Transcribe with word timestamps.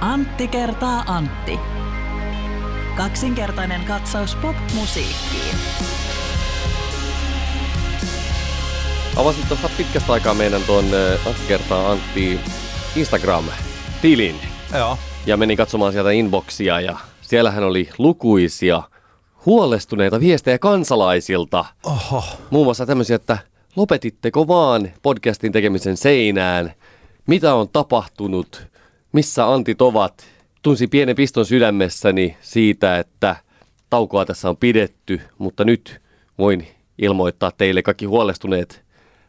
Antti 0.00 0.48
kertaa 0.48 1.04
Antti. 1.06 1.58
Kaksinkertainen 2.96 3.84
katsaus 3.84 4.34
pop-musiikkiin. 4.34 5.56
Avasin 9.16 9.46
tuossa 9.48 9.70
pitkästä 9.76 10.12
aikaa 10.12 10.34
meidän 10.34 10.62
tuon 10.62 10.84
äh, 10.84 11.26
Antti 11.26 11.42
kertaa 11.48 11.90
Antti 11.90 12.40
Instagram-tilin. 12.96 14.36
Joo. 14.74 14.98
Ja 15.26 15.36
menin 15.36 15.56
katsomaan 15.56 15.92
sieltä 15.92 16.10
inboxia 16.10 16.80
ja 16.80 16.96
siellähän 17.20 17.64
oli 17.64 17.88
lukuisia 17.98 18.82
huolestuneita 19.46 20.20
viestejä 20.20 20.58
kansalaisilta. 20.58 21.64
Oho. 21.84 22.24
Muun 22.50 22.66
muassa 22.66 22.86
tämmöisiä, 22.86 23.16
että 23.16 23.38
lopetitteko 23.76 24.48
vaan 24.48 24.90
podcastin 25.02 25.52
tekemisen 25.52 25.96
seinään? 25.96 26.72
Mitä 27.26 27.54
on 27.54 27.68
tapahtunut? 27.68 28.75
Missä 29.16 29.52
Antit 29.52 29.82
ovat? 29.82 30.26
Tunsin 30.62 30.90
pienen 30.90 31.16
piston 31.16 31.46
sydämessäni 31.46 32.36
siitä, 32.40 32.98
että 32.98 33.36
taukoa 33.90 34.24
tässä 34.24 34.48
on 34.48 34.56
pidetty, 34.56 35.20
mutta 35.38 35.64
nyt 35.64 36.00
voin 36.38 36.66
ilmoittaa 36.98 37.52
teille 37.58 37.82
kaikki 37.82 38.04
huolestuneet 38.04 38.84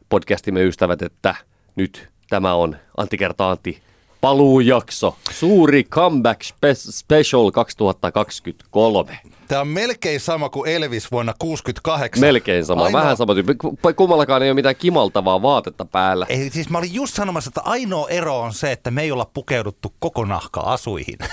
podcastimme 0.09 0.63
ystävät, 0.63 1.01
että 1.01 1.35
nyt 1.75 2.09
tämä 2.29 2.53
on 2.53 2.75
Antti 2.97 3.17
kertaa 3.17 3.51
Antti 3.51 3.81
paluujakso. 4.21 5.17
Suuri 5.31 5.83
comeback 5.83 6.41
spe- 6.43 6.91
special 6.91 7.51
2023. 7.51 9.19
Tämä 9.47 9.61
on 9.61 9.67
melkein 9.67 10.19
sama 10.19 10.49
kuin 10.49 10.69
Elvis 10.71 11.11
vuonna 11.11 11.33
68. 11.39 12.21
Melkein 12.21 12.65
sama, 12.65 12.83
Ainoa- 12.85 13.01
vähän 13.01 13.17
sama 13.17 13.33
tyyppi. 13.33 13.55
Ku- 13.55 13.77
Kummallakaan 13.95 14.43
ei 14.43 14.49
ole 14.49 14.55
mitään 14.55 14.75
kimaltavaa 14.75 15.41
vaatetta 15.41 15.85
päällä. 15.85 16.25
Ei, 16.29 16.49
siis 16.49 16.69
mä 16.69 16.77
olin 16.77 16.93
just 16.93 17.13
sanomassa, 17.15 17.49
että 17.49 17.61
ainoa 17.61 18.09
ero 18.09 18.39
on 18.39 18.53
se, 18.53 18.71
että 18.71 18.91
me 18.91 19.01
ei 19.01 19.11
olla 19.11 19.29
pukeuduttu 19.33 19.93
koko 19.99 20.25
nahka 20.25 20.59
asuihin. 20.59 21.17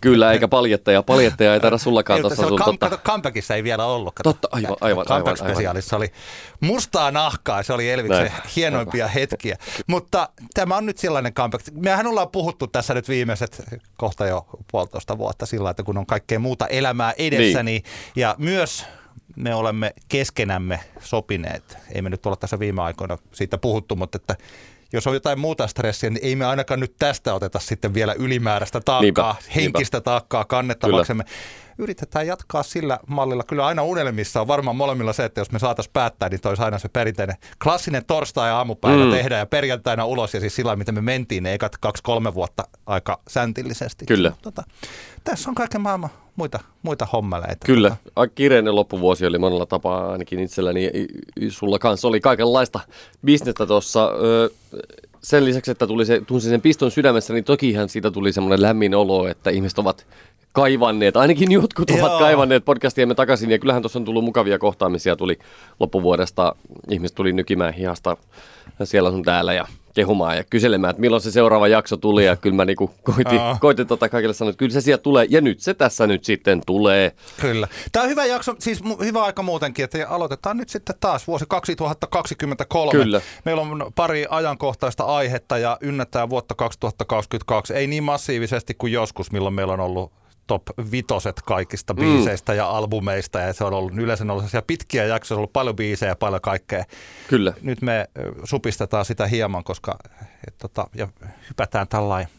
Kyllä, 0.00 0.32
eikä 0.32 0.48
paljetteja. 0.48 1.02
Paljetteja 1.02 1.54
ei 1.54 1.60
taida 1.60 1.78
sullakaan 1.78 2.20
tuossa 2.20 2.48
sun 2.48 2.60
kam- 2.60 2.78
totta. 2.78 3.54
ei 3.54 3.64
vielä 3.64 3.84
ollut. 3.84 4.14
Kato. 4.14 4.32
Totta, 4.32 4.48
aivan, 4.52 4.76
aivan, 4.80 4.80
aivan, 4.80 5.06
aivan. 5.08 5.36
Comeback-spesiaalissa 5.36 5.96
oli 5.96 6.12
mustaa 6.60 7.10
nahkaa, 7.10 7.62
se 7.62 7.72
oli 7.72 7.90
Elviksen 7.90 8.26
Näin. 8.26 8.42
hienoimpia 8.56 9.08
hetkiä. 9.08 9.56
Mutta 9.86 10.28
tämä 10.54 10.76
on 10.76 10.86
nyt 10.86 10.98
sellainen 10.98 11.34
comeback. 11.34 11.66
Mehän 11.72 12.06
ollaan 12.06 12.30
puhuttu 12.30 12.66
tässä 12.66 12.94
nyt 12.94 13.08
viimeiset 13.08 13.62
kohta 13.96 14.26
jo 14.26 14.46
puolitoista 14.70 15.18
vuotta 15.18 15.46
sillä, 15.46 15.70
että 15.70 15.82
kun 15.82 15.98
on 15.98 16.06
kaikkea 16.06 16.38
muuta 16.38 16.66
elämää 16.66 17.12
edessä, 17.18 17.62
niin. 17.62 17.82
ja 18.16 18.34
myös 18.38 18.86
me 19.36 19.54
olemme 19.54 19.94
keskenämme 20.08 20.80
sopineet, 21.00 21.78
ei 21.92 22.02
me 22.02 22.10
nyt 22.10 22.26
olla 22.26 22.36
tässä 22.36 22.58
viime 22.58 22.82
aikoina 22.82 23.18
siitä 23.32 23.58
puhuttu, 23.58 23.96
mutta 23.96 24.16
että 24.16 24.36
jos 24.92 25.06
on 25.06 25.14
jotain 25.14 25.38
muuta 25.40 25.66
stressiä, 25.66 26.10
niin 26.10 26.24
ei 26.24 26.36
me 26.36 26.44
ainakaan 26.46 26.80
nyt 26.80 26.94
tästä 26.98 27.34
oteta 27.34 27.58
sitten 27.58 27.94
vielä 27.94 28.12
ylimääräistä 28.12 28.80
taakkaa, 28.80 29.00
Niinpä, 29.02 29.22
niinpä. 29.22 29.52
henkistä 29.54 30.00
taakkaa 30.00 30.44
kannettavaksemme. 30.44 31.24
Yritetään 31.78 32.26
jatkaa 32.26 32.62
sillä 32.62 32.98
mallilla. 33.06 33.42
Kyllä 33.44 33.66
aina 33.66 33.82
unelmissa 33.82 34.40
on 34.40 34.48
varmaan 34.48 34.76
molemmilla 34.76 35.12
se, 35.12 35.24
että 35.24 35.40
jos 35.40 35.52
me 35.52 35.58
saataisiin 35.58 35.92
päättää, 35.92 36.28
niin 36.28 36.40
toi 36.40 36.50
olisi 36.50 36.62
aina 36.62 36.78
se 36.78 36.88
perinteinen 36.88 37.36
klassinen 37.62 38.04
torstai-aamupäivä 38.04 39.04
Mm. 39.04 39.10
tehdään 39.10 39.38
ja 39.38 39.46
perjantaina 39.46 40.04
ulos. 40.04 40.34
Ja 40.34 40.40
siis 40.40 40.56
sillä 40.56 40.76
miten 40.76 40.94
me 40.94 41.00
mentiin 41.00 41.42
ne 41.42 41.54
ekat 41.54 41.76
kaksi-kolme 41.78 42.34
vuotta 42.34 42.64
aika 42.86 43.20
säntillisesti. 43.28 44.06
Kyllä. 44.06 44.32
Tota, 44.42 44.62
tässä 45.24 45.50
on 45.50 45.54
kaiken 45.54 45.80
maailman 45.80 46.10
muita, 46.40 46.60
muita 46.82 47.06
hommeleita. 47.12 47.66
Kyllä, 47.66 47.96
kiireinen 48.34 48.74
loppuvuosi 48.74 49.26
oli 49.26 49.38
monella 49.38 49.66
tapaa 49.66 50.12
ainakin 50.12 50.40
itselläni. 50.40 50.90
Sulla 51.48 51.78
kanssa 51.78 52.08
oli 52.08 52.20
kaikenlaista 52.20 52.80
bisnestä 53.24 53.66
tuossa. 53.66 54.10
Sen 55.22 55.44
lisäksi, 55.44 55.70
että 55.70 55.86
tuli 55.86 56.06
se, 56.06 56.22
tunsin 56.26 56.50
sen 56.50 56.60
piston 56.60 56.90
sydämessä, 56.90 57.32
niin 57.32 57.44
tokihan 57.44 57.88
siitä 57.88 58.10
tuli 58.10 58.32
semmoinen 58.32 58.62
lämmin 58.62 58.94
olo, 58.94 59.28
että 59.28 59.50
ihmiset 59.50 59.78
ovat 59.78 60.06
kaivanneet, 60.52 61.16
ainakin 61.16 61.52
jotkut 61.52 61.90
ovat 61.90 62.10
Joo. 62.10 62.18
kaivanneet 62.18 62.64
podcastiemme 62.64 63.14
takaisin. 63.14 63.50
Ja 63.50 63.58
kyllähän 63.58 63.82
tuossa 63.82 63.98
on 63.98 64.04
tullut 64.04 64.24
mukavia 64.24 64.58
kohtaamisia, 64.58 65.16
tuli 65.16 65.38
loppuvuodesta, 65.80 66.54
ihmiset 66.90 67.14
tuli 67.14 67.32
nykimään 67.32 67.74
hihasta 67.74 68.16
siellä 68.84 69.10
sun 69.10 69.22
täällä 69.22 69.52
ja 69.52 69.66
kehumaan 69.94 70.36
ja 70.36 70.44
kyselemään, 70.44 70.90
että 70.90 71.00
milloin 71.00 71.22
se 71.22 71.30
seuraava 71.30 71.68
jakso 71.68 71.96
tuli. 71.96 72.24
Ja 72.24 72.36
kyllä 72.36 72.56
mä 72.56 72.64
niinku 72.64 72.90
koitin, 73.02 73.40
Aa. 73.40 73.58
koitin 73.60 73.86
tota 73.86 74.08
kaikille 74.08 74.34
sanoa, 74.34 74.50
että 74.50 74.58
kyllä 74.58 74.72
se 74.72 74.80
sieltä 74.80 75.02
tulee. 75.02 75.26
Ja 75.30 75.40
nyt 75.40 75.60
se 75.60 75.74
tässä 75.74 76.06
nyt 76.06 76.24
sitten 76.24 76.62
tulee. 76.66 77.12
Kyllä. 77.40 77.68
Tämä 77.92 78.02
on 78.02 78.08
hyvä 78.08 78.26
jakso, 78.26 78.54
siis 78.58 78.82
hyvä 79.04 79.24
aika 79.24 79.42
muutenkin, 79.42 79.84
että 79.84 80.08
aloitetaan 80.08 80.56
nyt 80.56 80.68
sitten 80.68 80.96
taas 81.00 81.26
vuosi 81.26 81.44
2023. 81.48 82.90
Kyllä. 82.90 83.20
Meillä 83.44 83.62
on 83.62 83.92
pari 83.94 84.26
ajankohtaista 84.30 85.04
aihetta 85.04 85.58
ja 85.58 85.78
ynnätään 85.80 86.30
vuotta 86.30 86.54
2022. 86.54 87.74
Ei 87.74 87.86
niin 87.86 88.02
massiivisesti 88.04 88.74
kuin 88.74 88.92
joskus, 88.92 89.32
milloin 89.32 89.54
meillä 89.54 89.72
on 89.72 89.80
ollut 89.80 90.12
top 90.50 90.62
vitoset 90.90 91.42
kaikista 91.44 91.94
biiseistä 91.94 92.54
ja 92.54 92.70
albumeista 92.70 93.38
ja 93.40 93.52
se 93.52 93.64
on 93.64 93.72
ollut 93.72 93.92
yleensä 93.98 94.24
ollut 94.24 94.36
sellaisia 94.36 94.62
pitkiä 94.62 95.04
jaksoja, 95.04 95.36
on 95.36 95.38
ollut 95.38 95.52
paljon 95.52 95.76
biisejä 95.76 96.10
ja 96.10 96.16
paljon 96.16 96.40
kaikkea. 96.40 96.84
Kyllä. 97.28 97.52
Nyt 97.62 97.82
me 97.82 98.08
supistetaan 98.44 99.04
sitä 99.04 99.26
hieman, 99.26 99.64
koska 99.64 99.98
et, 100.48 100.58
tota, 100.58 100.86
ja 100.94 101.08
hypätään 101.48 101.88
tällainen 101.88 102.32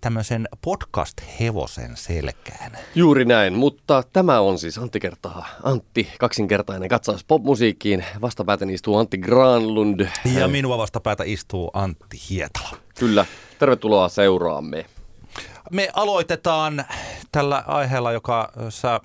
tämmöisen 0.00 0.48
podcast-hevosen 0.66 1.90
selkään. 1.94 2.72
Juuri 2.94 3.24
näin, 3.24 3.52
mutta 3.52 4.02
tämä 4.12 4.40
on 4.40 4.58
siis 4.58 4.78
Antti 4.78 5.00
kertaa 5.00 5.46
Antti, 5.62 6.08
kaksinkertainen 6.18 6.88
katsaus 6.88 7.24
popmusiikkiin. 7.24 8.04
Vastapäätäni 8.20 8.74
istuu 8.74 8.96
Antti 8.96 9.18
Granlund. 9.18 10.08
Ja 10.38 10.48
minua 10.48 10.78
vastapäätä 10.78 11.24
istuu 11.26 11.70
Antti 11.74 12.20
Hietala. 12.30 12.76
Kyllä, 12.98 13.26
tervetuloa 13.58 14.08
seuraamme. 14.08 14.86
Me 15.70 15.88
aloitetaan 15.92 16.84
tällä 17.32 17.64
aiheella, 17.66 18.12
joka 18.12 18.52
sä, 18.68 19.00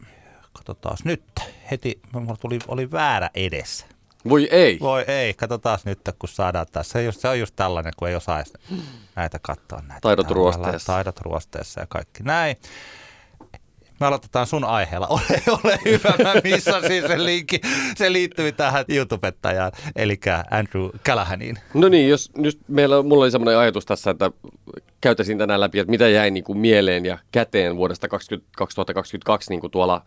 katsotaan 0.53 0.97
nyt, 1.03 1.23
heti, 1.71 1.99
mulla 2.11 2.37
tuli, 2.39 2.59
oli 2.67 2.91
väärä 2.91 3.29
edessä. 3.35 3.85
Voi 4.29 4.47
ei. 4.51 4.79
Voi 4.79 5.01
ei, 5.07 5.33
katsotaan 5.33 5.79
nyt, 5.85 5.99
kun 6.19 6.29
saadaan 6.29 6.65
tässä. 6.71 6.91
Se, 6.91 6.97
on 6.99 7.05
just- 7.05 7.19
se 7.21 7.27
on 7.27 7.39
just 7.39 7.55
tällainen, 7.55 7.93
kun 7.97 8.07
ei 8.07 8.15
osaa 8.15 8.43
näitä 9.15 9.39
katsoa. 9.41 9.81
Näitä 9.87 10.01
Taidot 10.01 10.31
ruosteessa. 10.31 10.93
Taidot 10.93 11.19
ruosteessa 11.21 11.79
ja 11.79 11.87
kaikki 11.89 12.23
näin. 12.23 12.57
Me 13.99 14.07
aloitetaan 14.07 14.47
sun 14.47 14.63
aiheella. 14.63 15.07
Ole, 15.17 15.21
ole 15.63 15.79
hyvä, 15.85 16.13
mä 16.23 16.33
missasin 16.43 17.07
sen 17.07 17.25
linkki. 17.25 17.61
Se 17.95 18.11
liittyy 18.11 18.51
tähän 18.51 18.85
YouTubettajaan, 18.87 19.71
eli 19.95 20.19
Andrew 20.51 20.89
Callahaniin. 21.05 21.57
No 21.73 21.89
niin, 21.89 22.09
jos 22.09 22.31
nyt 22.37 22.59
meillä, 22.67 23.03
mulla 23.03 23.23
oli 23.23 23.31
semmoinen 23.31 23.57
ajatus 23.57 23.85
tässä, 23.85 24.11
että 24.11 24.31
käytäisin 25.01 25.37
tänään 25.37 25.59
läpi, 25.59 25.79
että 25.79 25.91
mitä 25.91 26.07
jäi 26.07 26.31
niin 26.31 26.43
kuin 26.43 26.57
mieleen 26.57 27.05
ja 27.05 27.17
käteen 27.31 27.77
vuodesta 27.77 28.07
20, 28.07 28.47
2022 28.57 29.49
niin 29.49 29.61
kuin 29.61 29.71
tuolla 29.71 30.01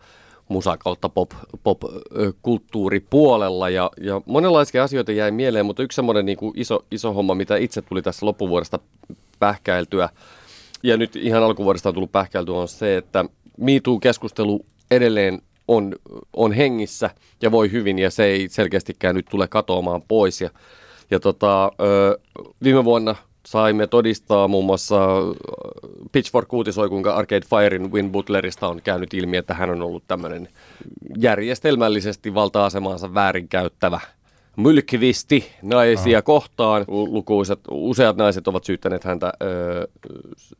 musa 0.47 0.77
kautta 0.77 1.09
pop, 1.09 1.31
pop-kulttuuripuolella. 1.63 3.69
Ja, 3.69 3.91
ja 4.01 4.21
monenlaisia 4.25 4.83
asioita 4.83 5.11
jäi 5.11 5.31
mieleen, 5.31 5.65
mutta 5.65 5.83
yksi 5.83 5.95
semmoinen 5.95 6.25
niin 6.25 6.37
kuin 6.37 6.53
iso, 6.55 6.85
iso 6.91 7.13
homma, 7.13 7.35
mitä 7.35 7.57
itse 7.57 7.81
tuli 7.81 8.01
tässä 8.01 8.25
loppuvuodesta 8.25 8.79
pähkäiltyä, 9.39 10.09
ja 10.83 10.97
nyt 10.97 11.15
ihan 11.15 11.43
alkuvuodesta 11.43 11.89
on 11.89 11.95
tullut 11.95 12.11
pähkäiltyä, 12.11 12.55
on 12.55 12.67
se, 12.67 12.97
että 12.97 13.25
MeToo-keskustelu 13.61 14.65
edelleen 14.91 15.41
on, 15.67 15.95
on 16.33 16.51
hengissä 16.51 17.09
ja 17.41 17.51
voi 17.51 17.71
hyvin, 17.71 17.99
ja 17.99 18.11
se 18.11 18.23
ei 18.23 18.49
selkeästikään 18.49 19.15
nyt 19.15 19.25
tule 19.29 19.47
katoamaan 19.47 20.01
pois. 20.07 20.41
Ja, 20.41 20.49
ja 21.11 21.19
tota, 21.19 21.65
ö, 21.81 22.19
viime 22.63 22.83
vuonna 22.83 23.15
saimme 23.45 23.87
todistaa 23.87 24.47
muun 24.47 24.65
muassa 24.65 25.07
Pitchfork 26.11 26.53
uutisoi, 26.53 26.89
kuinka 26.89 27.13
Arcade 27.13 27.45
Firein 27.49 27.91
Win 27.91 28.11
Butlerista 28.11 28.67
on 28.67 28.81
käynyt 28.81 29.13
ilmi, 29.13 29.37
että 29.37 29.53
hän 29.53 29.69
on 29.69 29.81
ollut 29.81 30.03
tämmöinen 30.07 30.47
järjestelmällisesti 31.17 32.33
valta-asemaansa 32.33 33.13
väärinkäyttävä 33.13 33.99
mylkkivisti 34.57 35.51
naisia 35.61 36.17
oh. 36.17 36.23
kohtaan. 36.23 36.85
Lu- 36.87 37.13
Lukuisat, 37.13 37.59
useat 37.71 38.17
naiset 38.17 38.47
ovat 38.47 38.63
syyttäneet 38.63 39.03
häntä 39.03 39.33
ö, 39.43 39.87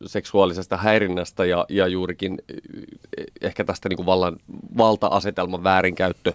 seksuaalisesta 0.06 0.76
häirinnästä 0.76 1.44
ja, 1.44 1.66
ja 1.68 1.86
juurikin 1.86 2.38
ö, 2.50 2.54
ehkä 3.40 3.64
tästä 3.64 3.88
niin 3.88 3.96
kuin 3.96 4.06
vallan, 4.06 4.36
valta-asetelman 4.76 5.64
väärinkäyttö 5.64 6.32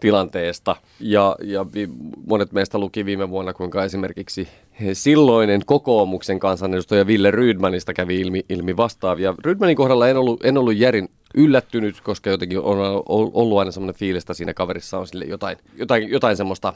tilanteesta. 0.00 0.76
Ja, 1.00 1.36
ja 1.42 1.66
vi, 1.74 1.88
monet 2.26 2.52
meistä 2.52 2.78
luki 2.78 3.04
viime 3.04 3.30
vuonna, 3.30 3.52
kuinka 3.52 3.84
esimerkiksi 3.84 4.48
silloinen 4.92 5.60
kokoomuksen 5.66 6.38
kansanedustaja 6.38 7.06
Ville 7.06 7.30
Rydmanista 7.30 7.94
kävi 7.94 8.20
ilmi, 8.20 8.44
ilmi 8.48 8.76
vastaavia. 8.76 9.34
Rydmanin 9.44 9.76
kohdalla 9.76 10.08
en 10.08 10.16
ollut, 10.16 10.44
en 10.44 10.58
ollut 10.58 10.76
järin 10.76 11.08
yllättynyt, 11.34 12.00
koska 12.00 12.30
jotenkin 12.30 12.58
on 12.58 12.78
ollut 13.06 13.58
aina 13.58 13.70
semmoinen 13.70 13.98
fiilis, 13.98 14.22
että 14.22 14.34
siinä 14.34 14.54
kaverissa 14.54 14.98
on 14.98 15.06
sille 15.06 15.24
jotain, 15.24 15.56
jotain, 15.76 16.08
jotain 16.08 16.36
semmoista 16.36 16.72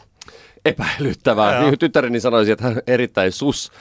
epäilyttävää. 0.64 1.62
Joo. 1.62 1.76
Tyttäreni 1.78 2.20
sanoisi, 2.20 2.50
että 2.50 2.64
hän 2.64 2.72
on 2.72 2.82
erittäin 2.86 3.32
sus 3.32 3.72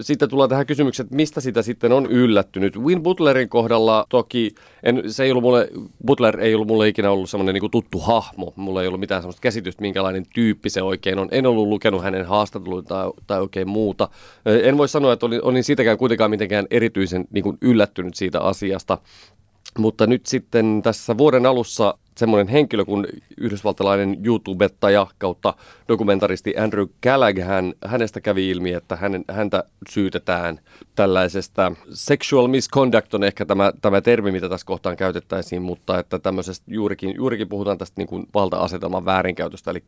sitten 0.00 0.30
tullaan 0.30 0.50
tähän 0.50 0.66
kysymykseen, 0.66 1.04
että 1.04 1.16
mistä 1.16 1.40
sitä 1.40 1.62
sitten 1.62 1.92
on 1.92 2.06
yllättynyt. 2.06 2.76
Win 2.76 3.02
Butlerin 3.02 3.48
kohdalla 3.48 4.06
toki, 4.08 4.54
en, 4.82 5.02
se 5.06 5.24
ei 5.24 5.30
ollut 5.30 5.42
mulle, 5.42 5.68
Butler 6.06 6.40
ei 6.40 6.54
ollut 6.54 6.68
mulle 6.68 6.88
ikinä 6.88 7.10
ollut 7.10 7.30
semmoinen 7.30 7.54
niin 7.54 7.70
tuttu 7.70 7.98
hahmo. 7.98 8.52
Mulla 8.56 8.82
ei 8.82 8.88
ollut 8.88 9.00
mitään 9.00 9.22
semmoista 9.22 9.40
käsitystä, 9.40 9.82
minkälainen 9.82 10.26
tyyppi 10.34 10.70
se 10.70 10.82
oikein 10.82 11.18
on. 11.18 11.28
En 11.30 11.46
ollut 11.46 11.68
lukenut 11.68 12.02
hänen 12.02 12.26
haastatteluita 12.26 12.88
tai, 12.88 13.10
tai 13.26 13.40
oikein 13.40 13.68
muuta. 13.68 14.08
En 14.62 14.78
voi 14.78 14.88
sanoa, 14.88 15.12
että 15.12 15.26
olin, 15.26 15.42
olin 15.42 15.64
siitäkään 15.64 15.98
kuitenkaan 15.98 16.30
mitenkään 16.30 16.66
erityisen 16.70 17.24
niin 17.30 17.58
yllättynyt 17.62 18.14
siitä 18.14 18.40
asiasta. 18.40 18.98
Mutta 19.78 20.06
nyt 20.06 20.26
sitten 20.26 20.80
tässä 20.82 21.18
vuoden 21.18 21.46
alussa 21.46 21.94
semmoinen 22.18 22.48
henkilö 22.48 22.84
kuin 22.84 23.06
yhdysvaltalainen 23.36 24.16
YouTubettaja 24.24 25.06
kautta 25.18 25.54
dokumentaristi 25.88 26.54
Andrew 26.58 26.86
Callaghan, 27.04 27.74
hänestä 27.86 28.20
kävi 28.20 28.50
ilmi, 28.50 28.72
että 28.72 28.96
hänen, 28.96 29.24
häntä 29.30 29.64
syytetään 29.90 30.60
tällaisesta. 30.94 31.72
Sexual 31.90 32.48
misconduct 32.48 33.14
on 33.14 33.24
ehkä 33.24 33.46
tämä, 33.46 33.72
tämä 33.82 34.00
termi, 34.00 34.32
mitä 34.32 34.48
tässä 34.48 34.66
kohtaan 34.66 34.96
käytettäisiin, 34.96 35.62
mutta 35.62 35.98
että 35.98 36.18
tämmöisestä 36.18 36.64
juurikin, 36.68 37.14
juurikin 37.16 37.48
puhutaan 37.48 37.78
tästä 37.78 38.00
niin 38.00 38.08
kuin 38.08 38.26
valta-asetelman 38.34 39.04
väärinkäytöstä, 39.04 39.70
eli 39.70 39.84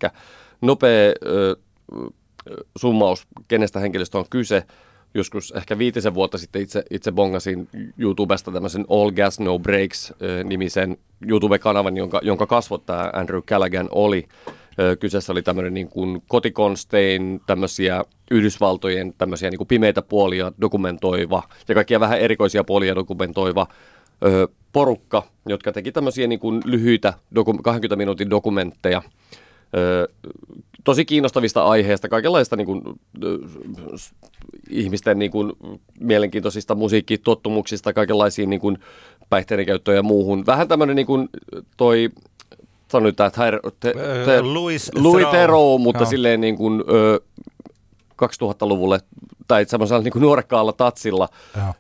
nopea 0.61 1.13
ö, 1.27 1.57
summaus, 2.79 3.27
kenestä 3.49 3.81
henkilöstä 3.81 4.19
on 4.19 4.25
kyse, 4.31 4.63
joskus 5.15 5.53
ehkä 5.57 5.79
viitisen 5.79 6.15
vuotta 6.15 6.39
sitten 6.39 6.63
itse, 6.63 6.85
itse 6.91 7.13
bongasin 7.13 7.69
YouTubesta 7.99 8.53
tämmöisen 8.53 8.85
All 8.89 9.11
Gas 9.11 9.41
No 9.41 9.59
Breaks 9.59 10.13
nimisen 10.45 10.97
YouTube-kanavan, 11.29 11.97
jonka, 11.97 12.21
jonka 12.23 12.47
kasvot 12.47 12.87
tämä 12.87 13.11
Andrew 13.13 13.43
Callaghan 13.43 13.89
oli. 13.91 14.29
Kyseessä 15.01 15.33
oli 15.33 15.43
tämmöinen 15.43 15.75
niin 15.75 15.89
kuin 15.89 16.23
kotikonstein, 16.29 17.41
tämmöisiä 17.47 18.05
Yhdysvaltojen 18.31 19.15
tämmöisiä 19.19 19.51
niin 19.51 19.59
kuin 19.59 19.69
pimeitä 19.69 20.03
puolia 20.03 20.53
dokumentoiva 20.61 21.43
ja 21.69 21.75
kaikkia 21.75 22.01
vähän 22.01 22.19
erikoisia 22.19 22.65
puolia 22.65 22.95
dokumentoiva 22.95 23.67
ö, 24.25 24.49
porukka, 24.73 25.23
jotka 25.47 25.73
teki 25.73 25.93
tämmöisiä 25.93 26.27
niin 26.27 26.41
kuin 26.41 26.63
lyhyitä 26.65 27.15
doku- 27.35 27.63
20 27.63 27.97
minuutin 27.97 28.31
dokumentteja 28.31 29.03
tosi 30.85 31.05
kiinnostavista 31.05 31.65
aiheista, 31.65 32.09
kaikenlaista 32.09 32.57
niin 32.57 32.67
kuin, 32.67 32.83
ihmisten 34.71 35.19
niin 35.19 35.31
kuin, 35.31 35.53
mielenkiintoisista 36.01 36.75
musiikkitottumuksista, 36.75 37.93
kaikenlaisiin 37.93 38.51
niin 38.51 38.61
kuin, 38.61 38.79
päihteiden 39.31 39.67
käyttöön 39.67 39.97
ja 39.97 40.03
muuhun. 40.03 40.47
Vähän 40.47 40.69
tämmöinen 40.69 40.97
niin 40.97 41.07
kuin, 41.07 41.29
toi 41.77 42.11
sanoin, 42.89 43.11
että 43.11 43.31
te, 43.81 43.95
te, 44.25 44.43
Louis, 44.43 44.91
Louis 44.95 45.27
Theroux, 45.27 45.83
mutta 45.83 46.03
Joo. 46.03 46.11
silleen 46.11 46.41
niin 46.41 46.57
kuin, 46.57 46.85
ö, 46.89 47.21
2000-luvulle 48.23 49.01
tai 49.51 49.65
semmoisella 49.65 50.03
niin 50.03 50.13
nuorekkaalla 50.23 50.73
tatsilla 50.73 51.29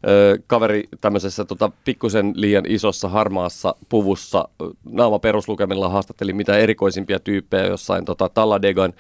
ö, 0.08 0.38
kaveri 0.46 0.84
tämmöisessä 1.00 1.44
tota, 1.44 1.70
pikkusen 1.84 2.32
liian 2.34 2.64
isossa 2.69 3.08
harmaassa 3.08 3.75
puvussa 3.88 4.49
naama 4.84 5.19
peruslukemilla 5.19 5.88
haastatteli 5.88 6.32
mitä 6.32 6.58
erikoisimpia 6.58 7.20
tyyppejä 7.20 7.67
jossain 7.67 8.05
tota, 8.05 8.28
Talladegan 8.28 8.93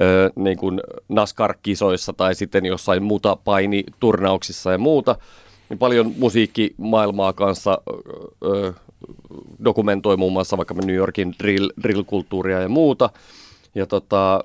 ö, 0.00 0.30
niin 0.36 0.58
kuin 0.58 0.80
NASCAR-kisoissa 1.08 2.12
tai 2.12 2.34
sitten 2.34 2.66
jossain 2.66 3.02
muuta 3.02 3.36
painiturnauksissa 3.36 4.72
ja 4.72 4.78
muuta. 4.78 5.16
Niin 5.68 5.78
paljon 5.78 6.12
musiikkimaailmaa 6.18 7.32
kanssa 7.32 7.78
ö, 8.44 8.72
dokumentoi 9.64 10.16
muun 10.16 10.32
muassa 10.32 10.56
vaikka 10.56 10.74
New 10.74 10.96
Yorkin 10.96 11.34
drill, 11.38 11.68
drill-kulttuuria 11.82 12.60
ja 12.60 12.68
muuta. 12.68 13.10
Ja 13.74 13.86
tota, 13.86 14.44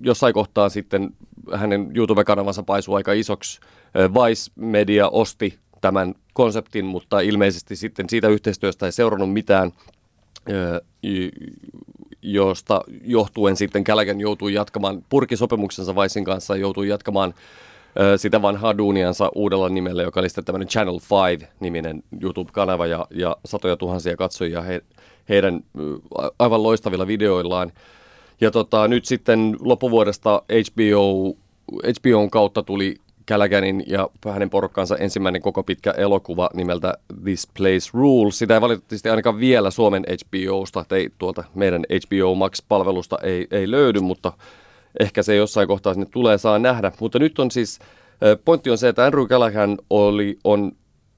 jossain 0.00 0.34
kohtaa 0.34 0.68
sitten 0.68 1.10
hänen 1.54 1.90
YouTube-kanavansa 1.94 2.62
paisui 2.62 2.96
aika 2.96 3.12
isoksi. 3.12 3.60
Vice 3.94 4.52
Media 4.56 5.08
osti 5.08 5.58
tämän 5.80 6.14
konseptin, 6.32 6.84
mutta 6.84 7.20
ilmeisesti 7.20 7.76
sitten 7.76 8.08
siitä 8.10 8.28
yhteistyöstä 8.28 8.86
ei 8.86 8.92
seurannut 8.92 9.32
mitään, 9.32 9.72
josta 12.22 12.80
johtuen 13.04 13.56
sitten 13.56 13.84
Callaghan 13.84 14.20
joutui 14.20 14.54
jatkamaan 14.54 15.04
purkisopimuksensa 15.08 15.96
Vicein 15.96 16.24
kanssa 16.24 16.56
ja 16.56 16.60
joutui 16.60 16.88
jatkamaan 16.88 17.34
sitä 18.16 18.42
vanhaa 18.42 18.78
duuniansa 18.78 19.30
uudella 19.34 19.68
nimellä, 19.68 20.02
joka 20.02 20.20
oli 20.20 20.28
sitten 20.28 20.44
tämmöinen 20.44 20.68
Channel 20.68 20.98
5-niminen 20.98 22.02
YouTube-kanava 22.20 22.86
ja, 22.86 23.06
ja 23.10 23.36
satoja 23.44 23.76
tuhansia 23.76 24.16
katsojia 24.16 24.62
he, 24.62 24.80
heidän 25.28 25.60
aivan 26.38 26.62
loistavilla 26.62 27.06
videoillaan. 27.06 27.72
Ja 28.40 28.50
tota, 28.50 28.88
nyt 28.88 29.04
sitten 29.04 29.56
loppuvuodesta 29.60 30.42
HBO, 30.70 31.36
HBOn 31.72 32.30
kautta 32.30 32.62
tuli 32.62 32.96
Callaghanin 33.28 33.84
ja 33.86 34.08
hänen 34.32 34.50
porukkansa 34.50 34.96
ensimmäinen 34.96 35.42
koko 35.42 35.62
pitkä 35.62 35.90
elokuva 35.90 36.50
nimeltä 36.54 36.94
This 37.24 37.48
Place 37.56 37.90
Rules. 37.94 38.38
Sitä 38.38 38.54
ei 38.54 38.60
valitettavasti 38.60 39.08
ainakaan 39.08 39.40
vielä 39.40 39.70
Suomen 39.70 40.04
HBOsta, 40.08 40.84
ei 40.90 41.10
tuolta 41.18 41.44
meidän 41.54 41.84
HBO 41.90 42.34
Max-palvelusta 42.34 43.18
ei, 43.22 43.46
ei 43.50 43.70
löydy, 43.70 44.00
mutta 44.00 44.32
ehkä 45.00 45.22
se 45.22 45.36
jossain 45.36 45.68
kohtaa 45.68 45.94
sinne 45.94 46.06
tulee 46.10 46.38
saa 46.38 46.58
nähdä. 46.58 46.92
Mutta 47.00 47.18
nyt 47.18 47.38
on 47.38 47.50
siis, 47.50 47.78
pointti 48.44 48.70
on 48.70 48.78
se, 48.78 48.88
että 48.88 49.04
Andrew 49.04 49.26
Callaghan 49.26 49.78
oli, 49.90 50.38
on 50.44 50.72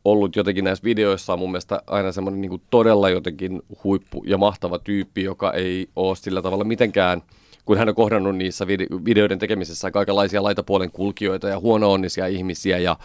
ollut 0.05 0.37
jotenkin 0.37 0.65
näissä 0.65 0.85
videoissa 0.85 1.37
mun 1.37 1.51
mielestä 1.51 1.83
aina 1.87 2.13
semmoinen 2.13 2.41
niin 2.41 2.63
todella 2.71 3.11
jotenkin 3.11 3.63
huippu 3.85 4.23
ja 4.27 4.39
mahtava 4.39 4.79
tyyppi, 4.79 5.23
joka 5.23 5.53
ei 5.53 5.89
ole 5.97 6.17
sillä 6.17 6.43
tavalla 6.43 6.65
mitenkään, 6.65 7.23
kun 7.65 7.79
hän 7.79 7.89
on 7.89 7.95
kohdannut 7.95 8.37
niissä 8.37 8.67
videoiden 9.05 9.39
tekemisessä 9.39 9.91
kaikenlaisia 9.91 10.43
laitapuolen 10.43 10.91
kulkijoita 10.91 11.49
ja 11.49 11.61
huono-onnisia 11.61 12.27
ihmisiä 12.27 12.79
ja, 12.79 12.97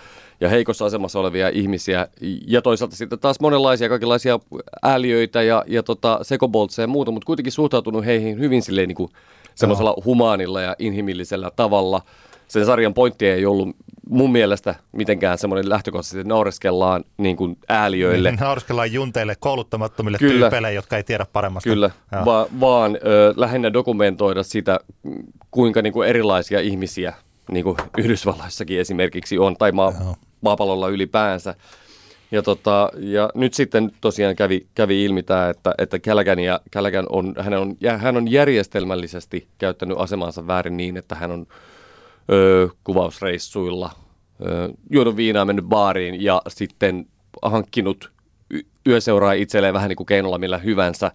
ja 0.42 0.50
heikossa 0.50 0.86
asemassa 0.86 1.20
olevia 1.20 1.50
ihmisiä 1.50 2.08
ja 2.48 2.62
toisaalta 2.62 2.96
sitten 2.96 3.20
taas 3.20 3.40
monenlaisia 3.40 3.90
kaikenlaisia 3.90 4.40
ääliöitä 4.84 5.42
ja, 5.42 5.64
ja 5.68 5.84
tota, 5.84 6.20
sekoboltseja 6.22 6.84
ja 6.84 6.88
muuta, 6.88 7.12
mutta 7.12 7.26
kuitenkin 7.26 7.54
suhtautunut 7.54 8.06
heihin 8.06 8.40
hyvin 8.40 8.62
silleen 8.62 8.88
niin 8.88 8.96
kuin 8.96 9.10
semmoisella 9.56 9.96
humaanilla 10.06 10.62
ja 10.62 10.76
inhimillisellä 10.80 11.52
tavalla. 11.56 12.02
Sen 12.48 12.66
sarjan 12.66 12.94
pointti 12.94 13.28
ei 13.28 13.46
ollut 13.46 13.76
mun 14.10 14.32
mielestä 14.32 14.76
mitenkään 14.92 15.38
semmoinen 15.38 15.70
lähtökohtaisesti, 15.70 16.20
että 16.20 16.30
naureskellaan 16.30 17.04
niin 17.18 17.38
kuin 17.38 17.58
ääliöille. 17.70 18.32
Niin, 18.32 18.40
naureskellaan 18.40 18.94
junteille, 18.94 19.36
kouluttamattomille 19.40 20.18
Kyllä. 20.18 20.40
tyypeille, 20.40 20.74
jotka 20.74 20.98
ei 20.98 21.04
tiedä 21.04 21.26
paremmasta. 21.34 21.70
Kyllä, 21.70 21.92
Joo. 22.12 22.26
Va- 22.26 22.48
vaan 22.60 22.98
ö, 23.06 23.34
lähinnä 23.38 23.74
dokumentoida 23.74 24.44
sitä, 24.44 24.80
kuinka 25.52 25.82
niin 25.82 25.94
kuin 25.94 26.10
erilaisia 26.10 26.60
ihmisiä 26.60 27.14
niin 27.52 27.64
kuin 27.64 27.78
Yhdysvalloissakin 27.98 28.80
esimerkiksi 28.80 29.38
on, 29.38 29.58
tai 29.58 29.72
maa- 29.72 29.94
Joo. 30.04 30.16
maapallolla 30.42 30.90
ylipäänsä. 30.90 31.56
Ja, 32.32 32.42
tota, 32.42 32.90
ja 32.98 33.30
nyt 33.36 33.54
sitten 33.54 33.92
tosiaan 34.02 34.36
kävi, 34.36 34.68
kävi 34.76 35.04
ilmi 35.06 35.24
tämä, 35.24 35.50
että, 35.50 35.76
että 35.78 36.00
Callaghan, 36.00 36.40
ja, 36.40 36.60
Callaghan 36.74 37.06
on, 37.10 37.36
hän, 37.40 37.54
on, 37.54 37.76
ja 37.82 37.98
hän 37.98 38.18
on 38.18 38.32
järjestelmällisesti 38.32 39.48
käyttänyt 39.58 39.98
asemansa 40.00 40.48
väärin 40.48 40.78
niin, 40.78 40.98
että 40.98 41.16
hän 41.16 41.32
on 41.32 41.48
ö, 42.32 42.70
kuvausreissuilla 42.84 43.92
ö, 44.46 44.70
juonut 44.90 45.16
viinaa, 45.16 45.46
mennyt 45.46 45.66
baariin 45.66 46.24
ja 46.24 46.42
sitten 46.48 47.08
hankkinut 47.42 48.12
y- 48.50 48.64
yöseuraa 48.88 49.34
itselleen 49.34 49.74
vähän 49.74 49.90
niin 49.90 49.98
kuin 49.98 50.08
keinolla 50.08 50.38
millä 50.38 50.58
hyvänsä. 50.58 51.12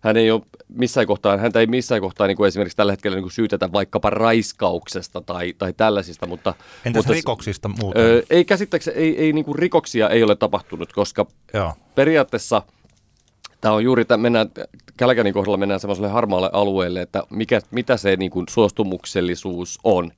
Hän 0.00 0.16
ei 0.16 0.30
ole 0.30 0.42
missään 0.68 1.06
kohtaa, 1.06 1.36
häntä 1.36 1.60
ei 1.60 1.66
missään 1.66 2.00
kohtaa 2.00 2.26
niin 2.26 2.36
kuin 2.36 2.48
esimerkiksi 2.48 2.76
tällä 2.76 2.92
hetkellä 2.92 3.16
niin 3.16 3.22
kuin 3.22 3.32
syytetä 3.32 3.72
vaikkapa 3.72 4.10
raiskauksesta 4.10 5.20
tai, 5.20 5.54
tai 5.58 5.72
tällaisista, 5.72 6.26
mutta... 6.26 6.54
Entäs 6.84 7.00
mutta, 7.00 7.12
rikoksista 7.12 7.68
muuten? 7.68 8.02
Ö, 8.02 8.22
ei 8.30 8.44
käsittääkseni, 8.44 8.96
ei, 8.96 9.18
ei 9.18 9.32
niin 9.32 9.44
kuin 9.44 9.58
rikoksia 9.58 10.08
ei 10.08 10.22
ole 10.22 10.36
tapahtunut, 10.36 10.92
koska 10.92 11.26
Joo. 11.54 11.72
periaatteessa 11.94 12.62
tämä 13.60 13.74
on 13.74 13.84
juuri, 13.84 14.04
tämä 14.04 14.22
mennään, 14.22 14.50
Kälkänin 14.96 15.32
kohdalla 15.32 15.56
mennään 15.56 15.80
semmoiselle 15.80 16.08
harmaalle 16.08 16.50
alueelle, 16.52 17.02
että 17.02 17.22
mikä, 17.30 17.60
mitä 17.70 17.96
se 17.96 18.16
niin 18.16 18.30
kuin 18.30 18.46
suostumuksellisuus 18.50 19.78
on 19.84 20.12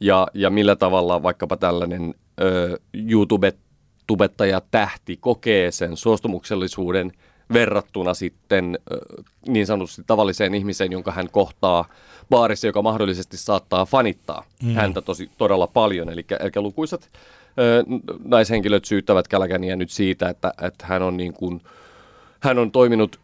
ja, 0.00 0.26
ja 0.34 0.50
millä 0.50 0.76
tavalla 0.76 1.22
vaikkapa 1.22 1.56
tällainen 1.56 2.14
ö, 2.40 2.78
YouTube-tubettaja 2.94 4.60
tähti 4.70 5.16
kokee 5.16 5.70
sen 5.70 5.96
suostumuksellisuuden 5.96 7.12
verrattuna 7.52 8.14
sitten 8.14 8.78
ö, 8.92 9.22
niin 9.48 9.66
sanotusti 9.66 10.02
tavalliseen 10.06 10.54
ihmiseen, 10.54 10.92
jonka 10.92 11.12
hän 11.12 11.30
kohtaa 11.30 11.88
baarissa, 12.30 12.66
joka 12.66 12.82
mahdollisesti 12.82 13.36
saattaa 13.36 13.86
fanittaa 13.86 14.44
mm. 14.62 14.74
häntä 14.74 15.00
tosi 15.02 15.30
todella 15.38 15.66
paljon. 15.66 16.10
Eli, 16.10 16.24
eli 16.40 16.50
lukuisat 16.56 17.10
ö, 17.58 17.84
naishenkilöt 18.24 18.84
syyttävät 18.84 19.28
Kälkäniä 19.28 19.76
nyt 19.76 19.90
siitä, 19.90 20.28
että, 20.28 20.52
että 20.62 20.86
hän 20.86 21.02
on 21.02 21.16
niin 21.16 21.32
kuin, 21.32 21.60
hän 22.40 22.58
on 22.58 22.70
toiminut 22.70 23.20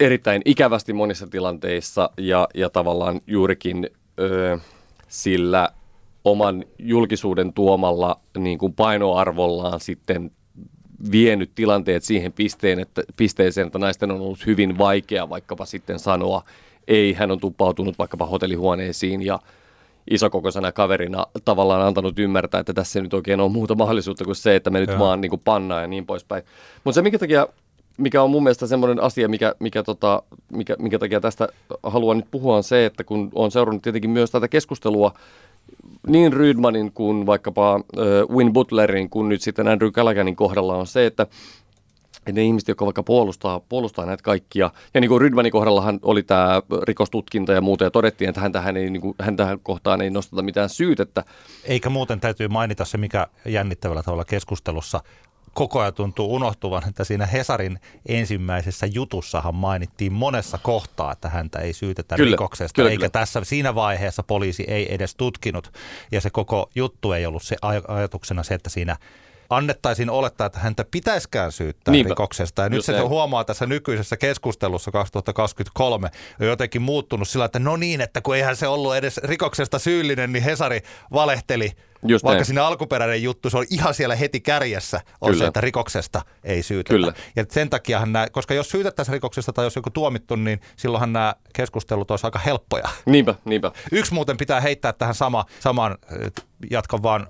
erittäin 0.00 0.42
ikävästi 0.44 0.92
monissa 0.92 1.26
tilanteissa 1.26 2.10
ja, 2.18 2.48
ja 2.54 2.70
tavallaan 2.70 3.20
juurikin 3.26 3.90
ö, 4.20 4.58
sillä 5.12 5.68
oman 6.24 6.64
julkisuuden 6.78 7.52
tuomalla 7.52 8.20
niin 8.38 8.58
kuin 8.58 8.72
painoarvollaan 8.72 9.80
sitten 9.80 10.30
vienyt 11.12 11.50
tilanteet 11.54 12.04
siihen 12.04 12.32
pisteen, 12.32 12.78
että, 12.78 13.02
pisteeseen, 13.16 13.66
että 13.66 13.78
naisten 13.78 14.10
on 14.10 14.20
ollut 14.20 14.46
hyvin 14.46 14.78
vaikea 14.78 15.28
vaikkapa 15.28 15.64
sitten 15.64 15.98
sanoa 15.98 16.42
ei. 16.88 17.12
Hän 17.12 17.30
on 17.30 17.40
tuppautunut 17.40 17.98
vaikkapa 17.98 18.26
hotellihuoneisiin 18.26 19.22
ja, 19.22 19.38
isokokoisena 20.10 20.72
kaverina 20.72 21.26
tavallaan 21.44 21.82
antanut 21.82 22.18
ymmärtää, 22.18 22.60
että 22.60 22.72
tässä 22.72 22.98
ei 22.98 23.02
nyt 23.02 23.14
oikein 23.14 23.40
ole 23.40 23.52
muuta 23.52 23.74
mahdollisuutta 23.74 24.24
kuin 24.24 24.36
se, 24.36 24.56
että 24.56 24.70
me 24.70 24.80
nyt 24.80 24.90
Joo. 24.90 24.98
vaan 24.98 25.20
niin 25.20 25.30
kuin 25.30 25.42
pannaan 25.44 25.82
ja 25.82 25.86
niin 25.86 26.06
poispäin. 26.06 26.42
Mutta 26.84 26.94
se, 26.94 27.02
minkä 27.02 27.18
takia 27.18 27.46
mikä 27.98 28.22
on 28.22 28.30
mun 28.30 28.42
mielestä 28.42 28.66
semmoinen 28.66 29.02
asia, 29.02 29.28
mikä, 29.28 29.54
mikä, 29.60 29.82
tota, 29.82 30.22
mikä, 30.52 30.76
minkä 30.78 30.98
takia 30.98 31.20
tästä 31.20 31.48
haluan 31.82 32.16
nyt 32.16 32.30
puhua, 32.30 32.56
on 32.56 32.64
se, 32.64 32.86
että 32.86 33.04
kun 33.04 33.30
on 33.34 33.50
seurannut 33.50 33.82
tietenkin 33.82 34.10
myös 34.10 34.30
tätä 34.30 34.48
keskustelua 34.48 35.12
niin 36.06 36.32
Rydmanin 36.32 36.92
kuin 36.92 37.26
vaikkapa 37.26 37.74
äh, 37.74 38.36
Win 38.36 38.52
Butlerin 38.52 39.10
kuin 39.10 39.28
nyt 39.28 39.42
sitten 39.42 39.68
Andrew 39.68 39.90
Callaganin 39.90 40.36
kohdalla 40.36 40.76
on 40.76 40.86
se, 40.86 41.06
että 41.06 41.26
ne 42.32 42.42
ihmiset, 42.42 42.68
jotka 42.68 42.84
vaikka 42.84 43.02
puolustaa, 43.02 43.60
puolustaa 43.60 44.06
näitä 44.06 44.22
kaikkia, 44.22 44.70
ja 44.94 45.00
niin 45.00 45.08
kuin 45.08 45.20
Rydmanin 45.20 45.52
kohdallahan 45.52 45.98
oli 46.02 46.22
tämä 46.22 46.62
rikostutkinta 46.82 47.52
ja 47.52 47.60
muuta, 47.60 47.84
ja 47.84 47.90
todettiin, 47.90 48.28
että 48.28 48.40
häntähän 48.40 48.76
ei, 48.76 48.90
niin 48.90 49.00
kuin, 49.00 49.14
häntähän 49.20 49.60
kohtaan 49.60 50.00
ei 50.00 50.10
nosteta 50.10 50.42
mitään 50.42 50.68
syytettä. 50.68 51.24
Eikä 51.64 51.90
muuten 51.90 52.20
täytyy 52.20 52.48
mainita 52.48 52.84
se, 52.84 52.98
mikä 52.98 53.26
jännittävällä 53.44 54.02
tavalla 54.02 54.24
keskustelussa 54.24 55.00
koko 55.54 55.80
ajan 55.80 55.94
tuntuu 55.94 56.34
unohtuvan, 56.34 56.88
että 56.88 57.04
siinä 57.04 57.26
Hesarin 57.26 57.80
ensimmäisessä 58.08 58.86
jutussahan 58.86 59.54
mainittiin 59.54 60.12
monessa 60.12 60.58
kohtaa, 60.58 61.12
että 61.12 61.28
häntä 61.28 61.58
ei 61.58 61.72
syytetä 61.72 62.16
Kyllä, 62.16 62.30
rikoksesta, 62.30 62.76
kyllä, 62.76 62.90
eikä 62.90 62.98
kyllä. 62.98 63.10
tässä 63.10 63.40
siinä 63.44 63.74
vaiheessa 63.74 64.22
poliisi 64.22 64.64
ei 64.68 64.94
edes 64.94 65.14
tutkinut. 65.14 65.72
Ja 66.12 66.20
se 66.20 66.30
koko 66.30 66.70
juttu 66.74 67.12
ei 67.12 67.26
ollut 67.26 67.42
se 67.42 67.56
aj- 67.66 67.84
ajatuksena 67.94 68.42
se, 68.42 68.54
että 68.54 68.70
siinä 68.70 68.96
annettaisiin 69.50 70.10
olettaa, 70.10 70.46
että 70.46 70.58
häntä 70.58 70.84
pitäisikään 70.90 71.52
syyttää 71.52 71.92
Niinpä. 71.92 72.08
rikoksesta. 72.08 72.62
Ja 72.62 72.68
nyt 72.68 72.84
se 72.84 72.98
huomaa 72.98 73.44
tässä 73.44 73.66
nykyisessä 73.66 74.16
keskustelussa 74.16 74.90
2023 74.90 76.10
on 76.40 76.46
jotenkin 76.46 76.82
muuttunut 76.82 77.28
sillä, 77.28 77.44
että 77.44 77.58
no 77.58 77.76
niin, 77.76 78.00
että 78.00 78.20
kun 78.20 78.36
eihän 78.36 78.56
se 78.56 78.66
ollut 78.66 78.96
edes 78.96 79.18
rikoksesta 79.18 79.78
syyllinen, 79.78 80.32
niin 80.32 80.44
Hesari 80.44 80.80
valehteli. 81.12 81.72
Just 82.08 82.24
vaikka 82.24 82.36
näin. 82.36 82.46
siinä 82.46 82.66
alkuperäinen 82.66 83.22
juttu, 83.22 83.50
se 83.50 83.58
on 83.58 83.66
ihan 83.70 83.94
siellä 83.94 84.16
heti 84.16 84.40
kärjessä, 84.40 85.00
on 85.20 85.30
Kyllä. 85.30 85.42
se, 85.44 85.46
että 85.46 85.60
rikoksesta 85.60 86.22
ei 86.44 86.62
syytetä. 86.62 86.94
Kyllä. 86.94 87.12
Ja 87.36 87.44
sen 87.50 87.70
takiahan 87.70 88.12
nämä, 88.12 88.26
koska 88.30 88.54
jos 88.54 88.70
syytettäisiin 88.70 89.12
rikoksesta 89.12 89.52
tai 89.52 89.64
jos 89.66 89.76
joku 89.76 89.90
tuomittu, 89.90 90.36
niin 90.36 90.60
silloinhan 90.76 91.12
nämä 91.12 91.34
keskustelut 91.52 92.10
olisi 92.10 92.26
aika 92.26 92.38
helppoja. 92.38 92.88
Niinpä, 93.06 93.34
niinpä. 93.44 93.72
Yksi 93.92 94.14
muuten 94.14 94.36
pitää 94.36 94.60
heittää 94.60 94.92
tähän 94.92 95.14
sama, 95.14 95.44
samaan, 95.60 95.98
jatkan 96.70 97.02
vaan 97.02 97.26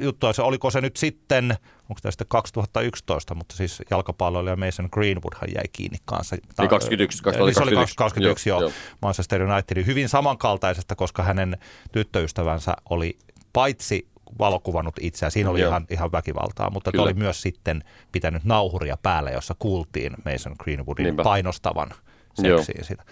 juttua, 0.00 0.32
se 0.32 0.42
oliko 0.42 0.70
se 0.70 0.80
nyt 0.80 0.96
sitten, 0.96 1.56
onko 1.90 2.00
tämä 2.02 2.10
sitten 2.12 2.26
2011, 2.28 3.34
mutta 3.34 3.56
siis 3.56 3.82
jalkapalloilija 3.90 4.56
Mason 4.56 4.88
Greenwoodhan 4.92 5.48
jäi 5.54 5.64
kiinni 5.72 5.98
kanssa. 6.04 6.36
Niin 6.58 6.68
21, 6.68 7.18
Eh, 7.26 7.32
niin 7.32 7.36
se 7.36 7.42
oli 7.42 7.54
21. 7.54 7.96
21, 7.96 8.48
joo, 8.48 8.60
Joo, 8.60 8.68
joo. 8.68 8.70
joo. 8.70 8.98
Manchester 9.02 9.42
Unitedin 9.42 9.86
hyvin 9.86 10.08
samankaltaisesta, 10.08 10.94
koska 10.94 11.22
hänen 11.22 11.58
tyttöystävänsä 11.92 12.74
oli 12.90 13.18
paitsi 13.52 14.08
valokuvannut 14.38 14.94
itseään, 15.00 15.30
siinä 15.30 15.50
oli 15.50 15.60
Joo. 15.60 15.68
ihan, 15.68 15.86
ihan 15.90 16.12
väkivaltaa, 16.12 16.70
mutta 16.70 16.92
Kyllä. 16.92 17.02
oli 17.02 17.14
myös 17.14 17.42
sitten 17.42 17.84
pitänyt 18.12 18.44
nauhuria 18.44 18.96
päällä, 19.02 19.30
jossa 19.30 19.54
kuultiin 19.58 20.12
Mason 20.24 20.54
Greenwoodin 20.58 21.04
Niinpä. 21.04 21.22
painostavan 21.22 21.90
Joo. 22.38 22.62
seksiä 22.62 22.84
sitä. 22.84 23.04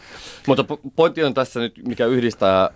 Mutta 0.46 0.62
po- 0.62 0.90
pointti 0.96 1.24
on 1.24 1.34
tässä 1.34 1.60
nyt, 1.60 1.80
mikä 1.86 2.06
yhdistää 2.06 2.70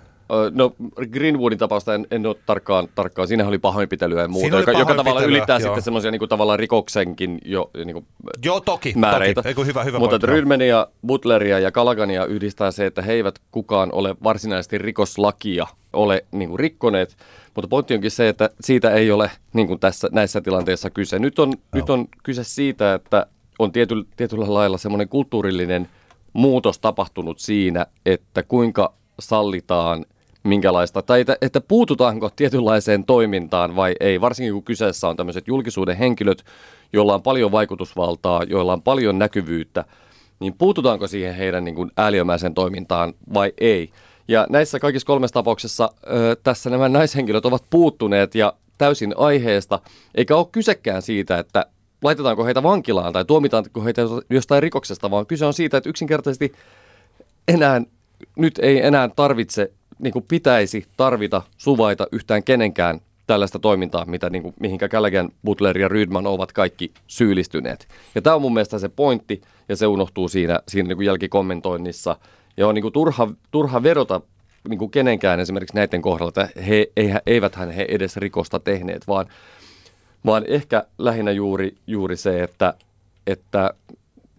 No 0.54 0.72
Greenwoodin 1.12 1.58
tapausta 1.58 1.94
en, 1.94 2.06
en 2.10 2.26
ole 2.26 2.36
tarkkaan, 2.46 2.88
tarkkaan. 2.94 3.28
Siinä 3.28 3.46
oli 3.48 3.58
pahoinpitelyä 3.58 4.22
ja 4.22 4.28
muuta, 4.28 4.56
joka, 4.56 4.72
joka 4.72 4.84
pahoinpitelyä, 4.84 5.26
ylittää 5.26 5.58
joo. 5.58 5.60
sitten 5.60 5.82
semmoisia 5.82 6.10
niin 6.10 6.28
tavallaan 6.28 6.58
rikoksenkin 6.58 7.38
jo 7.44 7.70
niin 7.84 7.92
kuin, 7.92 8.06
Joo, 8.44 8.60
toki. 8.60 8.92
määreitä. 8.96 9.34
Toki. 9.34 9.48
Eiku, 9.48 9.64
hyvä, 9.64 9.84
hyvä 9.84 9.98
Mutta. 9.98 10.18
Rydmania, 10.22 10.86
Butleria 11.06 11.58
ja 11.58 11.72
Kalagania 11.72 12.26
yhdistää 12.26 12.70
se, 12.70 12.86
että 12.86 13.02
he 13.02 13.12
eivät 13.12 13.38
kukaan 13.50 13.92
ole 13.92 14.16
varsinaisesti 14.22 14.78
rikoslakia 14.78 15.66
ole 15.92 16.24
niin 16.32 16.48
kuin, 16.48 16.58
rikkoneet. 16.58 17.16
Mutta 17.54 17.68
pointti 17.68 17.94
onkin 17.94 18.10
se, 18.10 18.28
että 18.28 18.50
siitä 18.60 18.90
ei 18.90 19.10
ole 19.10 19.30
niin 19.52 19.66
kuin 19.66 19.80
tässä, 19.80 20.08
näissä 20.12 20.40
tilanteissa 20.40 20.90
kyse. 20.90 21.18
Nyt 21.18 21.38
on, 21.38 21.52
nyt 21.74 21.90
on 21.90 22.08
kyse 22.22 22.44
siitä, 22.44 22.94
että 22.94 23.26
on 23.58 23.72
tiety, 23.72 23.94
tietyllä 24.16 24.54
lailla 24.54 24.78
semmoinen 24.78 25.08
kulttuurillinen 25.08 25.88
muutos 26.32 26.78
tapahtunut 26.78 27.38
siinä, 27.38 27.86
että 28.06 28.42
kuinka 28.42 28.94
sallitaan 29.20 30.06
minkälaista, 30.48 31.02
tai 31.02 31.20
että, 31.20 31.36
että 31.40 31.60
puututaanko 31.60 32.30
tietynlaiseen 32.36 33.04
toimintaan 33.04 33.76
vai 33.76 33.94
ei, 34.00 34.20
varsinkin 34.20 34.52
kun 34.52 34.62
kyseessä 34.62 35.08
on 35.08 35.16
tämmöiset 35.16 35.48
julkisuuden 35.48 35.96
henkilöt, 35.96 36.44
joilla 36.92 37.14
on 37.14 37.22
paljon 37.22 37.52
vaikutusvaltaa, 37.52 38.42
joilla 38.42 38.72
on 38.72 38.82
paljon 38.82 39.18
näkyvyyttä, 39.18 39.84
niin 40.40 40.54
puututaanko 40.58 41.06
siihen 41.06 41.34
heidän 41.34 41.64
niin 41.64 41.74
kuin 41.74 41.90
ääliömäiseen 41.96 42.54
toimintaan 42.54 43.14
vai 43.34 43.52
ei. 43.58 43.90
Ja 44.28 44.46
näissä 44.50 44.78
kaikissa 44.78 45.06
kolmessa 45.06 45.34
tapauksessa 45.34 45.90
ö, 46.06 46.36
tässä 46.42 46.70
nämä 46.70 46.88
naishenkilöt 46.88 47.46
ovat 47.46 47.64
puuttuneet 47.70 48.34
ja 48.34 48.52
täysin 48.78 49.14
aiheesta, 49.16 49.80
eikä 50.14 50.36
ole 50.36 50.46
kysekään 50.52 51.02
siitä, 51.02 51.38
että 51.38 51.66
laitetaanko 52.02 52.44
heitä 52.44 52.62
vankilaan 52.62 53.12
tai 53.12 53.24
tuomitaanko 53.24 53.84
heitä 53.84 54.02
jostain 54.30 54.62
rikoksesta, 54.62 55.10
vaan 55.10 55.26
kyse 55.26 55.46
on 55.46 55.54
siitä, 55.54 55.76
että 55.76 55.90
yksinkertaisesti 55.90 56.52
enää, 57.48 57.82
nyt 58.36 58.58
ei 58.62 58.86
enää 58.86 59.10
tarvitse, 59.16 59.72
niin 59.98 60.12
kuin 60.12 60.24
pitäisi 60.28 60.86
tarvita, 60.96 61.42
suvaita 61.56 62.06
yhtään 62.12 62.42
kenenkään 62.44 63.00
tällaista 63.26 63.58
toimintaa, 63.58 64.04
mitä, 64.04 64.30
niin 64.30 64.42
kuin, 64.42 64.54
mihinkä 64.60 64.88
Callaghan, 64.88 65.30
Butler 65.44 65.78
ja 65.78 65.88
Rydman 65.88 66.26
ovat 66.26 66.52
kaikki 66.52 66.92
syyllistyneet. 67.06 67.88
Ja 68.14 68.22
tämä 68.22 68.36
on 68.36 68.42
mun 68.42 68.54
mielestä 68.54 68.78
se 68.78 68.88
pointti, 68.88 69.42
ja 69.68 69.76
se 69.76 69.86
unohtuu 69.86 70.28
siinä, 70.28 70.60
siinä 70.68 70.88
niin 70.88 70.96
kuin 70.96 71.06
jälkikommentoinnissa. 71.06 72.16
Ja 72.56 72.68
on 72.68 72.74
niin 72.74 72.82
kuin 72.82 72.92
turha, 72.92 73.28
turha 73.50 73.82
vedota 73.82 74.20
niin 74.68 74.78
kuin 74.78 74.90
kenenkään 74.90 75.40
esimerkiksi 75.40 75.76
näiden 75.76 76.02
kohdalla, 76.02 76.28
että 76.28 76.48
he, 76.62 76.92
eiväthän 77.26 77.70
he 77.70 77.86
edes 77.88 78.16
rikosta 78.16 78.60
tehneet, 78.60 79.08
vaan, 79.08 79.26
vaan 80.26 80.44
ehkä 80.48 80.84
lähinnä 80.98 81.30
juuri, 81.30 81.76
juuri 81.86 82.16
se, 82.16 82.42
että, 82.42 82.74
että 83.26 83.74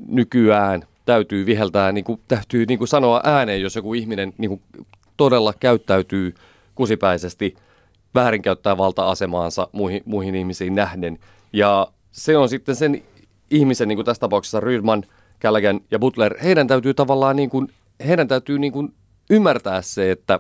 nykyään 0.08 0.84
täytyy 1.06 1.46
viheltää, 1.46 1.92
niin 1.92 2.04
kuin, 2.04 2.22
täytyy 2.28 2.66
niin 2.66 2.78
kuin 2.78 2.88
sanoa 2.88 3.22
ääneen, 3.24 3.62
jos 3.62 3.76
joku 3.76 3.94
ihminen 3.94 4.34
niin 4.38 4.50
kuin 4.50 4.62
todella 5.18 5.54
käyttäytyy 5.60 6.34
kusipäisesti, 6.76 7.56
väärinkäyttää 8.16 8.78
valta-asemaansa 8.78 9.68
muihin, 9.72 10.02
muihin 10.06 10.36
ihmisiin 10.36 10.76
nähden. 10.76 11.20
Ja 11.54 11.88
se 12.12 12.38
on 12.38 12.50
sitten 12.50 12.76
sen 12.76 13.04
ihmisen, 13.52 13.88
niin 13.88 13.98
kuin 13.98 14.06
tässä 14.06 14.22
tapauksessa 14.22 14.60
Rydman, 14.60 15.04
Callaghan 15.42 15.82
ja 15.92 16.00
Butler, 16.00 16.36
heidän 16.44 16.68
täytyy 16.68 16.94
tavallaan 16.94 17.36
niin 17.36 17.50
kuin, 17.50 17.68
heidän 18.08 18.28
täytyy 18.28 18.60
niin 18.60 18.74
kuin 18.74 18.94
ymmärtää 19.30 19.82
se, 19.82 20.12
että 20.12 20.40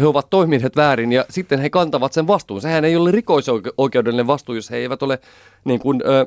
he 0.00 0.06
ovat 0.06 0.30
toimineet 0.30 0.76
väärin 0.76 1.12
ja 1.12 1.24
sitten 1.30 1.60
he 1.60 1.70
kantavat 1.70 2.12
sen 2.12 2.26
vastuun. 2.26 2.60
Sehän 2.60 2.84
ei 2.84 2.96
ole 2.96 3.10
rikoisoikeudellinen 3.10 4.26
vastuu, 4.26 4.54
jos 4.54 4.70
he 4.70 4.76
eivät 4.76 5.02
ole 5.02 5.18
niin 5.64 5.80
kuin, 5.80 6.02
ö, 6.06 6.26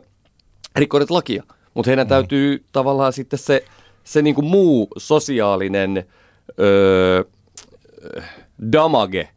rikkoneet 0.76 1.12
lakia. 1.12 1.44
Mutta 1.74 1.90
heidän 1.90 2.08
täytyy 2.08 2.64
tavallaan 2.72 3.14
sitten 3.14 3.40
se, 3.40 3.66
se 4.04 4.22
niin 4.22 4.36
kuin 4.36 4.46
muu 4.46 4.88
sosiaalinen 4.98 6.06
öö, 6.60 7.24
damage, 8.72 9.30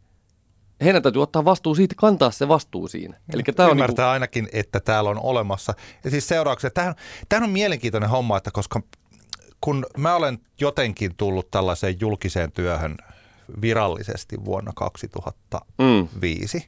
heidän 0.83 1.03
täytyy 1.03 1.21
ottaa 1.21 1.45
vastuu 1.45 1.75
siitä, 1.75 1.95
kantaa 1.97 2.31
se 2.31 2.47
vastuu 2.47 2.87
siinä. 2.87 3.17
Eli 3.33 3.43
tämä 3.43 3.69
on 3.69 3.71
Ymmärtää 3.71 4.05
niinku, 4.05 4.13
ainakin, 4.13 4.49
että 4.53 4.79
täällä 4.79 5.09
on 5.09 5.19
olemassa. 5.19 5.73
Ja 6.03 6.09
siis 6.09 6.27
seuraukset, 6.27 6.73
tämähän, 6.73 6.95
tämähän 7.29 7.49
on 7.49 7.53
mielenkiintoinen 7.53 8.09
homma, 8.09 8.37
että 8.37 8.51
koska 8.51 8.81
kun 9.61 9.85
mä 9.97 10.15
olen 10.15 10.39
jotenkin 10.59 11.15
tullut 11.15 11.51
tällaiseen 11.51 11.95
julkiseen 11.99 12.51
työhön 12.51 12.97
virallisesti 13.61 14.45
vuonna 14.45 14.71
2005, 14.75 16.57
mm, 16.57 16.63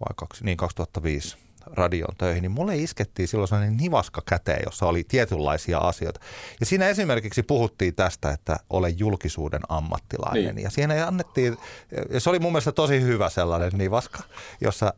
vai 0.00 0.14
kaksi, 0.16 0.44
niin 0.44 0.56
2005 0.56 1.36
radion 1.66 2.16
töihin, 2.18 2.42
niin 2.42 2.50
mulle 2.50 2.76
iskettiin 2.76 3.28
silloin 3.28 3.48
sellainen 3.48 3.76
nivaska 3.76 4.22
käteen, 4.28 4.62
jossa 4.64 4.86
oli 4.86 5.04
tietynlaisia 5.04 5.78
asioita. 5.78 6.20
Ja 6.60 6.66
siinä 6.66 6.88
esimerkiksi 6.88 7.42
puhuttiin 7.42 7.94
tästä, 7.94 8.30
että 8.30 8.56
ole 8.70 8.88
julkisuuden 8.88 9.62
ammattilainen. 9.68 10.54
Niin. 10.54 10.64
Ja 10.64 10.70
siinä 10.70 11.06
annettiin, 11.06 11.56
ja 12.10 12.20
se 12.20 12.30
oli 12.30 12.38
mun 12.38 12.52
mielestä 12.52 12.72
tosi 12.72 13.00
hyvä 13.00 13.28
sellainen 13.28 13.72
nivaska, 13.74 14.18
jossa 14.60 14.94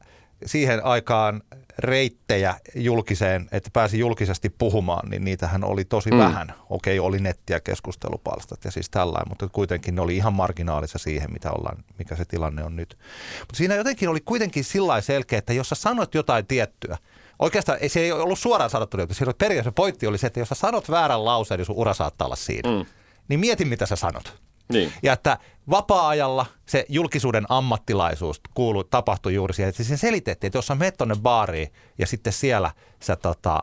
siihen 0.46 0.84
aikaan 0.84 1.42
reittejä 1.78 2.54
julkiseen, 2.74 3.48
että 3.52 3.70
pääsi 3.72 3.98
julkisesti 3.98 4.50
puhumaan, 4.50 5.10
niin 5.10 5.24
niitähän 5.24 5.64
oli 5.64 5.84
tosi 5.84 6.10
mm. 6.10 6.18
Vähän. 6.18 6.54
Okei, 6.70 7.00
oli 7.00 7.18
netti- 7.18 7.52
ja 7.52 7.60
keskustelupalstat 7.60 8.64
ja 8.64 8.70
siis 8.70 8.90
tällainen, 8.90 9.28
mutta 9.28 9.48
kuitenkin 9.48 9.94
ne 9.94 10.00
oli 10.00 10.16
ihan 10.16 10.32
marginaalissa 10.32 10.98
siihen, 10.98 11.32
mitä 11.32 11.50
ollaan, 11.50 11.84
mikä 11.98 12.16
se 12.16 12.24
tilanne 12.24 12.64
on 12.64 12.76
nyt. 12.76 12.98
Mutta 13.40 13.56
siinä 13.56 13.74
jotenkin 13.74 14.08
oli 14.08 14.20
kuitenkin 14.20 14.64
sillä 14.64 15.00
selkeä, 15.00 15.38
että 15.38 15.52
jos 15.52 15.68
sä 15.68 15.74
sanot 15.74 16.14
jotain 16.14 16.46
tiettyä, 16.46 16.98
Oikeastaan 17.38 17.78
se 17.86 18.00
ei 18.00 18.12
ollut 18.12 18.38
suoraan 18.38 18.70
sanottu, 18.70 18.96
mutta 18.96 19.14
siinä 19.14 19.32
periaatteessa 19.38 19.72
pointti 19.72 20.06
oli 20.06 20.18
se, 20.18 20.26
että 20.26 20.40
jos 20.40 20.48
sä 20.48 20.54
sanot 20.54 20.90
väärän 20.90 21.24
lauseen, 21.24 21.58
niin 21.58 21.66
sun 21.66 21.76
ura 21.76 21.94
saattaa 21.94 22.26
olla 22.26 22.36
siinä. 22.36 22.70
Mm. 22.70 22.86
Niin 23.28 23.40
mieti, 23.40 23.64
mitä 23.64 23.86
sä 23.86 23.96
sanot. 23.96 24.42
Niin. 24.72 24.92
Ja 25.02 25.12
että 25.12 25.38
vapaa-ajalla 25.70 26.46
se 26.66 26.86
julkisuuden 26.88 27.46
ammattilaisuus 27.48 28.40
kuuluu, 28.54 28.84
tapahtui 28.84 29.34
juuri 29.34 29.54
siihen, 29.54 29.68
että 29.68 29.84
siinä 29.84 29.96
selitettiin, 29.96 30.48
että 30.48 30.58
jos 30.58 30.66
sä 30.66 30.74
menet 30.74 30.96
tonne 30.96 31.14
baariin 31.22 31.72
ja 31.98 32.06
sitten 32.06 32.32
siellä 32.32 32.70
sä 33.00 33.16
tota, 33.16 33.62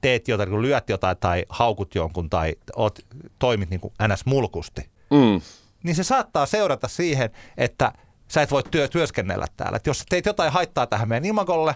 teet 0.00 0.28
jotain, 0.28 0.48
kun 0.48 0.62
lyöt 0.62 0.88
jotain 0.88 1.16
tai 1.16 1.44
haukut 1.48 1.94
jonkun 1.94 2.30
tai 2.30 2.54
oot, 2.76 2.98
toimit 3.38 3.70
niin 3.70 3.80
kuin 3.80 3.94
ns. 4.12 4.26
mulkusti, 4.26 4.90
Mm, 5.10 5.40
niin 5.82 5.96
se 5.96 6.04
saattaa 6.04 6.46
seurata 6.46 6.88
siihen, 6.88 7.30
että 7.56 7.92
sä 8.28 8.42
et 8.42 8.50
voi 8.50 8.62
työ, 8.70 8.88
työskennellä 8.88 9.46
täällä. 9.56 9.76
Et 9.76 9.86
jos 9.86 10.04
teet 10.08 10.26
jotain 10.26 10.52
haittaa 10.52 10.86
tähän 10.86 11.08
meidän 11.08 11.24
imagolle, 11.24 11.74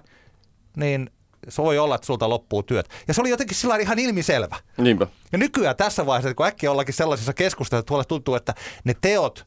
niin 0.76 1.10
se 1.49 1.62
voi 1.62 1.78
olla, 1.78 1.94
että 1.94 2.06
sulta 2.06 2.28
loppuu 2.28 2.62
työt. 2.62 2.88
Ja 3.09 3.14
se 3.14 3.20
oli 3.20 3.30
jotenkin 3.30 3.56
sillä 3.56 3.76
ihan 3.76 3.99
ilmiselvä. 3.99 4.56
Niinpä. 4.76 5.06
Ja 5.32 5.38
nykyään 5.38 5.76
tässä 5.76 6.06
vaiheessa, 6.06 6.35
kun 6.35 6.47
äkkiä 6.47 6.70
ollakin 6.70 6.94
sellaisissa 6.94 7.32
keskusteluissa, 7.32 7.80
että 7.80 7.88
tuolla 7.88 8.04
tuntuu, 8.04 8.35
että 8.35 8.54
ne 8.85 8.94
teot, 9.00 9.47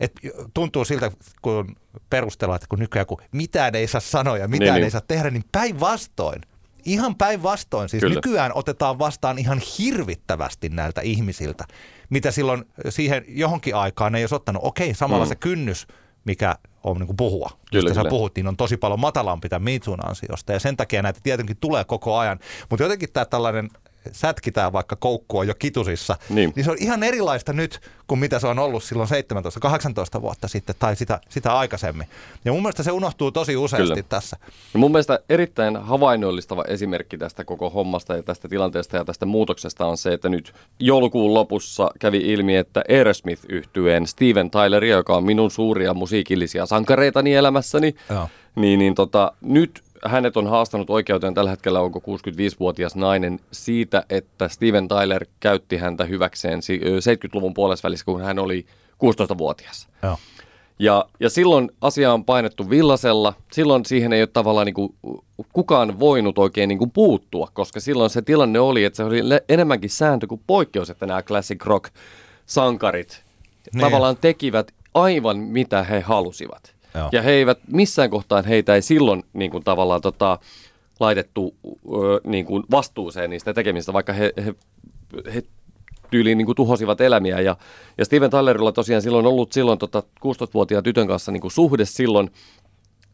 että 0.00 0.20
tuntuu 0.54 0.84
siltä, 0.84 1.10
kun 1.42 1.76
perustellaan, 2.10 2.56
että 2.56 2.66
kun 2.68 2.78
nykyään 2.78 3.06
kun 3.06 3.18
mitään 3.32 3.74
ei 3.74 3.86
saa 3.86 4.00
sanoa 4.00 4.38
ja 4.38 4.48
mitään 4.48 4.66
niin, 4.66 4.74
niin. 4.74 4.84
ei 4.84 4.90
saa 4.90 5.00
tehdä, 5.08 5.30
niin 5.30 5.44
päinvastoin. 5.52 6.42
Ihan 6.84 7.14
päinvastoin. 7.14 7.88
Siis 7.88 8.00
Kyllä. 8.00 8.14
nykyään 8.14 8.52
otetaan 8.54 8.98
vastaan 8.98 9.38
ihan 9.38 9.60
hirvittävästi 9.78 10.68
näiltä 10.68 11.00
ihmisiltä, 11.00 11.64
mitä 12.10 12.30
silloin 12.30 12.64
siihen 12.88 13.24
johonkin 13.28 13.76
aikaan 13.76 14.14
ei 14.14 14.22
olisi 14.22 14.34
ottanut. 14.34 14.62
Okei, 14.64 14.94
samalla 14.94 15.24
mm. 15.24 15.28
se 15.28 15.36
kynnys, 15.36 15.86
mikä 16.24 16.56
on 16.84 16.96
niin 16.96 17.16
puhua. 17.16 17.50
Kyllä, 17.70 17.88
Josta 17.88 18.02
sä 18.02 18.10
puhuttiin, 18.10 18.46
on 18.46 18.56
tosi 18.56 18.76
paljon 18.76 19.00
matalampi 19.00 19.48
tämän 19.48 19.62
Mitsun 19.62 20.08
ansiosta 20.08 20.52
ja 20.52 20.60
sen 20.60 20.76
takia 20.76 21.02
näitä 21.02 21.20
tietenkin 21.22 21.56
tulee 21.60 21.84
koko 21.84 22.18
ajan. 22.18 22.38
Mutta 22.70 22.84
jotenkin 22.84 23.12
tämä 23.12 23.24
tällainen 23.24 23.68
sätkitään 24.12 24.72
vaikka 24.72 24.96
koukkua 24.96 25.44
jo 25.44 25.54
kitusissa, 25.54 26.16
niin. 26.28 26.52
niin 26.56 26.64
se 26.64 26.70
on 26.70 26.76
ihan 26.80 27.02
erilaista 27.02 27.52
nyt 27.52 27.80
kuin 28.06 28.18
mitä 28.18 28.38
se 28.38 28.46
on 28.46 28.58
ollut 28.58 28.84
silloin 28.84 29.08
17-18 30.18 30.20
vuotta 30.22 30.48
sitten 30.48 30.74
tai 30.78 30.96
sitä, 30.96 31.20
sitä 31.28 31.58
aikaisemmin. 31.58 32.06
Ja 32.44 32.52
mun 32.52 32.62
mielestä 32.62 32.82
se 32.82 32.92
unohtuu 32.92 33.32
tosi 33.32 33.56
useasti 33.56 33.88
Kyllä. 33.88 34.02
tässä. 34.08 34.36
Ja 34.74 34.78
mun 34.78 34.92
mielestä 34.92 35.18
erittäin 35.28 35.76
havainnollistava 35.76 36.64
esimerkki 36.68 37.18
tästä 37.18 37.44
koko 37.44 37.70
hommasta 37.70 38.16
ja 38.16 38.22
tästä 38.22 38.48
tilanteesta 38.48 38.96
ja 38.96 39.04
tästä 39.04 39.26
muutoksesta 39.26 39.86
on 39.86 39.96
se, 39.96 40.12
että 40.12 40.28
nyt 40.28 40.54
joulukuun 40.78 41.34
lopussa 41.34 41.90
kävi 41.98 42.18
ilmi, 42.18 42.56
että 42.56 42.82
Aerosmith 42.88 43.42
yhtyeen 43.48 44.06
Steven 44.06 44.50
Tyler, 44.50 44.84
joka 44.84 45.16
on 45.16 45.24
minun 45.24 45.50
suuria 45.50 45.94
musiikillisia 45.94 46.66
sankareitani 46.66 47.34
elämässäni, 47.34 47.94
Joo. 48.10 48.28
niin, 48.54 48.78
niin 48.78 48.94
tota, 48.94 49.32
nyt 49.40 49.82
hänet 50.04 50.36
on 50.36 50.46
haastanut 50.46 50.90
oikeuteen 50.90 51.34
tällä 51.34 51.50
hetkellä, 51.50 51.80
onko 51.80 51.98
65-vuotias 51.98 52.96
nainen, 52.96 53.40
siitä, 53.52 54.04
että 54.10 54.48
Steven 54.48 54.88
Tyler 54.88 55.26
käytti 55.40 55.76
häntä 55.76 56.04
hyväkseen 56.04 56.60
70-luvun 56.60 57.54
puolesvälissä, 57.54 58.04
kun 58.04 58.22
hän 58.22 58.38
oli 58.38 58.66
16-vuotias. 59.04 59.88
Joo. 60.02 60.18
Ja, 60.78 61.04
ja 61.20 61.30
silloin 61.30 61.70
asia 61.80 62.12
on 62.12 62.24
painettu 62.24 62.70
villasella. 62.70 63.34
Silloin 63.52 63.84
siihen 63.84 64.12
ei 64.12 64.22
ole 64.22 64.28
tavallaan 64.32 64.66
niin 64.66 64.74
kuin, 64.74 64.94
kukaan 65.52 66.00
voinut 66.00 66.38
oikein 66.38 66.68
niin 66.68 66.78
kuin 66.78 66.90
puuttua, 66.90 67.48
koska 67.52 67.80
silloin 67.80 68.10
se 68.10 68.22
tilanne 68.22 68.60
oli, 68.60 68.84
että 68.84 68.96
se 68.96 69.04
oli 69.04 69.20
enemmänkin 69.48 69.90
sääntö 69.90 70.26
kuin 70.26 70.40
poikkeus, 70.46 70.90
että 70.90 71.06
nämä 71.06 71.22
classic 71.22 71.64
rock 71.64 71.94
sankarit 72.46 73.24
niin. 73.72 73.80
tavallaan 73.80 74.16
tekivät 74.16 74.72
aivan 74.94 75.38
mitä 75.38 75.82
he 75.82 76.00
halusivat. 76.00 76.71
Ja 77.12 77.22
he 77.22 77.30
eivät, 77.30 77.58
missään 77.66 78.10
kohtaan 78.10 78.44
heitä 78.44 78.74
ei 78.74 78.82
silloin 78.82 79.22
niin 79.32 79.50
kuin 79.50 79.64
tavallaan 79.64 80.00
tota, 80.00 80.38
laitettu 81.00 81.54
ö, 81.64 82.20
niin 82.24 82.44
kuin 82.44 82.62
vastuuseen 82.70 83.30
niistä 83.30 83.54
tekemistä, 83.54 83.92
vaikka 83.92 84.12
he, 84.12 84.32
he, 84.44 84.54
he 85.34 85.42
tyyliin 86.10 86.38
niin 86.38 86.46
kuin 86.46 86.56
tuhosivat 86.56 87.00
elämiä. 87.00 87.40
Ja, 87.40 87.56
ja 87.98 88.04
Steven 88.04 88.30
Tylerilla 88.30 88.72
tosiaan 88.72 89.02
silloin 89.02 89.26
ollut 89.26 89.52
silloin 89.52 89.78
tota, 89.78 90.02
16-vuotiaan 90.26 90.84
tytön 90.84 91.06
kanssa 91.06 91.32
niin 91.32 91.40
kuin 91.40 91.52
suhde 91.52 91.84
silloin. 91.84 92.30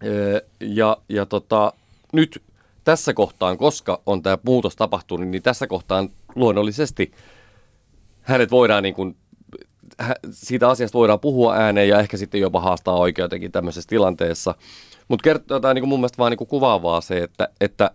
Ö, 0.06 0.42
ja 0.60 0.96
ja 1.08 1.26
tota, 1.26 1.72
nyt 2.12 2.42
tässä 2.84 3.14
kohtaan, 3.14 3.58
koska 3.58 4.00
on 4.06 4.22
tämä 4.22 4.38
muutos 4.42 4.76
tapahtunut, 4.76 5.28
niin 5.28 5.42
tässä 5.42 5.66
kohtaan 5.66 6.08
luonnollisesti 6.34 7.12
hänet 8.22 8.50
voidaan 8.50 8.82
niin 8.82 8.94
kuin 8.94 9.16
siitä 10.30 10.68
asiasta 10.68 10.98
voidaan 10.98 11.20
puhua 11.20 11.54
ääneen 11.54 11.88
ja 11.88 12.00
ehkä 12.00 12.16
sitten 12.16 12.40
jopa 12.40 12.60
haastaa 12.60 12.96
oikeutenkin 12.96 13.52
tämmöisessä 13.52 13.88
tilanteessa. 13.88 14.54
Mutta 15.08 15.24
kertoo 15.24 15.72
niin 15.74 15.88
mun 15.88 16.00
mielestä 16.00 16.18
vaan 16.18 16.30
niin 16.30 16.38
kuin 16.38 16.48
kuvaavaa 16.48 17.00
se, 17.00 17.18
että, 17.18 17.48
että 17.60 17.90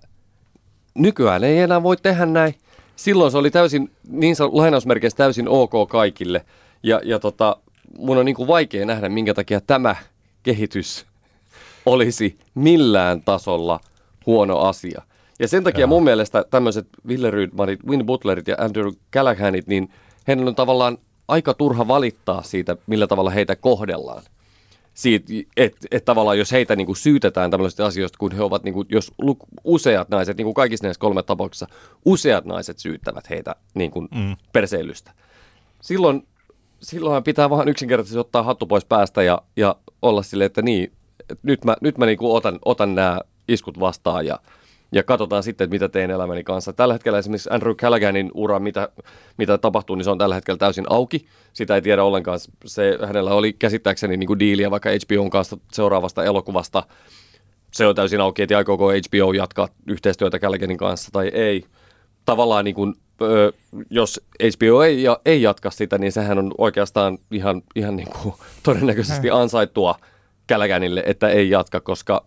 nykyään 0.95 1.43
ei 1.43 1.59
enää 1.59 1.83
voi 1.83 1.97
tehdä 1.97 2.25
näin. 2.25 2.55
Silloin 2.95 3.31
se 3.31 3.37
oli 3.37 3.51
täysin, 3.51 3.91
niin 4.07 4.35
lainausmerkeissä 4.51 5.17
täysin 5.17 5.49
ok 5.49 5.89
kaikille. 5.89 6.45
Ja, 6.83 7.01
ja 7.03 7.19
tota, 7.19 7.57
mun 7.97 8.17
on 8.17 8.25
niin 8.25 8.35
kuin 8.35 8.47
vaikea 8.47 8.85
nähdä, 8.85 9.09
minkä 9.09 9.33
takia 9.33 9.61
tämä 9.61 9.95
kehitys 10.43 11.05
olisi 11.85 12.37
millään 12.55 13.21
tasolla 13.21 13.79
huono 14.25 14.59
asia. 14.59 15.01
Ja 15.39 15.47
sen 15.47 15.63
takia 15.63 15.79
Jaa. 15.79 15.87
mun 15.87 16.03
mielestä 16.03 16.45
tämmöiset 16.49 16.87
Wille 17.07 17.31
Rydmanit, 17.31 17.83
Win 17.87 18.05
Butlerit 18.05 18.47
ja 18.47 18.55
Andrew 18.59 18.87
Callaghanit, 19.13 19.67
niin 19.67 19.89
heidän 20.27 20.47
on 20.47 20.55
tavallaan 20.55 20.97
aika 21.27 21.53
turha 21.53 21.87
valittaa 21.87 22.43
siitä, 22.43 22.77
millä 22.87 23.07
tavalla 23.07 23.29
heitä 23.29 23.55
kohdellaan. 23.55 24.23
Siitä, 24.93 25.33
että 25.57 25.87
et 25.91 26.05
tavallaan 26.05 26.37
jos 26.37 26.51
heitä 26.51 26.75
niin 26.75 26.85
kuin 26.85 26.95
syytetään 26.95 27.51
tämmöisistä 27.51 27.85
asioista, 27.85 28.17
kun 28.17 28.31
he 28.31 28.43
ovat, 28.43 28.63
niin 28.63 28.73
kuin, 28.73 28.87
jos 28.89 29.11
useat 29.63 30.09
naiset, 30.09 30.37
niin 30.37 30.45
kuin 30.45 30.53
kaikissa 30.53 30.85
näissä 30.85 30.99
kolme 30.99 31.23
tapauksessa, 31.23 31.67
useat 32.05 32.45
naiset 32.45 32.79
syyttävät 32.79 33.29
heitä 33.29 33.55
niin 33.73 33.91
kuin 33.91 34.07
mm. 34.15 34.35
perseilystä. 34.53 35.11
Silloin, 35.81 36.27
silloin 36.81 37.23
pitää 37.23 37.49
vaan 37.49 37.67
yksinkertaisesti 37.67 38.19
ottaa 38.19 38.43
hattu 38.43 38.65
pois 38.65 38.85
päästä 38.85 39.23
ja, 39.23 39.41
ja 39.55 39.75
olla 40.01 40.23
silleen, 40.23 40.45
että 40.45 40.61
niin, 40.61 40.91
että 41.19 41.35
nyt 41.43 41.65
mä, 41.65 41.75
nyt 41.81 41.97
mä 41.97 42.05
niin 42.05 42.17
kuin 42.17 42.31
otan, 42.31 42.59
otan 42.65 42.95
nämä 42.95 43.19
iskut 43.47 43.79
vastaan 43.79 44.25
ja, 44.25 44.39
ja 44.93 45.03
katsotaan 45.03 45.43
sitten, 45.43 45.65
että 45.65 45.73
mitä 45.73 45.89
teen 45.89 46.11
elämäni 46.11 46.43
kanssa. 46.43 46.73
Tällä 46.73 46.93
hetkellä 46.93 47.19
esimerkiksi 47.19 47.49
Andrew 47.51 47.75
Callaghanin 47.75 48.31
ura, 48.33 48.59
mitä, 48.59 48.89
mitä 49.37 49.57
tapahtuu, 49.57 49.95
niin 49.95 50.03
se 50.03 50.09
on 50.09 50.17
tällä 50.17 50.35
hetkellä 50.35 50.57
täysin 50.57 50.85
auki. 50.89 51.25
Sitä 51.53 51.75
ei 51.75 51.81
tiedä 51.81 52.03
ollenkaan. 52.03 52.39
Se, 52.65 52.97
hänellä 53.05 53.33
oli 53.33 53.53
käsittääkseni 53.53 54.17
niin 54.17 54.27
kuin 54.27 54.39
diiliä 54.39 54.71
vaikka 54.71 54.89
HBOn 54.89 55.29
kanssa 55.29 55.57
seuraavasta 55.71 56.23
elokuvasta. 56.23 56.83
Se 57.71 57.85
on 57.85 57.95
täysin 57.95 58.21
auki, 58.21 58.41
että 58.41 58.57
aikooko 58.57 58.89
HBO 58.89 59.33
jatkaa 59.33 59.67
yhteistyötä 59.87 60.39
Callaghanin 60.39 60.77
kanssa 60.77 61.11
tai 61.11 61.27
ei. 61.27 61.65
Tavallaan 62.25 62.65
niin 62.65 62.75
kuin, 62.75 62.95
jos 63.89 64.21
HBO 64.57 64.83
ei, 64.83 65.03
ei 65.25 65.41
jatka 65.41 65.71
sitä, 65.71 65.97
niin 65.97 66.11
sehän 66.11 66.39
on 66.39 66.51
oikeastaan 66.57 67.17
ihan, 67.31 67.61
ihan 67.75 67.95
niin 67.95 68.09
kuin 68.21 68.35
todennäköisesti 68.63 69.29
ansaittua 69.29 69.95
Callaghanille, 70.49 71.03
että 71.05 71.29
ei 71.29 71.49
jatka, 71.49 71.79
koska 71.79 72.25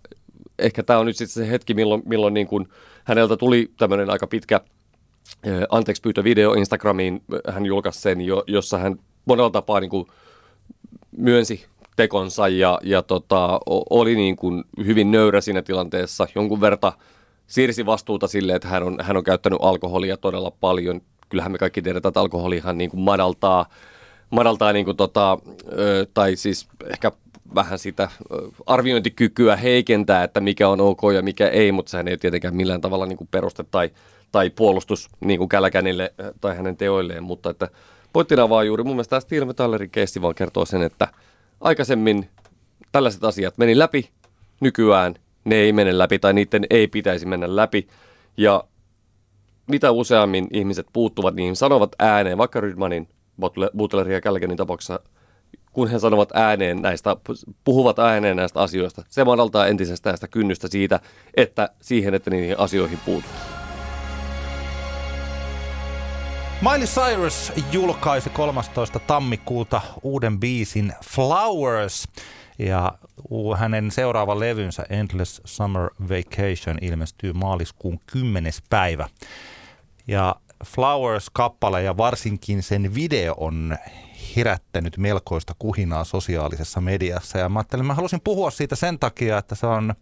ehkä 0.59 0.83
tämä 0.83 0.99
on 0.99 1.07
nyt 1.07 1.17
sitten 1.17 1.45
se 1.45 1.51
hetki, 1.51 1.75
milloin, 1.75 2.03
milloin 2.05 2.35
niin 2.35 2.47
kuin 2.47 2.69
häneltä 3.05 3.37
tuli 3.37 3.71
tämmöinen 3.79 4.11
aika 4.11 4.27
pitkä 4.27 4.61
anteeksi 5.69 6.03
pyytö 6.03 6.25
video 6.25 6.53
Instagramiin, 6.53 7.23
hän 7.49 7.67
julkaisi 7.67 8.01
sen, 8.01 8.21
jo, 8.21 8.45
jossa 8.47 8.79
hän 8.79 8.97
monella 9.25 9.51
tapaa 9.51 9.81
niin 9.81 9.91
kuin 9.91 10.07
myönsi 11.17 11.67
tekonsa 11.97 12.49
ja, 12.49 12.79
ja 12.83 13.03
tota, 13.03 13.61
oli 13.91 14.15
niin 14.15 14.37
kuin 14.37 14.65
hyvin 14.87 15.11
nöyrä 15.11 15.41
siinä 15.41 15.63
tilanteessa. 15.63 16.27
Jonkun 16.35 16.61
verta 16.61 16.93
siirsi 17.47 17.87
vastuuta 17.87 18.27
sille, 18.27 18.55
että 18.55 18.69
hän 18.69 18.83
on, 18.83 18.97
hän 19.03 19.17
on 19.17 19.25
käyttänyt 19.25 19.59
alkoholia 19.63 20.17
todella 20.17 20.51
paljon. 20.51 21.01
Kyllähän 21.29 21.53
me 21.53 21.59
kaikki 21.59 21.83
tiedetään, 21.83 22.11
että 22.11 22.21
alkoholihan 22.21 22.79
niin 22.79 22.91
kuin 22.91 23.01
madaltaa, 23.01 23.67
madaltaa 24.31 24.73
niin 24.73 24.85
kuin 24.85 24.97
tota, 24.97 25.39
tai 26.15 26.37
siis 26.37 26.69
ehkä 26.91 27.13
vähän 27.55 27.79
sitä 27.79 28.09
arviointikykyä 28.67 29.57
heikentää, 29.57 30.25
että 30.25 30.41
mikä 30.41 30.69
on 30.69 30.81
ok 30.81 31.01
ja 31.15 31.23
mikä 31.23 31.49
ei, 31.49 31.73
mutta 31.73 31.91
sehän 31.91 32.09
ei 32.09 32.19
tietenkään 32.19 32.57
millään 32.57 32.81
tavalla 32.81 33.07
niin 33.07 33.17
kuin 33.17 33.29
peruste 33.31 33.65
tai, 33.71 33.91
tai 34.33 34.51
puolustus 34.51 35.09
niin 35.21 35.39
kuin 35.39 35.49
Kälkänille 35.49 36.15
tai 36.41 36.57
hänen 36.57 36.77
teoilleen, 36.77 37.23
mutta 37.23 37.51
että 37.51 37.69
pointtina 38.13 38.49
vaan 38.49 38.67
juuri, 38.67 38.85
mun 38.85 38.97
mielestä 38.97 39.11
tämä 39.11 39.21
Steve 39.21 39.45
Metallerin 39.45 39.91
keissi 39.91 40.23
vaan 40.23 40.35
kertoo 40.35 40.65
sen, 40.65 40.83
että 40.83 41.09
aikaisemmin 41.61 42.29
tällaiset 42.93 43.25
asiat 43.25 43.59
meni 43.59 43.79
läpi, 43.79 44.11
nykyään 44.61 45.15
ne 45.45 45.57
ei 45.57 45.73
mene 45.73 45.99
läpi 45.99 46.19
tai 46.19 46.33
niiden 46.33 46.67
ei 46.71 46.89
pitäisi 46.89 47.27
mennä 47.27 47.57
läpi. 47.57 47.89
Ja 48.37 48.65
mitä 49.67 49.91
useammin 49.91 50.47
ihmiset 50.53 50.87
puuttuvat, 50.93 51.35
niin 51.35 51.57
sanovat 51.57 51.91
ääneen, 51.99 52.39
vaikka 52.39 52.61
Rydmanin, 52.61 53.09
Butlerin 53.77 54.15
ja 54.15 54.21
Kälkänin 54.21 54.57
tapauksessa 54.57 55.01
kun 55.77 55.91
he 55.91 55.99
sanovat 55.99 56.29
ääneen 56.35 56.83
näistä, 56.83 57.17
puhuvat 57.65 57.99
ääneen 57.99 58.37
näistä 58.37 58.61
asioista. 58.61 59.03
Se 59.09 59.25
madaltaa 59.25 59.67
entisestään 59.67 60.17
sitä 60.17 60.29
kynnystä 60.29 60.69
siitä, 60.69 61.01
että 61.35 61.71
siihen, 61.81 62.15
että 62.15 62.31
niihin 62.31 62.59
asioihin 62.59 62.99
puututaan. 63.05 63.47
Miley 66.63 66.87
Cyrus 66.87 67.53
julkaisi 67.73 68.31
13. 68.31 68.99
tammikuuta 68.99 69.81
uuden 70.03 70.41
biisin 70.41 70.93
Flowers 71.05 72.09
ja 72.59 72.93
hänen 73.57 73.91
seuraava 73.91 74.41
levynsä 74.41 74.87
Endless 74.91 75.41
Summer 75.45 75.91
Vacation 76.03 76.79
ilmestyy 76.81 77.33
maaliskuun 77.33 78.01
10. 78.07 78.53
päivä. 78.71 79.09
Ja 80.09 80.35
Flowers-kappale 80.65 81.83
ja 81.83 81.97
varsinkin 81.97 82.63
sen 82.63 82.95
video 82.95 83.35
on 83.37 83.77
herättänyt 84.37 84.97
melkoista 84.99 85.55
kuhinaa 85.59 86.05
sosiaalisessa 86.05 86.81
mediassa. 86.81 87.39
Ja 87.39 87.49
mä 87.49 87.59
ajattelin, 87.59 87.87
mä 87.87 87.95
halusin 87.95 88.21
puhua 88.21 88.51
siitä 88.51 88.77
sen 88.77 88.99
takia, 88.99 89.39
että 89.39 89.55
se 89.55 89.67
on 89.67 89.95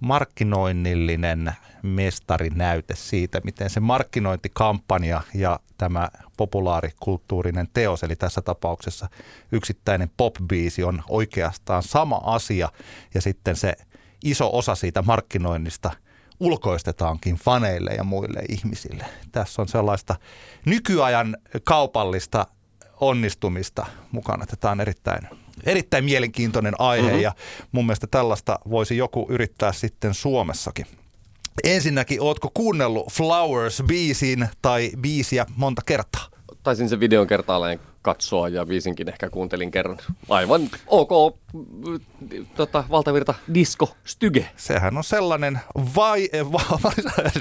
markkinoinnillinen 0.00 1.52
mestarinäyte 1.82 2.94
siitä, 2.96 3.40
miten 3.44 3.70
se 3.70 3.80
markkinointikampanja 3.80 5.22
ja 5.34 5.60
tämä 5.78 6.08
populaarikulttuurinen 6.36 7.68
teos, 7.74 8.02
eli 8.02 8.16
tässä 8.16 8.42
tapauksessa 8.42 9.08
yksittäinen 9.52 10.10
popbiisi 10.16 10.84
on 10.84 11.02
oikeastaan 11.08 11.82
sama 11.82 12.20
asia 12.24 12.68
ja 13.14 13.20
sitten 13.20 13.56
se 13.56 13.74
iso 14.24 14.50
osa 14.52 14.74
siitä 14.74 15.02
markkinoinnista 15.02 15.90
ulkoistetaankin 16.40 17.36
faneille 17.36 17.90
ja 17.90 18.04
muille 18.04 18.42
ihmisille. 18.48 19.04
Tässä 19.32 19.62
on 19.62 19.68
sellaista 19.68 20.14
nykyajan 20.66 21.36
kaupallista 21.64 22.46
onnistumista 23.00 23.86
mukana. 24.12 24.46
Tämä 24.60 24.72
on 24.72 24.80
erittäin, 24.80 25.28
erittäin 25.64 26.04
mielenkiintoinen 26.04 26.74
aihe 26.78 27.06
mm-hmm. 27.06 27.22
ja 27.22 27.32
mun 27.72 27.86
mielestä 27.86 28.06
tällaista 28.06 28.58
voisi 28.70 28.96
joku 28.96 29.26
yrittää 29.28 29.72
sitten 29.72 30.14
Suomessakin. 30.14 30.86
Ensinnäkin, 31.64 32.22
ootko 32.22 32.50
kuunnellut 32.54 33.06
Flowers-biisin 33.12 34.48
tai 34.62 34.90
biisiä 35.00 35.46
monta 35.56 35.82
kertaa? 35.86 36.28
Taisin 36.62 36.88
sen 36.88 37.00
videon 37.00 37.26
kertaalleen 37.26 37.80
katsoa 38.06 38.48
ja 38.48 38.68
viisinkin 38.68 39.08
ehkä 39.08 39.30
kuuntelin 39.30 39.70
kerran. 39.70 39.98
Aivan 40.28 40.70
ok 40.86 41.36
tota, 42.56 42.84
valtavirta 42.90 43.34
disco 43.54 43.96
styge. 44.04 44.50
Sehän 44.56 44.96
on 44.96 45.04
sellainen 45.04 45.60
vai, 45.96 46.28
va, 46.52 46.92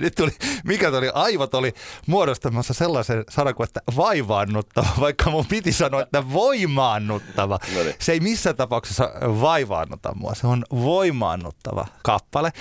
nyt 0.01 0.15
tuli, 0.15 0.31
mikä 0.63 0.91
tuli, 0.91 1.11
aivot 1.13 1.53
oli 1.53 1.73
muodostamassa 2.07 2.73
sellaisen 2.73 3.23
sanan 3.29 3.55
kuin, 3.55 3.67
että 3.67 3.81
vaivaannuttava, 3.97 4.87
vaikka 4.99 5.29
mun 5.29 5.45
piti 5.45 5.71
sanoa, 5.71 6.01
että 6.01 6.33
voimaannuttava. 6.33 7.59
No 7.75 7.83
niin. 7.83 7.95
Se 7.99 8.11
ei 8.11 8.19
missään 8.19 8.55
tapauksessa 8.55 9.11
vaivaannuta 9.41 10.15
mua, 10.15 10.35
se 10.35 10.47
on 10.47 10.63
voimaannuttava 10.71 11.85
kappale. 12.03 12.51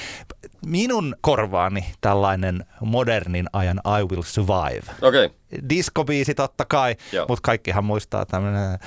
Minun 0.66 1.16
korvaani 1.20 1.84
tällainen 2.00 2.64
modernin 2.80 3.46
ajan 3.52 3.80
I 4.00 4.04
Will 4.04 4.22
Survive. 4.22 4.92
Okei. 5.02 5.24
Okay. 5.24 5.36
Diskobiisi 5.68 6.34
totta 6.34 6.64
kai, 6.64 6.96
mutta 7.28 7.42
kaikkihan 7.42 7.84
muistaa 7.84 8.26
tämmöinen 8.26 8.78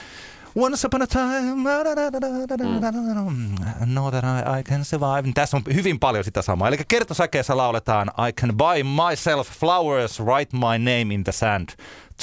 Once 0.59 0.87
upon 0.87 1.01
a 1.01 1.07
time, 1.07 1.53
mm. 1.55 1.63
know 3.85 4.09
that 4.09 4.23
I, 4.23 4.59
I 4.59 4.63
can 4.63 4.85
survive. 4.85 5.31
Tässä 5.33 5.57
on 5.57 5.63
hyvin 5.73 5.99
paljon 5.99 6.23
sitä 6.23 6.41
samaa. 6.41 6.67
Eli 6.67 6.77
kertosäkeessä 6.87 7.57
lauletaan 7.57 8.11
I 8.29 8.33
can 8.33 8.57
buy 8.57 8.83
myself 8.83 9.49
flowers, 9.59 10.19
write 10.19 10.57
my 10.57 10.77
name 10.77 11.13
in 11.13 11.23
the 11.23 11.31
sand, 11.31 11.69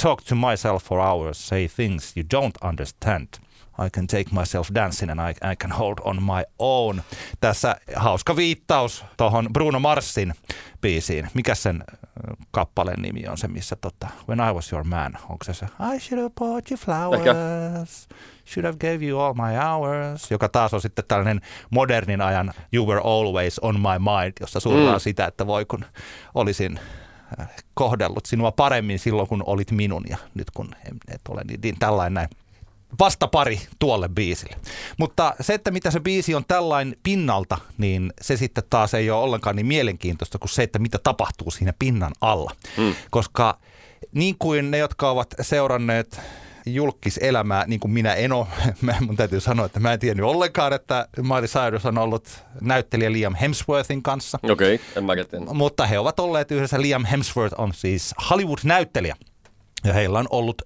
talk 0.01 0.21
to 0.21 0.35
myself 0.35 0.83
for 0.83 0.99
hours, 0.99 1.47
say 1.47 1.67
things 1.67 2.13
you 2.17 2.25
don't 2.33 2.69
understand. 2.69 3.27
I 3.79 3.89
can 3.89 4.07
take 4.07 4.25
myself 4.31 4.69
dancing 4.75 5.11
and 5.11 5.19
I, 5.19 5.51
I 5.51 5.55
can 5.55 5.71
hold 5.71 5.97
on 6.03 6.23
my 6.23 6.43
own. 6.59 7.01
Tässä 7.41 7.75
hauska 7.95 8.35
viittaus 8.35 9.05
tuohon 9.17 9.49
Bruno 9.53 9.79
Marsin 9.79 10.33
biisiin. 10.81 11.29
Mikä 11.33 11.55
sen 11.55 11.83
kappaleen 12.51 13.01
nimi 13.01 13.27
on 13.27 13.37
se, 13.37 13.47
missä 13.47 13.75
tota, 13.75 14.07
When 14.27 14.49
I 14.49 14.53
was 14.53 14.71
your 14.71 14.83
man, 14.83 15.17
onko 15.29 15.43
se 15.43 15.53
se 15.53 15.65
I 15.95 15.99
should 15.99 16.23
have 16.23 16.33
bought 16.39 16.71
you 16.71 16.77
flowers, 16.77 18.07
should 18.45 18.65
have 18.65 18.77
gave 18.77 19.05
you 19.05 19.19
all 19.19 19.33
my 19.33 19.57
hours, 19.65 20.31
joka 20.31 20.49
taas 20.49 20.73
on 20.73 20.81
sitten 20.81 21.05
tällainen 21.07 21.41
modernin 21.69 22.21
ajan 22.21 22.53
You 22.73 22.87
were 22.87 23.01
always 23.03 23.59
on 23.59 23.75
my 23.79 23.99
mind, 23.99 24.33
jossa 24.39 24.59
surraa 24.59 24.95
mm. 24.95 24.99
sitä, 24.99 25.25
että 25.25 25.47
voi 25.47 25.65
kun 25.65 25.85
olisin 26.35 26.79
äh, 27.39 27.47
kohdellut 27.73 28.25
sinua 28.25 28.51
paremmin 28.51 28.99
silloin, 28.99 29.27
kun 29.27 29.43
olit 29.45 29.71
minun 29.71 30.03
ja 30.09 30.17
nyt 30.33 30.51
kun 30.51 30.75
et 31.07 31.21
ole, 31.29 31.41
niin, 31.43 31.59
niin 31.63 31.79
tällainen 31.79 32.13
näin 32.13 32.29
vastapari 32.99 33.61
tuolle 33.79 34.09
biisille. 34.09 34.55
Mutta 34.97 35.33
se, 35.41 35.53
että 35.53 35.71
mitä 35.71 35.91
se 35.91 35.99
biisi 35.99 36.35
on 36.35 36.45
tällainen 36.47 36.95
pinnalta, 37.03 37.57
niin 37.77 38.13
se 38.21 38.37
sitten 38.37 38.63
taas 38.69 38.93
ei 38.93 39.09
ole 39.09 39.23
ollenkaan 39.23 39.55
niin 39.55 39.65
mielenkiintoista 39.65 40.39
kuin 40.39 40.49
se, 40.49 40.63
että 40.63 40.79
mitä 40.79 40.99
tapahtuu 41.03 41.51
siinä 41.51 41.73
pinnan 41.79 42.11
alla. 42.21 42.51
Mm. 42.77 42.95
Koska 43.11 43.59
niin 44.11 44.35
kuin 44.39 44.71
ne, 44.71 44.77
jotka 44.77 45.09
ovat 45.09 45.35
seuranneet 45.41 46.21
julkiselämää, 46.65 47.65
niin 47.67 47.79
kuin 47.79 47.91
minä 47.91 48.13
en 48.13 48.31
ole. 48.31 48.47
Mä, 48.81 48.95
mun 48.99 49.15
täytyy 49.15 49.39
sanoa, 49.39 49.65
että 49.65 49.79
mä 49.79 49.93
en 49.93 49.99
tiennyt 49.99 50.25
ollenkaan, 50.25 50.73
että 50.73 51.07
Miley 51.21 51.47
Cyrus 51.47 51.85
on 51.85 51.97
ollut 51.97 52.29
näyttelijä 52.61 53.11
Liam 53.11 53.35
Hemsworthin 53.35 54.03
kanssa. 54.03 54.39
Okei, 54.43 54.75
okay, 54.75 54.87
en 54.95 55.03
mä 55.03 55.13
Mutta 55.53 55.85
he 55.85 55.99
ovat 55.99 56.19
olleet 56.19 56.51
yhdessä. 56.51 56.81
Liam 56.81 57.05
Hemsworth 57.05 57.55
on 57.59 57.73
siis 57.73 58.13
Hollywood-näyttelijä. 58.29 59.15
Ja 59.83 59.93
heillä 59.93 60.19
on 60.19 60.27
ollut 60.29 60.61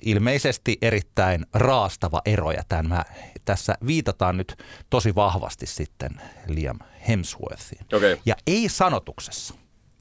ilmeisesti 0.00 0.78
erittäin 0.82 1.46
raastava 1.54 2.22
ero 2.26 2.50
ja 2.50 2.62
tämän, 2.68 3.04
tässä 3.44 3.74
viitataan 3.86 4.36
nyt 4.36 4.56
tosi 4.90 5.14
vahvasti 5.14 5.66
sitten 5.66 6.10
Liam 6.48 6.78
Hemsworthiin. 7.08 7.86
Okay. 7.92 8.16
Ja 8.26 8.34
ei 8.46 8.68
sanotuksessa. 8.68 9.54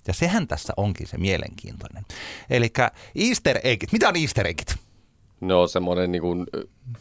Ja 0.08 0.14
sehän 0.14 0.48
tässä 0.48 0.74
onkin 0.78 1.08
se 1.08 1.18
mielenkiintoinen. 1.18 2.06
Eli 2.50 2.74
easter 3.16 3.60
eggit. 3.64 3.92
Mitä 3.92 4.10
on 4.10 4.16
easter 4.16 4.48
eggit? 4.48 4.76
No 5.42 5.68
semmoinen 5.68 6.12
niin 6.12 6.22
kuin 6.22 6.46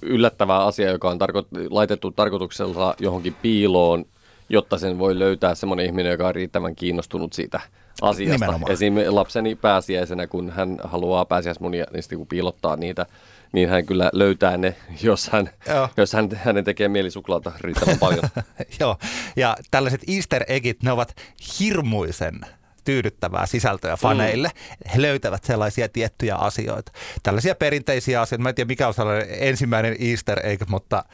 yllättävä 0.02 0.64
asia, 0.64 0.90
joka 0.90 1.10
on 1.10 1.18
tarko- 1.18 1.48
laitettu 1.70 2.10
tarkoituksella 2.10 2.94
johonkin 2.98 3.34
piiloon, 3.34 4.04
jotta 4.48 4.78
sen 4.78 4.98
voi 4.98 5.18
löytää 5.18 5.54
semmoinen 5.54 5.86
ihminen, 5.86 6.12
joka 6.12 6.28
on 6.28 6.34
riittävän 6.34 6.76
kiinnostunut 6.76 7.32
siitä– 7.32 7.60
asiasta. 8.02 8.32
Nimenomaan. 8.34 8.72
Esim. 8.72 8.94
lapseni 9.08 9.54
pääsiäisenä, 9.54 10.26
kun 10.26 10.50
hän 10.50 10.78
haluaa 10.84 11.24
pääsiäismunia, 11.24 11.84
niin 11.92 12.02
sitten 12.02 12.18
kun 12.18 12.26
piilottaa 12.26 12.76
niitä, 12.76 13.06
niin 13.52 13.68
hän 13.68 13.86
kyllä 13.86 14.10
löytää 14.12 14.56
ne, 14.56 14.76
jos 15.02 15.28
hän, 15.28 15.50
jos 15.96 16.12
hän, 16.12 16.28
hänen 16.34 16.64
tekee 16.64 16.88
mielisuklaata 16.88 17.52
riittävän 17.60 17.98
paljon. 17.98 18.22
Joo, 18.80 18.96
ja 19.36 19.56
tällaiset 19.70 20.02
easter 20.08 20.44
eggit, 20.48 20.82
ne 20.82 20.92
ovat 20.92 21.14
hirmuisen 21.60 22.40
tyydyttävää 22.84 23.46
sisältöä 23.46 23.96
faneille. 23.96 24.48
Mm. 24.48 24.90
He 24.94 25.02
löytävät 25.02 25.44
sellaisia 25.44 25.88
tiettyjä 25.88 26.36
asioita. 26.36 26.92
Tällaisia 27.22 27.54
perinteisiä 27.54 28.20
asioita. 28.20 28.42
Mä 28.42 28.48
en 28.48 28.54
tiedä, 28.54 28.68
mikä 28.68 28.88
on 28.88 28.94
sellainen 28.94 29.28
ensimmäinen 29.30 29.96
easter 30.00 30.46
egg, 30.46 30.62
mutta 30.68 31.04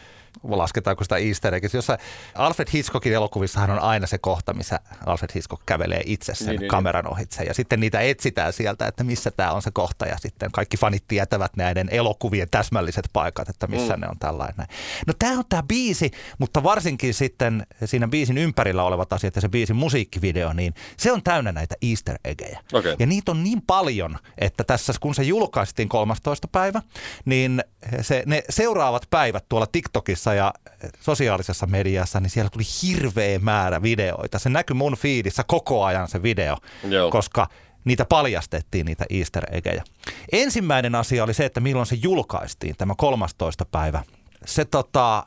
lasketaanko 0.43 1.05
sitä 1.05 1.16
easter 1.16 1.55
eggistä. 1.55 1.79
Jossa 1.79 1.99
Alfred 2.35 2.69
Hitchcockin 2.75 3.12
elokuvissahan 3.12 3.71
on 3.71 3.79
aina 3.79 4.07
se 4.07 4.19
kohta, 4.19 4.55
missä 4.55 4.81
Alfred 5.07 5.31
Hitchcock 5.35 5.62
kävelee 5.66 6.03
itse 6.07 6.35
sen 6.35 6.47
niin, 6.47 6.61
niin 6.61 6.69
kameran 6.69 7.05
niin. 7.05 7.12
ohitse. 7.12 7.45
Ja 7.45 7.55
sitten 7.55 7.81
niitä 7.81 8.01
etsitään 8.01 8.53
sieltä, 8.53 8.87
että 8.87 9.05
missä 9.05 9.31
tämä 9.31 9.53
on 9.53 9.62
se 9.62 9.71
kohta. 9.71 10.07
Ja 10.07 10.16
sitten 10.19 10.53
kaikki 10.53 10.77
fanit 10.77 11.05
tietävät 11.09 11.57
näiden 11.57 11.88
elokuvien 11.90 12.49
täsmälliset 12.51 13.05
paikat, 13.12 13.49
että 13.49 13.66
missä 13.66 13.95
mm. 13.95 14.01
ne 14.01 14.09
on 14.09 14.19
tällainen. 14.19 14.66
No 15.07 15.14
tämä 15.19 15.38
on 15.38 15.45
tämä 15.49 15.62
biisi, 15.62 16.11
mutta 16.38 16.62
varsinkin 16.62 17.14
sitten 17.14 17.66
siinä 17.85 18.09
biisin 18.09 18.38
ympärillä 18.38 18.85
olevat 18.85 19.12
asiat 19.12 19.37
ja 19.37 19.40
se 19.40 19.49
biisin 19.49 19.77
musiikkivideo, 19.77 20.53
niin 20.53 20.75
se 20.97 21.12
on 21.12 21.23
täynnä 21.23 21.53
näitä 21.53 21.75
easter 21.83 22.19
eggejä. 22.25 22.61
Okay. 22.73 22.97
Ja 22.99 23.07
niitä 23.07 23.31
on 23.31 23.45
niin 23.45 23.62
paljon, 23.66 24.19
että 24.38 24.64
tässä 24.64 24.93
kun 25.01 25.14
se 25.14 25.23
julkaistiin 25.23 25.88
13. 25.88 26.49
päivä, 26.49 26.83
niin 27.25 27.64
se, 28.01 28.23
ne 28.27 28.43
seuraavat 28.51 29.07
päivät 29.11 29.45
tuolla 29.49 29.66
TikTokissa 29.66 30.19
Twitterissä 30.20 30.35
ja 30.35 30.52
sosiaalisessa 31.00 31.66
mediassa, 31.66 32.20
niin 32.20 32.30
siellä 32.30 32.50
tuli 32.50 32.64
hirveä 32.83 33.38
määrä 33.38 33.83
videoita. 33.83 34.38
Se 34.38 34.48
näkyi 34.48 34.74
mun 34.74 34.96
fiidissä 34.96 35.44
koko 35.44 35.85
ajan 35.85 36.09
se 36.09 36.22
video, 36.22 36.56
Joo. 36.88 37.11
koska 37.11 37.48
niitä 37.85 38.04
paljastettiin, 38.04 38.87
niitä 38.87 39.04
easter 39.11 39.44
eggejä. 39.52 39.85
Ensimmäinen 40.33 40.94
asia 40.94 41.24
oli 41.24 41.35
se, 41.35 41.44
että 41.44 41.61
milloin 41.61 41.87
se 41.87 41.96
julkaistiin, 42.02 42.74
tämä 42.78 42.94
13. 42.96 43.64
päivä. 43.64 44.02
Se 44.46 44.64
tota, 44.64 45.26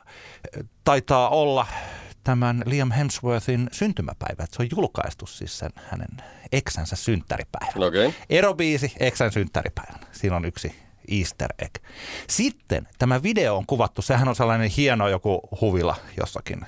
taitaa 0.84 1.28
olla 1.28 1.66
tämän 2.24 2.62
Liam 2.66 2.90
Hemsworthin 2.90 3.68
syntymäpäivä. 3.72 4.44
Että 4.44 4.56
se 4.56 4.62
on 4.62 4.68
julkaistu 4.76 5.26
siis 5.26 5.58
sen 5.58 5.70
hänen 5.90 6.08
eksänsä 6.52 6.96
synttäripäivän. 6.96 7.82
Okay. 7.82 8.12
Erobiisi 8.30 8.92
eksän 9.00 9.32
synttäripäivän. 9.32 10.00
Siinä 10.12 10.36
on 10.36 10.44
yksi 10.44 10.83
easter 11.08 11.54
egg. 11.58 11.74
Sitten 12.28 12.88
tämä 12.98 13.22
video 13.22 13.56
on 13.56 13.66
kuvattu, 13.66 14.02
sehän 14.02 14.28
on 14.28 14.36
sellainen 14.36 14.70
hieno 14.70 15.08
joku 15.08 15.40
huvila 15.60 15.96
jossakin 16.20 16.66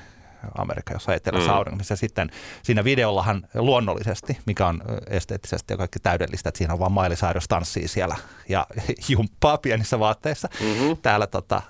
Amerikka, 0.58 0.92
jossa 0.92 1.14
etelässä 1.14 1.52
mm. 1.70 1.76
missä 1.76 1.96
sitten 1.96 2.30
siinä 2.62 2.84
videollahan 2.84 3.48
luonnollisesti, 3.54 4.38
mikä 4.46 4.66
on 4.66 4.82
esteettisesti 5.06 5.72
ja 5.72 5.76
kaikki 5.76 5.98
täydellistä, 5.98 6.48
että 6.48 6.58
siinä 6.58 6.72
on 6.72 6.78
vaan 6.78 6.92
Miley 6.92 7.16
Cyrus 7.16 7.48
tanssii 7.48 7.88
siellä 7.88 8.16
ja 8.48 8.66
jumppaa 9.08 9.58
pienissä 9.58 9.98
vaatteissa. 9.98 10.48
Mm-hmm. 10.60 10.96
Täällä 11.02 11.26
tota, 11.26 11.62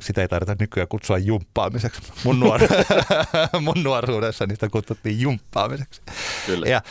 sitä 0.00 0.20
ei 0.20 0.28
tarvita 0.28 0.56
nykyään 0.60 0.88
kutsua 0.88 1.18
jumppaamiseksi. 1.18 2.02
Mun, 2.24 2.40
nuor- 2.40 2.60
mun 3.60 3.82
nuoruudessa 3.82 4.46
niistä 4.46 4.68
kutsuttiin 4.68 5.20
jumppaamiseksi. 5.20 6.02
Kyllä. 6.46 6.66
Ja 6.66 6.82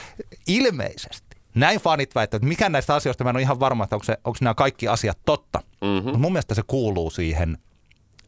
ilmeisesti 0.47 1.24
näin 1.55 1.79
fanit 1.79 2.15
väittävät, 2.15 2.43
että 2.43 2.47
mikä 2.47 2.69
näistä 2.69 2.95
asioista, 2.95 3.23
mä 3.23 3.29
en 3.29 3.35
ole 3.35 3.41
ihan 3.41 3.59
varma, 3.59 3.83
että 3.83 3.95
onko, 3.95 4.03
se, 4.03 4.17
onko 4.23 4.37
nämä 4.41 4.53
kaikki 4.53 4.87
asiat 4.87 5.17
totta. 5.25 5.61
Mm-hmm. 5.81 6.19
mun 6.19 6.31
mielestä 6.31 6.55
se 6.55 6.61
kuuluu 6.67 7.09
siihen 7.09 7.57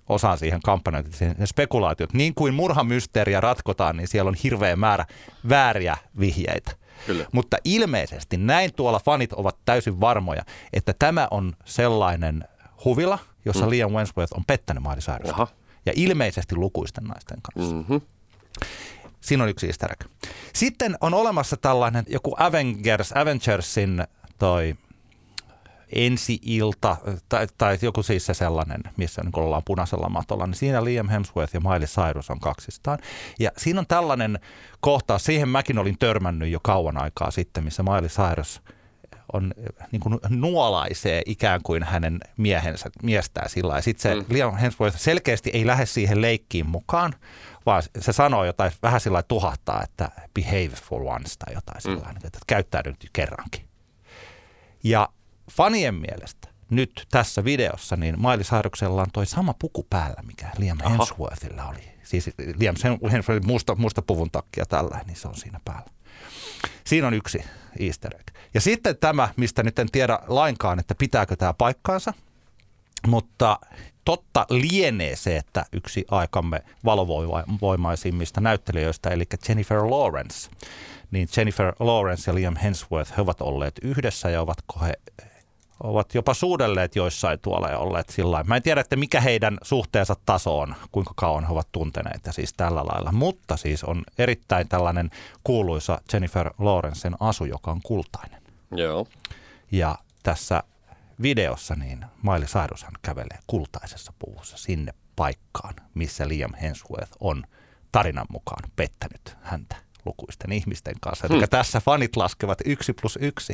osaan 0.09 0.37
siihen 0.37 0.59
kampanjointiin, 0.61 1.35
ne 1.37 1.45
spekulaatiot. 1.45 2.13
Niin 2.13 2.33
kuin 2.35 2.53
murhamysteeriä 2.53 3.41
ratkotaan, 3.41 3.97
niin 3.97 4.07
siellä 4.07 4.29
on 4.29 4.35
hirveä 4.43 4.75
määrä 4.75 5.05
vääriä 5.49 5.97
vihjeitä. 6.19 6.71
Kyllä. 7.05 7.25
Mutta 7.31 7.57
ilmeisesti 7.63 8.37
näin 8.37 8.73
tuolla 8.73 8.99
fanit 8.99 9.33
ovat 9.33 9.57
täysin 9.65 9.99
varmoja, 9.99 10.43
että 10.73 10.93
tämä 10.99 11.27
on 11.31 11.53
sellainen 11.65 12.43
huvila, 12.85 13.19
jossa 13.45 13.65
mm. 13.65 13.69
Liam 13.69 13.91
Wentworth 13.91 14.33
on 14.37 14.43
pettänyt 14.47 14.83
Miley 14.83 15.47
Ja 15.85 15.93
ilmeisesti 15.95 16.55
lukuisten 16.55 17.03
naisten 17.03 17.37
kanssa. 17.41 17.75
Mm-hmm. 17.75 18.01
Siinä 19.21 19.43
on 19.43 19.49
yksi 19.49 19.67
easter 19.67 19.91
egg. 19.91 20.11
Sitten 20.53 20.97
on 21.01 21.13
olemassa 21.13 21.57
tällainen 21.57 22.05
joku 22.07 22.35
Avengers, 22.37 23.11
Avengersin 23.15 24.03
toi 24.39 24.75
ensi-ilta, 25.95 26.97
tai, 27.29 27.47
tai 27.57 27.77
joku 27.81 28.03
siis 28.03 28.25
se 28.25 28.33
sellainen, 28.33 28.81
missä 28.97 29.21
niin 29.23 29.39
ollaan 29.39 29.61
punaisella 29.65 30.09
matolla, 30.09 30.45
niin 30.47 30.55
siinä 30.55 30.83
Liam 30.83 31.09
Hemsworth 31.09 31.53
ja 31.53 31.59
Miley 31.59 31.87
Cyrus 31.87 32.29
on 32.29 32.39
kaksistaan. 32.39 32.99
Ja 33.39 33.51
siinä 33.57 33.79
on 33.79 33.87
tällainen 33.87 34.39
kohtaus, 34.79 35.23
siihen 35.23 35.49
mäkin 35.49 35.79
olin 35.79 35.97
törmännyt 35.97 36.49
jo 36.49 36.59
kauan 36.63 37.01
aikaa 37.01 37.31
sitten, 37.31 37.63
missä 37.63 37.83
Miley 37.83 38.09
Cyrus 38.09 38.61
on 39.33 39.53
niin 39.91 39.99
kuin 39.99 40.19
nuolaisee 40.29 41.21
ikään 41.25 41.61
kuin 41.63 41.83
hänen 41.83 42.19
miehensä, 42.37 42.89
miestään 43.03 43.49
sillä 43.49 43.75
ja 43.75 43.81
Sitten 43.81 44.01
se 44.01 44.15
mm. 44.15 44.25
Liam 44.29 44.55
Hemsworth 44.55 44.97
selkeästi 44.97 45.49
ei 45.53 45.67
lähde 45.67 45.85
siihen 45.85 46.21
leikkiin 46.21 46.69
mukaan, 46.69 47.13
vaan 47.67 47.83
se 47.99 48.13
sanoo 48.13 48.45
jotain 48.45 48.71
vähän 48.83 49.01
sillä 49.01 49.23
tuhahtaa, 49.23 49.83
että 49.83 50.11
behave 50.33 50.75
for 50.83 51.01
once 51.01 51.33
tai 51.39 51.53
jotain 51.53 51.77
mm. 51.77 51.81
sillä 51.81 52.13
että 52.23 52.39
käyttäydy 52.47 52.89
nyt 52.89 53.09
kerrankin. 53.13 53.67
Ja 54.83 55.09
fanien 55.51 55.95
mielestä 55.95 56.47
nyt 56.69 57.07
tässä 57.11 57.43
videossa, 57.43 57.95
niin 57.95 58.21
Miley 58.21 58.43
Cyruksella 58.43 59.01
on 59.01 59.11
toi 59.13 59.25
sama 59.25 59.53
puku 59.59 59.87
päällä, 59.89 60.21
mikä 60.27 60.51
Liam 60.57 60.77
Aha. 60.83 60.89
Hemsworthilla 60.89 61.65
oli. 61.65 61.91
Siis 62.03 62.29
Liam 62.55 62.75
Hemsworthin 63.11 63.51
musta, 63.51 63.75
musta 63.75 64.01
puvun 64.01 64.31
takkia 64.31 64.65
tällä, 64.65 65.01
niin 65.05 65.15
se 65.15 65.27
on 65.27 65.35
siinä 65.35 65.59
päällä. 65.65 65.91
Siinä 66.83 67.07
on 67.07 67.13
yksi 67.13 67.43
easter 67.79 68.15
egg. 68.15 68.27
Ja 68.53 68.61
sitten 68.61 68.97
tämä, 68.97 69.29
mistä 69.37 69.63
nyt 69.63 69.79
en 69.79 69.91
tiedä 69.91 70.19
lainkaan, 70.27 70.79
että 70.79 70.95
pitääkö 70.95 71.35
tämä 71.35 71.53
paikkaansa, 71.53 72.13
mutta 73.07 73.59
totta 74.05 74.45
lienee 74.49 75.15
se, 75.15 75.37
että 75.37 75.65
yksi 75.71 76.05
aikamme 76.11 76.63
valovoimaisimmista 76.85 78.41
näyttelijöistä, 78.41 79.09
eli 79.09 79.23
Jennifer 79.49 79.77
Lawrence, 79.77 80.49
niin 81.11 81.27
Jennifer 81.37 81.73
Lawrence 81.79 82.31
ja 82.31 82.35
Liam 82.35 82.55
Hemsworth, 82.55 83.17
he 83.17 83.21
ovat 83.21 83.41
olleet 83.41 83.79
yhdessä 83.81 84.29
ja 84.29 84.41
ovatko 84.41 84.79
he 84.79 84.93
ovat 85.83 86.15
jopa 86.15 86.33
suudelleet 86.33 86.95
joissain 86.95 87.39
tuolla 87.39 87.67
ja 87.67 87.77
olleet 87.77 88.09
sillä 88.09 88.43
Mä 88.43 88.55
en 88.55 88.63
tiedä, 88.63 88.81
että 88.81 88.95
mikä 88.95 89.21
heidän 89.21 89.57
suhteensa 89.61 90.15
taso 90.25 90.59
on, 90.59 90.75
kuinka 90.91 91.13
kauan 91.15 91.45
he 91.45 91.51
ovat 91.51 91.67
tunteneet 91.71 92.21
ja 92.25 92.33
siis 92.33 92.53
tällä 92.53 92.85
lailla. 92.85 93.11
Mutta 93.11 93.57
siis 93.57 93.83
on 93.83 94.03
erittäin 94.17 94.67
tällainen 94.67 95.09
kuuluisa 95.43 96.01
Jennifer 96.13 96.51
Lawrencen 96.57 97.15
asu, 97.19 97.45
joka 97.45 97.71
on 97.71 97.81
kultainen. 97.83 98.41
Joo. 98.71 99.07
Ja 99.71 99.95
tässä 100.23 100.63
videossa 101.21 101.75
niin 101.75 102.05
Miley 102.23 102.45
Cyrushan 102.45 102.93
kävelee 103.01 103.39
kultaisessa 103.47 104.13
puvussa 104.19 104.57
sinne 104.57 104.93
paikkaan, 105.15 105.73
missä 105.93 106.27
Liam 106.27 106.53
Hemsworth 106.53 107.11
on 107.19 107.43
tarinan 107.91 108.25
mukaan 108.29 108.71
pettänyt 108.75 109.37
häntä 109.41 109.75
lukuisten 110.05 110.51
ihmisten 110.51 110.95
kanssa. 111.01 111.27
Hmm. 111.27 111.37
Eli 111.37 111.47
tässä 111.47 111.79
fanit 111.79 112.15
laskevat 112.15 112.61
yksi 112.65 112.93
plus 112.93 113.19
yksi 113.21 113.53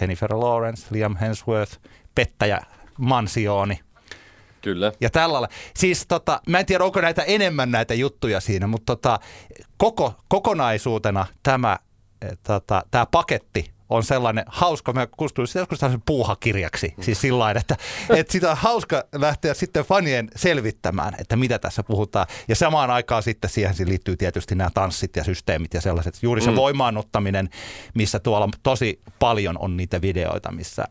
Jennifer 0.00 0.34
Lawrence, 0.34 0.86
Liam 0.90 1.16
Hemsworth, 1.16 1.78
pettäjä 2.14 2.60
Mansioni. 2.98 3.80
Kyllä. 4.62 4.92
Ja 5.00 5.10
tällä 5.10 5.48
Siis 5.76 6.06
tota, 6.06 6.40
mä 6.48 6.58
en 6.58 6.66
tiedä, 6.66 6.84
onko 6.84 7.00
näitä 7.00 7.22
enemmän 7.22 7.70
näitä 7.70 7.94
juttuja 7.94 8.40
siinä, 8.40 8.66
mutta 8.66 8.96
tota, 8.96 9.20
koko, 9.76 10.14
kokonaisuutena 10.28 11.26
tämä, 11.42 11.78
eh, 12.22 12.38
tota, 12.42 12.82
tämä 12.90 13.06
paketti 13.06 13.72
on 13.90 14.04
sellainen 14.04 14.44
hauska, 14.46 14.92
mä 14.92 15.06
kutsuin 15.06 15.48
joskus 15.54 15.78
tällaisen 15.78 16.02
puuhakirjaksi, 16.06 16.94
mm. 16.96 17.02
siis 17.02 17.20
sillä 17.20 17.50
että, 17.50 17.76
että 18.16 18.32
sitä 18.32 18.50
on 18.50 18.56
hauska 18.56 19.04
lähteä 19.14 19.54
sitten 19.54 19.84
fanien 19.84 20.28
selvittämään, 20.36 21.14
että 21.18 21.36
mitä 21.36 21.58
tässä 21.58 21.82
puhutaan. 21.82 22.26
Ja 22.48 22.56
samaan 22.56 22.90
aikaan 22.90 23.22
sitten 23.22 23.50
siihen 23.50 23.74
liittyy 23.84 24.16
tietysti 24.16 24.54
nämä 24.54 24.70
tanssit 24.74 25.16
ja 25.16 25.24
systeemit 25.24 25.74
ja 25.74 25.80
sellaiset, 25.80 26.22
juuri 26.22 26.40
se 26.40 26.50
mm. 26.50 26.56
voimaannuttaminen, 26.56 27.50
missä 27.94 28.18
tuolla 28.18 28.48
tosi 28.62 29.00
paljon 29.18 29.58
on 29.58 29.76
niitä 29.76 30.00
videoita, 30.00 30.52
missä 30.52 30.84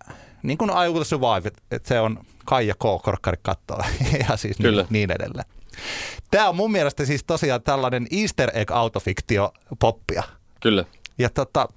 niin 0.44 0.58
kuin 0.58 0.70
I 0.70 0.90
Will 0.90 1.04
Survive, 1.04 1.52
että 1.72 1.88
se 1.88 2.00
on 2.00 2.20
Kaija 2.46 2.74
K. 2.74 3.04
Korkkari 3.04 3.38
kattoo 3.42 3.80
ja 4.30 4.38
siis 4.38 4.58
Kyllä. 4.58 4.82
Niin, 4.82 4.92
niin 4.92 5.12
edelleen. 5.12 5.46
Tämä 6.32 6.50
on 6.50 6.56
mun 6.56 6.72
mielestä 6.72 7.06
siis 7.06 7.24
tosiaan 7.24 7.64
tällainen 7.64 8.08
easter 8.12 8.52
egg 8.54 8.72
autofiktio 8.72 9.54
poppia. 9.80 10.24
Kyllä. 10.62 10.86
Ja 11.18 11.30
tota, 11.30 11.68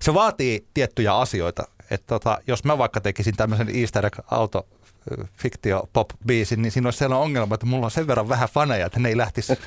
se 0.00 0.14
vaatii 0.14 0.66
tiettyjä 0.74 1.14
asioita. 1.14 1.68
Että 1.90 2.06
tota, 2.06 2.38
jos 2.46 2.64
mä 2.64 2.78
vaikka 2.78 3.00
tekisin 3.00 3.36
tämmöisen 3.36 3.68
easter 3.76 4.06
egg 4.06 4.18
auto 4.30 4.66
fiktio 5.38 5.88
pop 5.92 6.10
biisin, 6.26 6.62
niin 6.62 6.72
siinä 6.72 6.86
olisi 6.86 6.98
sellainen 6.98 7.24
ongelma, 7.24 7.54
että 7.54 7.66
mulla 7.66 7.86
on 7.86 7.90
sen 7.90 8.06
verran 8.06 8.28
vähän 8.28 8.48
faneja, 8.48 8.86
että 8.86 9.00
ne 9.00 9.08
ei 9.08 9.16
lähtisi 9.16 9.58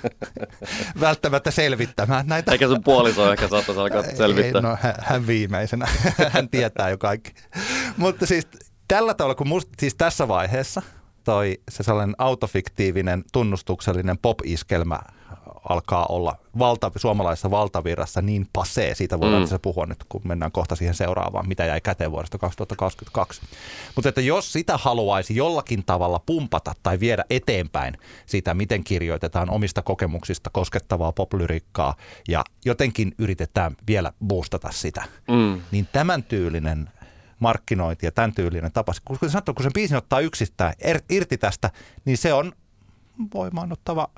välttämättä 1.00 1.52
selvittämään 1.52 2.28
näitä. 2.28 2.52
Eikä 2.52 2.68
sun 2.68 2.84
puoliso 2.84 3.32
ehkä 3.32 3.48
saattaisi 3.48 3.82
alkaa 3.82 4.04
selvittää. 4.04 4.60
Ei, 4.60 4.62
no 4.62 4.78
hän, 4.82 4.96
hän 5.00 5.28
viimeisenä, 5.28 5.88
hän 6.34 6.50
tietää 6.50 6.90
jo 6.90 6.98
kaikki. 6.98 7.32
Mutta 7.98 8.26
siis 8.26 8.48
tällä 8.88 9.14
tavalla, 9.14 9.36
kun 9.36 9.48
musta, 9.48 9.72
siis 9.80 9.96
tässä 9.96 10.28
vaiheessa 10.28 10.82
toi 11.24 11.62
se 11.70 11.84
sellainen 11.84 12.16
autofiktiivinen, 12.18 13.24
tunnustuksellinen 13.34 14.18
pop-iskelmä 14.18 15.00
alkaa 15.70 16.06
olla 16.06 16.36
valta, 16.60 16.92
suomalaisessa 16.96 17.52
valtavirrassa 17.52 18.22
niin 18.22 18.48
pasee. 18.54 18.96
Siitä 18.96 19.20
voidaan 19.20 19.44
mm. 19.44 19.60
puhua 19.62 19.86
nyt, 19.86 20.04
kun 20.10 20.22
mennään 20.24 20.52
kohta 20.52 20.76
siihen 20.76 20.96
seuraavaan, 20.96 21.48
mitä 21.48 21.66
jäi 21.66 21.82
käteen 21.82 22.12
vuodesta 22.12 22.38
2022. 22.38 23.42
Mutta 23.96 24.10
että 24.10 24.22
jos 24.22 24.54
sitä 24.54 24.78
haluaisi 24.78 25.36
jollakin 25.36 25.84
tavalla 25.86 26.20
pumpata 26.26 26.74
tai 26.84 27.00
viedä 27.00 27.24
eteenpäin 27.30 27.98
sitä, 28.26 28.54
miten 28.54 28.84
kirjoitetaan 28.84 29.50
omista 29.50 29.82
kokemuksista 29.82 30.50
koskettavaa 30.50 31.12
poplyriikkaa 31.12 31.96
ja 32.28 32.44
jotenkin 32.66 33.16
yritetään 33.18 33.76
vielä 33.88 34.14
boostata 34.26 34.72
sitä, 34.72 35.04
mm. 35.28 35.62
niin 35.72 35.88
tämän 35.92 36.24
tyylinen 36.24 36.90
markkinointi 37.40 38.06
ja 38.06 38.12
tämän 38.12 38.34
tyylinen 38.34 38.72
tapa, 38.72 38.94
kun 39.06 39.18
sanottu, 39.30 39.54
kun 39.54 39.64
sen 39.64 39.74
biisin 39.74 39.98
ottaa 39.98 40.20
yksistään 40.20 40.74
er, 40.80 41.02
irti 41.10 41.38
tästä, 41.38 41.70
niin 42.06 42.18
se 42.18 42.34
on 42.34 42.54
voimaannuttava 43.34 44.10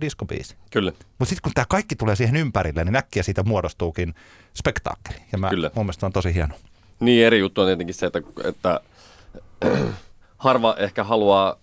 diskobiisi. 0.00 0.56
Kyllä. 0.70 0.92
Mutta 1.18 1.24
sitten 1.24 1.42
kun 1.42 1.52
tämä 1.54 1.64
kaikki 1.68 1.96
tulee 1.96 2.16
siihen 2.16 2.36
ympärille, 2.36 2.84
niin 2.84 2.96
äkkiä 2.96 3.22
siitä 3.22 3.42
muodostuukin 3.42 4.14
spektaakkeli. 4.54 5.18
Ja 5.32 5.38
mä, 5.38 5.50
Kyllä. 5.50 5.70
mun 5.74 5.84
mielestä 5.86 6.06
on 6.06 6.12
tosi 6.12 6.34
hieno. 6.34 6.54
Niin, 7.00 7.26
eri 7.26 7.38
juttu 7.38 7.60
on 7.60 7.66
tietenkin 7.66 7.94
se, 7.94 8.06
että, 8.06 8.22
että 8.44 8.80
harva 10.38 10.74
ehkä 10.78 11.04
haluaa 11.04 11.56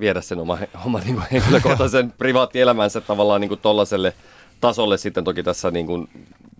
viedä 0.00 0.20
sen 0.20 0.38
oma, 0.38 0.58
oma 0.86 0.98
niin 0.98 1.14
kuin 1.14 1.26
henkilökohtaisen 1.32 2.12
privaattielämänsä 2.18 3.00
tavallaan 3.00 3.40
niin 3.40 3.58
tuollaiselle 3.58 4.14
tasolle 4.60 4.98
sitten 4.98 5.24
toki 5.24 5.42
tässä 5.42 5.70
niin 5.70 5.86
kuin, 5.86 6.08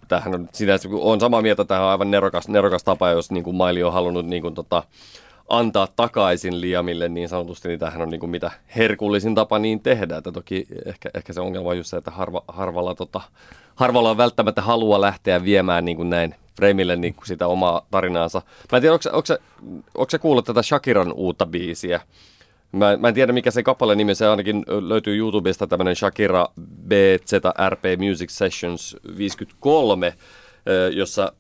tämähän 0.09 0.35
on 0.35 0.49
sinänsä, 0.53 0.89
on 0.93 1.21
samaa 1.21 1.43
mieltä, 1.43 1.65
tähän 1.65 1.85
on 1.85 1.91
aivan 1.91 2.11
nerokas, 2.11 2.49
nerokas 2.49 2.85
tapa, 2.85 3.11
jos 3.11 3.31
niin 3.31 3.45
kuin 3.45 3.57
Maili 3.57 3.83
on 3.83 3.93
halunnut 3.93 4.27
niin 4.27 4.43
kuin, 4.43 4.55
tota, 4.55 4.83
antaa 5.49 5.89
takaisin 5.97 6.61
Liamille 6.61 7.09
niin 7.09 7.29
sanotusti, 7.29 7.69
niin 7.69 7.79
tämähän 7.79 8.03
on 8.03 8.09
niin 8.09 8.21
kuin 8.21 8.31
mitä 8.31 8.51
herkullisin 8.77 9.35
tapa 9.35 9.59
niin 9.59 9.81
tehdä. 9.81 10.17
Että 10.17 10.33
toki 10.33 10.67
ehkä, 10.87 11.11
ehkä 11.15 11.33
se 11.33 11.41
ongelma 11.41 11.71
on 11.71 11.77
just 11.77 11.91
se, 11.91 11.97
että 11.97 12.11
harva, 12.11 12.43
harvalla, 12.49 12.95
tota, 12.95 13.21
harvalla 13.75 14.11
on 14.11 14.17
välttämättä 14.17 14.63
halua 14.63 15.01
lähteä 15.01 15.45
viemään 15.45 15.85
niin 15.85 15.97
kuin 15.97 16.11
näin 16.11 16.35
Freimille 16.57 16.97
niin 16.97 17.15
kuin 17.15 17.27
sitä 17.27 17.47
omaa 17.47 17.87
tarinaansa. 17.91 18.43
Mä 18.73 18.77
en 18.77 18.83
tiedä, 18.83 18.95
onko 19.95 20.11
se 20.11 20.19
kuullut 20.19 20.45
tätä 20.45 20.63
Shakiran 20.63 21.13
uutta 21.13 21.47
biisiä? 21.47 22.01
Mä, 22.73 22.97
mä 22.97 23.09
en 23.09 23.15
tiedä, 23.15 23.33
mikä 23.33 23.51
se 23.51 23.63
kappale 23.63 23.95
nimi, 23.95 24.15
se 24.15 24.27
ainakin 24.27 24.65
löytyy 24.69 25.17
YouTubesta 25.17 25.67
tämmöinen 25.67 25.97
Shakira 25.97 26.47
BZRP 26.89 27.85
Music 27.99 28.31
Sessions 28.31 28.97
53, 29.19 30.15
jossa 30.93 31.33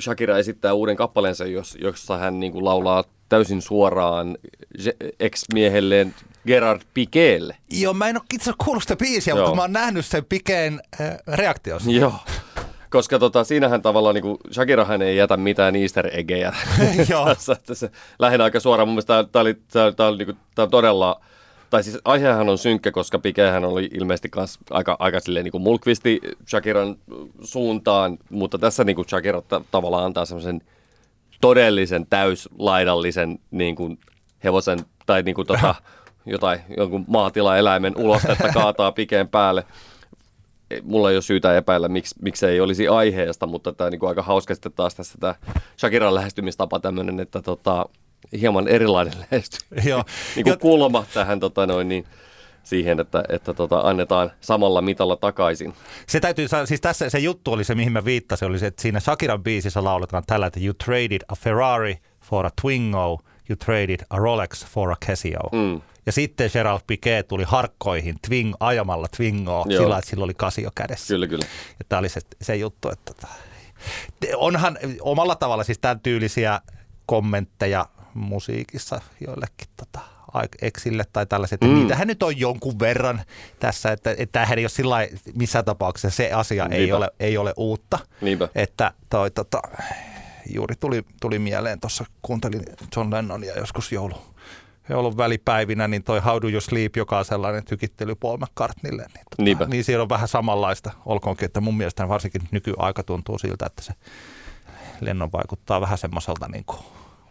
Shakira 0.00 0.38
esittää 0.38 0.74
uuden 0.74 0.96
kappaleensa, 0.96 1.44
jossa 1.78 2.18
hän 2.18 2.40
niin 2.40 2.52
kuin 2.52 2.64
laulaa 2.64 3.04
täysin 3.28 3.62
suoraan 3.62 4.38
ex-miehelleen 5.20 6.14
Gerard 6.46 6.82
Piqueelle. 6.94 7.56
Joo, 7.70 7.94
mä 7.94 8.08
en 8.08 8.16
ole 8.16 8.24
itse 8.34 8.52
kuullut 8.64 8.82
sitä 8.82 8.96
biisiä, 8.96 9.34
Joo. 9.34 9.40
mutta 9.40 9.56
mä 9.56 9.62
oon 9.62 9.72
nähnyt 9.72 10.06
sen 10.06 10.24
Pikeen 10.24 10.80
äh, 11.00 11.16
reaktiossa. 11.26 11.90
Joo. 11.90 12.14
Koska 12.90 13.18
tota, 13.18 13.44
siinähän 13.44 13.82
tavallaan 13.82 14.14
niin 14.14 14.22
kuin, 14.22 14.38
Shakirahan 14.52 15.02
ei 15.02 15.16
jätä 15.16 15.36
mitään 15.36 15.76
easter 15.76 16.10
eggejä 16.12 16.52
tässä, 17.24 17.52
että 17.52 17.74
se 17.74 17.90
lähinnä 18.18 18.44
aika 18.44 18.60
suoraan. 18.60 18.88
Mun 18.88 18.94
mielestä 18.94 19.24
tämä 19.32 19.40
oli, 19.40 19.54
tää, 19.72 19.92
tää 19.92 20.08
oli, 20.08 20.18
niin 20.18 20.26
kuin, 20.26 20.36
tää 20.54 20.62
on 20.62 20.70
todella 20.70 21.20
tai 21.70 21.82
siis 21.82 21.98
aihehan 22.04 22.48
on 22.48 22.58
synkkä, 22.58 22.92
koska 22.92 23.18
Pikehän 23.18 23.64
oli 23.64 23.90
ilmeisesti 23.94 24.28
kans 24.28 24.58
aika, 24.70 24.96
aika 24.98 25.20
silleen 25.20 25.44
niin 25.44 25.52
kuin 25.52 25.62
mulkvisti 25.62 26.20
Shakiran 26.48 26.96
suuntaan, 27.42 28.18
mutta 28.30 28.58
tässä 28.58 28.84
niin 28.84 28.96
kuin 28.96 29.08
Shakira 29.08 29.40
t- 29.40 29.70
tavallaan 29.70 30.04
antaa 30.04 30.24
semmoisen 30.24 30.60
todellisen 31.40 32.06
täyslaidallisen 32.10 33.38
niin 33.50 33.76
kuin 33.76 33.98
hevosen 34.44 34.78
tai 35.06 35.22
niin 35.22 35.34
kuin 35.34 35.46
tota, 35.46 35.74
jotain, 36.26 36.60
jonkun 36.76 37.04
maatilaeläimen 37.08 37.96
ulostetta 37.96 38.48
kaataa 38.54 38.92
Pikeen 38.92 39.28
päälle. 39.28 39.64
Mulla 40.82 41.10
ei 41.10 41.16
ole 41.16 41.22
syytä 41.22 41.56
epäillä, 41.56 41.88
miksi, 41.88 42.14
miksi 42.22 42.46
ei 42.46 42.60
olisi 42.60 42.88
aiheesta, 42.88 43.46
mutta 43.46 43.72
tämä 43.72 43.90
niin 43.90 43.98
kuin 43.98 44.08
aika 44.08 44.22
hauska 44.22 44.54
sitten 44.54 44.72
taas 44.72 44.94
tässä 44.94 45.18
tämä 45.20 45.34
Shakiran 45.78 46.14
lähestymistapa 46.14 46.80
tämmöinen, 46.80 47.20
että 47.20 47.42
tota, 47.42 47.86
hieman 48.40 48.68
erilainen 48.68 49.14
lähesty. 49.30 49.58
Joo. 49.84 50.04
niin 50.36 50.44
kuin 50.44 50.58
kulma 50.58 51.04
tähän 51.14 51.40
tota 51.40 51.66
noin, 51.66 51.88
niin, 51.88 52.04
siihen, 52.68 53.00
että, 53.00 53.24
että 53.28 53.54
tota, 53.54 53.80
annetaan 53.80 54.30
samalla 54.40 54.82
mitalla 54.82 55.16
takaisin. 55.16 55.74
Se 56.06 56.20
täytyy 56.20 56.46
siis 56.64 56.80
tässä 56.80 57.10
se 57.10 57.18
juttu 57.18 57.52
oli 57.52 57.64
se, 57.64 57.74
mihin 57.74 57.92
mä 57.92 58.04
viittasin, 58.04 58.48
oli 58.48 58.58
se, 58.58 58.66
että 58.66 58.82
siinä 58.82 59.00
Shakiran 59.00 59.42
biisissä 59.42 59.84
lauletaan 59.84 60.22
tällä, 60.26 60.46
että 60.46 60.60
you 60.60 60.74
traded 60.74 61.20
a 61.28 61.36
Ferrari 61.36 61.96
for 62.20 62.46
a 62.46 62.50
Twingo, 62.62 63.20
you 63.50 63.56
traded 63.64 64.00
a 64.10 64.18
Rolex 64.18 64.66
for 64.66 64.92
a 64.92 64.96
Casio. 65.06 65.40
Mm. 65.52 65.80
Ja 66.06 66.12
sitten 66.12 66.50
Gerald 66.52 66.80
Piquet 66.86 67.28
tuli 67.28 67.44
harkkoihin 67.46 68.16
twing, 68.26 68.54
ajamalla 68.60 69.06
Twingoa 69.16 69.64
Joo. 69.68 69.82
sillä, 69.82 69.98
että 69.98 70.10
sillä 70.10 70.24
oli 70.24 70.34
Casio 70.34 70.70
kädessä. 70.74 71.14
Kyllä, 71.14 71.26
kyllä. 71.26 71.44
Ja 71.78 71.84
tämä 71.88 72.00
oli 72.00 72.08
se, 72.08 72.20
se 72.42 72.56
juttu, 72.56 72.88
että 72.90 73.14
tota, 73.14 73.28
onhan 74.36 74.78
omalla 75.00 75.34
tavalla 75.34 75.64
siis 75.64 75.78
tämän 75.78 76.00
tyylisiä 76.00 76.60
kommentteja 77.06 77.86
musiikissa 78.20 79.00
joillekin 79.26 79.68
tota, 79.76 80.00
eksille 80.62 81.04
tai 81.12 81.26
tällaiset. 81.26 81.60
Mm. 81.60 81.74
Niitähän 81.74 82.08
nyt 82.08 82.22
on 82.22 82.38
jonkun 82.38 82.78
verran 82.78 83.20
tässä, 83.60 83.92
että, 83.92 84.10
että 84.10 84.32
tämähän 84.32 84.58
ei 84.58 84.64
ole 84.64 84.68
sillä 84.68 84.96
missään 85.34 85.64
tapauksessa 85.64 86.16
se 86.16 86.32
asia 86.32 86.66
ei 86.70 86.92
ole, 86.92 87.10
ei 87.20 87.38
ole 87.38 87.52
uutta. 87.56 87.98
Niinpä. 88.20 88.48
Että 88.54 88.92
toi, 89.10 89.30
tota, 89.30 89.62
juuri 90.54 90.74
tuli, 90.80 91.02
tuli 91.20 91.38
mieleen 91.38 91.80
tuossa, 91.80 92.04
kuuntelin 92.22 92.62
John 92.96 93.10
Lennonia 93.10 93.58
joskus 93.58 93.92
joulu, 93.92 94.14
joulun 94.88 95.16
välipäivinä, 95.16 95.88
niin 95.88 96.02
toi 96.02 96.20
How 96.20 96.42
Do 96.42 96.48
You 96.48 96.60
Sleep, 96.60 96.96
joka 96.96 97.18
on 97.18 97.24
sellainen 97.24 97.64
tykittely 97.64 98.14
Paul 98.14 98.36
McCartneylle, 98.36 99.06
niin, 99.14 99.24
Niinpä. 99.38 99.64
tota, 99.64 99.70
niin 99.70 99.84
siellä 99.84 100.02
on 100.02 100.08
vähän 100.08 100.28
samanlaista, 100.28 100.90
olkoonkin, 101.06 101.46
että 101.46 101.60
mun 101.60 101.76
mielestä 101.76 102.08
varsinkin 102.08 102.42
nykyaika 102.50 103.02
tuntuu 103.02 103.38
siltä, 103.38 103.66
että 103.66 103.82
se 103.82 103.92
Lennon 105.00 105.32
vaikuttaa 105.32 105.80
vähän 105.80 105.98
semmoiselta 105.98 106.48
niin 106.48 106.64
kuin, 106.64 106.78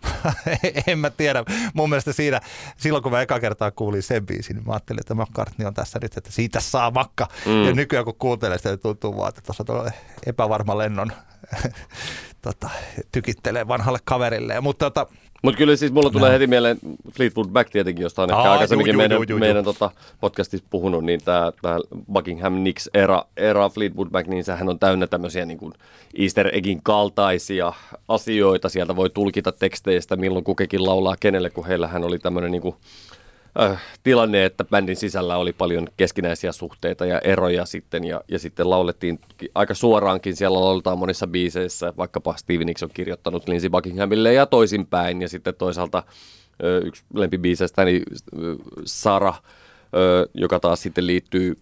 en 0.88 1.00
mä 1.00 1.10
tiedä. 1.10 1.44
Mun 1.74 1.90
mielestä 1.90 2.14
siinä, 2.14 2.42
silloin 2.78 3.04
kun 3.04 3.12
mä 3.12 3.22
eka 3.22 3.40
kertaa 3.40 3.72
kuulin 3.72 4.04
sen 4.04 4.26
biisin, 4.26 4.56
niin 4.56 4.66
mä 4.68 4.74
ajattelin, 4.74 5.00
että 5.00 5.16
McCartney 5.16 5.68
on 5.68 5.74
tässä 5.74 6.00
nyt, 6.02 6.18
että 6.18 6.32
siitä 6.32 6.60
saa 6.60 6.92
makka. 6.92 7.28
Mm. 7.46 7.64
Ja 7.64 7.74
nykyään 7.74 8.06
kun 8.06 8.16
kuuntelee 8.16 8.58
sitä, 8.58 8.70
niin 8.70 8.80
tuntuu 8.80 9.18
vaan, 9.18 9.30
että 9.30 9.42
tuossa 9.42 9.64
tuolla 9.64 9.92
epävarma 10.26 10.78
lennon 10.78 11.12
tota, 12.42 12.70
tykittelee 13.12 13.68
vanhalle 13.68 14.00
kaverille. 14.04 14.62
Mutta 14.62 14.92
tota, 14.92 15.08
Mutta 15.44 15.58
kyllä 15.58 15.76
siis 15.76 15.92
mulla 15.92 16.10
tulee 16.10 16.30
No. 16.30 16.34
heti 16.34 16.48
mieleen 16.48 16.78
Fleetwood 17.14 17.48
Mac 17.54 17.72
tietenkin, 17.72 18.04
josta 18.04 18.24
on 18.24 18.30
ehkä 18.30 18.52
aikaisemminkin 18.52 18.94
juu, 18.94 19.02
juu, 19.02 19.08
meidän, 19.10 19.16
juu, 19.18 19.26
juu, 19.30 19.40
meidän 19.40 19.64
tota, 19.64 19.92
podcastissa 20.22 20.68
puhunut, 20.70 21.04
niin 21.06 21.20
tämä 21.26 21.52
Buckingham 22.14 22.54
Nicks 22.54 22.90
era, 22.94 23.24
era 23.38 23.70
Fleetwood 23.70 24.08
Mac, 24.14 24.28
niin 24.28 24.44
sehän 24.44 24.70
on 24.70 24.80
täynnä 24.80 25.08
tämmöisiä 25.08 25.46
niin 25.46 25.58
kuin 25.58 25.74
Easter 26.18 26.50
Eggin 26.56 26.80
kaltaisia 26.84 27.74
asioita. 28.08 28.70
Sieltä 28.70 28.96
voi 28.96 29.10
tulkita 29.10 29.52
teksteistä, 29.52 30.16
milloin 30.16 30.44
kukekin 30.46 30.86
laulaa 30.86 31.16
kenelle, 31.20 31.50
kun 31.50 31.68
heillähän 31.68 32.04
oli 32.04 32.20
tämmöinen 32.20 32.52
niin 32.52 32.62
kuin, 32.62 32.76
äh, 33.62 33.82
tilanne, 34.04 34.46
että 34.46 34.66
bändin 34.66 34.96
sisällä 34.96 35.38
oli 35.38 35.54
paljon 35.54 35.88
keskinäisiä 35.98 36.52
suhteita 36.52 37.06
ja 37.06 37.20
eroja 37.20 37.66
sitten, 37.66 38.04
ja, 38.04 38.22
ja 38.28 38.40
sitten 38.40 38.70
laulettiin 38.70 39.20
aika 39.56 39.74
suoraankin, 39.74 40.36
siellä 40.36 40.62
lauletaan 40.62 41.00
monissa 41.00 41.28
biiseissä, 41.28 41.94
vaikkapa 41.98 42.38
Stevie 42.38 42.66
Nicks 42.66 42.84
on 42.84 42.90
kirjoittanut 42.94 43.48
Lindsey 43.48 43.70
Buckinghamille 43.70 44.34
ja 44.34 44.46
toisinpäin, 44.46 45.22
ja 45.22 45.30
sitten 45.30 45.56
toisaalta 45.56 46.04
ö, 46.64 46.82
yksi 46.86 47.04
lempibiiseistä, 47.14 47.86
niin 47.86 48.04
ö, 48.44 48.56
Sara, 48.86 49.34
joka 50.34 50.60
taas 50.60 50.82
sitten 50.82 51.08
liittyy, 51.08 51.56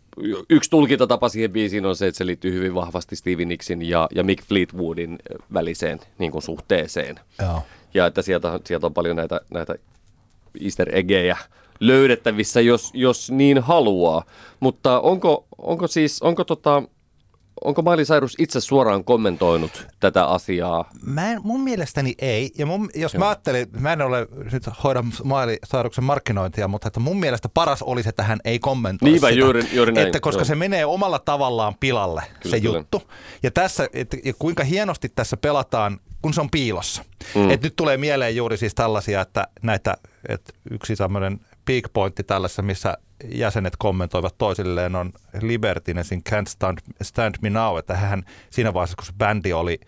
yksi 0.49 0.69
tulkintatapa 0.69 1.29
siihen 1.29 1.51
biisiin 1.51 1.86
on 1.86 1.95
se, 1.95 2.08
että 2.08 2.17
se 2.17 2.25
liittyy 2.25 2.53
hyvin 2.53 2.75
vahvasti 2.75 3.15
Stevie 3.15 3.45
Nicksin 3.45 3.81
ja, 3.81 4.08
ja 4.15 4.23
Mick 4.23 4.43
Fleetwoodin 4.43 5.19
väliseen 5.53 5.99
niin 6.19 6.31
kuin 6.31 6.41
suhteeseen. 6.41 7.19
joo. 7.41 7.62
Ja 7.93 8.05
että 8.05 8.21
sieltä, 8.21 8.60
sieltä 8.63 8.88
on 8.88 8.93
paljon 8.93 9.15
näitä, 9.15 9.41
näitä 9.49 9.75
easter 10.62 10.95
eggejä 10.95 11.38
löydettävissä, 11.79 12.61
jos, 12.61 12.91
jos 12.93 13.31
niin 13.31 13.59
haluaa. 13.61 14.23
Mutta 14.59 14.99
onko, 14.99 15.45
onko 15.57 15.88
siis, 15.88 16.21
onko 16.21 16.43
tota, 16.43 16.83
onko 17.63 17.81
Miley 17.81 18.05
Cyrus 18.05 18.35
itse 18.39 18.61
suoraan 18.61 19.03
kommentoinut 19.03 19.88
tätä 19.99 20.25
asiaa? 20.25 20.89
Mä 21.05 21.31
en, 21.31 21.39
mun 21.43 21.61
mielestäni 21.61 22.13
ei. 22.19 22.51
Ja 22.57 22.65
mun, 22.65 22.89
jos 22.95 23.13
Joo. 23.13 23.19
mä 23.19 23.27
ajattelin, 23.29 23.67
mä 23.79 23.93
en 23.93 24.01
ole 24.01 24.27
nyt 24.51 24.63
hoida 24.83 25.03
Saaruksen 25.63 26.03
markkinointia, 26.03 26.67
mutta 26.67 26.88
että 26.88 26.99
mun 26.99 27.19
mielestä 27.19 27.49
paras 27.49 27.81
olisi, 27.81 28.09
että 28.09 28.23
hän 28.23 28.39
ei 28.45 28.59
kommentoi 28.59 29.09
Niinpä, 29.09 29.27
sitä. 29.29 29.39
juuri- 29.39 29.67
juuri 29.73 29.91
näin, 29.91 30.07
Että 30.07 30.19
koska 30.19 30.39
joo. 30.39 30.45
se 30.45 30.55
menee 30.55 30.85
omalla 30.85 31.19
tavallaan 31.19 31.75
pilalle, 31.79 32.23
Kyllä, 32.39 32.55
se 32.55 32.61
kyllä. 32.61 32.77
juttu. 32.77 33.01
Ja 33.43 33.51
tässä, 33.51 33.88
että 33.93 34.17
ja 34.25 34.33
kuinka 34.39 34.63
hienosti 34.63 35.09
tässä 35.09 35.38
pelataan, 35.38 35.99
kun 36.21 36.33
se 36.33 36.41
on 36.41 36.49
piilossa. 36.49 37.03
Mm. 37.35 37.49
Et 37.49 37.61
nyt 37.61 37.75
tulee 37.75 37.97
mieleen 37.97 38.35
juuri 38.35 38.57
siis 38.57 38.75
tällaisia, 38.75 39.21
että 39.21 39.47
näitä, 39.61 39.97
että 40.29 40.53
yksi 40.71 40.95
tämmöinen 40.95 41.39
peak 41.65 41.84
pointti 41.93 42.23
tällaisessa, 42.23 42.62
missä 42.62 42.97
jäsenet 43.32 43.73
kommentoivat 43.78 44.38
toisilleen 44.38 44.95
on 44.95 45.13
Libertinesin 45.41 46.21
Can't 46.30 46.49
Stand, 46.49 46.78
Stand 47.01 47.36
Me 47.41 47.49
Now, 47.49 47.78
että 47.78 47.95
hän 47.95 48.23
siinä 48.49 48.73
vaiheessa, 48.73 48.95
kun 48.95 49.06
se 49.06 49.13
bändi 49.17 49.54
oli 49.54 49.80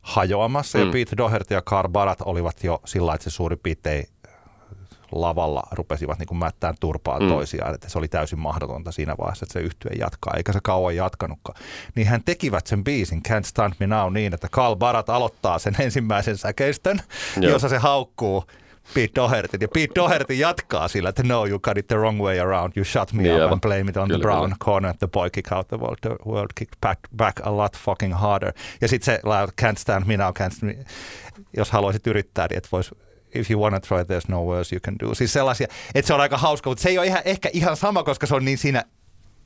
hajoamassa 0.00 0.78
mm. 0.78 0.84
ja 0.84 0.92
Pete 0.92 1.16
Doherty 1.16 1.54
ja 1.54 1.62
Carl 1.62 1.88
Barat 1.88 2.18
olivat 2.24 2.64
jo 2.64 2.80
sillä 2.84 3.14
että 3.14 3.24
se 3.24 3.30
suurin 3.30 3.58
piirtein 3.58 4.06
lavalla 5.12 5.62
rupesivat 5.72 6.18
niin 6.18 6.26
kuin 6.26 6.38
mättään 6.38 6.74
turpaan 6.80 7.22
mm. 7.22 7.28
toisiaan, 7.28 7.74
että 7.74 7.88
se 7.88 7.98
oli 7.98 8.08
täysin 8.08 8.38
mahdotonta 8.38 8.92
siinä 8.92 9.14
vaiheessa, 9.18 9.44
että 9.44 9.52
se 9.52 9.60
yhtye 9.60 9.90
jatkaa, 9.98 10.34
eikä 10.36 10.52
se 10.52 10.58
kauan 10.62 10.96
jatkanutkaan. 10.96 11.58
Niin 11.94 12.06
hän 12.06 12.24
tekivät 12.24 12.66
sen 12.66 12.84
biisin 12.84 13.22
Can't 13.28 13.44
Stand 13.44 13.72
Me 13.80 13.86
Now 13.86 14.12
niin, 14.12 14.34
että 14.34 14.48
Carl 14.48 14.76
Barat 14.76 15.10
aloittaa 15.10 15.58
sen 15.58 15.76
ensimmäisen 15.78 16.36
säkeistön, 16.36 17.00
Joo. 17.40 17.52
jossa 17.52 17.68
se 17.68 17.78
haukkuu 17.78 18.44
Pete 18.94 19.12
Doherty. 19.14 19.56
Ja 19.60 19.68
Pete 19.68 19.94
Doherty 19.94 20.34
jatkaa 20.34 20.88
sillä, 20.88 21.08
että 21.08 21.22
no, 21.22 21.46
you 21.46 21.58
got 21.58 21.78
it 21.78 21.86
the 21.86 21.96
wrong 21.96 22.20
way 22.22 22.40
around. 22.40 22.72
You 22.76 22.84
shut 22.84 23.12
me 23.12 23.22
Niin, 23.22 23.44
up 23.44 23.52
and 23.52 23.60
blame 23.60 23.80
it 23.80 23.96
on 23.96 24.08
Kyllä, 24.08 24.18
the 24.18 24.22
brown 24.22 24.42
kyllä. 24.42 24.56
corner. 24.64 24.94
The 24.98 25.06
boy 25.06 25.30
kick 25.30 25.52
out 25.52 25.68
the 25.68 25.78
world. 25.78 25.96
The 26.00 26.16
world 26.26 26.50
kick 26.54 26.70
back, 26.80 27.00
back 27.16 27.40
a 27.46 27.56
lot 27.56 27.76
fucking 27.76 28.14
harder. 28.14 28.52
Ja 28.80 28.88
sitten 28.88 29.04
se 29.14 29.20
laulaa, 29.22 29.46
can't 29.62 29.76
stand 29.78 30.06
me 30.06 30.16
now, 30.16 30.28
can't 30.28 30.50
stand 30.50 30.76
me. 30.76 30.84
Jos 31.56 31.70
haluaisit 31.70 32.06
yrittää, 32.06 32.46
niin 32.50 32.58
et 32.58 32.68
vois 32.72 32.94
if 33.34 33.50
you 33.50 33.62
wanna 33.62 33.80
try, 33.80 33.96
there's 34.02 34.24
no 34.28 34.44
worse 34.44 34.74
you 34.76 34.80
can 34.80 34.94
do. 34.98 35.14
Siis 35.14 35.32
sellaisia, 35.32 35.66
että 35.94 36.06
se 36.06 36.14
on 36.14 36.20
aika 36.20 36.38
hauska, 36.38 36.70
mutta 36.70 36.82
se 36.82 36.88
ei 36.88 36.98
ole 36.98 37.06
ihan, 37.06 37.22
ehkä 37.24 37.48
ihan 37.52 37.76
sama, 37.76 38.02
koska 38.02 38.26
se 38.26 38.34
on 38.34 38.44
niin 38.44 38.58
siinä 38.58 38.82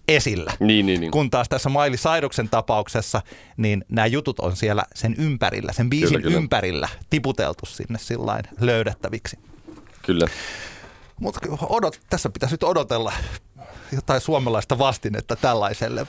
esillä. 0.09 0.53
Niin, 0.61 0.87
niin, 0.87 1.01
niin. 1.01 1.11
Kun 1.11 1.31
taas 1.31 1.49
tässä 1.49 1.69
Miley 1.69 1.97
Cyruksen 1.97 2.49
tapauksessa, 2.49 3.23
niin 3.57 3.85
nämä 3.89 4.07
jutut 4.07 4.41
on 4.41 4.57
siellä 4.57 4.85
sen 4.95 5.15
ympärillä, 5.19 5.73
sen 5.73 5.91
biisin 5.91 6.09
Kyllä, 6.09 6.23
kyllä. 6.23 6.37
ympärillä 6.37 6.89
tiputeltu 7.11 7.67
sinne 7.67 7.99
sillain 7.99 8.45
löydettäviksi. 8.61 9.39
Kyllä. 10.03 10.27
Mutta 11.21 11.41
odot, 11.69 12.01
tässä 12.11 12.29
pitäisi 12.31 12.55
nyt 12.55 12.63
odotella 12.63 13.13
jotain 13.93 14.21
suomalaista 14.21 14.79
vastinetta 14.79 15.37
tällaiselle. 15.37 16.07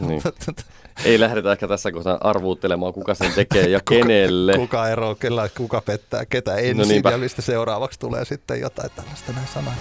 Niin. 0.00 0.22
Ei 1.04 1.20
lähdetä 1.20 1.52
ehkä 1.52 1.68
tässä 1.68 1.92
kohtaa 1.92 2.18
arvuuttelemaan, 2.20 2.92
kuka 2.92 3.14
sen 3.14 3.32
tekee 3.32 3.68
ja 3.68 3.80
kenelle. 3.90 4.56
Kuka 4.56 4.88
ero, 4.88 5.14
kellä, 5.14 5.48
kuka 5.56 5.80
pettää 5.80 6.26
ketä 6.26 6.56
ensin 6.56 6.76
No 6.76 6.84
niinpä. 6.84 7.10
ja 7.10 7.18
mistä 7.18 7.42
seuraavaksi 7.42 7.98
tulee 8.00 8.24
sitten 8.24 8.60
jotain 8.60 8.90
tällaista 8.96 9.32
näin 9.32 9.48
sanoa. 9.54 9.72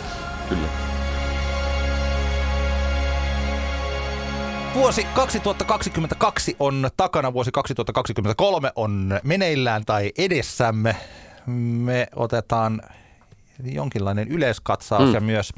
Kyllä. 0.49 0.67
Vuosi 4.73 5.03
2022 5.03 6.55
on 6.59 6.89
takana, 6.97 7.33
vuosi 7.33 7.51
2023 7.51 8.71
on 8.75 9.19
meneillään 9.23 9.85
tai 9.85 10.11
edessämme. 10.17 10.95
Me 11.45 12.07
otetaan 12.15 12.81
jonkinlainen 13.63 14.27
yleiskatsaus 14.27 15.07
Mm. 15.09 15.13
ja 15.13 15.21
myös 15.21 15.53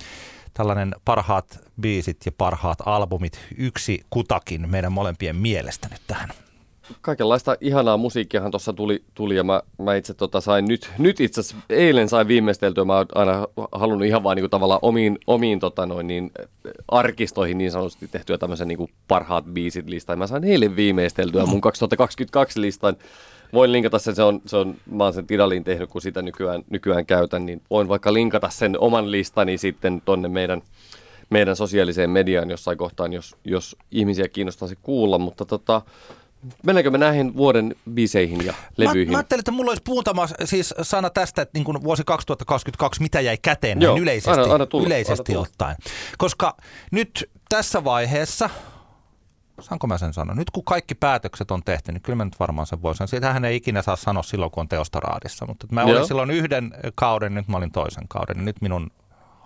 tällainen 0.53 0.95
parhaat 1.05 1.59
biisit 1.81 2.25
ja 2.25 2.31
parhaat 2.37 2.77
albumit 2.85 3.39
yksi 3.57 4.05
kutakin 4.09 4.69
meidän 4.69 4.91
molempien 4.91 5.35
mielestä 5.35 5.87
nyt 5.91 6.01
tähän. 6.07 6.29
Kaikenlaista 7.01 7.55
ihanaa 7.61 7.97
musiikkiahan 7.97 8.51
tuossa 8.51 8.73
tuli, 8.73 9.03
tuli 9.13 9.35
ja 9.35 9.43
mä, 9.43 9.61
mä 9.77 9.95
itse 9.95 10.13
tota 10.13 10.41
sain 10.41 10.65
nyt, 10.65 10.91
nyt 10.97 11.19
itse 11.19 11.41
asiassa 11.41 11.65
eilen 11.69 12.09
sain 12.09 12.27
viimeisteltyä, 12.27 12.85
mä 12.85 12.97
oon 12.97 13.05
aina 13.15 13.47
halunnut 13.71 14.07
ihan 14.07 14.23
vaan 14.23 14.35
niinku 14.35 14.49
tavallaan 14.49 14.79
omiin, 14.81 15.19
omiin 15.27 15.59
tota 15.59 15.85
noin, 15.85 16.07
niin, 16.07 16.31
arkistoihin 16.87 17.57
niin 17.57 17.71
sanotusti 17.71 18.07
tehtyä 18.07 18.37
tämmöisen 18.37 18.67
niinku 18.67 18.89
parhaat 19.07 19.45
biisit 19.45 19.89
listan. 19.89 20.19
Mä 20.19 20.27
sain 20.27 20.43
eilen 20.43 20.75
viimeisteltyä 20.75 21.45
mun 21.45 21.61
2022 21.61 22.61
listan. 22.61 22.95
Voin 23.53 23.71
linkata 23.71 23.99
sen, 23.99 24.15
se 24.15 24.23
on, 24.23 24.41
se 24.45 24.57
on, 24.57 24.75
mä 24.91 25.03
oon 25.03 25.13
sen 25.13 25.27
Tidalin 25.27 25.63
tehnyt, 25.63 25.89
kun 25.89 26.01
sitä 26.01 26.21
nykyään, 26.21 26.63
nykyään 26.69 27.05
käytän, 27.05 27.45
niin 27.45 27.61
voin 27.69 27.87
vaikka 27.87 28.13
linkata 28.13 28.49
sen 28.49 28.79
oman 28.79 29.11
listani 29.11 29.57
sitten 29.57 30.01
tonne 30.05 30.27
meidän, 30.27 30.61
meidän 31.29 31.55
sosiaaliseen 31.55 32.09
mediaan 32.09 32.49
jossain 32.49 32.77
kohtaan, 32.77 33.13
jos, 33.13 33.35
jos 33.43 33.75
ihmisiä 33.91 34.27
kiinnostaisi 34.27 34.77
kuulla, 34.81 35.17
mutta 35.17 35.45
tota, 35.45 35.81
Mennäänkö 36.65 36.91
me 36.91 36.97
näihin 36.97 37.35
vuoden 37.35 37.75
biiseihin 37.93 38.45
ja 38.45 38.53
levyihin? 38.77 39.07
Mä, 39.07 39.11
mä 39.11 39.17
ajattelin, 39.17 39.39
että 39.39 39.51
mulla 39.51 39.71
olisi 39.71 39.83
muutama 39.87 40.27
siis 40.45 40.73
sana 40.81 41.09
tästä, 41.09 41.41
että 41.41 41.57
niin 41.57 41.63
kuin 41.65 41.83
vuosi 41.83 42.03
2022, 42.05 43.01
mitä 43.01 43.21
jäi 43.21 43.37
käteen 43.41 43.81
Joo, 43.81 43.97
yleisesti, 43.97 44.29
aina- 44.41 44.53
aina 44.53 44.65
tulla, 44.65 44.85
yleisesti 44.87 45.31
aina 45.31 45.35
tulla. 45.35 45.47
ottaen. 45.51 45.75
Koska 46.17 46.57
nyt 46.91 47.29
tässä 47.49 47.83
vaiheessa, 47.83 48.49
saanko 49.61 49.87
mä 49.87 49.97
sen 49.97 50.13
sanoa, 50.13 50.35
nyt 50.35 50.49
kun 50.51 50.63
kaikki 50.63 50.95
päätökset 50.95 51.51
on 51.51 51.63
tehty, 51.65 51.91
niin 51.91 52.01
kyllä 52.01 52.15
mä 52.17 52.25
nyt 52.25 52.39
varmaan 52.39 52.67
sen 52.67 52.81
voisin. 52.81 53.07
Sitähän 53.07 53.45
ei 53.45 53.55
ikinä 53.55 53.81
saa 53.81 53.95
sanoa 53.95 54.23
silloin, 54.23 54.51
kun 54.51 54.61
on 54.61 54.69
teostoraadissa. 54.69 55.45
Mutta 55.45 55.67
mä 55.71 55.83
olin 55.83 55.93
Joo. 55.95 56.05
silloin 56.07 56.31
yhden 56.31 56.73
kauden, 56.95 57.33
nyt 57.33 57.47
mä 57.47 57.57
olin 57.57 57.71
toisen 57.71 58.07
kauden, 58.07 58.37
niin 58.37 58.45
nyt 58.45 58.61
minun 58.61 58.91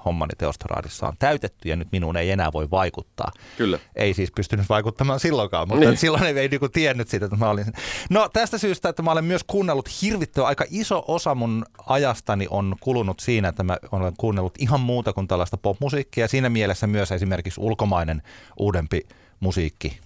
hommani 0.08 0.34
Teostoraadissa 0.38 1.08
on 1.08 1.14
täytetty 1.20 1.70
ja 1.70 1.76
nyt 1.76 1.92
minuun 1.92 2.18
ei 2.18 2.32
enää 2.32 2.54
voi 2.54 2.72
vaikuttaa. 2.72 3.32
Kyllä. 3.58 3.80
Ei 3.96 4.14
siis 4.14 4.32
pystynyt 4.36 4.70
vaikuttamaan 4.70 5.20
silloinkaan, 5.20 5.68
mutta 5.68 5.86
niin. 5.86 5.98
silloin 5.98 6.24
ei, 6.24 6.40
ei 6.40 6.48
niin 6.48 6.72
tiennyt 6.74 7.08
sitä, 7.08 7.26
että 7.26 7.38
mä 7.38 7.50
olin. 7.50 7.66
No 8.10 8.30
tästä 8.34 8.58
syystä, 8.58 8.90
että 8.90 9.04
mä 9.04 9.12
olen 9.12 9.26
myös 9.26 9.44
kuunnellut 9.48 9.90
hirvittävä, 10.02 10.48
aika 10.48 10.66
iso 10.70 11.04
osa 11.08 11.36
mun 11.36 11.66
ajastani 11.86 12.48
on 12.50 12.76
kulunut 12.80 13.20
siinä, 13.20 13.48
että 13.48 13.64
mä 13.64 13.78
olen 13.92 14.14
kuunnellut 14.18 14.54
ihan 14.60 14.80
muuta 14.80 15.14
kuin 15.14 15.28
tällaista 15.28 15.58
popmusiikkia. 15.58 16.28
Siinä 16.28 16.50
mielessä 16.50 16.88
myös 16.88 17.12
esimerkiksi 17.12 17.62
ulkomainen 17.62 18.22
uudempi 18.60 19.02
musiikki, 19.40 20.00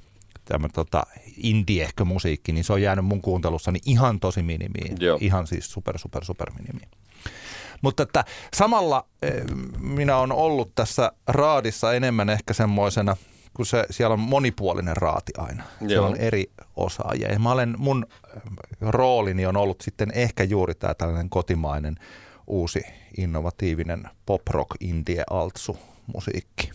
tämä 0.45 0.68
tota, 0.74 1.04
indiehkö 1.38 2.06
musiikki, 2.06 2.52
niin 2.52 2.64
se 2.64 2.74
on 2.74 2.82
jäänyt 2.82 3.06
mun 3.06 3.22
kuuntelussani 3.22 3.80
ihan 3.86 4.20
tosi 4.20 4.43
minimiin. 4.43 4.97
Joo. 4.99 5.18
Ihan 5.22 5.47
siis 5.47 5.72
super, 5.72 5.97
super, 5.97 6.26
super 6.26 6.52
minimiin. 6.60 6.89
Mutta 7.82 8.04
että 8.04 8.24
samalla 8.54 9.06
eh, 9.22 9.44
minä 9.80 10.18
olen 10.18 10.32
ollut 10.32 10.76
tässä 10.76 11.12
raadissa 11.28 11.94
enemmän 11.94 12.30
ehkä 12.30 12.54
semmoisena, 12.54 13.18
kun 13.54 13.66
se, 13.66 13.86
siellä 13.90 14.14
on 14.14 14.20
monipuolinen 14.20 14.98
raati 14.98 15.32
aina. 15.38 15.64
Joo. 15.82 15.90
Siellä 15.90 16.08
on 16.08 16.18
eri 16.18 16.52
osaajia. 16.76 17.32
Ja 17.32 17.40
mä 17.40 17.52
olen, 17.52 17.76
mun 17.78 18.06
eh, 18.36 18.42
roolini 18.82 19.46
on 19.46 19.58
ollut 19.58 19.82
sitten 19.82 20.12
ehkä 20.16 20.44
juuri 20.44 20.76
tämä 20.76 20.94
tällainen 20.94 21.30
kotimainen 21.30 21.96
uusi 22.48 22.82
innovatiivinen 23.18 24.04
pop 24.26 24.48
rock 24.48 24.70
indie 24.80 25.24
altsu 25.30 25.78
musiikki. 26.14 26.72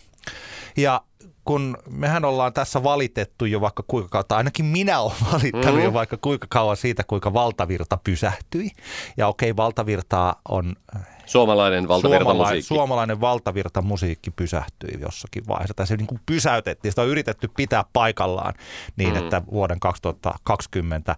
Ja 0.77 1.01
kun 1.47 1.77
mehän 1.89 2.25
ollaan 2.25 2.53
tässä 2.53 2.83
valitettu 2.83 3.45
jo 3.45 3.61
vaikka 3.61 3.83
kuinka 3.87 4.09
kauan, 4.09 4.37
ainakin 4.37 4.65
minä 4.65 4.99
olen 4.99 5.15
valittanut 5.33 5.79
mm. 5.79 5.83
jo 5.83 5.93
vaikka 5.93 6.17
kuinka 6.17 6.47
kauan 6.49 6.77
siitä, 6.77 7.03
kuinka 7.03 7.33
valtavirta 7.33 7.97
pysähtyi. 8.03 8.71
Ja 9.17 9.27
okei, 9.27 9.55
valtavirtaa 9.55 10.41
on... 10.49 10.75
Äh, 10.95 11.07
suomalainen 11.25 11.87
valtavirtamusiikki. 11.87 12.67
Suomalainen 12.67 13.21
valtavirtamusiikki 13.21 14.31
pysähtyi 14.31 15.01
jossakin 15.01 15.47
vaiheessa. 15.47 15.73
Tai 15.73 15.87
se 15.87 15.97
niin 15.97 16.07
kuin 16.07 16.21
pysäytettiin. 16.25 16.91
Sitä 16.91 17.01
on 17.01 17.07
yritetty 17.07 17.49
pitää 17.57 17.83
paikallaan 17.93 18.53
niin, 18.95 19.13
mm. 19.13 19.17
että 19.17 19.41
vuoden 19.51 19.79
2020 19.79 21.15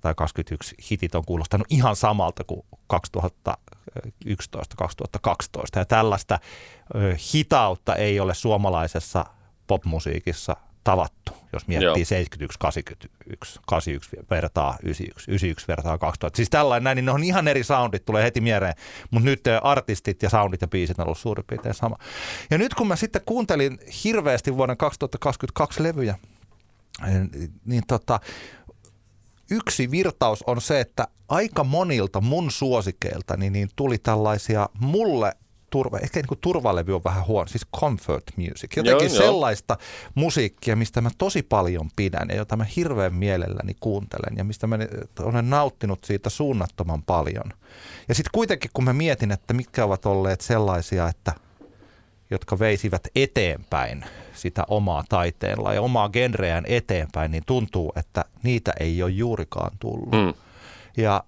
tai 0.00 0.14
2021 0.14 0.76
hitit 0.90 1.14
on 1.14 1.24
kuulostanut 1.24 1.66
ihan 1.70 1.96
samalta 1.96 2.44
kuin 2.44 2.62
2011-2012. 2.94 3.58
Ja 5.76 5.84
tällaista 5.84 6.38
hitautta 7.34 7.94
ei 7.94 8.20
ole 8.20 8.34
suomalaisessa 8.34 9.24
popmusiikissa 9.68 10.56
tavattu, 10.84 11.32
jos 11.52 11.66
miettii 11.66 12.04
71, 12.04 12.58
81, 12.58 13.60
81 13.66 14.16
vertaa 14.30 14.76
91, 14.82 15.30
91 15.30 15.68
vertaa 15.68 15.98
2000. 15.98 16.36
Siis 16.36 16.50
tällainen 16.50 16.84
näin, 16.84 16.96
niin 16.96 17.04
ne 17.04 17.12
on 17.12 17.24
ihan 17.24 17.48
eri 17.48 17.64
soundit, 17.64 18.04
tulee 18.04 18.24
heti 18.24 18.40
mieleen, 18.40 18.74
mutta 19.10 19.24
nyt 19.24 19.40
artistit 19.62 20.22
ja 20.22 20.30
soundit 20.30 20.60
ja 20.60 20.68
biisit 20.68 20.98
on 20.98 21.04
ollut 21.04 21.18
suurin 21.18 21.44
piirtein 21.48 21.74
sama. 21.74 21.98
Ja 22.50 22.58
nyt 22.58 22.74
kun 22.74 22.88
mä 22.88 22.96
sitten 22.96 23.22
kuuntelin 23.26 23.78
hirveästi 24.04 24.56
vuoden 24.56 24.76
2022 24.76 25.82
levyjä, 25.82 26.18
niin 27.64 27.82
tota, 27.86 28.20
yksi 29.50 29.90
virtaus 29.90 30.44
on 30.46 30.60
se, 30.60 30.80
että 30.80 31.08
aika 31.28 31.64
monilta 31.64 32.20
mun 32.20 32.50
suosikeilta 32.50 33.36
niin, 33.36 33.52
niin 33.52 33.68
tuli 33.76 33.98
tällaisia 33.98 34.68
mulle 34.80 35.32
turva, 35.70 35.98
ehkä 35.98 36.20
niin 36.20 36.38
turvalevy 36.40 36.94
on 36.94 37.04
vähän 37.04 37.26
huono, 37.26 37.46
siis 37.46 37.66
comfort 37.76 38.24
music. 38.36 38.76
Jotenkin 38.76 39.08
joo, 39.08 39.16
sellaista 39.16 39.76
joo. 39.80 40.10
musiikkia, 40.14 40.76
mistä 40.76 41.00
mä 41.00 41.10
tosi 41.18 41.42
paljon 41.42 41.90
pidän 41.96 42.28
ja 42.28 42.36
jota 42.36 42.56
mä 42.56 42.66
hirveän 42.76 43.14
mielelläni 43.14 43.76
kuuntelen 43.80 44.36
ja 44.36 44.44
mistä 44.44 44.66
mä 44.66 44.78
olen 45.20 45.50
nauttinut 45.50 46.04
siitä 46.04 46.30
suunnattoman 46.30 47.02
paljon. 47.02 47.52
Ja 48.08 48.14
sitten 48.14 48.30
kuitenkin 48.34 48.70
kun 48.74 48.84
mä 48.84 48.92
mietin, 48.92 49.32
että 49.32 49.54
mitkä 49.54 49.84
ovat 49.84 50.06
olleet 50.06 50.40
sellaisia, 50.40 51.08
että 51.08 51.32
jotka 52.30 52.58
veisivät 52.58 53.08
eteenpäin 53.14 54.04
sitä 54.34 54.64
omaa 54.68 55.04
taiteella 55.08 55.74
ja 55.74 55.82
omaa 55.82 56.08
genreään 56.08 56.64
eteenpäin, 56.66 57.30
niin 57.30 57.42
tuntuu, 57.46 57.92
että 57.96 58.24
niitä 58.42 58.72
ei 58.80 59.02
ole 59.02 59.10
juurikaan 59.10 59.70
tullut. 59.78 60.12
Mm. 60.12 60.34
Ja 60.96 61.24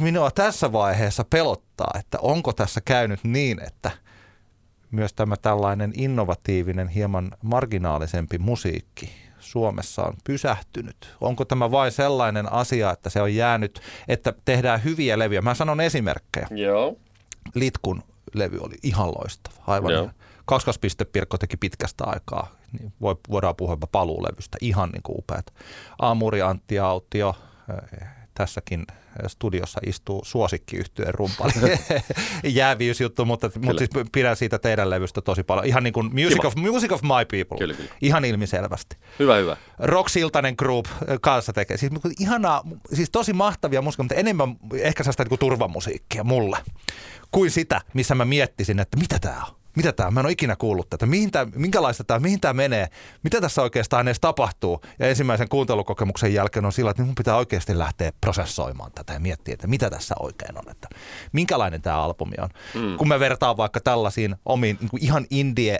minua 0.00 0.30
tässä 0.30 0.72
vaiheessa 0.72 1.24
pelottaa, 1.30 1.90
että 1.98 2.18
onko 2.20 2.52
tässä 2.52 2.80
käynyt 2.84 3.20
niin, 3.24 3.62
että 3.66 3.90
myös 4.90 5.12
tämä 5.12 5.36
tällainen 5.36 5.92
innovatiivinen, 5.96 6.88
hieman 6.88 7.30
marginaalisempi 7.42 8.38
musiikki 8.38 9.12
Suomessa 9.38 10.02
on 10.02 10.14
pysähtynyt? 10.24 11.16
Onko 11.20 11.44
tämä 11.44 11.70
vain 11.70 11.92
sellainen 11.92 12.52
asia, 12.52 12.90
että 12.90 13.10
se 13.10 13.22
on 13.22 13.34
jäänyt, 13.34 13.80
että 14.08 14.32
tehdään 14.44 14.84
hyviä 14.84 15.18
levyjä? 15.18 15.42
Mä 15.42 15.54
sanon 15.54 15.80
esimerkkejä. 15.80 16.48
Joo. 16.50 16.96
Litkun 17.54 18.02
levy 18.34 18.58
oli 18.60 18.74
ihan 18.82 19.08
loistava. 19.08 19.54
Aivan 19.66 19.92
Joo. 19.92 20.10
Kakskospiste 20.44 21.04
Pirkko 21.04 21.38
teki 21.38 21.56
pitkästä 21.56 22.04
aikaa. 22.04 22.50
Niin 22.78 22.92
voi, 23.00 23.16
voidaan 23.30 23.56
puhua 23.56 23.78
paluulevystä. 23.92 24.58
Ihan 24.60 24.88
niin 24.88 25.02
kuin 25.02 25.18
upeat. 25.18 25.46
Aamuri 25.98 26.42
Antti 26.42 26.78
Autio, 26.78 27.34
tässäkin 28.34 28.86
studiossa 29.26 29.80
istuu 29.86 30.24
suosikkiyhtyeen 30.24 31.14
rumpali. 31.14 31.52
Jääviysjuttu, 32.44 33.24
mutta, 33.24 33.50
mutta 33.64 33.78
siis 33.78 34.06
pidän 34.12 34.36
siitä 34.36 34.58
teidän 34.58 34.90
levystä 34.90 35.20
tosi 35.20 35.42
paljon. 35.42 35.66
Ihan 35.66 35.82
niin 35.82 35.92
kuin 35.92 36.10
Music, 36.22 36.44
of, 36.44 36.56
music 36.56 36.92
of 36.92 37.02
My 37.02 37.08
People. 37.08 37.58
Kyllä, 37.58 37.74
kyllä. 37.74 37.90
Ihan 38.00 38.24
ilmiselvästi. 38.24 38.96
Hyvä, 39.18 39.36
hyvä. 39.36 39.56
Rock 39.78 40.08
Siltanen 40.08 40.54
Group 40.58 40.86
kanssa 41.20 41.52
tekee. 41.52 41.76
Siis 41.76 41.92
ihanaa, 42.20 42.62
siis 42.92 43.10
tosi 43.10 43.32
mahtavia 43.32 43.82
musiikkia, 43.82 44.02
mutta 44.04 44.14
enemmän 44.14 44.56
ehkä 44.74 45.02
sellaista 45.02 45.24
niin 45.24 45.38
turvamusiikkia 45.38 46.24
mulle 46.24 46.58
kuin 47.32 47.50
sitä, 47.50 47.80
missä 47.94 48.14
mä 48.14 48.24
miettisin, 48.24 48.80
että 48.80 48.96
mitä 48.96 49.18
tämä 49.18 49.44
on 49.44 49.61
mitä 49.76 49.92
tämä, 49.92 50.10
mä 50.10 50.20
en 50.20 50.26
ole 50.26 50.32
ikinä 50.32 50.56
kuullut 50.56 50.90
tätä, 50.90 51.06
mihin 51.06 51.30
tää, 51.30 51.46
minkälaista 51.54 52.04
tämä, 52.04 52.20
mihin 52.20 52.40
tämä 52.40 52.52
menee, 52.52 52.88
mitä 53.22 53.40
tässä 53.40 53.62
oikeastaan 53.62 54.08
edes 54.08 54.20
tapahtuu. 54.20 54.80
Ja 54.98 55.08
ensimmäisen 55.08 55.48
kuuntelukokemuksen 55.48 56.34
jälkeen 56.34 56.64
on 56.64 56.72
sillä, 56.72 56.90
että 56.90 57.02
mun 57.02 57.14
pitää 57.14 57.36
oikeasti 57.36 57.78
lähteä 57.78 58.12
prosessoimaan 58.20 58.92
tätä 58.94 59.12
ja 59.12 59.20
miettiä, 59.20 59.54
että 59.54 59.66
mitä 59.66 59.90
tässä 59.90 60.14
oikein 60.20 60.58
on, 60.58 60.70
että 60.70 60.88
minkälainen 61.32 61.82
tämä 61.82 62.02
albumi 62.02 62.34
on. 62.38 62.48
Mm. 62.74 62.96
Kun 62.96 63.08
mä 63.08 63.20
vertaan 63.20 63.56
vaikka 63.56 63.80
tällaisiin 63.80 64.36
omiin 64.44 64.78
niin 64.80 65.04
ihan 65.04 65.26
indie, 65.30 65.78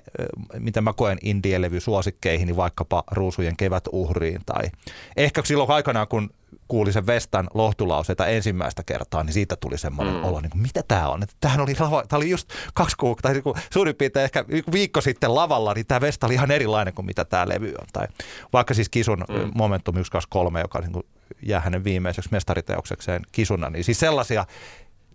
mitä 0.59 0.81
mä 0.81 0.93
koen 0.93 1.19
indie-levy 1.23 1.81
suosikkeihin, 1.81 2.47
niin 2.47 2.57
vaikkapa 2.57 3.05
Ruusujen 3.11 3.57
kevät 3.57 3.85
uhriin 3.93 4.41
tai 4.47 4.71
ehkä 5.17 5.43
silloin 5.45 5.71
aikanaan, 5.71 6.09
kun 6.09 6.31
kuuli 6.69 6.93
sen 6.93 7.07
Vestan 7.07 7.49
lohtulauseita 7.55 8.27
ensimmäistä 8.27 8.83
kertaa, 8.83 9.23
niin 9.23 9.33
siitä 9.33 9.57
tuli 9.57 9.79
semmoinen 9.79 10.15
mm. 10.15 10.25
olo, 10.25 10.41
niin 10.41 10.51
kuin, 10.51 10.63
mitä 10.63 10.83
tämä 10.89 11.09
on? 11.09 11.23
Että 11.23 11.35
tämähän 11.41 11.61
oli, 11.61 11.75
tämä 11.75 12.17
oli 12.17 12.31
just 12.31 12.49
kaksi 12.75 12.97
kuukautta, 12.97 13.29
tai 13.29 13.33
niin 13.35 13.65
suurin 13.73 13.97
piirtein 13.97 14.25
ehkä 14.25 14.45
viikko 14.73 15.01
sitten 15.01 15.35
lavalla, 15.35 15.75
niin 15.75 15.87
tämä 15.87 16.01
Vesta 16.01 16.27
oli 16.27 16.35
ihan 16.35 16.51
erilainen 16.51 16.95
kuin 16.95 17.07
mitä 17.07 17.25
tämä 17.25 17.49
levy 17.49 17.75
on. 17.81 17.87
Tai 17.93 18.09
vaikka 18.53 18.75
siis 18.75 18.89
Kisun 18.89 19.25
mm. 19.29 19.51
Momentum 19.55 19.95
123, 19.95 20.61
joka 20.61 20.81
niin 20.81 20.93
kuin 20.93 21.07
jää 21.43 21.61
hänen 21.61 21.85
viimeiseksi 21.85 22.31
mestariteoksekseen 22.33 23.23
Kisuna, 23.33 23.71
niin 23.71 23.85
siis 23.85 24.01
sellaisia 24.01 24.47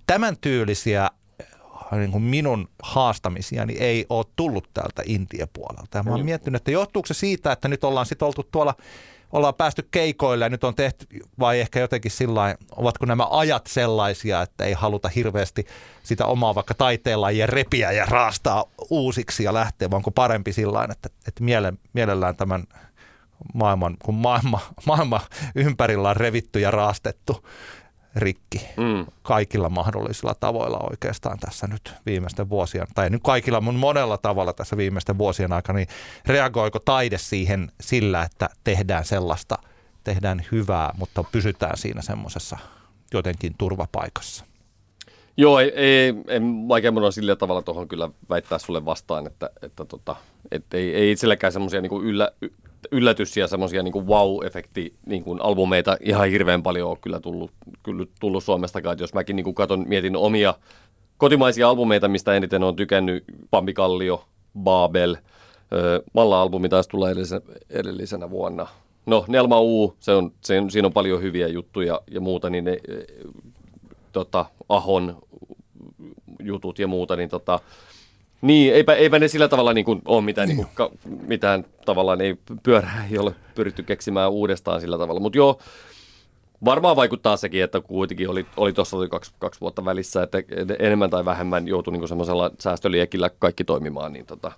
tämän 0.08 0.38
tyylisiä 0.42 1.10
niin 1.92 2.12
kuin 2.12 2.24
minun 2.24 2.70
haastamisia 2.84 3.66
niin 3.66 3.82
ei 3.82 4.06
ole 4.10 4.26
tullut 4.36 4.70
täältä 4.74 5.04
Intia-puolelta. 5.06 5.98
Ja 5.98 6.04
mä 6.04 6.12
oon 6.12 6.26
miettinyt, 6.26 6.62
että 6.62 6.72
johtuuko 6.72 7.06
se 7.06 7.14
siitä, 7.14 7.52
että 7.52 7.68
nyt 7.68 7.84
ollaan 7.84 8.06
sitten 8.06 8.26
oltu 8.26 8.44
tuolla 8.52 8.76
ollaan 9.32 9.56
päästy 9.56 9.88
keikoille 9.92 10.46
ja 10.46 10.50
nyt 10.50 10.64
on 10.64 10.76
tehty, 10.76 11.08
vai 11.40 11.60
ehkä 11.60 11.80
jotenkin 11.80 12.12
sillä 12.12 12.56
ovatko 12.76 13.06
nämä 13.06 13.28
ajat 13.30 13.68
sellaisia, 13.68 14.42
että 14.42 14.64
ei 14.64 14.74
haluta 14.74 15.10
hirveästi 15.10 15.66
sitä 16.04 16.26
omaa 16.26 16.56
vaikka 16.56 16.74
taiteenlajia 16.74 17.48
repiä 17.48 17.92
ja 17.92 18.06
raastaa 18.06 18.66
uusiksi 18.90 19.44
ja 19.44 19.54
lähteä, 19.54 19.90
vaan 19.90 20.00
onko 20.00 20.12
parempi 20.12 20.54
sillä 20.54 20.88
että, 20.92 21.10
että 21.28 21.44
miele, 21.44 21.74
mielellään 21.94 22.36
tämän 22.36 22.64
maailman, 23.54 23.98
kun 24.04 24.16
maailma, 24.16 24.60
maailma 24.86 25.22
ympärillä 25.56 26.10
on 26.10 26.18
revitty 26.18 26.60
ja 26.60 26.72
raastettu, 26.72 27.48
rikki 28.18 28.68
mm. 28.78 29.06
kaikilla 29.24 29.70
mahdollisilla 29.70 30.36
tavoilla 30.40 30.88
oikeastaan 30.92 31.40
tässä 31.40 31.68
nyt 31.68 31.94
viimeisten 32.06 32.50
vuosien, 32.50 32.88
tai 32.96 33.10
nyt 33.10 33.24
kaikilla 33.24 33.62
mun 33.62 33.76
monella 33.76 34.18
tavalla 34.18 34.54
tässä 34.54 34.78
viimeisten 34.78 35.18
vuosien 35.18 35.54
aikana, 35.54 35.78
niin 35.78 35.88
reagoiko 36.26 36.80
taide 36.80 37.18
siihen 37.18 37.72
sillä, 37.82 38.24
että 38.24 38.50
tehdään 38.64 39.06
sellaista, 39.06 39.58
tehdään 40.04 40.46
hyvää, 40.52 40.94
mutta 40.98 41.24
pysytään 41.24 41.78
siinä 41.78 42.02
semmoisessa 42.02 42.58
jotenkin 43.14 43.56
turvapaikassa? 43.58 44.47
Joo, 45.38 45.60
ei, 45.60 45.72
ei, 45.76 46.14
ei 46.28 46.40
vaikea 46.68 46.92
mun 46.92 47.04
on 47.04 47.14
sillä 47.14 47.36
tavalla 47.36 47.62
tuohon 47.62 47.88
kyllä 47.88 48.10
väittää 48.30 48.58
sulle 48.58 48.86
vastaan, 48.86 49.28
että, 49.28 49.50
että 49.62 49.86
tota, 49.86 50.16
et 50.52 50.74
ei, 50.74 50.96
ei 50.96 51.12
itselläkään 51.12 51.54
semmoisia 51.54 51.82
niin 51.82 52.04
yllä, 52.04 52.32
yllätys 52.92 53.38
ja 53.38 53.48
semmoisia 53.48 53.84
niin 53.84 53.94
wow-efekti 53.94 54.94
niin 55.06 55.24
kuin 55.24 55.42
albumeita 55.42 55.98
ihan 56.02 56.30
hirveän 56.30 56.64
paljon 56.64 56.92
on 56.92 56.98
kyllä 57.02 57.20
tullut, 57.20 57.52
kyllä 57.84 58.06
tullut 58.20 58.44
Suomestakaan. 58.44 58.94
Et 58.94 59.00
jos 59.00 59.14
mäkin 59.14 59.36
niin 59.36 59.44
kuin 59.44 59.56
katon, 59.56 59.86
mietin 59.88 60.16
omia 60.16 60.54
kotimaisia 61.18 61.70
albumeita, 61.70 62.08
mistä 62.08 62.34
eniten 62.34 62.64
on 62.64 62.76
tykännyt, 62.76 63.24
Pampi 63.52 63.74
Kallio, 63.74 64.24
Babel, 64.60 65.16
Malla-albumi 66.14 66.70
taisi 66.70 66.90
tulla 66.90 67.10
edellisenä, 67.10 67.42
edellisenä 67.70 68.30
vuonna. 68.30 68.68
No, 69.06 69.26
Nelma 69.28 69.62
U, 69.62 69.96
se 70.00 70.12
on, 70.12 70.32
se 70.42 70.64
siinä 70.70 70.86
on 70.86 70.94
paljon 70.94 71.22
hyviä 71.22 71.48
juttuja 71.48 72.02
ja 72.12 72.22
muuta, 72.22 72.50
niin 72.50 72.64
ne, 72.64 72.78
tota, 74.12 74.46
Ahon 74.70 75.22
jutut 76.40 76.80
ja 76.80 76.88
muuta, 76.88 77.16
niin 77.16 77.30
tota, 77.30 77.60
niin, 78.42 78.74
eipä, 78.74 78.94
eipä 78.94 79.20
ne 79.20 79.28
sillä 79.28 79.48
tavalla 79.48 79.74
niin 79.74 79.86
kuin 79.86 80.02
ole 80.06 80.22
mitään, 80.22 80.48
niin 80.48 80.58
kuin, 80.58 80.68
ka, 80.74 80.92
mitään 81.28 81.66
tavallaan, 81.86 82.22
ei 82.22 82.36
pyörää 82.64 83.08
ei 83.12 83.18
ole 83.18 83.36
pyritty 83.56 83.84
keksimään 83.84 84.32
uudestaan 84.32 84.82
sillä 84.82 84.98
tavalla. 84.98 85.20
Mutta 85.20 85.38
joo, 85.38 85.60
varmaan 86.66 86.96
vaikuttaa 86.96 87.38
sekin, 87.38 87.64
että 87.64 87.82
kuitenkin 87.82 88.30
oli, 88.30 88.46
oli 88.58 88.74
tuossa 88.74 88.98
oli 88.98 89.10
kaksi, 89.10 89.32
kaksi 89.40 89.62
vuotta 89.62 89.86
välissä, 89.86 90.24
että 90.24 90.38
enemmän 90.80 91.10
tai 91.10 91.26
vähemmän 91.26 91.68
joutui 91.68 91.94
niin 91.94 92.08
semmoisella 92.08 92.52
säästöliekillä 92.60 93.30
kaikki 93.40 93.64
toimimaan, 93.64 94.14
niin 94.14 94.26
tota, 94.26 94.52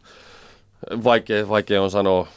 vaikea, 1.03 1.49
vaikea 1.49 1.81
on 1.81 1.91
sanoa. 1.91 2.27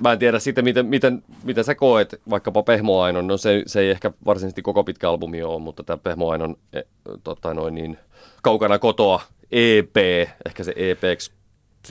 Mä 0.00 0.12
en 0.12 0.18
tiedä 0.18 0.38
sitten, 0.38 0.64
miten, 0.64 0.86
miten, 0.86 1.22
miten 1.44 1.64
sä 1.64 1.74
koet 1.74 2.20
vaikkapa 2.30 2.62
Pehmoainon, 2.62 3.26
no 3.26 3.36
se, 3.36 3.62
se 3.66 3.80
ei 3.80 3.90
ehkä 3.90 4.12
varsinaisesti 4.24 4.62
koko 4.62 4.84
pitkä 4.84 5.10
albumi 5.10 5.42
ole, 5.42 5.62
mutta 5.62 5.82
tämä 5.82 5.96
Pehmoainon 5.96 6.56
e, 6.72 6.80
tota 7.24 7.54
noin 7.54 7.74
niin, 7.74 7.98
kaukana 8.42 8.78
kotoa 8.78 9.22
EP, 9.52 9.96
ehkä 10.46 10.64
se 10.64 10.72
EPksi 10.76 11.32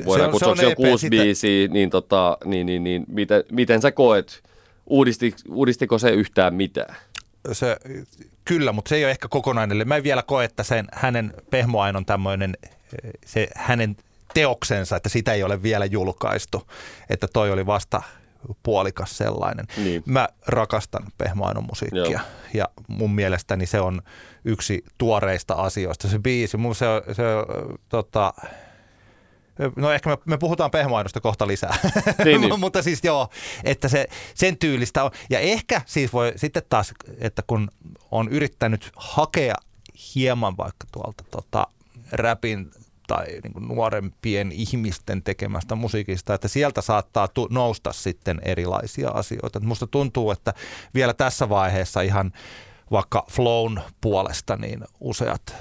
voidaan 0.06 0.30
se 0.30 0.32
kutsua, 0.32 0.46
se 0.46 0.52
on, 0.52 0.58
se 0.58 0.66
on 0.66 0.72
EP, 0.72 0.78
kuusi 0.78 1.10
biisiä, 1.10 1.68
niin, 1.68 1.90
tota, 1.90 2.38
niin, 2.46 2.66
niin, 2.66 2.84
niin 2.84 3.06
miten, 3.08 3.44
miten 3.52 3.82
sä 3.82 3.92
koet, 3.92 4.44
uudisti, 4.86 5.36
uudistiko 5.50 5.98
se 5.98 6.10
yhtään 6.10 6.54
mitään? 6.54 6.96
Se, 7.52 7.78
kyllä, 8.46 8.72
mutta 8.72 8.90
se 8.90 8.96
ei 8.96 9.04
ole 9.04 9.12
ehkä 9.12 9.28
kokonainen. 9.28 9.88
Mä 9.88 9.96
en 9.96 10.04
vielä 10.04 10.24
koe, 10.24 10.46
että 10.46 10.64
sen, 10.64 10.88
hänen 10.94 11.34
Pehmoainon 11.50 12.06
tämmöinen, 12.06 12.58
se 13.26 13.48
hänen 13.56 13.96
teoksensa, 14.34 14.96
että 14.96 15.10
sitä 15.10 15.34
ei 15.34 15.44
ole 15.44 15.64
vielä 15.64 15.86
julkaistu, 15.86 16.72
että 17.10 17.28
toi 17.34 17.52
oli 17.52 17.66
vasta 17.66 18.02
puolikas 18.64 19.18
sellainen. 19.18 19.66
Niin. 19.78 20.04
Mä 20.06 20.30
rakastan 20.48 21.04
Pehmoainon 21.18 21.68
musiikkia 21.70 22.04
Joo. 22.04 22.22
ja 22.54 22.70
mun 22.88 23.16
mielestäni 23.16 23.66
se 23.66 23.82
on 23.82 24.02
yksi 24.46 24.84
tuoreista 24.98 25.54
asioista. 25.54 26.08
Se 26.08 26.20
biisi, 26.20 26.58
mun 26.58 26.76
se, 26.76 26.86
se 27.14 27.24
tota, 27.90 28.34
No 29.76 29.92
ehkä 29.92 30.10
me, 30.10 30.18
me 30.26 30.38
puhutaan 30.38 30.72
pehmoainosta 30.72 31.22
kohta 31.22 31.48
lisää, 31.48 31.78
niin, 32.26 32.42
niin. 32.42 32.60
mutta 32.60 32.82
siis 32.82 33.00
joo, 33.04 33.30
että 33.64 33.88
se, 33.88 34.08
sen 34.34 34.58
tyylistä 34.58 35.04
on. 35.04 35.12
Ja 35.30 35.40
ehkä 35.40 35.82
siis 35.86 36.14
voi 36.14 36.34
sitten 36.36 36.64
taas, 36.70 36.94
että 37.18 37.44
kun 37.48 37.72
on 38.12 38.30
yrittänyt 38.30 38.92
hakea 38.96 39.56
hieman 40.16 40.58
vaikka 40.58 40.88
tuolta 40.92 41.24
tota, 41.32 41.68
räpin 42.12 42.72
tai 43.12 43.26
niin 43.44 43.54
kuin 43.54 43.68
nuorempien 43.68 44.52
ihmisten 44.52 45.24
tekemästä 45.24 45.76
musiikista, 45.76 46.34
että 46.34 46.48
sieltä 46.48 46.82
saattaa 46.82 47.28
tu- 47.28 47.48
nousta 47.52 47.94
sitten 47.94 48.42
erilaisia 48.46 49.10
asioita. 49.10 49.60
Musta 49.60 49.88
tuntuu, 49.88 50.32
että 50.32 50.54
vielä 50.94 51.14
tässä 51.14 51.50
vaiheessa 51.50 52.02
ihan 52.02 52.32
vaikka 52.92 53.26
flown 53.32 53.82
puolesta, 54.02 54.56
niin 54.56 54.84
useat 55.00 55.56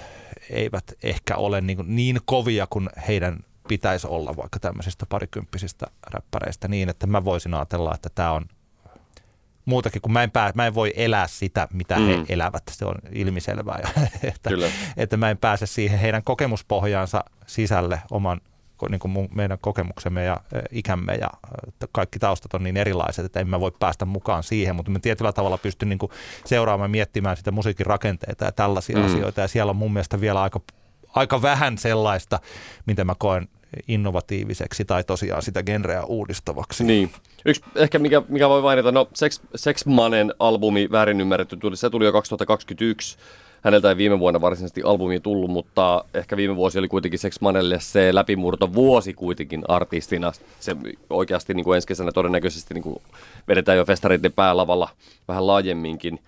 eivät 0.51 0.85
ehkä 1.03 1.37
ole 1.37 1.61
niin, 1.61 1.79
niin 1.87 2.21
kovia 2.25 2.67
kuin 2.71 2.89
heidän 3.09 3.39
pitäisi 3.69 4.07
olla 4.07 4.37
vaikka 4.37 4.59
tämmöisistä 4.59 5.07
parikymppisistä 5.07 5.87
räppäreistä 6.07 6.69
niin, 6.69 6.89
että 6.89 7.07
mä 7.07 7.25
voisin 7.25 7.55
ajatella, 7.55 7.95
että 7.95 8.09
tämä 8.15 8.33
on 8.33 8.45
muutakin, 9.71 10.03
kun 10.03 10.13
mä 10.13 10.23
en, 10.23 10.31
pää, 10.31 10.53
mä 10.55 10.67
en 10.67 10.75
voi 10.75 10.93
elää 10.97 11.27
sitä, 11.27 11.69
mitä 11.73 11.99
mm. 11.99 12.07
he 12.07 12.25
elävät. 12.29 12.63
Se 12.71 12.85
on 12.85 12.95
ilmiselvää, 13.13 13.79
että, 14.23 14.51
että 14.97 15.17
mä 15.17 15.31
en 15.31 15.39
pääse 15.39 15.67
siihen 15.67 15.99
heidän 15.99 16.23
kokemuspohjaansa 16.23 17.25
sisälle 17.47 18.03
oman 18.11 18.41
niin 18.89 18.99
kuin 18.99 19.29
meidän 19.35 19.59
kokemuksemme 19.61 20.25
ja 20.25 20.41
ikämme 20.71 21.15
ja 21.15 21.31
kaikki 21.93 22.19
taustat 22.19 22.55
on 22.55 22.63
niin 22.63 22.77
erilaiset, 22.77 23.25
että 23.25 23.41
en 23.41 23.49
mä 23.49 23.61
voi 23.61 23.73
päästä 23.79 24.05
mukaan 24.05 24.43
siihen, 24.43 24.77
mutta 24.77 24.91
mä 24.91 24.99
tietyllä 24.99 25.33
tavalla 25.33 25.59
pystyn 25.59 25.89
niin 25.89 25.99
kuin 25.99 26.13
seuraamaan 26.45 26.91
miettimään 26.91 27.37
sitä 27.37 27.51
musiikin 27.51 27.87
rakenteita 27.87 28.45
ja 28.45 28.53
tällaisia 28.53 28.99
mm. 28.99 29.05
asioita 29.05 29.41
ja 29.41 29.49
siellä 29.49 29.71
on 29.71 29.77
mun 29.77 29.93
mielestä 29.93 30.21
vielä 30.21 30.43
aika, 30.43 30.61
aika 31.15 31.43
vähän 31.43 31.79
sellaista, 31.79 32.41
mitä 32.87 33.05
mä 33.05 33.15
koen 33.19 33.49
innovatiiviseksi 33.89 34.85
tai 34.85 35.05
tosiaan 35.05 35.43
sitä 35.43 35.63
genreä 35.63 36.05
uudistavaksi. 36.05 36.85
Niin. 36.85 37.11
Yksi 37.47 37.63
ehkä 37.75 37.99
mikä, 37.99 38.23
mikä 38.29 38.49
voi 38.49 38.63
mainita, 38.63 38.93
no 38.93 39.09
Sex, 39.15 39.41
Sex 39.55 39.87
Manen 39.87 40.35
albumi 40.39 40.89
Väärin 40.93 41.21
ymmärretty, 41.21 41.57
tuli, 41.57 41.77
se 41.77 41.91
tuli 41.91 42.05
jo 42.05 42.13
2021. 42.13 43.17
Häneltä 43.65 43.89
ei 43.89 43.97
viime 43.97 44.19
vuonna 44.19 44.41
varsinaisesti 44.41 44.83
albumi 44.83 45.21
tullut, 45.21 45.51
mutta 45.51 46.05
ehkä 46.15 46.37
viime 46.37 46.57
vuosi 46.57 46.79
oli 46.79 46.89
kuitenkin 46.89 47.19
Sex 47.19 47.41
Manelle 47.41 47.81
se 47.81 48.15
läpimurto 48.15 48.73
vuosi 48.73 49.15
kuitenkin 49.15 49.63
artistina. 49.69 50.33
Se 50.61 50.77
oikeasti 51.11 51.55
niin 51.55 51.65
kuin 51.65 51.77
ensi 51.77 51.89
kesänä 51.89 52.13
todennäköisesti 52.13 52.75
niin 52.75 52.83
kuin 52.83 53.03
vedetään 53.49 53.79
jo 53.79 53.85
festareiden 53.85 54.33
päälavalla 54.33 54.89
vähän 55.29 55.47
laajemminkin. 55.47 56.19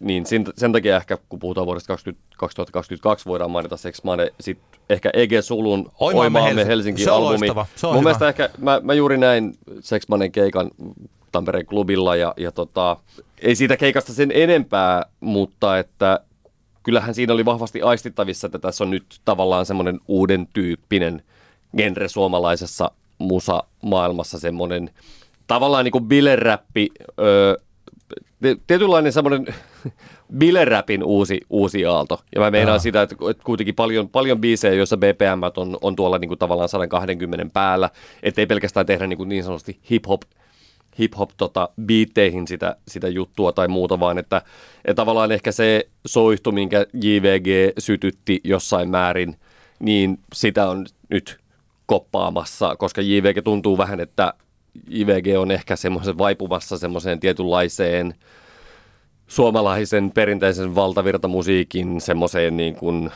Niin 0.00 0.26
sen, 0.26 0.44
sen 0.56 0.72
takia 0.72 0.96
ehkä, 0.96 1.18
kun 1.28 1.38
puhutaan 1.38 1.66
vuodesta 1.66 1.86
20, 1.86 2.24
2022, 2.36 3.26
voidaan 3.26 3.50
mainita 3.50 3.76
Sex 3.76 4.02
Mane, 4.02 4.30
sitten 4.40 4.80
ehkä 4.90 5.10
Ege 5.14 5.42
Sulun 5.42 5.92
Oimaamme, 6.00 6.42
Helsinki, 6.42 6.68
Helsinki 6.68 7.08
albumi. 7.08 7.46
Se 7.76 7.86
on 7.86 7.92
Mun 7.92 8.00
hyvä. 8.00 8.08
mielestä 8.08 8.28
ehkä, 8.28 8.50
mä, 8.58 8.80
mä 8.84 8.94
juuri 8.94 9.18
näin 9.18 9.54
Sex 9.80 10.08
Manen 10.08 10.32
keikan 10.32 10.70
Tampereen 11.32 11.66
klubilla 11.66 12.16
ja, 12.16 12.34
ja 12.36 12.52
tota, 12.52 12.96
ei 13.38 13.54
siitä 13.54 13.76
keikasta 13.76 14.12
sen 14.12 14.32
enempää, 14.34 15.06
mutta 15.20 15.78
että 15.78 16.20
kyllähän 16.82 17.14
siinä 17.14 17.32
oli 17.32 17.44
vahvasti 17.44 17.82
aistittavissa, 17.82 18.46
että 18.46 18.58
tässä 18.58 18.84
on 18.84 18.90
nyt 18.90 19.20
tavallaan 19.24 19.66
semmoinen 19.66 20.00
uuden 20.08 20.48
tyyppinen 20.52 21.22
genre 21.76 22.08
suomalaisessa 22.08 22.90
musa-maailmassa 23.18 24.38
semmoinen 24.38 24.90
tavallaan 25.46 25.84
niin 25.84 25.92
kuin 25.92 26.04
bileräppi, 26.08 26.88
öö, 27.20 27.54
tietynlainen 28.66 29.12
semmoinen 29.12 29.46
bileräpin 30.38 31.04
uusi, 31.04 31.40
uusi 31.50 31.86
aalto. 31.86 32.20
Ja 32.34 32.40
mä 32.40 32.50
meinaan 32.50 32.74
Jaa. 32.74 32.78
sitä, 32.78 33.02
että 33.02 33.16
kuitenkin 33.44 33.74
paljon, 33.74 34.08
paljon 34.08 34.40
biisejä, 34.40 34.74
joissa 34.74 34.96
BPM 34.96 35.42
on, 35.56 35.78
on 35.80 35.96
tuolla 35.96 36.18
niin 36.18 36.28
kuin 36.28 36.38
tavallaan 36.38 36.68
120 36.68 37.46
päällä, 37.52 37.90
ettei 38.22 38.46
pelkästään 38.46 38.86
tehdä 38.86 39.06
niin, 39.06 39.16
kuin 39.16 39.28
niin 39.28 39.44
sanotusti 39.44 39.80
hip-hop 39.90 40.20
hip-hop 40.98 41.30
tota, 41.36 41.68
biitteihin 41.86 42.48
sitä, 42.48 42.76
sitä 42.88 43.08
juttua 43.08 43.52
tai 43.52 43.68
muuta, 43.68 44.00
vaan 44.00 44.18
että, 44.18 44.42
että 44.84 44.94
tavallaan 44.94 45.32
ehkä 45.32 45.52
se 45.52 45.88
soihtu, 46.06 46.52
minkä 46.52 46.86
JVG 46.94 47.72
sytytti 47.78 48.40
jossain 48.44 48.90
määrin, 48.90 49.36
niin 49.78 50.18
sitä 50.32 50.68
on 50.68 50.86
nyt 51.08 51.38
koppaamassa, 51.86 52.76
koska 52.76 53.00
JVG 53.00 53.44
tuntuu 53.44 53.78
vähän, 53.78 54.00
että 54.00 54.34
JVG 54.88 55.38
on 55.38 55.50
ehkä 55.50 55.76
semmoisen 55.76 56.18
vaipumassa 56.18 56.78
semmoiseen 56.78 57.20
tietynlaiseen 57.20 58.14
suomalaisen 59.26 60.10
perinteisen 60.10 60.74
valtavirtamusiikin 60.74 62.00
semmoiseen 62.00 62.56
niin 62.56 62.74
kuin 62.74 63.10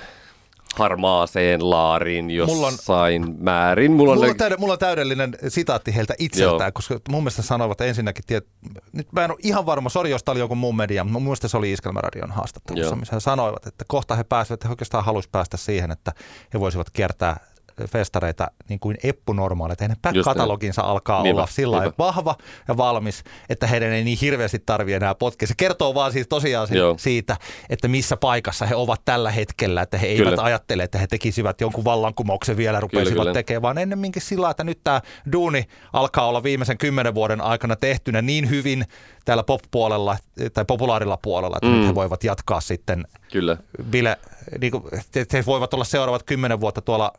harmaaseen 0.77 1.71
laariin 1.71 2.31
jossain 2.31 3.23
mulla 3.23 3.33
on, 3.33 3.45
määrin. 3.45 3.93
Mulla 3.93 4.13
on, 4.13 4.19
mulla, 4.19 4.31
on 4.31 4.37
täydellinen, 4.37 4.61
mulla 4.61 4.73
on 4.73 4.79
täydellinen 4.79 5.35
sitaatti 5.49 5.95
heiltä 5.95 6.15
itseltään, 6.19 6.69
Joo. 6.69 6.73
koska 6.73 7.01
mun 7.09 7.23
mielestä 7.23 7.43
sanoivat 7.43 7.81
ensinnäkin, 7.81 8.25
tiet, 8.27 8.47
nyt 8.93 9.13
mä 9.13 9.25
en 9.25 9.31
ole 9.31 9.39
ihan 9.43 9.67
varma, 9.67 9.89
sori 9.89 10.11
jos 10.11 10.25
tämä 10.25 10.33
oli 10.33 10.41
joku 10.41 10.55
muun 10.55 10.77
media, 10.77 11.05
mutta 11.05 11.13
mun 11.13 11.23
mielestä 11.23 11.49
se 11.49 11.57
oli 11.57 11.73
Iskelmäradion 11.73 12.31
haastattelussa, 12.31 12.89
Joo. 12.89 12.97
missä 12.97 13.17
he 13.17 13.21
sanoivat, 13.21 13.67
että 13.67 13.85
kohta 13.89 14.17
he 14.17 14.25
pääsevät, 14.25 14.65
he 14.65 14.69
oikeastaan 14.69 15.05
haluaisivat 15.05 15.33
päästä 15.33 15.57
siihen, 15.57 15.91
että 15.91 16.13
he 16.55 16.61
voisivat 16.61 16.91
kiertää 16.91 17.54
festareita 17.87 18.47
niin 18.69 18.81
kuin 18.81 18.97
eppunormaaleja, 19.03 19.73
että 19.73 19.85
heidän 19.85 19.97
back-kataloginsa 20.03 20.83
alkaa 20.83 21.23
Niinpä. 21.23 21.41
olla 21.41 21.49
sillä 21.53 21.81
Niinpä. 21.81 21.95
vahva 21.99 22.37
ja 22.69 22.77
valmis, 22.77 23.25
että 23.49 23.67
heidän 23.67 23.93
ei 23.93 24.05
niin 24.05 24.19
hirveästi 24.21 24.59
tarvitse 24.67 24.97
enää 24.97 25.15
potkia. 25.15 25.49
Se 25.49 25.55
kertoo 25.57 25.95
vaan 25.95 26.13
siis 26.13 26.29
tosiaan 26.29 26.69
Joo. 26.71 26.95
siitä, 26.99 27.37
että 27.71 27.89
missä 27.89 28.17
paikassa 28.17 28.67
he 28.67 28.75
ovat 28.75 29.01
tällä 29.05 29.31
hetkellä, 29.31 29.83
että 29.83 29.99
he 29.99 30.07
eivät 30.07 30.29
kyllä. 30.29 30.43
ajattele, 30.43 30.83
että 30.83 30.99
he 30.99 31.07
tekisivät 31.07 31.61
jonkun 31.61 31.85
vallankumouksen 31.85 32.57
vielä 32.57 32.81
rupeisivat 32.81 33.13
kyllä, 33.13 33.23
kyllä. 33.23 33.35
tekemään, 33.35 33.63
vaan 33.63 33.79
ennemminkin 33.79 34.23
sillä 34.23 34.51
että 34.51 34.65
nyt 34.65 34.81
tämä 34.85 35.01
duuni 35.33 35.65
alkaa 35.93 36.29
olla 36.29 36.43
viimeisen 36.43 36.79
kymmenen 36.79 37.15
vuoden 37.15 37.41
aikana 37.41 37.77
tehtynä 37.77 38.23
niin 38.23 38.51
hyvin 38.51 38.85
täällä 39.25 39.43
pop-puolella 39.43 40.17
tai 40.55 40.65
populaarilla 40.65 41.19
puolella, 41.23 41.57
että 41.57 41.69
mm. 41.69 41.75
nyt 41.75 41.87
he 41.87 41.95
voivat 41.95 42.25
jatkaa 42.25 42.61
sitten 42.61 43.05
Kyllä. 43.33 43.57
bile 43.91 44.19
niin 44.61 44.73
kuin, 44.73 44.85
he 45.33 45.45
voivat 45.47 45.75
olla 45.75 45.85
seuraavat 45.85 46.23
kymmenen 46.23 46.61
vuotta 46.61 46.81
tuolla 46.81 47.13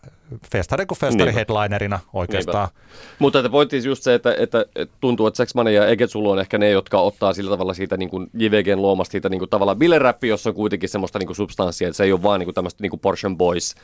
festari 0.52 0.86
kuin 0.86 1.00
festari 1.00 1.32
Niinpä. 1.32 1.40
headlinerina 1.40 2.00
oikeastaan. 2.14 2.68
Niinpä. 2.68 3.16
Mutta 3.20 3.40
että 3.40 3.50
pointti 3.50 3.82
just 3.86 4.04
se, 4.04 4.14
että, 4.14 4.36
että, 4.40 4.66
tuntuu, 5.02 5.28
että 5.28 5.38
Sexman 5.38 5.74
ja 5.74 5.88
Egetsulu 5.88 6.32
on 6.32 6.40
ehkä 6.40 6.58
ne, 6.58 6.70
jotka 6.70 7.00
ottaa 7.00 7.34
sillä 7.34 7.50
tavalla 7.50 7.74
siitä 7.74 7.98
niin 7.98 8.10
kuin 8.10 8.30
JVGn 8.34 8.82
luomasta 8.82 9.12
siitä 9.12 9.30
niin 9.30 9.40
kuin 9.40 9.50
tavallaan 9.50 9.78
bileräppi, 9.78 10.28
jossa 10.28 10.50
on 10.50 10.56
kuitenkin 10.56 10.90
semmoista 10.90 11.20
niin 11.20 11.28
kuin 11.28 11.36
substanssia, 11.36 11.88
että 11.88 11.98
se 11.98 12.04
ei 12.04 12.12
ole 12.12 12.24
vaan 12.24 12.40
niin 12.40 12.48
kuin 12.48 12.56
tämmöistä 12.56 12.84
niin 12.84 12.90
kuin 12.90 13.00
Porsche 13.00 13.30
Boys 13.38 13.76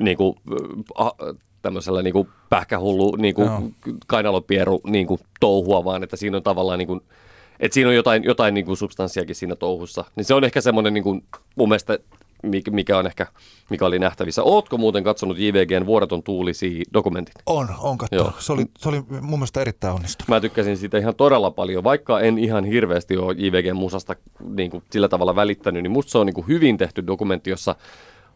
niin 0.00 0.16
kuin, 0.16 0.36
äh, 1.00 1.06
tämmöisellä 1.62 2.02
niin 2.02 2.12
kuin 2.12 2.28
pähkähullu 2.48 3.16
niin 3.16 3.34
kuin 3.34 3.48
no. 3.48 3.62
kainalopieru 4.06 4.80
niin 4.86 5.06
kuin 5.06 5.20
touhua, 5.40 5.84
vaan 5.84 6.02
että 6.02 6.16
siinä 6.16 6.36
on 6.36 6.42
tavallaan 6.42 6.78
niin 6.78 6.86
kuin, 6.86 7.00
että 7.60 7.74
siinä 7.74 7.88
on 7.88 7.96
jotain, 7.96 8.24
jotain 8.24 8.54
niin 8.54 8.66
kuin 8.66 8.76
substanssiakin 8.76 9.34
siinä 9.34 9.56
touhussa. 9.56 10.04
Niin 10.16 10.24
se 10.24 10.34
on 10.34 10.44
ehkä 10.44 10.60
semmoinen 10.60 10.94
niin 10.94 11.04
kuin, 11.04 11.24
mun 11.56 11.68
mielestä 11.68 11.98
mikä 12.70 12.98
on 12.98 13.06
ehkä, 13.06 13.26
mikä 13.70 13.86
oli 13.86 13.98
nähtävissä. 13.98 14.42
Ootko 14.42 14.78
muuten 14.78 15.04
katsonut 15.04 15.38
JVGn 15.38 15.86
Vuodaton 15.86 16.22
tuulisi 16.22 16.82
dokumentin? 16.94 17.34
On, 17.46 17.68
on 17.78 17.98
katsonut. 17.98 18.34
Se 18.38 18.52
oli, 18.52 18.66
se 18.78 18.88
oli 18.88 19.02
mun 19.20 19.38
mielestä 19.38 19.60
erittäin 19.60 19.94
onnistunut. 19.94 20.28
Mä 20.28 20.40
tykkäsin 20.40 20.76
siitä 20.76 20.98
ihan 20.98 21.14
todella 21.14 21.50
paljon, 21.50 21.84
vaikka 21.84 22.20
en 22.20 22.38
ihan 22.38 22.64
hirveästi 22.64 23.16
ole 23.16 23.34
JVGn 23.38 23.76
musasta 23.76 24.16
niin 24.48 24.70
kuin, 24.70 24.84
sillä 24.90 25.08
tavalla 25.08 25.36
välittänyt, 25.36 25.82
niin 25.82 25.90
musta 25.90 26.12
se 26.12 26.18
on 26.18 26.26
niin 26.26 26.34
kuin, 26.34 26.46
hyvin 26.46 26.76
tehty 26.76 27.06
dokumentti, 27.06 27.50
jossa 27.50 27.74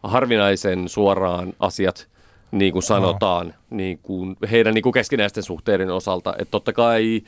harvinaisen 0.03 0.89
suoraan 0.89 1.53
asiat 1.59 2.07
niin 2.51 2.73
kuin 2.73 2.83
sanotaan 2.83 3.47
no. 3.47 3.53
niin 3.69 3.99
kuin 4.03 4.35
heidän 4.51 4.73
niin 4.73 4.83
kuin 4.83 4.93
keskinäisten 4.93 5.43
suhteiden 5.43 5.89
osalta. 5.89 6.33
Että 6.39 6.51
totta 6.51 6.73
kai 6.73 7.21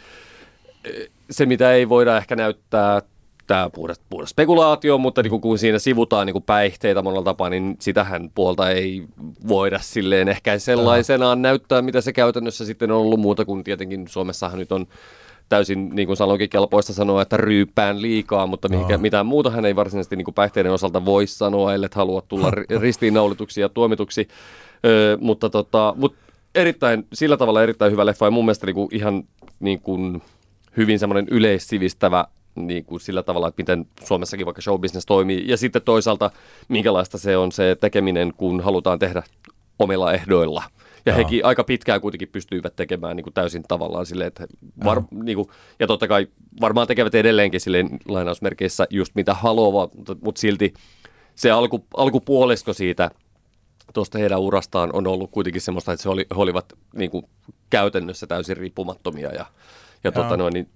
eh, 0.86 1.10
se, 1.30 1.46
mitä 1.46 1.74
ei 1.74 1.90
voida 1.90 2.18
ehkä 2.18 2.36
näyttää 2.36 3.02
tämä 3.48 3.70
puhdas, 3.70 4.02
puhdas 4.10 4.30
spekulaatio, 4.30 4.98
mutta 4.98 5.24
niin 5.24 5.42
kun 5.42 5.58
siinä 5.58 5.80
sivutaan 5.80 6.28
niin 6.28 6.44
päihteitä 6.44 7.02
monella 7.02 7.24
tapaa, 7.24 7.50
niin 7.50 7.76
sitähän 7.80 8.30
puolta 8.36 8.70
ei 8.70 9.04
voida 9.48 9.80
silleen 9.80 10.28
ehkä 10.28 10.60
sellaisenaan 10.60 11.42
näyttää, 11.42 11.82
mitä 11.82 12.02
se 12.02 12.14
käytännössä 12.14 12.66
sitten 12.66 12.92
on 12.92 12.98
ollut 12.98 13.20
muuta 13.20 13.46
kuin 13.46 13.64
tietenkin 13.64 14.08
Suomessahan 14.08 14.60
nyt 14.60 14.72
on 14.72 14.88
täysin, 15.50 15.90
niin 15.94 16.08
kuin 16.08 16.18
sanoinkin, 16.18 16.50
kelpoista 16.50 16.94
sanoa, 16.94 17.22
että 17.22 17.38
ryyppään 17.38 18.02
liikaa, 18.02 18.48
mutta 18.48 18.70
mihinkä, 18.70 18.98
mitään 18.98 19.26
muuta 19.26 19.50
hän 19.50 19.66
ei 19.66 19.76
varsinaisesti 19.76 20.16
niin 20.16 20.26
kuin 20.26 20.36
päihteiden 20.36 20.72
osalta 20.72 21.06
voi 21.06 21.28
sanoa, 21.28 21.74
ellei 21.74 21.90
halua 21.96 22.22
tulla 22.22 22.52
ristiinnaulituksi 22.82 23.62
ja 23.62 23.70
tuomituksi. 23.70 24.28
Ö, 24.86 25.18
mutta, 25.22 25.50
tota, 25.50 25.94
mutta 25.98 26.18
erittäin, 26.56 27.08
sillä 27.14 27.38
tavalla 27.38 27.64
erittäin 27.64 27.92
hyvä 27.92 28.06
leffa 28.06 28.26
ja 28.26 28.32
mun 28.32 28.46
mielestä 28.46 28.66
niin 28.66 28.76
kuin 28.76 28.90
ihan 28.92 29.24
niin 29.60 29.80
kuin 29.82 30.22
hyvin 30.78 31.00
semmoinen 31.00 31.28
yleissivistävä 31.32 32.26
niin 32.56 32.86
kuin 32.86 33.00
sillä 33.00 33.24
tavalla, 33.24 33.48
että 33.48 33.62
miten 33.62 33.86
Suomessakin 34.04 34.46
vaikka 34.46 34.62
showbusiness 34.62 35.06
toimii. 35.06 35.44
Ja 35.48 35.58
sitten 35.58 35.82
toisaalta, 35.82 36.32
minkälaista 36.68 37.18
se 37.18 37.38
on 37.38 37.52
se 37.52 37.78
tekeminen, 37.80 38.34
kun 38.38 38.62
halutaan 38.62 39.00
tehdä 39.00 39.24
omilla 39.80 40.14
ehdoilla. 40.14 40.64
Ja 41.06 41.12
Joo. 41.12 41.18
hekin 41.18 41.46
aika 41.46 41.64
pitkään 41.64 42.02
kuitenkin 42.02 42.28
pystyivät 42.28 42.76
tekemään 42.76 43.16
niin 43.16 43.24
kuin 43.24 43.34
täysin 43.34 43.64
tavallaan 43.68 44.06
silleen, 44.06 44.28
että 44.28 44.48
var, 44.84 45.02
niin 45.12 45.36
kuin, 45.36 45.48
ja 45.80 45.88
totta 45.88 46.08
kai 46.08 46.28
varmaan 46.62 46.88
tekevät 46.88 47.16
edelleenkin 47.16 47.62
silleen 47.62 47.90
lainausmerkeissä 48.08 48.88
just 48.90 49.16
mitä 49.16 49.34
haluavat, 49.34 49.94
mutta, 49.96 50.16
mutta 50.22 50.42
silti 50.42 50.74
se 51.36 51.52
alku, 51.52 51.86
alkupuolisko 51.98 52.74
siitä 52.74 53.12
tuosta 53.94 54.18
heidän 54.18 54.40
urastaan 54.40 54.90
on 54.94 55.08
ollut 55.08 55.32
kuitenkin 55.32 55.62
semmoista, 55.62 55.94
että 55.94 56.04
se 56.04 56.10
oli, 56.10 56.26
he 56.36 56.42
olivat 56.42 56.74
niin 56.96 57.12
kuin, 57.12 57.26
käytännössä 57.70 58.28
täysin 58.28 58.58
riippumattomia 58.58 59.34
ja 59.34 59.46
ja 60.04 60.12
tota 60.12 60.38
noin, 60.38 60.54
niin 60.54 60.70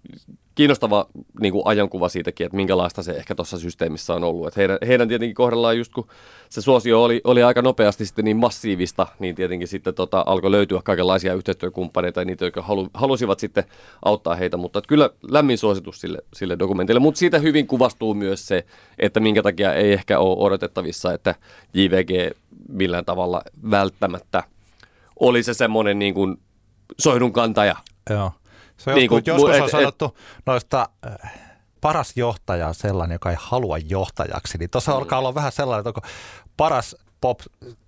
kiinnostava 0.57 1.07
niin 1.41 1.53
kuin 1.53 1.61
ajankuva 1.65 2.09
siitäkin, 2.09 2.45
että 2.45 2.55
minkälaista 2.55 3.03
se 3.03 3.11
ehkä 3.11 3.35
tuossa 3.35 3.59
systeemissä 3.59 4.13
on 4.13 4.23
ollut. 4.23 4.47
Että 4.47 4.59
heidän, 4.59 4.77
heidän 4.87 5.07
tietenkin 5.07 5.35
kohdallaan 5.35 5.77
just 5.77 5.93
kun 5.93 6.07
se 6.49 6.61
suosio 6.61 7.03
oli, 7.03 7.21
oli 7.23 7.43
aika 7.43 7.61
nopeasti 7.61 8.05
sitten 8.05 8.25
niin 8.25 8.37
massiivista, 8.37 9.07
niin 9.19 9.35
tietenkin 9.35 9.67
sitten 9.67 9.93
tota, 9.93 10.23
alkoi 10.27 10.51
löytyä 10.51 10.81
kaikenlaisia 10.83 11.33
yhteistyökumppaneita 11.33 12.21
ja 12.21 12.25
niitä, 12.25 12.45
jotka 12.45 12.61
halu, 12.61 12.87
halusivat 12.93 13.39
sitten 13.39 13.63
auttaa 14.05 14.35
heitä. 14.35 14.57
Mutta 14.57 14.79
että 14.79 14.89
kyllä 14.89 15.09
lämmin 15.31 15.57
suositus 15.57 16.01
sille, 16.01 16.17
sille 16.33 16.59
dokumentille. 16.59 16.99
Mutta 16.99 17.19
siitä 17.19 17.39
hyvin 17.39 17.67
kuvastuu 17.67 18.13
myös 18.13 18.47
se, 18.47 18.65
että 18.99 19.19
minkä 19.19 19.43
takia 19.43 19.73
ei 19.73 19.93
ehkä 19.93 20.19
ole 20.19 20.37
odotettavissa, 20.39 21.13
että 21.13 21.35
JVG 21.73 22.37
millään 22.69 23.05
tavalla 23.05 23.41
välttämättä 23.71 24.43
oli 25.19 25.43
se 25.43 25.53
semmoinen 25.53 25.99
niin 25.99 26.13
kuin 26.13 26.37
soidun 26.99 27.33
kantaja. 27.33 27.75
Joo. 28.09 28.31
Se 28.77 28.89
on 28.89 28.95
niin 28.95 29.09
kuin, 29.09 29.23
joskus 29.25 29.55
et, 29.55 29.61
on 29.61 29.69
sanottu 29.69 30.05
et, 30.05 30.45
noista 30.45 30.89
äh, 31.05 31.33
paras 31.81 32.13
johtaja 32.15 32.67
on 32.67 32.75
sellainen, 32.75 33.15
joka 33.15 33.29
ei 33.29 33.37
halua 33.39 33.77
johtajaksi. 33.77 34.57
Niin 34.57 34.69
tuossa 34.69 34.91
mm. 34.91 34.97
alkaa 34.97 35.19
olla 35.19 35.35
vähän 35.35 35.51
sellainen, 35.51 35.79
että 35.79 35.89
onko 35.89 36.01
paras 36.57 36.95
pop 37.21 37.39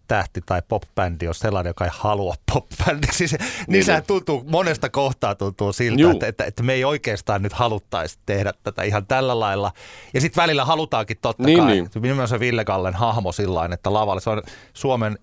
tähti 0.10 0.42
tai 0.46 0.62
pop-bändi 0.68 1.28
on 1.28 1.36
sellainen, 1.36 1.70
joka 1.70 1.86
ei 1.86 1.92
halua 1.94 2.36
pop-bändiksi. 2.52 3.18
Siis, 3.28 3.32
niin, 3.32 3.66
niin 3.68 3.86
sehän 3.86 4.04
tuntuu, 4.08 4.44
monesta 4.48 4.90
kohtaa 4.90 5.36
tuntuu 5.36 5.74
siltä, 5.74 6.12
että, 6.12 6.28
että, 6.28 6.44
että, 6.46 6.64
me 6.64 6.74
ei 6.74 6.84
oikeastaan 6.84 7.42
nyt 7.42 7.54
haluttaisi 7.54 8.20
tehdä 8.26 8.54
tätä 8.64 8.84
ihan 8.84 9.06
tällä 9.06 9.40
lailla. 9.40 9.72
Ja 10.14 10.22
sitten 10.22 10.42
välillä 10.42 10.66
halutaankin 10.66 11.18
totta 11.22 11.44
niin, 11.44 11.60
kai. 11.60 11.68
Niin. 11.68 11.90
Minun 12.00 12.28
se 12.28 12.40
Ville 12.40 12.66
Gallen 12.66 12.96
hahmo 12.96 13.32
sillä 13.32 13.70
että 13.74 13.94
lavalla 13.94 14.22
se 14.22 14.30
on 14.30 14.44
Suomen 14.74 15.20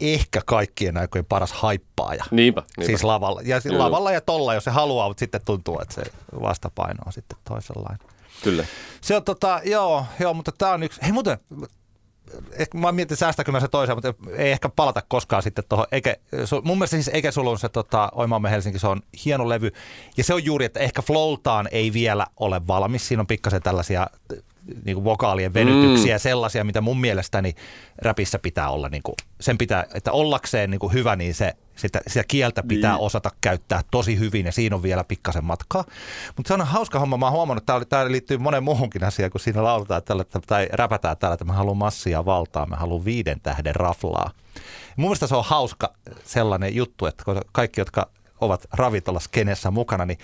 ehkä 0.00 0.40
kaikkien 0.46 0.96
aikojen 0.96 1.24
paras 1.24 1.52
haippaaja. 1.52 2.24
Niinpä, 2.30 2.60
niinpä. 2.60 2.86
Siis 2.86 3.04
lavalla. 3.04 3.40
Ja 3.44 3.60
siis 3.60 3.74
lavalla 3.74 4.12
ja 4.12 4.20
tolla, 4.20 4.54
jos 4.54 4.64
se 4.64 4.70
haluaa, 4.70 5.08
mutta 5.08 5.20
sitten 5.20 5.40
tuntuu, 5.44 5.80
että 5.80 5.94
se 5.94 6.02
vastapaino 6.42 7.02
on 7.06 7.12
sitten 7.12 7.38
toisenlainen. 7.48 8.08
Kyllä. 8.42 8.64
Se 9.00 9.16
on 9.16 9.24
tota, 9.24 9.60
joo, 9.64 10.06
joo 10.20 10.34
mutta 10.34 10.52
tämä 10.58 10.72
on 10.72 10.82
yksi, 10.82 11.02
hei 11.02 11.12
muuten, 11.12 11.38
ehkä 12.52 12.78
mä 12.78 12.92
mietin 12.92 13.16
säästäkö 13.16 13.52
mä 13.52 13.60
se 13.60 13.68
toiseen, 13.68 13.96
mutta 13.96 14.14
ei 14.36 14.52
ehkä 14.52 14.68
palata 14.68 15.02
koskaan 15.08 15.42
sitten 15.42 15.64
tuohon. 15.68 15.86
Mun 16.64 16.78
mielestä 16.78 16.96
siis 16.96 17.10
Eke 17.12 17.32
Sulun 17.32 17.58
se 17.58 17.68
tota, 17.68 18.08
Oimaamme 18.14 18.50
Helsinki, 18.50 18.78
se 18.78 18.86
on 18.86 19.02
hieno 19.24 19.48
levy. 19.48 19.70
Ja 20.16 20.24
se 20.24 20.34
on 20.34 20.44
juuri, 20.44 20.64
että 20.64 20.80
ehkä 20.80 21.02
flowltaan 21.02 21.68
ei 21.72 21.92
vielä 21.92 22.26
ole 22.36 22.66
valmis. 22.66 23.08
Siinä 23.08 23.20
on 23.20 23.26
pikkasen 23.26 23.62
tällaisia 23.62 24.06
niin 24.84 24.94
kuin 24.94 25.04
vokaalien 25.04 25.54
venytyksiä, 25.54 26.16
mm. 26.16 26.20
sellaisia, 26.20 26.64
mitä 26.64 26.80
mun 26.80 27.00
mielestäni 27.00 27.54
räpissä 28.02 28.38
pitää 28.38 28.70
olla. 28.70 28.88
Niin 28.88 29.02
kuin, 29.02 29.14
sen 29.40 29.58
pitää, 29.58 29.84
että 29.94 30.12
ollakseen 30.12 30.70
niin 30.70 30.78
kuin 30.78 30.92
hyvä, 30.92 31.16
niin 31.16 31.34
se, 31.34 31.52
sitä, 31.76 32.00
sitä 32.06 32.24
kieltä 32.28 32.62
pitää 32.62 32.92
niin. 32.92 33.04
osata 33.04 33.30
käyttää 33.40 33.82
tosi 33.90 34.18
hyvin 34.18 34.46
ja 34.46 34.52
siinä 34.52 34.76
on 34.76 34.82
vielä 34.82 35.04
pikkasen 35.04 35.44
matkaa. 35.44 35.84
Mutta 36.36 36.48
se 36.48 36.54
on 36.54 36.66
hauska 36.66 36.98
homma. 36.98 37.16
Mä 37.16 37.26
oon 37.26 37.32
huomannut, 37.32 37.62
että 37.62 37.84
tämä 37.88 38.10
liittyy 38.10 38.38
monen 38.38 38.64
muuhunkin 38.64 39.04
asiaan, 39.04 39.30
kun 39.30 39.40
siinä 39.40 39.64
lauletaan 39.64 40.02
tällä, 40.02 40.24
tai 40.46 40.68
räpätään 40.72 41.16
täällä, 41.16 41.34
että 41.34 41.44
mä 41.44 41.52
haluan 41.52 41.76
massia 41.76 42.24
valtaa, 42.24 42.66
mä 42.66 42.76
haluan 42.76 43.04
viiden 43.04 43.40
tähden 43.40 43.76
raflaa. 43.76 44.30
Mun 44.96 45.08
mielestä 45.08 45.26
se 45.26 45.36
on 45.36 45.44
hauska 45.44 45.92
sellainen 46.24 46.76
juttu, 46.76 47.06
että 47.06 47.24
kaikki, 47.52 47.80
jotka 47.80 48.10
ovat 48.40 48.66
ravintolaskenessä 48.72 49.70
mukana, 49.70 50.06
niin 50.06 50.18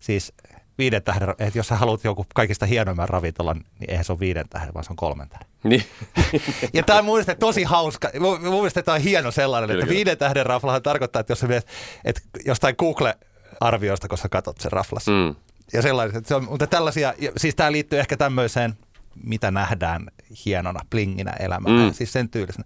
siis 0.00 0.32
viiden 0.78 1.02
tähden, 1.02 1.28
että 1.28 1.58
jos 1.58 1.68
sä 1.68 1.76
haluat 1.76 2.04
joku 2.04 2.26
kaikista 2.34 2.66
hienoimman 2.66 3.08
ravintolan, 3.08 3.64
niin 3.78 3.90
eihän 3.90 4.04
se 4.04 4.12
ole 4.12 4.20
viiden 4.20 4.48
tähden, 4.48 4.74
vaan 4.74 4.84
se 4.84 4.92
on 4.92 4.96
kolmen 4.96 5.28
tähden. 5.28 5.46
Niin. 5.64 5.84
ja 6.72 6.82
tämä 6.82 6.98
on 6.98 7.04
mun 7.04 7.14
mielestä 7.14 7.34
tosi 7.34 7.62
hauska. 7.62 8.10
Mun 8.20 8.40
mielestä 8.40 8.82
tämä 8.82 8.94
on 8.94 9.00
hieno 9.00 9.30
sellainen, 9.30 9.68
kyllä, 9.68 9.78
että 9.78 9.86
kyllä. 9.86 9.96
viiden 9.96 10.18
tähden 10.18 10.46
raflahan 10.46 10.82
tarkoittaa, 10.82 11.20
että 11.20 11.30
jos 11.30 11.40
sä 11.40 11.48
viet, 11.48 11.66
että 12.04 12.20
jostain 12.44 12.74
Google-arvioista, 12.78 14.08
kun 14.08 14.18
sä 14.18 14.28
katsot 14.28 14.60
sen 14.60 14.72
raflas. 14.72 15.06
Mm. 15.06 15.34
Ja 15.72 15.82
sellaiset, 15.82 16.16
että 16.16 16.28
se 16.28 16.34
on, 16.34 16.44
mutta 16.44 16.66
tällaisia, 16.66 17.14
siis 17.36 17.54
tämä 17.54 17.72
liittyy 17.72 17.98
ehkä 17.98 18.16
tämmöiseen, 18.16 18.74
mitä 19.24 19.50
nähdään 19.50 20.06
hienona 20.46 20.80
plinginä 20.90 21.30
elämään, 21.30 21.80
mm. 21.80 21.92
siis 21.92 22.12
sen 22.12 22.28
tyylisenä. 22.28 22.64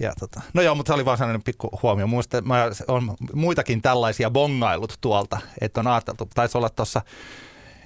Ja 0.00 0.12
tota, 0.20 0.40
no 0.54 0.62
joo, 0.62 0.74
mutta 0.74 0.90
se 0.90 0.94
oli 0.94 1.04
vaan 1.04 1.18
sellainen 1.18 1.42
pikku 1.42 1.78
huomio. 1.82 2.06
Muista, 2.06 2.42
mä 2.42 2.70
on 2.88 3.16
muitakin 3.32 3.82
tällaisia 3.82 4.30
bongailut 4.30 4.98
tuolta, 5.00 5.38
että 5.60 5.80
on 5.80 5.86
ajateltu, 5.86 6.28
taisi 6.34 6.58
olla 6.58 6.70
tuossa 6.70 7.02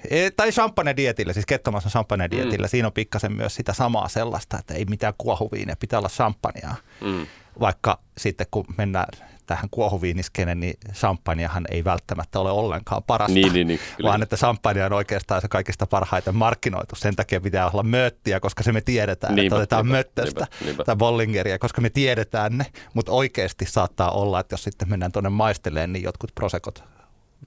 e, 0.09 0.31
tai 0.31 0.51
champagne-dietillä, 0.51 1.33
siis 1.33 1.45
kettomassa 1.45 1.89
champagne-dietillä, 1.89 2.67
mm. 2.67 2.69
siinä 2.69 2.87
on 2.87 2.93
pikkasen 2.93 3.33
myös 3.33 3.55
sitä 3.55 3.73
samaa 3.73 4.07
sellaista, 4.07 4.59
että 4.59 4.73
ei 4.73 4.85
mitään 4.85 5.13
kuohuviineja, 5.17 5.75
pitää 5.79 5.99
olla 5.99 6.09
champagnea. 6.09 6.75
Mm. 7.01 7.27
Vaikka 7.59 7.99
sitten 8.17 8.47
kun 8.51 8.65
mennään 8.77 9.07
tähän 9.45 9.69
kuohuviiniskenen, 9.71 10.59
niin 10.59 10.73
champagnehan 10.93 11.65
ei 11.71 11.83
välttämättä 11.83 12.39
ole 12.39 12.51
ollenkaan 12.51 13.03
parasta, 13.07 13.33
niin, 13.33 13.53
niin, 13.53 13.67
niin, 13.67 13.79
vaan 14.03 14.23
että 14.23 14.37
champagne 14.37 14.85
on 14.85 14.93
oikeastaan 14.93 15.41
se 15.41 15.47
kaikista 15.47 15.87
parhaiten 15.87 16.35
markkinoitu. 16.35 16.95
Sen 16.95 17.15
takia 17.15 17.41
pitää 17.41 17.69
olla 17.69 17.83
möttiä, 17.83 18.39
koska 18.39 18.63
se 18.63 18.71
me 18.71 18.81
tiedetään, 18.81 19.35
niinpä, 19.35 19.45
että 19.45 19.55
otetaan 19.55 19.85
niinpä, 19.85 19.97
möttöstä 19.97 20.39
niinpä, 20.39 20.65
niinpä. 20.65 20.83
tai 20.83 20.95
bollingeria, 20.95 21.59
koska 21.59 21.81
me 21.81 21.89
tiedetään 21.89 22.57
ne, 22.57 22.65
mutta 22.93 23.11
oikeasti 23.11 23.65
saattaa 23.65 24.11
olla, 24.11 24.39
että 24.39 24.53
jos 24.53 24.63
sitten 24.63 24.89
mennään 24.89 25.11
tuonne 25.11 25.29
maisteleen, 25.29 25.93
niin 25.93 26.03
jotkut 26.03 26.31
prosekot 26.35 26.83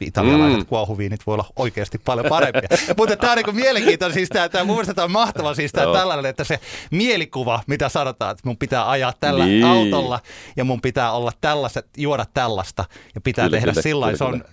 italialaiset 0.00 0.58
mm. 0.58 0.66
kuohuviinit 0.66 1.26
voi 1.26 1.34
olla 1.34 1.46
oikeasti 1.56 1.98
paljon 1.98 2.26
parempia. 2.28 2.68
Mutta 2.98 3.16
tämä 3.16 3.32
on 3.32 3.38
niin 3.38 3.56
mielenkiintoinen, 3.56 4.14
siis 4.14 4.28
tämä, 4.28 4.48
tämä, 4.48 4.64
mun 4.64 4.84
tämä 4.94 5.04
on 5.04 5.10
mahtava 5.10 5.54
siis 5.54 5.72
tämä 5.72 5.92
tällainen, 5.92 6.26
että 6.26 6.44
se 6.44 6.60
mielikuva, 6.90 7.62
mitä 7.66 7.88
sanotaan, 7.88 8.30
että 8.30 8.42
mun 8.44 8.56
pitää 8.56 8.90
ajaa 8.90 9.12
tällä 9.20 9.46
niin. 9.46 9.64
autolla 9.64 10.20
ja 10.56 10.64
mun 10.64 10.80
pitää 10.80 11.12
olla 11.12 11.32
tällaiset, 11.40 11.86
juoda 11.96 12.26
tällaista 12.34 12.84
ja 13.14 13.20
pitää 13.20 13.48
kyllä, 13.48 13.60
tehdä 13.60 13.82
sillä 13.82 14.16
se 14.16 14.24
on 14.24 14.44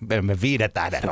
me 0.00 0.40
viiden 0.42 0.70
tähden 0.70 1.02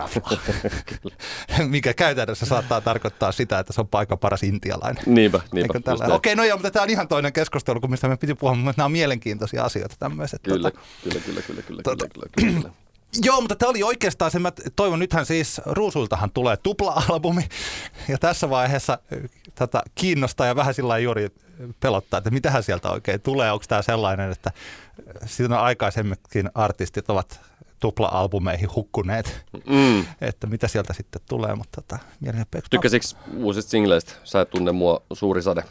mikä 1.69 1.95
käytännössä 1.95 2.47
saattaa 2.47 2.81
tarkoittaa 2.81 3.33
sitä, 3.33 3.59
että 3.59 3.73
se 3.73 3.81
on 3.81 3.89
paikka 3.89 4.17
paras 4.17 4.43
intialainen. 4.43 5.03
Niinpä, 5.07 5.41
niinpä. 5.53 5.75
Okei, 6.09 6.37
no 6.37 6.45
joo, 6.45 6.57
mutta 6.57 6.71
tämä 6.71 6.83
on 6.83 6.91
ihan 6.91 7.09
toinen 7.09 7.33
keskustelu, 7.33 7.81
kun 7.81 7.91
mistä 7.91 8.09
me 8.09 8.17
piti 8.17 8.35
puhua, 8.35 8.55
mutta 8.55 8.75
nämä 8.77 8.85
on 8.85 8.93
mielenkiintoisia 8.93 9.65
asioita 9.65 9.95
tämmöiset. 9.99 10.41
Kyllä, 10.43 10.71
tota, 10.71 10.85
kyllä, 11.05 11.21
kyllä, 11.21 11.43
kyllä, 11.43 11.63
kyllä, 11.63 11.83
tota, 11.83 12.09
kyllä, 12.09 12.27
kyllä, 12.37 12.53
kyllä. 12.53 12.84
Joo, 13.23 13.41
mutta 13.41 13.57
tämä 13.57 13.71
oli 13.71 13.83
oikeastaan 13.83 14.31
se, 14.31 14.39
mä 14.39 14.53
toivon, 14.77 14.99
nythän 14.99 15.27
siis 15.27 15.61
Ruusultahan 15.67 16.31
tulee 16.31 16.57
tupla-albumi, 16.57 17.49
ja 18.09 18.19
tässä 18.19 18.51
vaiheessa 18.51 18.99
tätä 19.55 19.83
kiinnostaa 19.95 20.47
ja 20.47 20.57
vähän 20.57 20.75
sillä 20.75 20.99
juuri 20.99 21.29
pelottaa, 21.81 22.19
että 22.19 22.31
mitähän 22.31 22.63
sieltä 22.63 22.91
oikein 22.91 23.21
tulee, 23.21 23.53
onko 23.53 23.65
tämä 23.69 23.83
sellainen, 23.83 24.33
että 24.33 24.51
siinä 25.27 25.61
aikaisemminkin 25.61 26.51
artistit 26.55 27.11
ovat 27.11 27.41
tupla-albumeihin 27.81 28.75
hukkuneet, 28.75 29.45
mm. 29.67 30.05
että 30.21 30.47
mitä 30.47 30.69
sieltä 30.69 30.93
sitten 30.93 31.23
tulee, 31.29 31.55
mutta 31.55 31.83
tota, 31.83 31.99
Tykkäsikö 32.71 33.07
uusista 33.37 33.71
singleistä? 33.71 34.13
Sä 34.25 34.41
et 34.41 34.51
tunne 34.51 34.73
mua 34.73 35.03
suuri 35.13 35.43
sade. 35.43 35.65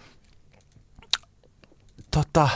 Tota, 2.12 2.50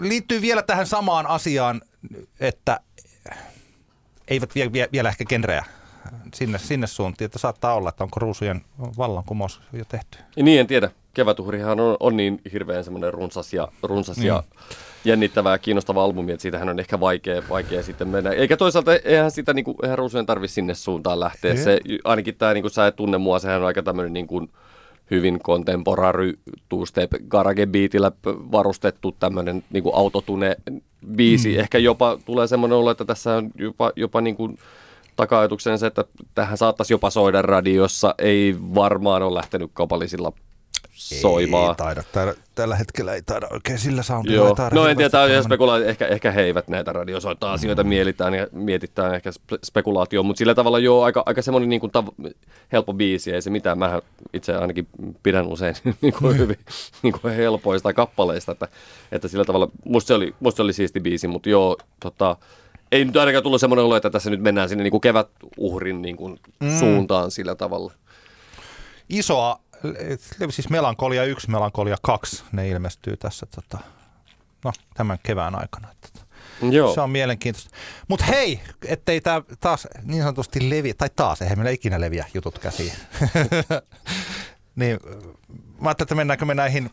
liittyy 0.00 0.40
vielä 0.40 0.62
tähän 0.62 0.86
samaan 0.86 1.26
asiaan, 1.26 1.82
että 2.40 2.80
eivät 4.28 4.54
vie, 4.54 4.72
vie, 4.72 4.88
vielä 4.92 5.08
ehkä 5.08 5.24
genrejä 5.24 5.64
sinne, 6.34 6.58
sinne 6.58 6.86
suuntiin, 6.86 7.26
että 7.26 7.38
saattaa 7.38 7.74
olla, 7.74 7.88
että 7.88 8.04
onko 8.04 8.20
ruusujen 8.20 8.60
vallankumous 8.98 9.60
jo 9.72 9.84
tehty. 9.84 10.18
Ja 10.36 10.44
niin, 10.44 10.60
en 10.60 10.66
tiedä. 10.66 10.90
kevätuhrihan 11.14 11.80
on, 11.80 11.96
on 12.00 12.16
niin 12.16 12.40
hirveän 12.52 12.84
semmoinen 12.84 13.14
runsas 13.14 13.52
ja, 13.52 13.68
runsas 13.82 14.18
ja 14.18 14.42
jännittävä 15.04 15.50
ja 15.50 15.58
kiinnostava 15.58 16.04
albumi, 16.04 16.32
että 16.32 16.42
siitähän 16.42 16.68
on 16.68 16.80
ehkä 16.80 17.00
vaikea, 17.00 17.42
vaikea 17.48 17.82
sitten 17.82 18.08
mennä. 18.08 18.30
Eikä 18.30 18.56
toisaalta, 18.56 18.94
eihän 18.94 19.30
sitä 19.30 19.54
niin 19.54 19.64
kuin, 19.64 19.76
eihän 19.82 19.98
Ruusujen 19.98 20.26
tarvitse 20.26 20.54
sinne 20.54 20.74
suuntaan 20.74 21.20
lähteä. 21.20 21.56
Se, 21.56 21.80
ainakin 22.04 22.34
tämä, 22.34 22.54
niin 22.54 22.62
kuin 22.62 22.72
sä 22.72 22.86
et 22.86 22.96
tunne 22.96 23.18
mua, 23.18 23.38
sehän 23.38 23.60
on 23.60 23.66
aika 23.66 23.82
tämmöinen 23.82 24.12
niin 24.12 24.26
kuin, 24.26 24.50
hyvin 25.10 25.40
contemporary 25.40 26.32
two-step 26.68 27.10
garage 27.28 27.66
beatillä 27.66 28.12
varustettu 28.26 29.16
tämmöinen 29.20 29.64
niin 29.70 29.84
autotune 29.92 30.56
biisi. 31.16 31.52
Mm. 31.52 31.60
Ehkä 31.60 31.78
jopa 31.78 32.18
tulee 32.24 32.46
semmoinen 32.46 32.78
olo, 32.78 32.90
että 32.90 33.04
tässä 33.04 33.34
on 33.36 33.50
jopa, 33.58 33.92
jopa 33.96 34.20
niin 34.20 34.36
kuin 34.36 34.58
taka 35.16 35.40
se, 35.78 35.86
että 35.86 36.04
tähän 36.34 36.58
saattaisi 36.58 36.92
jopa 36.92 37.10
soida 37.10 37.42
radiossa. 37.42 38.14
Ei 38.18 38.56
varmaan 38.74 39.22
ole 39.22 39.34
lähtenyt 39.34 39.70
kaupallisilla 39.74 40.32
soimaan. 40.96 41.70
Ei 41.70 41.74
taida, 41.74 42.02
taida, 42.12 42.34
tällä 42.54 42.76
hetkellä 42.76 43.14
ei 43.14 43.22
taida 43.22 43.46
oikein 43.50 43.78
sillä 43.78 44.02
soundilla. 44.02 44.36
Joo. 44.36 44.56
No 44.72 44.88
en 44.88 44.96
tiedä, 44.96 45.10
tämä 45.10 45.24
on 45.24 45.30
ihan 45.30 45.44
spekulaatio. 45.44 45.88
Ehkä, 45.88 46.06
ehkä 46.06 46.30
he 46.30 46.42
eivät 46.42 46.68
näitä 46.68 46.92
radiosoittaa 46.92 47.52
asioita 47.52 47.82
mm. 47.82 47.88
mielitään 47.88 48.34
ja 48.34 48.46
mietitään 48.52 49.14
ehkä 49.14 49.30
spekulaatio, 49.64 50.22
mutta 50.22 50.38
sillä 50.38 50.54
tavalla 50.54 50.78
joo, 50.78 51.02
aika, 51.02 51.22
aika 51.26 51.42
semmoinen 51.42 51.68
niin 51.68 51.80
kuin 51.80 51.92
tav- 51.92 52.30
helppo 52.72 52.92
biisi, 52.92 53.32
ei 53.32 53.42
se 53.42 53.50
mitään. 53.50 53.78
Mä 53.78 54.02
itse 54.32 54.56
ainakin 54.56 54.88
pidän 55.22 55.46
usein 55.46 55.74
niin 56.00 56.14
kuin 56.14 56.32
mm. 56.32 56.38
hyvin 56.38 56.58
niin 57.02 57.14
kuin 57.20 57.34
helpoista 57.34 57.92
kappaleista, 57.92 58.52
että, 58.52 58.68
että 59.12 59.28
sillä 59.28 59.44
tavalla, 59.44 59.68
musta 59.84 60.08
se 60.08 60.14
oli, 60.14 60.34
musta 60.40 60.56
se 60.56 60.62
oli 60.62 60.72
siisti 60.72 61.00
biisi, 61.00 61.28
mutta 61.28 61.48
joo, 61.48 61.76
tota, 62.00 62.36
ei 62.92 63.04
nyt 63.04 63.16
ainakaan 63.16 63.42
tullut 63.42 63.60
semmoinen 63.60 63.84
olo, 63.84 63.96
että 63.96 64.10
tässä 64.10 64.30
nyt 64.30 64.40
mennään 64.40 64.68
sinne 64.68 64.84
niin 64.84 64.90
kuin 64.90 65.00
kevätuhrin 65.00 66.02
niin 66.02 66.16
kuin 66.16 66.40
mm. 66.60 66.78
suuntaan 66.78 67.30
sillä 67.30 67.54
tavalla. 67.54 67.92
Isoa 69.08 69.60
siis 70.50 70.70
Melankolia 70.70 71.24
1, 71.24 71.50
Melankolia 71.50 71.96
2, 72.02 72.44
ne 72.52 72.68
ilmestyy 72.68 73.16
tässä 73.16 73.46
tota, 73.46 73.78
no, 74.64 74.72
tämän 74.94 75.18
kevään 75.22 75.54
aikana. 75.54 75.88
Tota, 76.00 76.26
Joo. 76.70 76.94
Se 76.94 77.00
on 77.00 77.10
mielenkiintoista. 77.10 77.70
Mutta 78.08 78.24
hei, 78.24 78.60
ettei 78.84 79.20
tämä 79.20 79.42
taas 79.60 79.88
niin 80.02 80.22
sanotusti 80.22 80.70
levi, 80.70 80.94
tai 80.94 81.10
taas, 81.16 81.42
eihän 81.42 81.58
meillä 81.58 81.70
ikinä 81.70 82.00
leviä 82.00 82.26
jutut 82.34 82.58
käsiin. 82.58 82.92
niin, 84.76 84.98
mä 85.80 85.88
ajattelin, 85.88 86.06
että 86.06 86.14
mennäänkö 86.14 86.44
me 86.44 86.54
näihin 86.54 86.90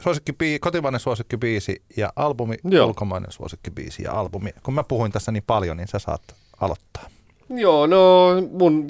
suosikkibii, 0.00 0.58
kotimainen 0.58 1.00
suosikkibiisi 1.00 1.82
ja 1.96 2.12
albumi, 2.16 2.56
Joo. 2.64 2.86
ulkomainen 2.86 3.32
suosikkibiisi 3.32 4.02
ja 4.02 4.12
albumi. 4.12 4.50
Kun 4.62 4.74
mä 4.74 4.84
puhuin 4.84 5.12
tässä 5.12 5.32
niin 5.32 5.44
paljon, 5.46 5.76
niin 5.76 5.88
sä 5.88 5.98
saat 5.98 6.22
aloittaa. 6.60 7.08
Joo, 7.48 7.86
no 7.86 8.30
mun 8.52 8.86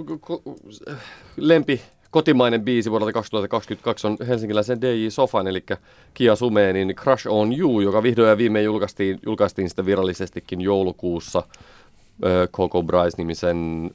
lempi 1.36 1.82
kotimainen 2.14 2.62
biisi 2.62 2.90
vuodelta 2.90 3.12
2022 3.12 4.06
on 4.06 4.16
helsinkiläisen 4.28 4.80
DJ 4.80 5.08
Sofan, 5.08 5.46
eli 5.46 5.64
Kia 6.14 6.36
Sumeenin 6.36 6.94
Crush 6.94 7.26
on 7.28 7.58
You, 7.58 7.80
joka 7.80 8.02
vihdoin 8.02 8.28
ja 8.28 8.38
viimein 8.38 8.64
julkaistiin, 8.64 9.18
julkaistiin 9.26 9.70
sitä 9.70 9.86
virallisestikin 9.86 10.60
joulukuussa. 10.60 11.42
Coco 12.52 12.82
Bryce-nimisen 12.82 13.90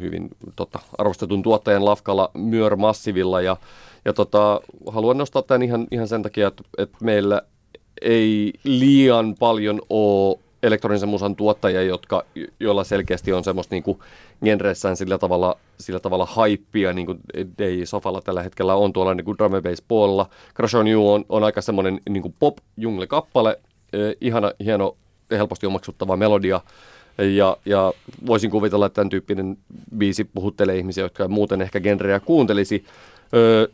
hyvin 0.00 0.28
tota, 0.56 0.78
arvostetun 0.98 1.42
tuottajan 1.42 1.84
lafkalla 1.84 2.30
Myör 2.34 2.76
Massivilla. 2.76 3.40
Ja, 3.40 3.56
ja 4.04 4.12
tota, 4.12 4.60
haluan 4.90 5.18
nostaa 5.18 5.42
tämän 5.42 5.62
ihan, 5.62 5.86
ihan 5.90 6.08
sen 6.08 6.22
takia, 6.22 6.48
että, 6.48 6.62
että 6.78 6.98
meillä 7.00 7.42
ei 8.02 8.52
liian 8.64 9.34
paljon 9.38 9.80
ole 9.90 10.38
elektronisen 10.64 11.08
musan 11.08 11.36
tuottajia, 11.36 11.82
jotka, 11.82 12.24
joilla 12.60 12.84
selkeästi 12.84 13.32
on 13.32 13.44
semmoista 13.44 13.74
niin 13.74 13.82
kuin 13.82 13.98
genreissään 14.44 14.96
sillä 14.96 15.18
tavalla, 15.18 15.56
sillä 15.78 16.00
tavalla 16.00 16.26
haippia, 16.26 16.92
niin 16.92 17.06
kuin 17.06 17.18
DJ 17.58 17.84
Sofalla 17.84 18.20
tällä 18.20 18.42
hetkellä 18.42 18.74
on 18.74 18.92
tuolla 18.92 19.14
niin 19.14 19.24
kuin 19.24 19.38
drum 19.38 19.52
bass 19.62 19.82
puolella. 19.88 20.28
Crash 20.56 20.76
on 20.76 20.88
You 20.88 21.12
on, 21.12 21.24
on 21.28 21.44
aika 21.44 21.60
semmoinen 21.60 22.00
niin 22.08 22.22
kuin 22.22 22.34
pop 22.38 22.58
jungle 22.76 23.06
kappale 23.06 23.60
eh, 23.92 24.16
ihana, 24.20 24.52
hieno, 24.64 24.96
helposti 25.30 25.66
omaksuttava 25.66 26.16
melodia. 26.16 26.60
Ja, 27.36 27.56
ja 27.64 27.92
voisin 28.26 28.50
kuvitella, 28.50 28.86
että 28.86 28.94
tämän 28.94 29.08
tyyppinen 29.08 29.58
biisi 29.98 30.24
puhuttelee 30.24 30.76
ihmisiä, 30.76 31.04
jotka 31.04 31.28
muuten 31.28 31.62
ehkä 31.62 31.80
genreä 31.80 32.20
kuuntelisi. 32.20 32.84
Öö, 33.34 33.66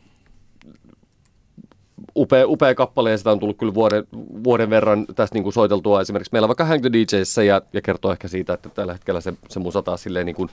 upea, 2.17 2.47
upea 2.47 2.75
kappale 2.75 3.11
ja 3.11 3.19
sitä 3.19 3.31
on 3.31 3.41
tullut 3.41 3.59
kyllä 3.59 3.75
vuoden, 3.75 4.05
vuoden 4.45 4.71
verran 4.71 5.07
tästä 5.15 5.37
niin 5.37 5.43
kuin 5.43 5.53
soiteltua 5.53 6.01
esimerkiksi 6.01 6.33
meillä 6.33 6.49
vaikka 6.49 6.65
Hang 6.65 6.81
the 6.81 6.93
DJssä 6.93 7.43
ja, 7.43 7.63
ja 7.73 7.83
kertoo 7.83 8.13
ehkä 8.13 8.29
siitä, 8.29 8.53
että 8.53 8.69
tällä 8.69 8.93
hetkellä 8.93 9.21
se, 9.21 9.33
se 9.49 9.61
musa 9.61 9.83
taas 9.83 10.03
silleen 10.03 10.27
niin 10.27 10.37
kuin 10.37 10.51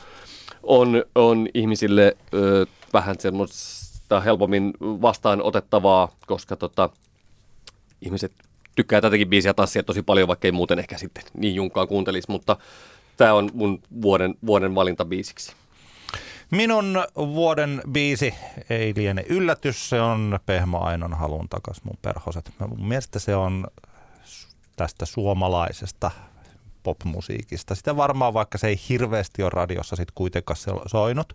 on, 0.63 1.03
on 1.15 1.47
ihmisille 1.53 2.17
ö, 2.33 2.65
vähän 2.93 3.15
semmoista 3.19 4.19
helpommin 4.19 4.73
vastaan 4.81 5.41
otettavaa, 5.41 6.11
koska 6.27 6.55
tota, 6.55 6.89
ihmiset 8.01 8.31
tykkää 8.75 9.01
tätäkin 9.01 9.29
biisiä 9.29 9.53
tanssia 9.53 9.83
tosi 9.83 10.03
paljon, 10.03 10.27
vaikka 10.27 10.47
ei 10.47 10.51
muuten 10.51 10.79
ehkä 10.79 10.97
sitten 10.97 11.23
niin 11.33 11.55
junkaan 11.55 11.87
kuuntelisi, 11.87 12.31
mutta 12.31 12.57
tämä 13.17 13.33
on 13.33 13.49
mun 13.53 13.81
vuoden, 14.01 14.35
vuoden 14.45 14.75
valinta 14.75 15.05
biisiksi. 15.05 15.53
Minun 16.51 17.05
vuoden 17.17 17.81
biisi 17.91 18.33
ei 18.69 18.93
liene 18.95 19.25
yllätys, 19.29 19.89
se 19.89 20.01
on 20.01 20.39
Pehmo 20.45 20.79
Ainon 20.81 21.13
halun 21.13 21.49
takas 21.49 21.83
mun 21.83 21.97
perhoset. 22.01 22.51
Mun 22.59 22.87
mielestä 22.87 23.19
se 23.19 23.35
on 23.35 23.67
tästä 24.75 25.05
suomalaisesta 25.05 26.11
popmusiikista. 26.83 27.75
Sitä 27.75 27.97
varmaan, 27.97 28.33
vaikka 28.33 28.57
se 28.57 28.67
ei 28.67 28.79
hirveästi 28.89 29.43
ole 29.43 29.49
radiossa 29.49 29.95
sit 29.95 30.11
kuitenkaan 30.15 30.57
soinut, 30.85 31.33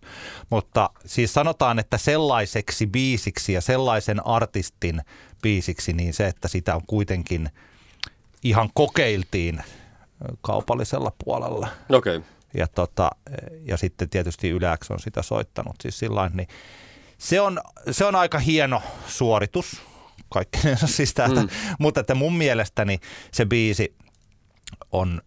mutta 0.51 0.91
siis 1.07 1.35
sanotaan, 1.35 1.79
että 1.79 1.99
sellaiseksi 1.99 2.87
biisiksi 2.87 3.53
ja 3.53 3.61
sellaisen 3.61 4.27
artistin 4.27 5.01
biisiksi, 5.43 5.93
niin 5.93 6.15
se, 6.15 6.27
että 6.27 6.49
sitä 6.49 6.75
on 6.75 6.83
kuitenkin 6.87 7.49
ihan 8.45 8.71
kokeiltiin 8.75 9.63
kaupallisella 10.41 11.13
puolella. 11.25 11.69
Okei. 11.91 12.17
Okay 12.17 12.32
ja, 12.55 12.67
tota, 12.69 13.11
ja 13.63 13.77
sitten 13.77 14.11
tietysti 14.11 14.51
Yleäks 14.51 14.91
on 14.91 15.01
sitä 15.01 15.23
soittanut 15.23 15.77
siis 15.83 15.99
sillain, 15.99 16.33
niin 16.37 16.49
se 17.19 17.41
on, 17.41 17.61
se 17.91 18.05
on 18.05 18.15
aika 18.15 18.39
hieno 18.39 18.83
suoritus 19.07 19.83
kaikkinensa 20.29 20.87
siis 20.97 21.15
täältä, 21.15 21.41
mm. 21.41 21.49
mutta 21.79 22.01
että 22.01 22.15
mun 22.15 22.37
mielestäni 22.37 22.99
se 23.33 23.47
biisi 23.47 23.97
on 24.93 25.23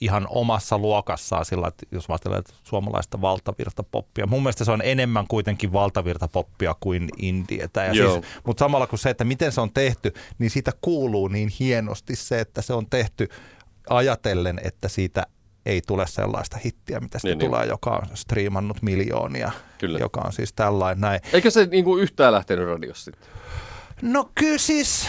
ihan 0.00 0.26
omassa 0.30 0.78
luokassaan 0.78 1.44
sillä, 1.44 1.68
että 1.68 1.86
jos 1.92 2.06
ajatellaan 2.08 2.44
suomalaista 2.64 3.20
valtavirtapoppia. 3.20 4.26
Mun 4.26 4.42
mielestä 4.42 4.64
se 4.64 4.72
on 4.72 4.82
enemmän 4.84 5.26
kuitenkin 5.26 5.72
valtavirtapoppia 5.72 6.74
kuin 6.80 7.08
indietä. 7.18 7.84
Ja 7.84 7.94
siis, 7.94 8.24
mutta 8.44 8.64
samalla 8.64 8.86
kuin 8.86 8.98
se, 8.98 9.10
että 9.10 9.24
miten 9.24 9.52
se 9.52 9.60
on 9.60 9.72
tehty, 9.72 10.12
niin 10.38 10.50
siitä 10.50 10.72
kuuluu 10.80 11.28
niin 11.28 11.52
hienosti 11.60 12.16
se, 12.16 12.40
että 12.40 12.62
se 12.62 12.72
on 12.72 12.86
tehty 12.90 13.28
ajatellen, 13.90 14.60
että 14.64 14.88
siitä 14.88 15.26
ei 15.66 15.82
tule 15.86 16.06
sellaista 16.06 16.58
hittiä, 16.64 17.00
mitä 17.00 17.18
sitten 17.18 17.30
niin, 17.30 17.38
niin. 17.38 17.50
tulee, 17.50 17.62
niin. 17.62 17.70
joka 17.70 17.90
on 17.90 18.16
striimannut 18.16 18.82
miljoonia, 18.82 19.52
Kyllä. 19.78 19.98
joka 19.98 20.20
on 20.20 20.32
siis 20.32 20.52
tällainen 20.52 21.00
näin. 21.00 21.20
Eikö 21.32 21.50
se 21.50 21.66
niin 21.66 21.84
kuin 21.84 22.02
yhtään 22.02 22.32
lähtenyt 22.32 22.66
radiossa 22.66 23.04
sitten? 23.04 23.28
No 24.02 24.30
kyllä 24.34 24.58
siis, 24.58 25.08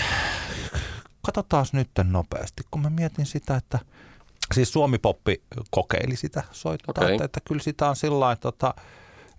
katsotaan 1.22 1.66
nyt 1.74 1.90
nopeasti, 2.04 2.64
kun 2.72 2.82
mä 2.82 2.90
mietin 2.90 3.26
sitä, 3.26 3.56
että 3.56 3.80
siis 4.54 4.74
Suomi 4.74 4.98
Poppi 4.98 5.42
kokeili 5.72 6.16
sitä 6.16 6.44
soittaa, 6.52 6.94
okay. 6.98 7.12
että, 7.12 7.26
että 7.26 7.40
kyllä 7.46 7.62
sitä 7.62 7.90
on 7.90 7.96
sillä 7.96 8.36
tota, 8.36 8.74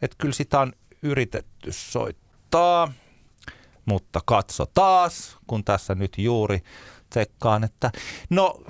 että 0.02 0.16
kyllä 0.18 0.34
sitä 0.34 0.60
on 0.60 0.72
yritetty 1.02 1.72
soittaa, 1.72 2.92
mutta 3.86 4.20
katso 4.24 4.66
taas, 4.66 5.38
kun 5.46 5.64
tässä 5.64 5.94
nyt 5.94 6.18
juuri 6.18 6.62
tsekkaan, 7.14 7.64
että 7.64 7.90
no 8.30 8.60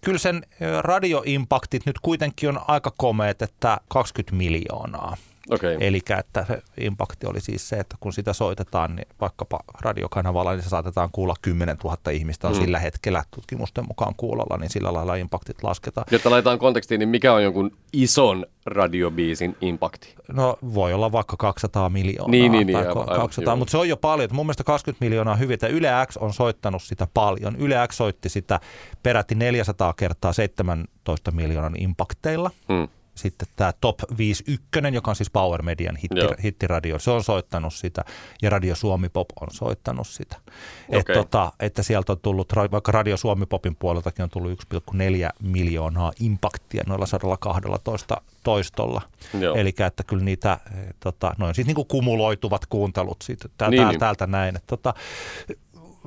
kyllä 0.00 0.18
sen 0.18 0.46
radioimpaktit 0.80 1.86
nyt 1.86 1.98
kuitenkin 2.02 2.48
on 2.48 2.60
aika 2.68 2.92
komeet, 2.98 3.42
että 3.42 3.80
20 3.88 4.36
miljoonaa. 4.36 5.16
Okay. 5.50 5.76
Eli 5.80 6.00
että 6.18 6.44
se 6.48 6.62
impakti 6.80 7.26
oli 7.26 7.40
siis 7.40 7.68
se, 7.68 7.76
että 7.76 7.96
kun 8.00 8.12
sitä 8.12 8.32
soitetaan 8.32 8.96
niin 8.96 9.08
vaikkapa 9.20 9.60
radiokanavalla, 9.80 10.52
niin 10.52 10.62
se 10.62 10.68
saatetaan 10.68 11.08
kuulla 11.12 11.34
10 11.42 11.76
000 11.84 11.96
ihmistä 12.12 12.48
on 12.48 12.54
mm. 12.54 12.60
sillä 12.60 12.78
hetkellä 12.78 13.24
tutkimusten 13.30 13.84
mukaan 13.88 14.14
kuulolla, 14.16 14.56
niin 14.56 14.70
sillä 14.70 14.92
lailla 14.92 15.14
impaktit 15.14 15.62
lasketaan. 15.62 16.06
Jotta 16.10 16.30
laitetaan 16.30 16.58
kontekstiin, 16.58 16.98
niin 16.98 17.08
mikä 17.08 17.32
on 17.32 17.42
jonkun 17.42 17.76
ison 17.92 18.46
radiobiisin 18.66 19.56
impakti? 19.60 20.14
No 20.32 20.58
voi 20.74 20.92
olla 20.92 21.12
vaikka 21.12 21.36
200 21.36 21.88
miljoonaa 21.88 22.30
niin, 22.30 22.52
niin, 22.52 22.66
niin, 22.66 22.76
aivan, 22.76 23.06
200, 23.06 23.42
aivan, 23.50 23.58
mutta 23.58 23.72
se 23.72 23.78
on 23.78 23.88
jo 23.88 23.96
paljon. 23.96 24.28
Mun 24.32 24.46
mielestä 24.46 24.64
20 24.64 25.04
miljoonaa 25.04 25.36
hyvin, 25.36 25.54
että 25.54 25.66
Yle 25.66 25.88
X 26.06 26.16
on 26.16 26.32
soittanut 26.32 26.82
sitä 26.82 27.06
paljon. 27.14 27.56
Yle 27.56 27.76
X 27.88 27.96
soitti 27.96 28.28
sitä 28.28 28.60
peräti 29.02 29.34
400 29.34 29.92
kertaa 29.92 30.32
17 30.32 31.30
miljoonan 31.30 31.74
impakteilla. 31.78 32.50
Mm 32.68 32.88
sitten 33.14 33.48
tämä 33.56 33.72
Top 33.80 33.98
51, 34.18 34.94
joka 34.94 35.10
on 35.10 35.16
siis 35.16 35.30
Power 35.30 35.62
Median 35.62 35.96
hitti, 35.96 36.18
Joo. 36.18 36.34
hittiradio, 36.42 36.98
se 36.98 37.10
on 37.10 37.24
soittanut 37.24 37.74
sitä 37.74 38.04
ja 38.42 38.50
Radio 38.50 38.74
Suomi 38.74 39.08
Pop 39.08 39.28
on 39.40 39.48
soittanut 39.50 40.06
sitä. 40.06 40.36
Et 40.88 41.00
Okei. 41.00 41.14
tota, 41.14 41.52
että 41.60 41.82
sieltä 41.82 42.12
on 42.12 42.18
tullut, 42.22 42.52
vaikka 42.72 42.92
Radio 42.92 43.16
Suomi 43.16 43.46
Popin 43.46 43.76
puoleltakin 43.76 44.22
on 44.22 44.30
tullut 44.30 44.64
1,4 44.74 45.30
miljoonaa 45.42 46.12
impaktia 46.20 46.84
noilla 46.86 47.06
112 47.06 48.20
toistolla. 48.42 49.02
Eli 49.54 49.74
että 49.86 50.04
kyllä 50.04 50.24
niitä, 50.24 50.58
eh, 50.74 50.94
tota, 51.00 51.34
noin 51.38 51.54
siis 51.54 51.66
niin 51.66 51.74
kuin 51.74 51.88
kumuloituvat 51.88 52.66
kuuntelut 52.66 53.22
siitä, 53.22 53.48
tää, 53.58 53.70
Niin, 53.70 53.78
niin, 53.80 53.88
niin. 53.88 54.00
täältä 54.00 54.26
näin. 54.26 54.56
Et, 54.56 54.66
tota, 54.66 54.94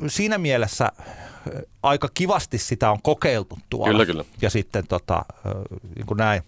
siinä 0.08 0.38
mielessä 0.38 0.92
eh, 0.98 1.62
aika 1.84 2.10
kivasti 2.14 2.58
sitä 2.58 2.92
on 2.92 3.02
kokeiltu 3.02 3.60
tuolla. 3.70 3.92
Kyllä, 3.92 4.06
kyllä. 4.06 4.24
Ja 4.42 4.50
sitten 4.50 4.88
tota, 4.88 5.26
eh, 5.46 5.80
niin 5.96 6.06
kuin 6.06 6.18
näin, 6.18 6.44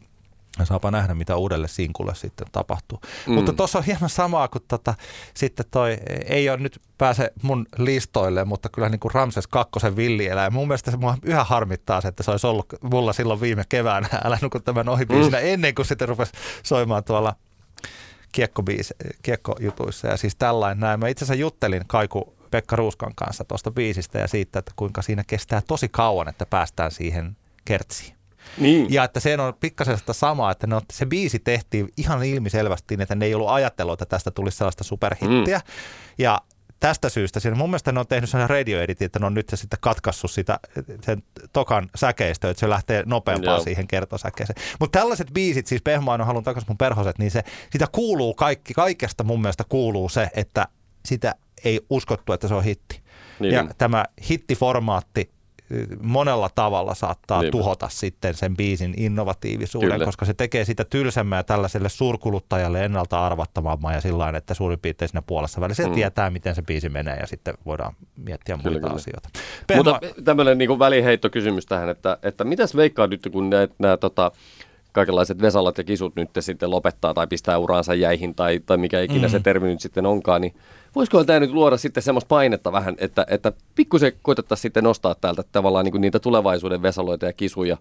saapa 0.66 0.92
nähdä, 0.92 1.14
mitä 1.14 1.36
uudelle 1.36 1.68
sinkulle 1.68 2.16
sitten 2.16 2.48
tapahtuu. 2.52 3.02
Mm. 3.28 3.34
Mutta 3.34 3.54
tuossa 3.54 3.78
on 3.78 3.84
hieman 3.84 4.10
samaa 4.10 4.48
kuin 4.48 4.64
tota, 4.68 4.94
sitten 5.34 5.66
toi, 5.72 5.98
ei 6.26 6.50
ole 6.50 6.58
nyt 6.58 6.82
pääse 6.98 7.32
mun 7.42 7.66
listoille, 7.78 8.46
mutta 8.46 8.70
kyllä 8.70 8.90
niin 8.90 9.00
kuin 9.00 9.14
Ramses 9.14 9.48
kakkosen 9.48 9.96
villieläin. 9.96 10.54
Mun 10.54 10.68
mielestä 10.68 10.92
se 10.92 10.98
mua 10.98 11.18
yhä 11.24 11.44
harmittaa 11.44 12.02
se, 12.02 12.08
että 12.08 12.24
se 12.24 12.32
olisi 12.32 12.48
ollut 12.48 12.66
mulla 12.82 13.14
silloin 13.14 13.42
viime 13.42 13.64
keväänä, 13.70 14.08
älä 14.26 14.38
nuku 14.42 14.60
tämän 14.60 14.90
ohi 14.90 15.06
mm. 15.06 15.34
ennen 15.42 15.76
kuin 15.76 15.86
sitten 15.86 16.10
rupesi 16.10 16.32
soimaan 16.64 17.04
tuolla 17.04 17.36
kiekkobiis, 18.32 18.94
kiekkojutuissa 19.24 20.08
ja 20.08 20.18
siis 20.18 20.36
tällainen 20.36 20.80
näin. 20.80 21.00
Mä 21.00 21.08
itse 21.08 21.26
asiassa 21.26 21.42
juttelin 21.42 21.84
Kaiku 21.88 22.34
Pekka 22.52 22.76
Ruuskan 22.76 23.16
kanssa 23.16 23.44
tuosta 23.44 23.72
biisistä 23.72 24.20
ja 24.20 24.28
siitä, 24.28 24.60
että 24.60 24.72
kuinka 24.76 25.02
siinä 25.02 25.24
kestää 25.28 25.62
tosi 25.68 25.90
kauan, 25.90 26.30
että 26.30 26.46
päästään 26.46 26.92
siihen 26.92 27.38
kertsiin. 27.66 28.19
Niin. 28.58 28.94
Ja 28.94 29.04
että 29.04 29.20
se 29.20 29.38
on 29.42 29.54
pikkasen 29.60 29.98
sitä 29.98 30.14
samaa, 30.14 30.52
että 30.52 30.68
ne 30.68 30.76
on, 30.76 30.82
se 30.94 31.06
biisi 31.06 31.40
tehtiin 31.40 31.90
ihan 31.98 32.24
ilmiselvästi, 32.24 32.98
että 33.00 33.16
ne 33.16 33.26
ei 33.26 33.36
ollut 33.36 33.50
ajatellut, 33.50 34.02
että 34.02 34.16
tästä 34.16 34.32
tulisi 34.32 34.58
sellaista 34.58 34.84
superhittiä. 34.84 35.58
Mm. 35.58 35.64
Ja 36.18 36.42
tästä 36.80 37.10
syystä, 37.10 37.40
siinä 37.40 37.58
mun 37.58 37.70
mielestä 37.70 37.92
ne 37.92 38.00
on 38.00 38.08
tehnyt 38.08 38.30
sellainen 38.30 38.50
radio 38.50 38.82
edit, 38.82 39.02
että 39.02 39.20
ne 39.20 39.26
on 39.26 39.34
nyt 39.34 39.52
sitten 39.56 39.80
katkaissut 39.82 40.32
sitä, 40.32 40.60
sen 41.06 41.24
tokan 41.54 41.90
säkeistö, 41.96 42.50
että 42.50 42.60
se 42.60 42.70
lähtee 42.70 43.04
nopeampaan 43.06 43.56
Joo. 43.56 43.64
siihen 43.64 43.88
kertosäkeeseen. 43.88 44.62
Mutta 44.80 45.00
tällaiset 45.00 45.28
biisit, 45.34 45.68
siis 45.68 45.82
Pehmoinen 45.82 46.28
halun 46.28 46.44
takaisin 46.44 46.70
mun 46.70 46.78
perhoset, 46.78 47.18
niin 47.18 47.32
se, 47.32 47.44
sitä 47.72 47.86
kuuluu 47.92 48.34
kaikki, 48.34 48.74
kaikesta 48.74 49.24
mun 49.24 49.42
mielestä 49.42 49.64
kuuluu 49.70 50.10
se, 50.10 50.30
että 50.36 50.68
sitä 51.06 51.36
ei 51.64 51.82
uskottu, 51.90 52.34
että 52.34 52.48
se 52.48 52.54
on 52.54 52.64
hitti. 52.64 53.02
Niin. 53.40 53.54
Ja 53.54 53.68
tämä 53.78 54.06
hittiformaatti 54.30 55.32
monella 56.02 56.50
tavalla 56.56 56.96
saattaa 56.96 57.42
Niinpä. 57.42 57.52
tuhota 57.52 57.90
sitten 57.90 58.34
sen 58.34 58.58
biisin 58.58 58.94
innovatiivisuuden, 58.98 59.92
Kyllä. 59.92 60.06
koska 60.06 60.26
se 60.26 60.34
tekee 60.34 60.66
sitä 60.66 60.86
tylsemmää 60.86 61.44
tällaiselle 61.44 61.90
suurkuluttajalle 61.90 62.86
ennalta 62.86 63.26
arvattomamman 63.26 63.94
ja 63.94 64.02
sillä 64.02 64.30
että 64.38 64.54
suurin 64.54 64.80
piirtein 64.80 65.10
siinä 65.10 65.22
puolessa 65.22 65.62
välissä 65.62 65.88
mm. 65.88 65.94
Tietää, 65.94 66.30
miten 66.30 66.56
se 66.56 66.62
biisi 66.62 66.90
menee 66.90 67.18
ja 67.18 67.28
sitten 67.28 67.54
voidaan 67.66 67.94
miettiä 68.16 68.58
Kyllä, 68.58 68.72
muita 68.72 68.88
kyllä. 68.88 68.96
asioita. 68.96 69.30
Mutta 69.76 70.00
tämmöinen 70.24 70.58
niin 70.58 70.80
väliheittokysymys 70.80 71.66
tähän, 71.66 71.90
että, 71.90 72.18
että 72.24 72.44
mitäs 72.44 72.76
veikkaa 72.76 73.08
nyt, 73.08 73.30
kun 73.32 73.50
nämä, 73.50 73.68
nämä 73.80 73.98
tota, 73.98 74.32
kaikenlaiset 74.92 75.42
vesalat 75.42 75.78
ja 75.78 75.84
kisut 75.84 76.16
nyt 76.16 76.30
sitten 76.40 76.72
lopettaa 76.72 77.14
tai 77.14 77.28
pistää 77.28 77.58
uraansa 77.58 77.94
jäihin 77.94 78.36
tai, 78.36 78.60
tai 78.66 78.78
mikä 78.78 79.02
ikinä 79.02 79.28
mm. 79.28 79.32
se 79.32 79.40
termi 79.40 79.68
nyt 79.68 79.82
sitten 79.82 80.06
onkaan, 80.06 80.42
niin 80.42 80.56
voisiko 80.96 81.24
tämä 81.24 81.40
nyt 81.40 81.52
luoda 81.52 81.78
sitten 81.78 82.04
semmoista 82.04 82.28
painetta 82.28 82.72
vähän, 82.72 82.96
että, 82.98 83.26
että 83.30 83.52
pikkusen 83.76 84.14
koitettaisiin 84.22 84.62
sitten 84.62 84.84
nostaa 84.84 85.16
täältä 85.16 85.44
tavallaan 85.52 85.86
niin 85.86 85.92
kuin 85.92 86.02
niitä 86.02 86.20
tulevaisuuden 86.20 86.82
vesaloita 86.82 87.26
ja 87.26 87.34
kisuja, 87.34 87.78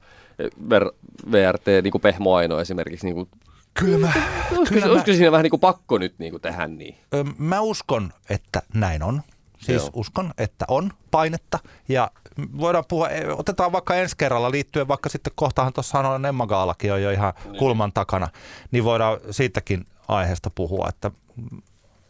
Ver, 0.70 0.90
VRT, 1.32 1.66
niin 1.82 1.92
kuin 1.92 2.02
Pehmo 2.02 2.34
Aino 2.34 2.60
esimerkiksi, 2.60 3.06
niin 3.06 3.14
kuin, 3.14 3.28
Kyllä 3.74 3.98
mä, 3.98 4.12
olisiko, 4.50 4.64
kyllä 4.68 4.86
mä, 4.86 4.92
olisiko 4.92 5.12
siinä 5.12 5.32
vähän 5.32 5.42
niin 5.42 5.50
kuin 5.50 5.60
pakko 5.60 5.98
nyt 5.98 6.14
niin 6.18 6.30
kuin 6.30 6.40
tehdä 6.40 6.68
niin? 6.68 6.96
Ö, 7.14 7.24
Mä 7.38 7.60
uskon, 7.60 8.12
että 8.30 8.62
näin 8.74 9.02
on. 9.02 9.22
Siis 9.58 9.82
Joo. 9.82 9.90
uskon, 9.94 10.32
että 10.38 10.64
on 10.68 10.90
painetta 11.10 11.58
ja 11.88 12.10
voidaan 12.58 12.84
puhua, 12.88 13.08
e, 13.08 13.26
otetaan 13.32 13.72
vaikka 13.72 13.94
ensi 13.94 14.16
kerralla 14.18 14.50
liittyen, 14.50 14.88
vaikka 14.88 15.08
sitten 15.08 15.32
kohtahan 15.36 15.72
tuossa 15.72 15.98
on 15.98 16.26
Emma 16.26 16.46
Gaalakin 16.46 16.92
on 16.92 17.02
jo 17.02 17.10
ihan 17.10 17.32
niin. 17.44 17.56
kulman 17.56 17.92
takana, 17.92 18.28
niin 18.70 18.84
voidaan 18.84 19.18
siitäkin 19.30 19.84
aiheesta 20.08 20.50
puhua, 20.50 20.88
että, 20.88 21.10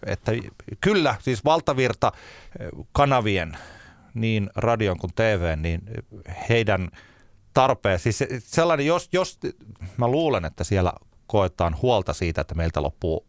että 0.07 0.33
kyllä, 0.81 1.15
siis 1.21 1.45
valtavirta 1.45 2.13
eh, 2.61 2.69
kanavien, 2.93 3.59
niin 4.15 4.51
radion 4.57 4.99
kuin 4.99 5.13
TV, 5.15 5.57
niin 5.57 5.83
heidän 6.49 6.91
tarpeen, 7.55 7.99
siis 7.99 8.19
se- 8.19 8.29
sellainen, 8.39 8.87
jos, 8.87 9.09
jos 9.13 9.39
mä 9.97 10.09
luulen, 10.09 10.45
että 10.45 10.65
siellä 10.65 10.93
koetaan 11.27 11.77
huolta 11.83 12.13
siitä, 12.13 12.41
että 12.41 12.55
meiltä 12.55 12.83
loppuu 12.83 13.27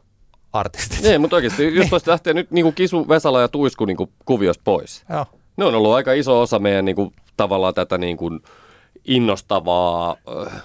artistit. 0.54 1.06
Ei, 1.06 1.18
mutta 1.18 1.36
oikeasti, 1.36 1.76
jos 1.76 1.88
tuosta 1.90 2.12
lähtee 2.12 2.34
nyt 2.34 2.52
niin 2.52 2.64
kuin 2.64 2.76
Kisu, 2.76 3.08
Vesala 3.10 3.42
ja 3.42 3.48
Tuisku 3.48 3.86
niin 3.86 3.98
kuin 3.98 4.10
kuviosta 4.26 4.62
pois, 4.64 5.04
Joo. 5.10 5.26
ne 5.58 5.66
on 5.66 5.76
ollut 5.76 5.94
aika 5.94 6.14
iso 6.14 6.42
osa 6.42 6.60
meidän 6.60 6.86
niin 6.86 6.96
kuin, 6.96 7.14
tavallaan 7.38 7.74
tätä 7.74 7.98
niin 7.98 8.18
kuin, 8.18 8.40
innostavaa 9.06 10.16
äh, 10.46 10.64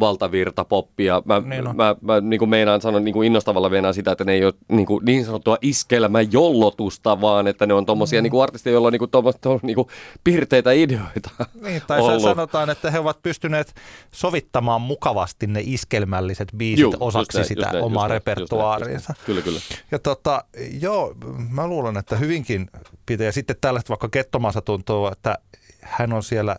valtavirtapoppia. 0.00 1.22
Mä, 1.24 1.40
Niin 1.40 1.66
on. 1.66 1.76
mä, 1.76 1.96
mä 2.00 2.20
niin 2.20 2.38
kuin 2.38 2.48
meinaan 2.48 2.80
sanoa 2.80 3.00
niin 3.00 3.12
kuin 3.12 3.26
innostavalla 3.26 3.68
meinaan 3.68 3.94
sitä, 3.94 4.12
että 4.12 4.24
ne 4.24 4.32
ei 4.32 4.44
ole 4.44 4.54
niin, 4.68 4.86
kuin, 4.86 5.04
niin 5.04 5.24
sanottua 5.24 5.58
iskelmäjollotusta, 5.62 7.20
vaan 7.20 7.46
että 7.46 7.66
ne 7.66 7.74
on 7.74 7.86
tommosia 7.86 8.20
mm. 8.20 8.22
niin 8.22 8.30
kuin 8.30 8.42
artisteja, 8.42 8.72
joilla 8.72 8.88
on 8.88 8.92
niin 8.92 8.98
kuin, 8.98 9.10
tommoista, 9.10 9.48
niin 9.62 9.74
kuin, 9.74 9.88
piirteitä 10.24 10.72
ideoita 10.72 11.30
Niin, 11.62 11.82
tai 11.86 12.00
ollut. 12.00 12.22
sanotaan, 12.22 12.70
että 12.70 12.90
he 12.90 12.98
ovat 12.98 13.22
pystyneet 13.22 13.74
sovittamaan 14.12 14.80
mukavasti 14.80 15.46
ne 15.46 15.60
iskelmälliset 15.64 16.48
biisit 16.56 16.82
Juu, 16.82 16.94
osaksi 17.00 17.38
näin, 17.38 17.48
sitä 17.48 17.70
just 17.72 17.84
omaa 17.84 18.04
just 18.04 18.10
repertuaariinsa. 18.12 19.14
just. 19.16 19.26
Kyllä, 19.26 19.42
kyllä. 19.42 19.60
Ja 19.90 19.98
tota, 19.98 20.44
joo, 20.80 21.14
mä 21.50 21.66
luulen, 21.66 21.96
että 21.96 22.16
hyvinkin 22.16 22.70
pitää. 23.06 23.24
Ja 23.24 23.32
sitten 23.32 23.56
tällaista 23.60 23.88
vaikka 23.88 24.08
Kettomassa 24.08 24.60
tuntuu, 24.60 25.06
että 25.06 25.38
hän 25.80 26.12
on 26.12 26.22
siellä 26.22 26.56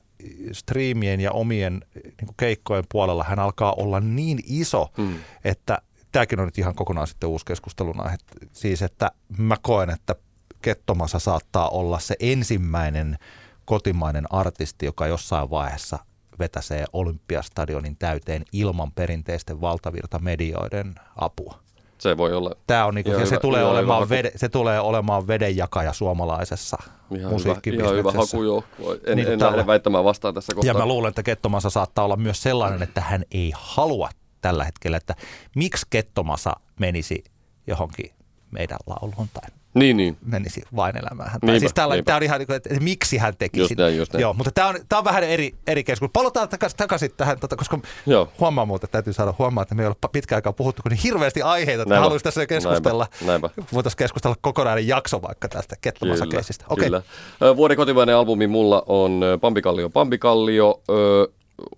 striimien 0.52 1.20
ja 1.20 1.32
omien 1.32 1.82
niin 1.96 2.36
keikkojen 2.38 2.84
puolella, 2.92 3.24
hän 3.24 3.40
alkaa 3.40 3.74
olla 3.74 4.00
niin 4.00 4.40
iso, 4.46 4.88
Mm. 4.98 5.16
että 5.44 5.82
tämäkin 6.12 6.40
on 6.40 6.46
nyt 6.46 6.58
ihan 6.58 6.76
kokonaan 6.76 7.08
sitten 7.08 7.30
uusi 7.30 7.46
keskustelun 7.46 8.02
aihe. 8.02 8.18
Siis, 8.52 8.82
että 8.82 9.12
mä 9.38 9.56
koen, 9.62 9.90
että 9.90 10.16
Kettomassa 10.62 11.20
saattaa 11.20 11.70
olla 11.70 12.00
se 12.00 12.16
ensimmäinen 12.20 13.18
kotimainen 13.66 14.34
artisti, 14.34 14.86
joka 14.86 15.08
jossain 15.08 15.50
vaiheessa 15.50 16.00
vetäsee 16.40 16.86
Olympiastadionin 16.94 17.98
täyteen 17.98 18.46
ilman 18.52 18.92
perinteisten 18.92 19.62
valtavirtamedioiden 19.62 20.96
apua. 21.16 21.60
Se 22.00 22.18
voi 22.18 22.34
olla 22.34 22.52
Tämä 22.68 22.86
on 22.86 22.96
niinku, 22.96 23.12
ja 23.12 23.18
se, 23.20 23.26
hyvä- 23.26 23.40
tulee 23.40 23.60
hyvä 23.62 23.72
olemaan 23.72 24.00
haku. 24.00 24.10
vede, 24.10 24.32
se 24.36 24.50
tulee 24.50 24.80
olemaan 24.80 25.28
vedenjakaja 25.28 25.94
suomalaisessa 25.94 26.78
ihan 26.84 27.20
hyvä, 27.20 27.30
musiikkibisneksessä. 27.30 28.00
ihan 28.00 28.14
hyvä 28.14 28.22
haku, 28.22 28.44
joo. 28.44 28.64
Voi- 28.80 29.00
En, 29.06 29.16
Niin 29.16 29.28
en 29.28 29.40
lähde 29.40 29.68
väittämään 29.68 30.04
vastaan 30.04 30.34
tässä 30.34 30.54
kohtaa. 30.56 30.70
Ja 30.70 30.74
mä 30.80 30.86
luulen, 30.86 31.10
että 31.10 31.24
Kettomasa 31.24 31.70
saattaa 31.70 32.06
olla 32.06 32.16
myös 32.16 32.44
sellainen, 32.44 32.84
että 32.84 33.02
hän 33.02 33.24
ei 33.32 33.52
halua 33.56 34.10
tällä 34.42 34.64
hetkellä, 34.64 34.98
että 34.98 35.16
miksi 35.56 35.86
Kettomasa 35.90 36.54
menisi 36.80 37.24
johonkin 37.68 38.12
meidän 38.52 38.78
lauluun 38.88 39.30
tai 39.34 39.50
Niin, 39.74 39.98
niin. 39.98 40.18
menisi 40.26 40.62
vain 40.76 40.98
elämään. 40.98 41.30
Tai 41.32 41.40
Niinpä, 41.44 41.60
siis 41.60 41.74
tällainen, 41.74 41.98
niinpä. 41.98 42.06
tämä 42.10 42.18
on 42.18 42.24
ihan, 42.24 42.40
niin 42.40 42.48
kuin, 42.48 42.58
että 42.58 42.70
miksi 42.80 43.18
hän 43.18 43.34
teki 43.38 43.60
Just 43.60 43.70
sitä. 43.70 43.84
näin, 43.84 43.98
just 43.98 44.14
näin. 44.14 44.22
Joo, 44.22 44.34
mutta 44.34 44.52
tämä 44.52 44.68
on, 44.68 44.76
tämä 44.90 44.98
on 44.98 45.06
vähän 45.06 45.24
eri, 45.24 45.56
eri 45.68 45.84
keskustelu. 45.84 46.10
Palataan 46.14 46.50
takaisin, 46.50 46.78
takaisin 46.78 47.12
tähän, 47.18 47.40
tota, 47.40 47.56
koska 47.56 47.80
Joo. 48.06 48.30
huomaa 48.40 48.66
muuten, 48.66 48.86
että 48.86 48.92
täytyy 48.92 49.14
saada 49.14 49.34
huomaa, 49.40 49.62
että 49.62 49.76
me 49.76 49.84
ei 49.84 49.88
ole 49.88 49.96
pitkään 50.12 50.38
aikaa 50.38 50.54
puhuttu, 50.54 50.82
kun 50.82 50.90
niin 50.92 51.00
hirveästi 51.04 51.42
aiheita, 51.42 51.82
että 51.84 51.90
Näinpä. 51.94 52.04
haluaisi 52.04 52.24
tässä 52.24 52.46
keskustella. 52.46 53.08
Näinpä, 53.26 53.50
näinpä. 53.50 53.64
Voitaisiin 53.74 53.98
keskustella 53.98 54.36
kokonainen 54.42 54.88
jakso 54.88 55.22
vaikka 55.22 55.48
tästä 55.48 55.76
Kettomasa-keisistä. 55.82 56.66
Okei. 56.70 56.86
Kyllä. 56.86 57.02
Ö, 57.42 57.56
Vuoden 57.56 57.78
kotimainen 57.78 58.16
albumi 58.16 58.48
mulla 58.48 58.84
on 58.88 59.22
Pampikallio 59.42 59.90
Pampikallio. 59.90 60.82
Ö, 60.90 61.28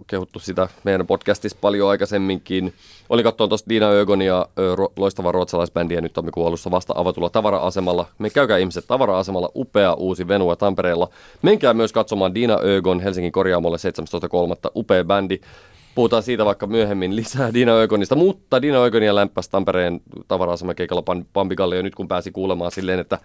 kehuttu 0.08 0.40
sitä 0.40 0.68
meidän 0.84 1.08
podcastissa 1.08 1.58
paljon 1.62 1.90
aikaisemminkin. 1.90 2.74
Olin 3.10 3.24
katsoa 3.24 3.48
tuosta 3.48 3.70
Diina 3.70 3.90
Ögonia, 3.90 4.46
loistavaa 4.98 5.32
ruotsalaisbändiä 5.32 6.02
nyt 6.02 6.14
tammikuun 6.14 6.48
alussa 6.48 6.72
vasta 6.72 6.94
avatulla 6.98 7.30
tavara-asemalla. 7.30 8.06
Me 8.18 8.30
käykää 8.30 8.58
ihmiset 8.58 8.88
tavara-asemalla, 8.88 9.52
upea 9.56 9.94
uusi 9.94 10.28
Venua 10.28 10.56
Tampereella. 10.56 11.10
Menkää 11.42 11.74
myös 11.74 11.94
katsomaan 11.94 12.36
Diina 12.36 12.58
Ögon 12.64 13.00
Helsingin 13.00 13.32
korjaamolle 13.32 13.78
17.3. 14.66 14.72
upea 14.76 15.04
bändi. 15.04 15.40
Puhutaan 15.96 16.24
siitä 16.24 16.46
vaikka 16.46 16.68
myöhemmin 16.68 17.16
lisää 17.16 17.54
Dina 17.54 17.72
Ögonista, 17.72 18.16
mutta 18.16 18.62
Dina 18.62 18.84
Ögonia 18.84 19.16
lämpäsi 19.16 19.52
Tampereen 19.52 20.02
tavara 20.28 20.54
keikalla 20.76 21.04
Pam- 21.14 21.26
Pampikallio 21.34 21.82
nyt 21.82 21.96
kun 21.96 22.08
pääsi 22.08 22.32
kuulemaan 22.32 22.72
silleen, 22.72 23.00
että, 23.00 23.20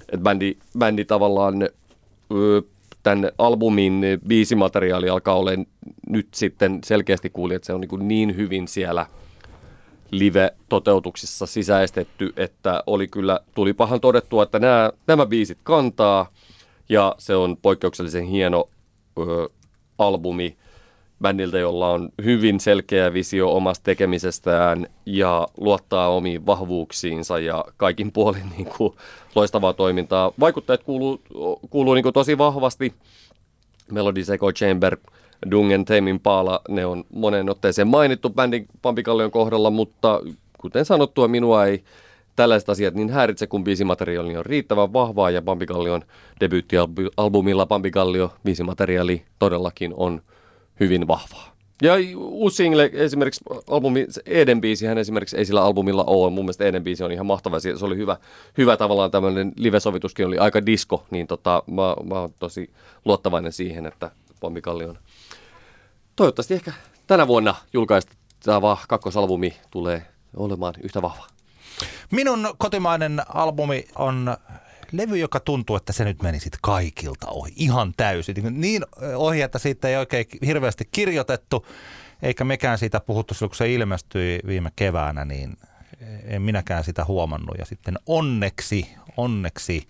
että 0.00 0.22
bändi, 0.22 0.56
bändi 0.78 1.04
tavallaan 1.04 1.62
ö, 1.62 2.62
tämän 3.08 3.32
albumin 3.38 4.02
biisimateriaali 4.26 5.08
alkaa 5.08 5.34
olla 5.34 5.50
nyt 6.08 6.28
sitten 6.34 6.80
selkeästi 6.84 7.30
kuuli, 7.30 7.54
että 7.54 7.66
se 7.66 7.72
on 7.72 7.80
niin, 7.80 8.08
niin 8.08 8.36
hyvin 8.36 8.68
siellä 8.68 9.06
live-toteutuksissa 10.10 11.46
sisäistetty, 11.46 12.32
että 12.36 12.82
oli 12.86 13.08
kyllä, 13.08 13.40
tuli 13.54 13.72
pahan 13.72 14.00
todettua, 14.00 14.42
että 14.42 14.58
nämä, 14.58 14.92
nämä 15.06 15.26
biisit 15.26 15.58
kantaa. 15.62 16.28
Ja 16.88 17.14
se 17.18 17.36
on 17.36 17.56
poikkeuksellisen 17.62 18.24
hieno 18.24 18.68
ö, 19.18 19.48
albumi 19.98 20.56
bändiltä, 21.22 21.58
jolla 21.58 21.90
on 21.90 22.08
hyvin 22.24 22.60
selkeä 22.60 23.12
visio 23.12 23.52
omasta 23.52 23.84
tekemisestään 23.84 24.86
ja 25.06 25.48
luottaa 25.56 26.08
omiin 26.08 26.46
vahvuuksiinsa 26.46 27.38
ja 27.38 27.64
kaikin 27.76 28.12
puolin 28.12 28.50
niin 28.56 28.66
kuin, 28.76 28.94
loistavaa 29.34 29.72
toimintaa. 29.72 30.32
Vaikuttajat 30.40 30.82
kuuluu, 30.82 31.20
kuuluu 31.70 31.94
niin 31.94 32.02
kuin, 32.02 32.12
tosi 32.12 32.38
vahvasti. 32.38 32.94
Melody 33.92 34.24
Seco 34.24 34.52
Chamber, 34.52 34.96
Dungen, 35.50 35.84
Teimin 35.84 36.20
Paala, 36.20 36.60
ne 36.68 36.86
on 36.86 37.04
monen 37.12 37.50
otteeseen 37.50 37.88
mainittu 37.88 38.30
bändin 38.30 38.66
Pampikallion 38.82 39.30
kohdalla, 39.30 39.70
mutta 39.70 40.20
kuten 40.58 40.84
sanottua, 40.84 41.28
minua 41.28 41.66
ei 41.66 41.84
tällaiset 42.36 42.68
asiat 42.68 42.94
niin 42.94 43.10
häiritse, 43.10 43.46
kun 43.46 43.64
biisimateriaali 43.64 44.36
on 44.36 44.46
riittävän 44.46 44.92
vahvaa 44.92 45.30
ja 45.30 45.42
Pampikallion 45.42 46.02
debyyttialbumilla 46.40 47.66
Pampikallio 47.66 48.32
biisimateriaali 48.44 49.22
todellakin 49.38 49.94
on 49.96 50.22
hyvin 50.80 51.08
vahvaa. 51.08 51.58
Ja 51.82 51.92
uusi 52.16 52.56
single, 52.56 52.90
esimerkiksi 52.92 53.44
albumi, 53.70 54.06
Eden 54.26 54.60
biisihän 54.60 54.98
esimerkiksi 54.98 55.36
ei 55.36 55.44
sillä 55.44 55.62
albumilla 55.62 56.04
ole. 56.04 56.30
Mun 56.30 56.44
mielestä 56.44 56.64
Eden 56.64 56.84
biisi 56.84 57.04
on 57.04 57.12
ihan 57.12 57.26
mahtava. 57.26 57.60
Se 57.60 57.84
oli 57.84 57.96
hyvä, 57.96 58.16
hyvä 58.58 58.76
tavallaan 58.76 59.10
tämmöinen 59.10 59.52
live-sovituskin 59.56 60.26
oli 60.26 60.38
aika 60.38 60.66
disco, 60.66 61.06
niin 61.10 61.26
tota, 61.26 61.62
mä, 61.66 61.96
mä 62.04 62.20
oon 62.20 62.30
tosi 62.40 62.70
luottavainen 63.04 63.52
siihen, 63.52 63.86
että 63.86 64.10
Pommikalli 64.40 64.84
on 64.84 64.98
toivottavasti 66.16 66.54
ehkä 66.54 66.72
tänä 67.06 67.26
vuonna 67.26 67.54
julkaistava 67.72 68.78
kakkosalbumi 68.88 69.56
tulee 69.70 70.06
olemaan 70.36 70.74
yhtä 70.82 71.02
vahva. 71.02 71.26
Minun 72.10 72.54
kotimainen 72.58 73.22
albumi 73.28 73.84
on 73.96 74.36
levy, 74.92 75.16
joka 75.16 75.40
tuntuu, 75.40 75.76
että 75.76 75.92
se 75.92 76.04
nyt 76.04 76.22
meni 76.22 76.40
sitten 76.40 76.58
kaikilta 76.62 77.26
ohi 77.30 77.52
ihan 77.56 77.92
täysin. 77.96 78.60
Niin 78.60 78.82
ohi, 79.16 79.42
että 79.42 79.58
siitä 79.58 79.88
ei 79.88 79.96
oikein 79.96 80.26
hirveästi 80.46 80.88
kirjoitettu, 80.92 81.66
eikä 82.22 82.44
mekään 82.44 82.78
siitä 82.78 83.00
puhuttu 83.00 83.34
silloin, 83.34 83.50
kun 83.50 83.56
se 83.56 83.72
ilmestyi 83.72 84.40
viime 84.46 84.72
keväänä, 84.76 85.24
niin 85.24 85.56
en 86.24 86.42
minäkään 86.42 86.84
sitä 86.84 87.04
huomannut. 87.04 87.58
Ja 87.58 87.64
sitten 87.64 87.98
onneksi, 88.06 88.94
onneksi 89.16 89.88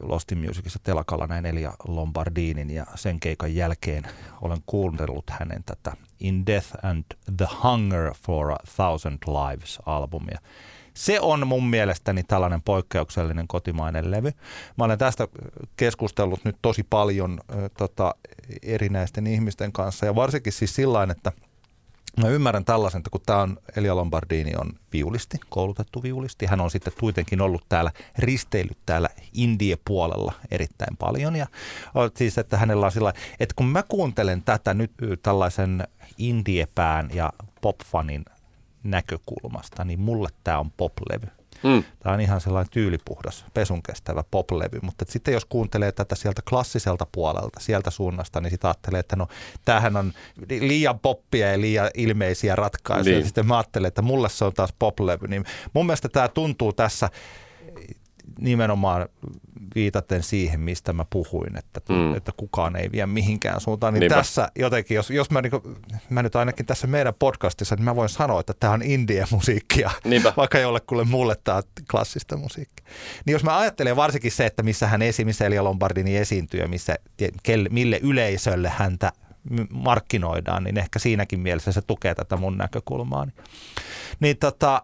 Lost 0.00 0.32
in 0.32 0.38
Musicissa 0.38 0.78
telakalla 0.82 1.26
näin 1.26 1.46
Elia 1.46 1.72
Lombardinin 1.88 2.70
ja 2.70 2.86
sen 2.94 3.20
keikan 3.20 3.54
jälkeen 3.54 4.04
olen 4.40 4.58
kuunnellut 4.66 5.30
hänen 5.30 5.64
tätä 5.64 5.92
In 6.20 6.46
Death 6.46 6.68
and 6.82 7.04
the 7.36 7.46
Hunger 7.62 8.14
for 8.26 8.52
a 8.52 8.56
Thousand 8.76 9.18
Lives-albumia. 9.26 10.38
Se 10.96 11.20
on 11.20 11.46
mun 11.46 11.66
mielestäni 11.66 12.22
tällainen 12.22 12.62
poikkeuksellinen 12.62 13.48
kotimainen 13.48 14.10
levy. 14.10 14.32
Mä 14.78 14.84
olen 14.84 14.98
tästä 14.98 15.28
keskustellut 15.76 16.44
nyt 16.44 16.56
tosi 16.62 16.82
paljon 16.90 17.40
tota, 17.78 18.14
erinäisten 18.62 19.26
ihmisten 19.26 19.72
kanssa 19.72 20.06
ja 20.06 20.14
varsinkin 20.14 20.52
siis 20.52 20.74
sillä 20.74 21.02
että 21.10 21.32
Mä 22.22 22.28
ymmärrän 22.28 22.64
tällaisen, 22.64 22.98
että 22.98 23.10
kun 23.10 23.20
tämä 23.26 23.42
on, 23.42 23.58
Elia 23.76 23.96
Lombardini 23.96 24.52
on 24.58 24.72
viulisti, 24.92 25.38
koulutettu 25.48 26.02
viulisti. 26.02 26.46
Hän 26.46 26.60
on 26.60 26.70
sitten 26.70 26.92
kuitenkin 27.00 27.40
ollut 27.40 27.64
täällä, 27.68 27.90
risteillyt 28.18 28.78
täällä 28.86 29.08
Indie-puolella 29.32 30.32
erittäin 30.50 30.96
paljon. 30.96 31.36
Ja 31.36 31.46
siis, 32.14 32.38
että 32.38 32.56
hänellä 32.56 32.86
on 32.86 32.92
sillä 32.92 33.12
että 33.40 33.54
kun 33.56 33.66
mä 33.66 33.82
kuuntelen 33.82 34.42
tätä 34.42 34.74
nyt 34.74 34.92
tällaisen 35.22 35.88
Indiepään 36.18 37.10
ja 37.14 37.32
popfanin 37.60 38.24
näkökulmasta, 38.90 39.84
niin 39.84 40.00
mulle 40.00 40.28
tämä 40.44 40.58
on 40.58 40.70
poplevy. 40.70 41.26
Mm. 41.62 41.84
Tämä 41.98 42.14
on 42.14 42.20
ihan 42.20 42.40
sellainen 42.40 42.70
tyylipuhdas, 42.70 43.44
pesun 43.54 43.82
kestävä 43.82 44.24
poplevy, 44.30 44.78
mutta 44.82 45.04
sitten 45.08 45.34
jos 45.34 45.44
kuuntelee 45.44 45.92
tätä 45.92 46.14
sieltä 46.14 46.42
klassiselta 46.50 47.06
puolelta, 47.12 47.60
sieltä 47.60 47.90
suunnasta, 47.90 48.40
niin 48.40 48.50
sitten 48.50 48.68
ajattelee, 48.68 49.00
että 49.00 49.16
no 49.16 49.28
tämähän 49.64 49.96
on 49.96 50.12
liian 50.60 50.98
poppia 50.98 51.50
ja 51.50 51.60
liian 51.60 51.90
ilmeisiä 51.94 52.56
ratkaisuja. 52.56 53.16
Niin. 53.16 53.26
Sitten 53.26 53.46
mä 53.46 53.56
ajattelen, 53.56 53.88
että 53.88 54.02
mulle 54.02 54.28
se 54.28 54.44
on 54.44 54.52
taas 54.52 54.74
poplevy. 54.78 55.26
Niin 55.28 55.44
mun 55.72 55.86
mielestä 55.86 56.08
tämä 56.08 56.28
tuntuu 56.28 56.72
tässä 56.72 57.10
nimenomaan 58.38 59.08
viitaten 59.74 60.22
siihen, 60.22 60.60
mistä 60.60 60.92
mä 60.92 61.04
puhuin, 61.10 61.58
että, 61.58 61.80
mm. 61.88 62.14
että 62.14 62.32
kukaan 62.36 62.76
ei 62.76 62.92
vie 62.92 63.06
mihinkään 63.06 63.60
suuntaan. 63.60 63.94
Niin 63.94 64.00
Niinpä. 64.00 64.14
tässä 64.14 64.48
jotenkin, 64.58 64.94
jos, 64.94 65.10
jos 65.10 65.30
mä, 65.30 65.42
niin 65.42 65.50
kuin, 65.50 65.62
mä 66.10 66.22
nyt 66.22 66.36
ainakin 66.36 66.66
tässä 66.66 66.86
meidän 66.86 67.14
podcastissa, 67.18 67.76
niin 67.76 67.84
mä 67.84 67.96
voin 67.96 68.08
sanoa, 68.08 68.40
että 68.40 68.54
tämä 68.60 68.72
on 68.72 68.82
indie-musiikkia, 68.82 69.90
Niinpä. 70.04 70.32
vaikka 70.36 70.58
jollekulle 70.58 71.04
mulle 71.04 71.36
tämä 71.44 71.56
on 71.56 71.62
klassista 71.90 72.36
musiikkia. 72.36 72.86
Niin 73.24 73.32
jos 73.32 73.44
mä 73.44 73.58
ajattelen 73.58 73.96
varsinkin 73.96 74.32
se, 74.32 74.46
että 74.46 74.62
missä 74.62 74.86
hän 74.86 75.02
esi, 75.02 75.24
missä 75.24 75.46
Elia 75.46 75.64
Lombardini 75.64 76.16
esiintyy 76.16 76.60
ja 76.60 76.68
missä, 76.68 76.96
kelle, 77.42 77.68
mille 77.68 78.00
yleisölle 78.02 78.68
häntä 78.68 79.12
markkinoidaan, 79.70 80.64
niin 80.64 80.78
ehkä 80.78 80.98
siinäkin 80.98 81.40
mielessä 81.40 81.72
se 81.72 81.82
tukee 81.82 82.14
tätä 82.14 82.36
mun 82.36 82.58
näkökulmaa. 82.58 83.26
Niin 84.20 84.36
tota, 84.36 84.82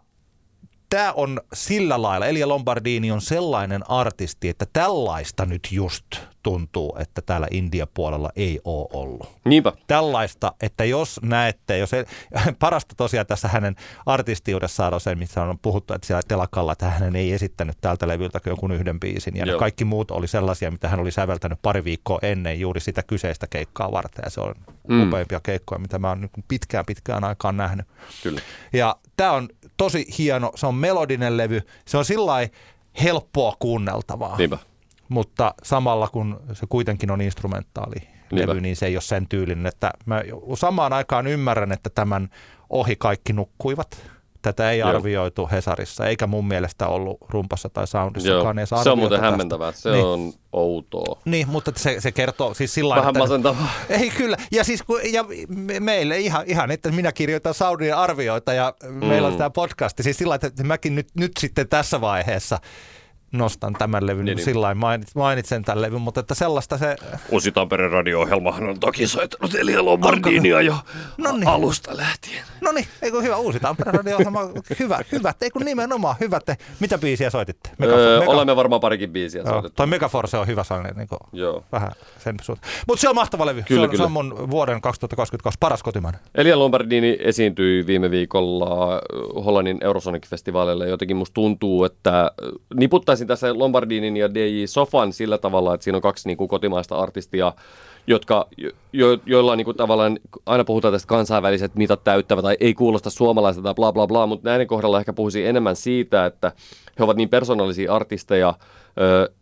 tämä 0.93 1.13
on 1.13 1.41
sillä 1.55 2.03
lailla, 2.03 2.27
Elia 2.27 2.49
Lombardini 2.49 3.11
on 3.11 3.21
sellainen 3.21 3.91
artisti, 3.91 4.49
että 4.49 4.67
tällaista 4.73 5.47
nyt 5.47 5.69
just 5.71 6.07
tuntuu, 6.43 6.97
että 6.99 7.23
täällä 7.23 7.47
India-puolella 7.51 8.31
ei 8.37 8.61
ole 8.65 8.89
ollut. 8.93 9.29
Niinpä. 9.45 9.73
Tällaista, 9.87 10.53
että 10.61 10.85
jos 10.85 11.21
näette, 11.23 11.79
jos 11.79 11.93
ei, 11.93 12.05
parasta 12.59 12.95
tosiaan 12.95 13.27
tässä 13.27 13.49
hänen 13.49 13.77
artistiudessaan 14.07 14.95
on 14.95 15.01
se, 15.01 15.15
missä 15.15 15.43
on 15.43 15.59
puhuttu, 15.59 15.95
että 15.95 16.07
siellä 16.07 16.23
telakalla, 16.29 16.73
että 16.73 16.91
hän 16.91 17.17
ei 17.17 17.33
esittänyt 17.33 17.77
tältä 17.81 18.09
levyltä 18.09 18.41
jonkun 18.47 18.73
yhden 18.73 19.01
biisin. 19.01 19.37
Ja 19.37 19.59
kaikki 19.59 19.85
muut 19.85 20.11
oli 20.11 20.29
sellaisia, 20.29 20.71
mitä 20.71 20.89
hän 20.89 21.01
oli 21.01 21.11
säveltänyt 21.11 21.59
pari 21.63 21.85
viikkoa 21.85 22.19
ennen 22.23 22.61
juuri 22.61 22.81
sitä 22.81 23.03
kyseistä 23.03 23.47
keikkaa 23.47 23.93
varten. 23.93 24.23
Ja 24.25 24.31
se 24.31 24.41
on 24.41 24.55
mm. 24.89 25.09
upeimpia 25.09 25.41
keikkoja, 25.43 25.79
mitä 25.79 25.99
mä 25.99 26.09
oon 26.09 26.29
pitkään 26.49 26.87
pitkään 26.87 27.25
aikaan 27.25 27.57
nähnyt. 27.57 27.87
Kyllä. 28.23 28.41
Ja 28.73 28.97
tämä 29.17 29.33
on 29.33 29.49
tosi 29.77 30.07
hieno, 30.19 30.53
se 30.55 30.67
on 30.67 30.75
melodinen 30.75 31.37
levy, 31.37 31.63
se 31.87 31.99
on 31.99 32.05
sillä 32.05 32.49
helppoa 33.03 33.57
kuunneltavaa. 33.59 34.37
Niinpä 34.37 34.59
mutta 35.13 35.55
samalla 35.63 36.09
kun 36.09 36.41
se 36.53 36.67
kuitenkin 36.69 37.11
on 37.11 37.21
instrumentaali 37.21 38.09
levy, 38.31 38.61
niin 38.61 38.77
se 38.77 38.87
ei 38.87 38.97
ole 38.97 39.03
sen 39.03 39.29
tyylinen. 39.29 39.67
Että 39.67 39.91
mä 40.07 40.23
samaan 40.55 40.93
aikaan 40.93 41.27
ymmärrän, 41.27 41.73
että 41.73 41.91
tämän 41.91 42.29
ohi 42.71 42.97
kaikki 42.97 43.33
nukkuivat. 43.33 44.13
Tätä 44.43 44.71
ei 44.71 44.79
Joo. 44.79 44.89
arvioitu 44.89 45.49
Hesarissa, 45.53 46.07
eikä 46.07 46.27
mun 46.27 46.49
mielestä 46.49 46.87
ollut 46.87 47.19
rumpassa 47.29 47.69
tai 47.69 47.87
soundissakaan 47.87 48.59
edes 48.59 48.69
Se 48.83 48.91
on 48.91 48.99
muuten 48.99 49.17
tästä. 49.17 49.31
hämmentävää, 49.31 49.73
se 49.73 49.91
niin. 49.91 50.05
on 50.05 50.33
outoa. 50.53 51.21
Niin, 51.25 51.49
mutta 51.49 51.73
se, 51.77 52.01
se 52.01 52.13
kertoo 52.13 52.55
siis 52.55 52.75
sillä 52.75 52.97
Vähän 52.97 53.09
että, 53.09 53.19
masentavaa. 53.19 53.71
Ei 54.01 54.11
kyllä, 54.11 54.37
ja 54.53 54.65
siis 54.65 54.85
ja 55.13 55.25
meille 55.81 56.19
ihan, 56.19 56.45
ihan, 56.47 56.71
että 56.71 56.91
minä 56.91 57.13
kirjoitan 57.13 57.55
soundin 57.55 57.95
arvioita 57.95 58.53
ja 58.53 58.75
mm. 58.83 59.07
meillä 59.07 59.27
on 59.27 59.35
mm. 59.35 59.39
tämä 59.39 59.51
podcasti, 59.51 60.03
siis 60.03 60.19
sillä 60.19 60.35
että 60.35 60.65
mäkin 60.65 60.95
nyt, 60.95 61.09
nyt 61.17 61.33
sitten 61.39 61.69
tässä 61.69 62.01
vaiheessa 62.01 62.59
nostan 63.33 63.73
tämän 63.73 64.07
levyn 64.07 64.25
niin, 64.25 64.37
niin. 64.37 64.45
sillä 64.45 64.77
mainitsen 65.15 65.63
tämän 65.65 65.83
levyn, 65.83 66.01
mutta 66.01 66.21
että 66.21 66.35
sellaista 66.35 66.79
se... 66.79 66.97
Uusi 67.31 67.53
Tampereen 67.53 67.91
radio-ohjelmahan 67.91 68.69
on 68.69 68.81
toki 68.81 69.07
soittanut 69.07 69.55
Elia 69.55 69.85
Lombardinia 69.85 70.61
jo 70.61 70.75
Noniin. 71.19 71.49
alusta 71.49 71.97
lähtien. 71.97 72.45
No 72.61 72.73
niin, 72.73 72.87
eikö 73.03 73.23
hyvä 73.23 73.37
uusi 73.37 73.61
Tampereen 73.61 73.95
radio-ohjelma, 73.95 74.41
hyvä, 74.79 74.99
hyvät, 75.13 75.43
eikö 75.43 75.59
nimenomaan 75.65 76.17
hyvät. 76.21 76.43
Mitä 76.81 76.99
biisiä 76.99 77.31
soititte? 77.31 77.71
Megafor- 77.83 77.99
öö, 77.99 78.21
Mega... 78.21 78.33
Olemme 78.33 78.57
varmaan 78.57 78.81
parikin 78.81 79.11
biisiä 79.11 79.43
Joo, 79.43 79.53
soitettu. 79.53 79.77
Toi 79.77 79.87
Megaforce 79.87 80.39
on 80.39 80.47
hyvä 80.47 80.65
sellainen, 80.65 80.97
niin 80.97 81.09
kuin, 81.09 81.19
Joo. 81.33 81.65
vähän 81.73 81.93
sen 82.19 82.37
suuntaan. 82.43 82.73
Mutta 82.89 83.01
se 83.01 83.09
on 83.09 83.15
mahtava 83.15 83.47
levy, 83.47 83.63
kyllä, 83.63 83.81
se, 83.81 83.85
on, 83.85 83.91
kyllä. 83.91 84.03
se 84.03 84.07
on 84.07 84.13
mun 84.13 84.51
vuoden 84.51 84.81
2022 84.81 85.57
paras 85.61 85.83
kotimainen. 85.83 86.21
Elia 86.35 86.59
Lombardini 86.59 87.17
esiintyi 87.21 87.87
viime 87.87 88.11
viikolla 88.11 89.01
Hollannin 89.45 89.79
Eurosonic-festivaalilla. 89.85 90.87
Jotenkin 90.87 91.17
musta 91.17 91.35
tuntuu, 91.35 91.85
että 91.85 92.31
niputtaisin 93.23 93.27
tässä 93.27 93.59
Lombardinin 93.59 94.17
ja 94.17 94.35
DJ 94.35 94.67
Sofan 94.67 95.13
sillä 95.13 95.39
tavalla, 95.39 95.75
että 95.75 95.85
siinä 95.85 95.97
on 95.97 96.03
kaksi 96.03 96.29
niin 96.29 96.37
kuin, 96.37 96.49
kotimaista 96.49 96.97
artistia, 96.97 97.53
jotka, 98.07 98.49
jo, 98.93 99.19
joilla 99.27 99.57
niin 99.57 99.65
kuin, 99.65 99.77
tavallaan, 99.77 100.19
aina 100.47 100.65
puhutaan 100.65 100.95
tästä 100.95 101.09
kansainväliset 101.09 101.75
mitat 101.75 102.05
täyttävä 102.05 102.43
tai 102.43 102.57
ei 102.61 102.75
kuulosta 102.75 103.11
suomalaista 103.11 103.63
tai 103.63 103.75
bla 103.75 103.93
bla 103.93 104.07
bla, 104.07 104.27
mutta 104.27 104.49
näiden 104.49 104.67
kohdalla 104.67 104.99
ehkä 104.99 105.13
puhuisin 105.13 105.47
enemmän 105.47 105.77
siitä, 105.77 106.27
että 106.27 106.53
he 106.99 107.05
ovat 107.05 107.17
niin 107.17 107.29
persoonallisia 107.29 107.95
artisteja 107.95 108.55
ö, 109.01 109.33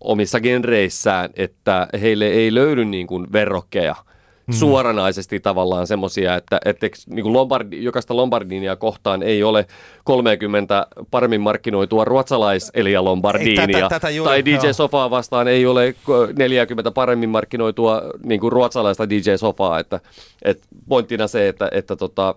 omissa 0.00 0.40
genreissään, 0.40 1.30
että 1.36 1.88
heille 2.00 2.26
ei 2.26 2.54
löydy 2.54 2.84
niin 2.84 3.06
kuin, 3.06 3.26
verrokkeja– 3.32 3.96
mm. 4.46 4.52
suoranaisesti 4.54 5.40
tavallaan 5.40 5.86
semmoisia, 5.86 6.36
että, 6.36 6.60
että 6.64 6.86
niin 7.06 7.32
Lombardi, 7.32 7.84
jokaista 7.84 8.16
Lombardinia 8.16 8.76
kohtaan 8.76 9.22
ei 9.22 9.42
ole 9.42 9.66
30 10.04 10.86
paremmin 11.10 11.40
markkinoitua 11.40 12.04
ruotsalais 12.04 12.70
Elia 12.74 13.04
Lombardinia, 13.04 13.66
tätä, 13.66 13.88
tätä 13.88 14.10
juuri, 14.10 14.30
tai 14.30 14.44
DJ. 14.44 14.72
Sofaa 14.72 15.10
vastaan 15.10 15.48
ei 15.48 15.66
ole 15.66 15.94
40 16.38 16.90
paremmin 16.90 17.30
markkinoitua 17.30 18.02
niin 18.24 18.40
kuin 18.40 18.52
ruotsalaista 18.52 19.10
DJ 19.10 19.36
Sofaa, 19.36 19.78
että, 19.78 20.00
että 20.42 20.66
pointtina 20.88 21.26
se, 21.26 21.48
että, 21.48 21.68
että 21.72 21.96
tota, 21.96 22.34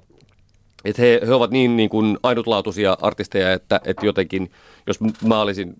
että 0.86 1.02
he, 1.02 1.22
he 1.28 1.34
ovat 1.34 1.52
niin, 1.52 1.78
niin 1.78 1.90
kuin 1.90 2.18
ainutlaatuisia 2.24 2.98
artisteja, 3.02 3.54
että, 3.54 3.80
että 3.86 4.06
jotenkin, 4.06 4.52
jos 4.88 4.98
mä 5.26 5.42
olisin 5.42 5.74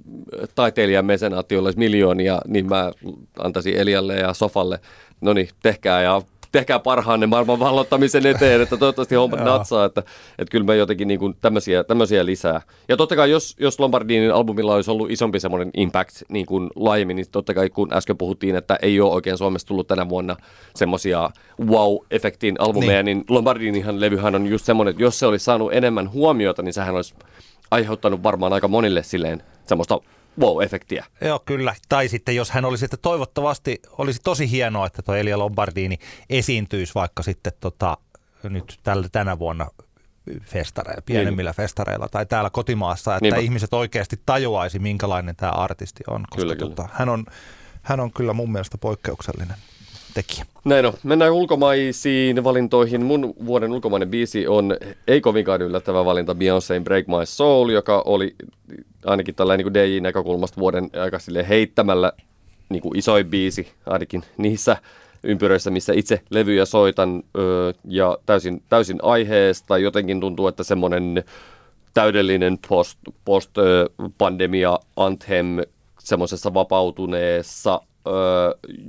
taiteilijan 0.56 1.06
mesenaatti, 1.06 1.56
jolla 1.56 1.68
olisi 1.68 1.80
miljoonia, 1.80 2.42
niin 2.48 2.70
mä 2.70 2.92
antaisin 3.40 3.78
Elialle 3.78 4.16
ja 4.16 4.34
Sofalle 4.34 4.80
no 5.22 5.34
niin, 5.34 5.50
tehkää 5.64 6.02
ja 6.02 6.22
tehkää 6.52 6.80
parhaanne 6.80 7.28
maailman 7.28 7.60
vallottamisen 7.60 8.26
eteen, 8.26 8.62
että 8.62 8.78
toivottavasti 8.78 9.16
hommat 9.16 9.44
natsaa, 9.44 9.86
että, 9.86 10.04
että 10.40 10.52
kyllä 10.52 10.66
me 10.66 10.76
jotenkin 10.76 11.08
niin 11.08 11.20
kuin 11.20 11.36
tämmöisiä, 11.42 11.84
tämmöisiä 11.84 12.26
lisää. 12.26 12.62
Ja 12.90 12.98
totta 12.98 13.16
kai, 13.16 13.32
jos, 13.32 13.56
jos 13.60 13.80
Lombardinin 13.80 14.34
albumilla 14.34 14.76
olisi 14.76 14.92
ollut 14.92 15.12
isompi 15.12 15.40
semmoinen 15.40 15.72
impact 15.78 16.22
niin 16.30 16.46
kuin 16.46 16.70
laajemmin, 16.76 17.16
niin 17.16 17.26
totta 17.32 17.54
kai 17.54 17.70
kun 17.70 17.94
äsken 17.94 18.18
puhuttiin, 18.18 18.56
että 18.56 18.78
ei 18.82 19.02
ole 19.02 19.14
oikein 19.14 19.38
Suomessa 19.38 19.68
tullut 19.68 19.88
tänä 19.88 20.10
vuonna 20.10 20.36
semmoisia 20.76 21.30
wow-efektin 21.62 22.56
albumeja, 22.60 23.04
niin, 23.04 23.18
niin 23.18 23.26
Lombardinihan 23.30 24.00
levyhän 24.00 24.36
on 24.36 24.48
just 24.48 24.66
semmoinen, 24.66 24.92
että 24.92 25.04
jos 25.04 25.20
se 25.20 25.26
olisi 25.26 25.46
saanut 25.46 25.74
enemmän 25.74 26.12
huomiota, 26.12 26.62
niin 26.62 26.74
sehän 26.74 26.96
olisi 26.96 27.14
aiheuttanut 27.72 28.24
varmaan 28.24 28.54
aika 28.54 28.68
monille 28.68 29.04
silleen 29.04 29.44
semmoista 29.66 30.00
wow-efektiä. 30.40 31.06
Joo, 31.22 31.40
kyllä. 31.46 31.76
Tai 31.90 32.08
sitten 32.08 32.36
jos 32.36 32.52
hän 32.52 32.66
olisi, 32.66 32.86
että 32.86 32.98
toivottavasti 32.98 33.82
olisi 33.92 34.20
tosi 34.24 34.52
hienoa, 34.52 34.88
että 34.88 35.02
tuo 35.02 35.16
Elia 35.16 35.40
Lombardini 35.40 35.98
esiintyisi 36.30 36.96
vaikka 36.96 37.24
sitten 37.24 37.54
tota, 37.60 37.98
nyt 38.44 38.80
tällä, 38.84 39.10
tänä 39.12 39.40
vuonna 39.40 39.68
festareilla, 40.44 41.02
pienemmillä 41.02 41.50
niin. 41.50 41.56
festareilla 41.56 42.08
tai 42.08 42.26
täällä 42.26 42.50
kotimaassa, 42.50 43.16
että 43.16 43.22
Niinpä. 43.22 43.40
ihmiset 43.40 43.74
oikeasti 43.74 44.22
tajuaisi, 44.26 44.80
minkälainen 44.80 45.36
tämä 45.36 45.52
artisti 45.52 46.04
on. 46.08 46.24
Koska 46.30 46.42
kyllä, 46.42 46.56
tota, 46.56 46.84
kyllä. 46.84 46.96
Hän, 47.00 47.10
on, 47.10 47.26
hän 47.82 48.00
on 48.00 48.12
kyllä 48.14 48.34
mun 48.34 48.52
mielestä 48.52 48.78
poikkeuksellinen 48.78 49.58
tekijä. 50.18 50.46
Näin 50.66 50.86
on. 50.86 50.94
Mennään 51.04 51.32
ulkomaisiin 51.32 52.44
valintoihin. 52.44 53.06
Mun 53.06 53.34
vuoden 53.46 53.72
ulkomainen 53.72 54.10
biisi 54.10 54.48
on 54.48 54.78
ei 55.08 55.22
kovinkaan 55.22 55.62
yllättävä 55.62 56.06
valinta 56.06 56.34
Beyoncéin 56.34 56.84
Break 56.84 57.08
My 57.08 57.26
Soul, 57.26 57.70
joka 57.70 58.04
oli 58.06 58.36
ainakin 59.06 59.36
tällainen 59.36 59.66
niin 59.66 59.74
DJ-näkökulmasta 59.74 60.60
vuoden 60.60 60.90
aika 61.02 61.18
heittämällä 61.50 62.12
niin 62.70 62.82
kuin 62.82 62.98
isoin 62.98 63.28
biisi, 63.28 63.68
ainakin 63.86 64.24
niissä 64.38 64.78
ympyröissä, 65.24 65.70
missä 65.70 65.94
itse 65.94 66.22
levyjä 66.30 66.66
soitan 66.66 67.24
öö, 67.38 67.74
ja 67.88 68.18
täysin, 68.26 68.64
täysin 68.70 69.00
aiheesta. 69.02 69.78
Jotenkin 69.78 70.20
tuntuu, 70.20 70.48
että 70.48 70.64
semmoinen 70.64 71.24
täydellinen 71.94 72.60
post, 72.70 73.00
post-pandemia 73.26 74.80
anthem 74.96 75.58
semmoisessa 76.00 76.54
vapautuneessa 76.54 77.82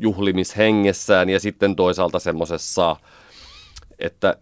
juhlimishengessään 0.01 1.29
ja 1.29 1.41
sitten 1.41 1.77
toisaalta 1.77 2.19
semmoisessa, 2.19 2.97
että 3.99 4.37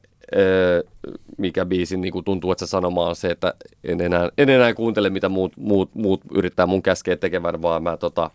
mikä 1.39 1.67
biisi 1.67 1.97
niin 1.97 2.25
tuntuu, 2.25 2.53
että 2.53 2.67
se 2.67 2.71
sanoma 2.71 3.07
on 3.07 3.17
se, 3.17 3.29
että 3.29 3.55
en 3.85 4.01
enää, 4.01 4.31
en 4.39 4.49
enää 4.49 4.75
kuuntele, 4.75 5.11
mitä 5.11 5.29
muut, 5.29 5.53
muut, 5.57 5.95
muut 5.95 6.21
yrittää 6.35 6.67
mun 6.67 6.83
käskeä 6.83 7.17
tekevän, 7.17 7.63
vaan 7.63 7.83
mä 7.83 7.97
tota, 7.97 8.31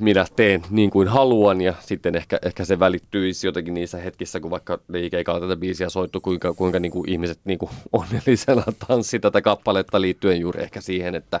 minä 0.00 0.26
teen 0.36 0.62
niin 0.70 0.90
kuin 0.90 1.08
haluan 1.08 1.60
ja 1.60 1.74
sitten 1.80 2.16
ehkä, 2.16 2.38
ehkä 2.42 2.64
se 2.64 2.78
välittyisi 2.78 3.46
jotenkin 3.46 3.74
niissä 3.74 3.98
hetkissä, 3.98 4.40
kun 4.40 4.50
vaikka 4.50 4.78
liikeikalla 4.88 5.40
tätä 5.40 5.56
biisiä 5.56 5.88
soittu, 5.88 6.20
kuinka, 6.20 6.54
kuinka 6.54 6.80
niin 6.80 6.92
kuin 6.92 7.10
ihmiset 7.10 7.40
niin 7.44 7.58
kuin 7.58 7.70
onnellisena 7.92 8.62
tanssi 8.88 9.20
tätä 9.20 9.42
kappaletta 9.42 10.00
liittyen 10.00 10.40
juuri 10.40 10.62
ehkä 10.62 10.80
siihen, 10.80 11.14
että 11.14 11.40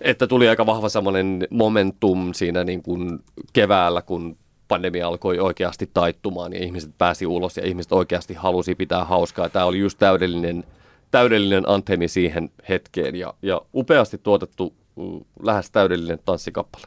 että 0.00 0.26
tuli 0.26 0.48
aika 0.48 0.66
vahva 0.66 0.88
semmoinen 0.88 1.48
momentum 1.50 2.34
siinä 2.34 2.64
niin 2.64 2.82
kuin 2.82 3.18
keväällä, 3.52 4.02
kun 4.02 4.36
pandemia 4.68 5.08
alkoi 5.08 5.38
oikeasti 5.38 5.90
taittumaan 5.94 6.52
ja 6.52 6.64
ihmiset 6.64 6.90
pääsi 6.98 7.26
ulos 7.26 7.56
ja 7.56 7.66
ihmiset 7.66 7.92
oikeasti 7.92 8.34
halusi 8.34 8.74
pitää 8.74 9.04
hauskaa. 9.04 9.48
Tämä 9.48 9.64
oli 9.64 9.78
just 9.78 9.98
täydellinen, 9.98 10.64
täydellinen 11.10 11.68
antemi 11.68 12.08
siihen 12.08 12.50
hetkeen 12.68 13.16
ja, 13.16 13.34
ja 13.42 13.60
upeasti 13.74 14.18
tuotettu 14.18 14.74
lähes 15.42 15.70
täydellinen 15.70 16.18
tanssikappale. 16.24 16.86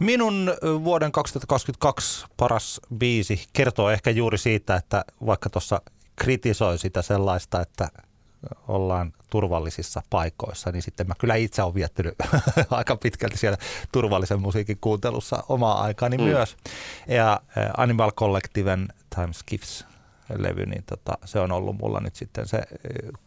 Minun 0.00 0.54
vuoden 0.84 1.12
2022 1.12 2.26
paras 2.36 2.80
biisi 2.98 3.44
kertoo 3.52 3.90
ehkä 3.90 4.10
juuri 4.10 4.38
siitä, 4.38 4.76
että 4.76 5.04
vaikka 5.26 5.50
tuossa 5.50 5.82
kritisoi 6.16 6.78
sitä 6.78 7.02
sellaista, 7.02 7.60
että 7.60 7.88
ollaan 8.68 9.12
turvallisissa 9.30 10.02
paikoissa, 10.10 10.72
niin 10.72 10.82
sitten 10.82 11.08
mä 11.08 11.14
kyllä 11.18 11.34
itse 11.34 11.62
olen 11.62 11.74
viettänyt 11.74 12.14
aika 12.70 12.96
pitkälti 12.96 13.38
siellä 13.38 13.58
turvallisen 13.92 14.40
musiikin 14.40 14.78
kuuntelussa 14.80 15.44
omaa 15.48 15.82
aikani 15.82 16.18
mm. 16.18 16.24
myös. 16.24 16.56
Ja 17.08 17.40
Animal 17.76 18.12
Collectiven 18.12 18.88
Time 19.14 19.32
Skiffs 19.32 19.84
levy, 20.38 20.66
niin 20.66 20.84
tota, 20.84 21.18
se 21.24 21.40
on 21.40 21.52
ollut 21.52 21.76
mulla 21.76 22.00
nyt 22.00 22.16
sitten 22.16 22.48
se 22.48 22.62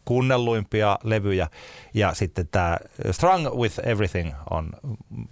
kuunnelluimpia 0.06 1.00
levyjä. 1.04 1.48
Ja 1.94 2.14
sitten 2.14 2.48
tämä 2.48 2.78
Strung 3.12 3.48
with 3.48 3.80
Everything 3.84 4.34
on 4.50 4.70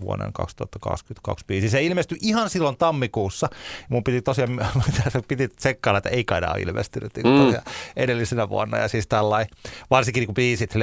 vuoden 0.02 0.34
2022 0.34 1.46
biisi. 1.46 1.70
Se 1.70 1.84
ilmestyi 1.84 2.18
ihan 2.22 2.50
silloin 2.50 2.78
tammikuussa. 2.78 3.50
Mun 3.90 4.04
piti 4.04 4.22
tosiaan, 4.22 4.60
piti 5.28 5.48
tsekkailla, 5.48 5.98
että 5.98 6.10
ei 6.10 6.24
kai 6.24 6.42
ole 6.54 6.62
ilmestynyt 6.62 7.12
niin 7.16 7.54
mm. 7.54 7.62
edellisenä 7.96 8.50
vuonna. 8.50 8.78
Ja 8.78 8.88
siis 8.88 9.08
tällainen, 9.08 9.56
varsinkin 9.90 10.22
niin 10.22 10.28
kuin 10.28 10.36
biisit, 10.36 10.74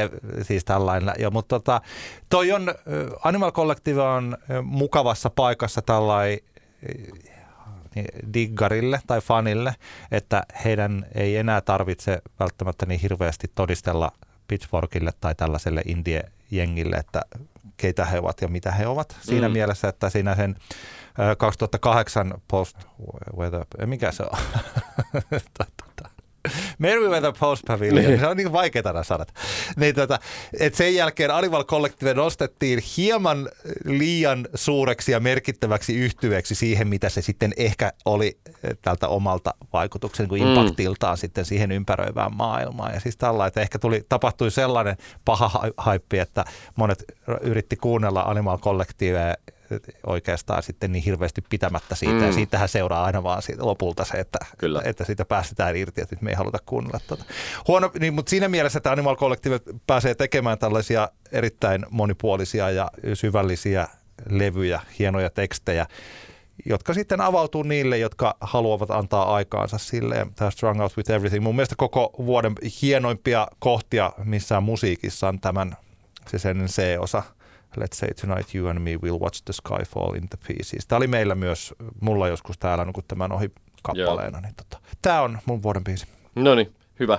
siis 0.42 0.64
tällainen. 0.64 1.14
Ja, 1.18 1.30
mutta 1.30 1.58
tota, 1.58 1.80
toi 2.28 2.52
on, 2.52 2.74
Animal 3.24 3.52
Collective 3.52 4.02
on 4.02 4.36
mukavassa 4.62 5.30
paikassa 5.30 5.82
tällainen 5.82 6.38
diggarille 8.34 9.00
tai 9.06 9.20
fanille, 9.20 9.74
että 10.10 10.42
heidän 10.64 11.06
ei 11.14 11.36
enää 11.36 11.60
tarvitse 11.60 12.22
välttämättä 12.40 12.86
niin 12.86 13.00
hirveästi 13.00 13.50
todistella 13.54 14.12
Pitchforkille 14.48 15.10
tai 15.20 15.34
tällaiselle 15.34 15.82
indie-jengille, 15.86 16.96
että 16.96 17.22
keitä 17.76 18.04
he 18.04 18.18
ovat 18.18 18.40
ja 18.40 18.48
mitä 18.48 18.72
he 18.72 18.86
ovat. 18.86 19.16
Siinä 19.20 19.48
mm. 19.48 19.52
mielessä, 19.52 19.88
että 19.88 20.10
siinä 20.10 20.34
sen 20.34 20.56
2008 21.38 22.34
post, 22.48 22.76
weather, 23.36 23.64
mikä 23.86 24.12
se 24.12 24.22
on? 24.22 24.38
Meriwether 26.78 27.32
Post 27.38 27.62
Pavilion, 27.68 28.18
se 28.18 28.26
on 28.26 28.36
niin 28.36 28.52
vaikeita 28.52 28.92
nämä 28.92 29.04
sanat. 29.04 29.34
Niin, 29.76 29.94
tota, 29.94 30.18
et 30.60 30.74
sen 30.74 30.94
jälkeen 30.94 31.30
Animal 31.30 31.64
Collective 31.64 32.14
nostettiin 32.14 32.82
hieman 32.96 33.48
liian 33.84 34.48
suureksi 34.54 35.12
ja 35.12 35.20
merkittäväksi 35.20 35.96
yhtyveeksi 35.96 36.54
siihen, 36.54 36.88
mitä 36.88 37.08
se 37.08 37.22
sitten 37.22 37.52
ehkä 37.56 37.92
oli 38.04 38.38
eh, 38.46 38.76
tältä 38.82 39.08
omalta 39.08 39.54
vaikutuksen 39.72 40.28
kuin 40.28 40.42
mm. 40.42 40.48
impaktiltaan 40.48 41.16
sitten 41.16 41.44
siihen 41.44 41.72
ympäröivään 41.72 42.36
maailmaan. 42.36 42.94
Ja 42.94 43.00
siis 43.00 43.16
tällä, 43.16 43.46
että 43.46 43.60
ehkä 43.60 43.78
tuli, 43.78 44.06
tapahtui 44.08 44.50
sellainen 44.50 44.96
paha 45.24 45.70
haippi, 45.76 46.18
että 46.18 46.44
monet 46.76 47.04
yritti 47.40 47.76
kuunnella 47.76 48.22
Animal 48.22 48.58
Collectivea 48.58 49.34
oikeastaan 50.06 50.62
sitten 50.62 50.92
niin 50.92 51.04
hirveästi 51.04 51.42
pitämättä 51.50 51.94
siitä. 51.94 52.14
Mm. 52.14 52.26
Ja 52.26 52.32
siitähän 52.32 52.68
seuraa 52.68 53.04
aina 53.04 53.22
vaan 53.22 53.42
siitä 53.42 53.66
lopulta 53.66 54.04
se, 54.04 54.18
että, 54.18 54.38
Kyllä. 54.58 54.82
että 54.84 55.04
siitä 55.04 55.24
päästetään 55.24 55.76
irti, 55.76 56.00
että 56.00 56.16
me 56.20 56.30
ei 56.30 56.36
haluta 56.36 56.58
kuunnella 56.66 57.00
tuota. 57.06 57.24
Huono, 57.68 57.90
niin, 58.00 58.14
mutta 58.14 58.30
siinä 58.30 58.48
mielessä, 58.48 58.78
että 58.78 58.92
Animal 58.92 59.16
Collective 59.16 59.60
pääsee 59.86 60.14
tekemään 60.14 60.58
tällaisia 60.58 61.08
erittäin 61.32 61.86
monipuolisia 61.90 62.70
ja 62.70 62.90
syvällisiä 63.14 63.88
levyjä, 64.30 64.80
hienoja 64.98 65.30
tekstejä, 65.30 65.86
jotka 66.66 66.94
sitten 66.94 67.20
avautuu 67.20 67.62
niille, 67.62 67.98
jotka 67.98 68.36
haluavat 68.40 68.90
antaa 68.90 69.34
aikaansa 69.34 69.78
sille. 69.78 70.26
Tämä 70.36 70.50
Strung 70.50 70.80
Out 70.80 70.96
With 70.96 71.10
Everything. 71.10 71.44
Mun 71.44 71.56
mielestä 71.56 71.74
koko 71.78 72.14
vuoden 72.18 72.54
hienoimpia 72.82 73.48
kohtia 73.58 74.12
missään 74.24 74.62
musiikissa 74.62 75.28
on 75.28 75.40
tämän 75.40 75.76
se 76.26 76.38
sen 76.38 76.66
C-osa– 76.66 77.22
Let's 77.76 77.96
say 77.96 78.08
tonight 78.20 78.54
you 78.54 78.68
and 78.68 78.78
me 78.78 78.96
will 78.96 79.20
watch 79.20 79.42
the 79.44 79.52
sky 79.52 79.84
fall 79.84 80.14
in 80.14 80.28
the 80.28 80.38
pieces. 80.46 80.86
Tämä 80.86 80.96
oli 80.96 81.06
meillä 81.06 81.34
myös, 81.34 81.74
mulla 82.00 82.28
joskus 82.28 82.58
täällä 82.58 82.86
kun 82.94 83.04
tämän 83.08 83.32
ohi 83.32 83.50
kappaleena. 83.82 84.40
Niin 84.40 84.54
tota, 84.56 84.78
tämä 85.02 85.22
on 85.22 85.38
mun 85.46 85.62
vuoden 85.62 85.84
biisi. 85.84 86.06
No 86.34 86.54
niin, 86.54 86.72
hyvä. 87.00 87.18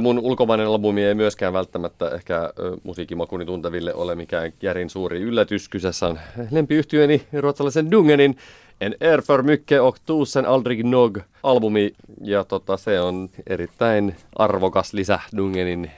Mun 0.00 0.18
ulkomainen 0.18 0.66
albumi 0.66 1.04
ei 1.04 1.14
myöskään 1.14 1.52
välttämättä 1.52 2.10
ehkä 2.10 2.52
musiikkimakuni 2.82 3.44
tunteville 3.44 3.94
ole 3.94 4.14
mikään 4.14 4.52
järin 4.62 4.90
suuri 4.90 5.20
yllätys. 5.20 5.68
Kyseessä 5.68 6.06
on 6.06 6.18
lempiyhtiöni 6.50 7.26
ruotsalaisen 7.32 7.90
Dungenin 7.90 8.36
En 8.82 8.94
är 9.00 9.20
för 9.20 9.42
mycket 9.42 9.80
och 9.80 9.98
tusen 10.06 10.46
aldrig 10.46 10.84
nog 10.84 11.18
albumi. 11.42 11.90
Ja 12.20 12.44
tota, 12.44 12.76
se 12.76 13.00
on 13.00 13.28
erittäin 13.46 14.16
arvokas 14.36 14.92
lisä 14.92 15.20
Dungenin 15.36 15.90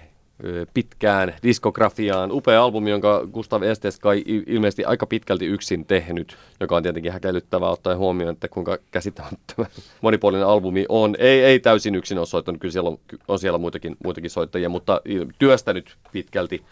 pitkään 0.75 1.35
diskografiaan. 1.43 2.33
Upea 2.33 2.65
albumi, 2.65 2.91
jonka 2.91 3.27
Gustav 3.33 3.63
Estes 3.63 3.99
kai 3.99 4.25
ilmeisesti 4.27 4.85
aika 4.85 5.07
pitkälti 5.07 5.47
yksin 5.47 5.87
tehnyt, 5.87 6.37
joka 6.61 6.77
on 6.77 6.83
tietenkin 6.83 7.13
häkellyttävää 7.13 7.71
ottaen 7.71 7.99
huomioon, 7.99 8.33
että 8.33 8.49
kuinka 8.49 8.79
käsittämättömän 8.91 9.71
monipuolinen 10.03 10.47
albumi 10.47 10.87
on. 10.89 11.17
Ei, 11.19 11.45
ei 11.45 11.61
täysin 11.61 11.95
yksin 11.95 12.19
ole 12.19 12.27
soittanut, 12.27 12.61
kyllä 12.61 12.73
siellä 12.73 12.91
on, 12.91 12.99
on 13.29 13.39
siellä 13.39 13.59
muitakin, 13.59 13.97
muitakin 14.05 14.31
soittajia, 14.31 14.69
mutta 14.69 15.01
työstänyt 15.39 15.97
pitkälti. 16.13 16.63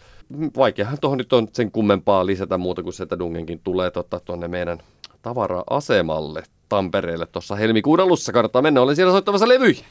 Vaikeahan 0.56 0.98
tuohon 1.01 1.18
nyt 1.18 1.32
on 1.32 1.48
sen 1.52 1.70
kummempaa 1.70 2.26
lisätä 2.26 2.59
muuta 2.59 2.82
kuin 2.82 2.93
se, 2.93 3.02
että 3.02 3.18
Dungenkin 3.18 3.60
tulee 3.64 3.90
tuonne 4.24 4.48
meidän 4.48 4.78
tavara-asemalle 5.22 6.43
Tampereelle 6.72 7.26
tuossa 7.26 7.56
helmikuun 7.56 8.00
alussa. 8.00 8.32
Kannattaa 8.32 8.62
mennä, 8.62 8.80
olen 8.80 8.96
siellä 8.96 9.12
soittamassa 9.12 9.48
levyjä. 9.48 9.84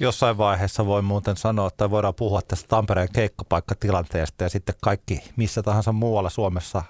Jossain 0.00 0.38
vaiheessa 0.38 0.86
voi 0.86 1.02
muuten 1.02 1.36
sanoa, 1.36 1.66
että 1.66 1.90
voidaan 1.90 2.14
puhua 2.14 2.42
tästä 2.42 2.68
Tampereen 2.68 3.08
keikkapaikkatilanteesta 3.12 4.44
ja 4.44 4.48
sitten 4.48 4.74
kaikki 4.82 5.22
missä 5.36 5.62
tahansa 5.62 5.92
muualla 5.92 6.30
Suomessa 6.30 6.82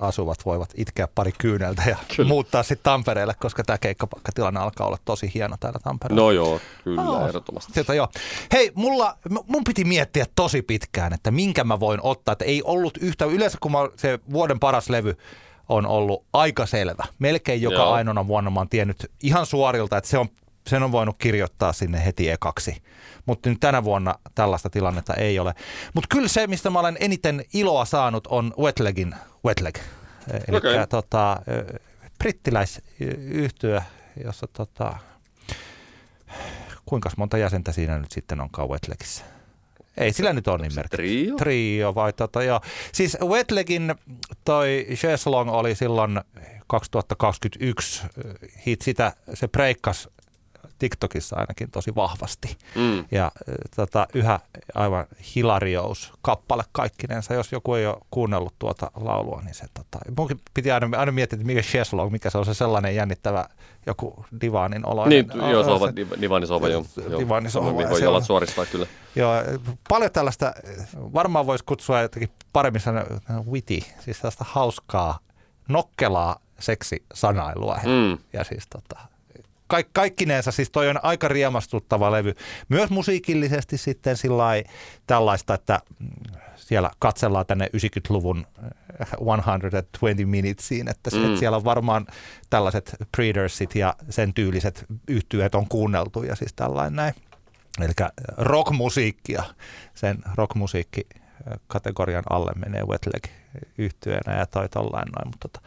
asuvat 0.00 0.38
voivat 0.44 0.70
itkeä 0.76 1.08
pari 1.14 1.32
kyyneltä 1.38 1.82
ja 1.86 1.96
kyllä. 2.16 2.28
muuttaa 2.28 2.62
sitten 2.62 2.84
Tampereelle, 2.84 3.34
koska 3.40 3.64
tämä 3.64 3.78
keikkapaikkatilanne 3.78 4.60
alkaa 4.60 4.86
olla 4.86 4.98
tosi 5.04 5.30
hieno 5.34 5.56
täällä 5.60 5.78
Tampereella. 5.78 6.22
No 6.22 6.30
joo, 6.30 6.60
kyllä, 6.84 7.02
oh, 7.02 7.28
ehdottomasti. 7.28 7.72
Sieltä 7.72 7.94
joo. 7.94 8.08
Hei, 8.52 8.72
mulla, 8.74 9.18
mun 9.46 9.64
piti 9.64 9.84
miettiä 9.84 10.26
tosi 10.36 10.62
pitkään, 10.62 11.12
että 11.12 11.30
minkä 11.30 11.64
mä 11.64 11.80
voin 11.80 12.00
ottaa, 12.02 12.32
että 12.32 12.44
ei 12.44 12.62
ollut 12.62 12.96
yhtä, 12.96 13.24
yleensä 13.24 13.58
kun 13.60 13.72
mä, 13.72 13.78
se 13.96 14.18
vuoden 14.32 14.60
paras 14.60 14.90
levy 14.90 15.16
on 15.68 15.86
ollut 15.86 16.24
aika 16.32 16.66
selvä. 16.66 17.04
Melkein 17.18 17.62
joka 17.62 17.76
joo. 17.76 17.92
ainoana 17.92 18.26
vuonna 18.26 18.50
mä 18.50 18.60
oon 18.60 18.68
tiennyt 18.68 19.10
ihan 19.22 19.46
suorilta, 19.46 19.96
että 19.96 20.10
se 20.10 20.18
on 20.18 20.28
sen 20.66 20.82
on 20.82 20.92
voinut 20.92 21.16
kirjoittaa 21.18 21.72
sinne 21.72 22.04
heti 22.04 22.30
ekaksi. 22.30 22.82
Mutta 23.26 23.48
nyt 23.48 23.60
tänä 23.60 23.84
vuonna 23.84 24.14
tällaista 24.34 24.70
tilannetta 24.70 25.14
ei 25.14 25.38
ole. 25.38 25.54
Mutta 25.94 26.08
kyllä 26.16 26.28
se, 26.28 26.46
mistä 26.46 26.70
mä 26.70 26.80
olen 26.80 26.96
eniten 27.00 27.44
iloa 27.54 27.84
saanut, 27.84 28.26
on 28.26 28.54
Wetlegin 28.58 29.14
Wetleg. 29.46 29.78
Eli 30.48 30.56
okay. 30.56 30.86
tota, 30.88 31.36
brittiläisyhtyö, 32.18 33.82
jossa 34.24 34.46
tota, 34.52 34.96
kuinka 36.86 37.10
monta 37.16 37.38
jäsentä 37.38 37.72
siinä 37.72 37.98
nyt 37.98 38.12
sitten 38.12 38.40
onkaan 38.40 38.68
Wetlegissä? 38.68 39.24
Ei 39.96 40.12
sillä 40.12 40.32
nyt 40.32 40.48
ole 40.48 40.58
niin 40.58 40.74
merkitys. 40.74 41.06
Trio? 41.06 41.36
Trio 41.36 41.94
vai 41.94 42.12
tota, 42.12 42.42
joo. 42.42 42.60
Siis 42.92 43.16
Wetlegin 43.24 43.94
toi 44.44 44.86
Cheslong 44.94 45.50
oli 45.50 45.74
silloin 45.74 46.20
2021 46.66 48.02
hit 48.66 48.82
sitä, 48.82 49.12
se 49.34 49.48
breikkas 49.48 50.08
TikTokissa 50.78 51.36
ainakin 51.36 51.70
tosi 51.70 51.94
vahvasti. 51.94 52.56
Mm. 52.74 53.04
Ja 53.10 53.32
tota, 53.76 54.06
yhä 54.14 54.40
aivan 54.74 55.06
hilarious 55.36 56.12
kappale 56.22 56.62
kaikkinensa. 56.72 57.34
Jos 57.34 57.52
joku 57.52 57.74
ei 57.74 57.86
ole 57.86 57.96
kuunnellut 58.10 58.54
tuota 58.58 58.90
laulua, 58.94 59.42
niin 59.44 59.54
se 59.54 59.66
tota, 59.74 59.98
munkin 60.18 60.40
piti 60.54 60.70
aina, 60.70 60.98
aina 60.98 61.12
miettiä, 61.12 61.36
että 61.36 61.46
mikä 61.46 61.62
Sheslong, 61.62 62.12
mikä 62.12 62.30
se 62.30 62.38
on 62.38 62.44
se 62.44 62.54
sellainen 62.54 62.94
jännittävä 62.94 63.44
joku 63.86 64.24
divaanin 64.40 64.86
olo. 64.86 65.06
Niin, 65.06 65.26
joo, 65.50 65.64
sohva, 65.64 65.92
divaanisova, 66.20 66.68
joo. 66.68 66.84
Divaanisova. 67.18 67.74
Voi 67.74 68.02
jalat 68.02 68.24
suoristaa 68.24 68.66
kyllä. 68.66 68.86
Joo, 69.16 69.34
paljon 69.88 70.10
tällaista, 70.10 70.52
varmaan 70.96 71.46
voisi 71.46 71.64
kutsua 71.64 72.00
jotenkin 72.00 72.30
paremmin 72.52 72.80
sanoa 72.80 73.04
witty, 73.50 73.80
siis 74.00 74.16
tällaista 74.16 74.44
hauskaa, 74.48 75.18
nokkelaa 75.68 76.36
seksisanailua. 76.58 77.78
Mm. 77.84 78.18
Ja 78.32 78.44
siis 78.44 78.64
tota, 78.66 79.00
kaik, 79.66 79.88
kaikkineensa 79.92 80.52
siis 80.52 80.70
toi 80.70 80.88
on 80.88 81.00
aika 81.02 81.28
riemastuttava 81.28 82.12
levy. 82.12 82.34
Myös 82.68 82.90
musiikillisesti 82.90 83.78
sitten 83.78 84.16
sillai, 84.16 84.64
tällaista, 85.06 85.54
että 85.54 85.80
siellä 86.56 86.90
katsellaan 86.98 87.46
tänne 87.46 87.66
90-luvun 87.76 88.46
120 89.10 90.22
äh, 90.22 90.26
minutesiin, 90.26 90.88
että, 90.88 91.10
mm. 91.10 91.24
että 91.24 91.38
siellä 91.38 91.56
on 91.56 91.64
varmaan 91.64 92.06
tällaiset 92.50 92.96
Preadersit 93.16 93.74
ja 93.74 93.94
sen 94.10 94.34
tyyliset 94.34 94.84
yhtyeet 95.08 95.54
on 95.54 95.68
kuunneltu 95.68 96.22
ja 96.22 96.36
siis 96.36 96.52
tällainen 96.52 96.96
näin. 96.96 97.14
Eli 97.80 97.92
rockmusiikkia, 98.36 99.42
sen 99.94 100.18
rockmusiikki 100.34 101.06
kategorian 101.66 102.24
alle 102.30 102.52
menee 102.56 102.84
Wetleg 102.84 103.24
yhtyeenä 103.78 104.38
ja 104.38 104.46
toi 104.46 104.68
tollain 104.68 105.08
noin, 105.16 105.28
mutta 105.28 105.48
tota, 105.48 105.60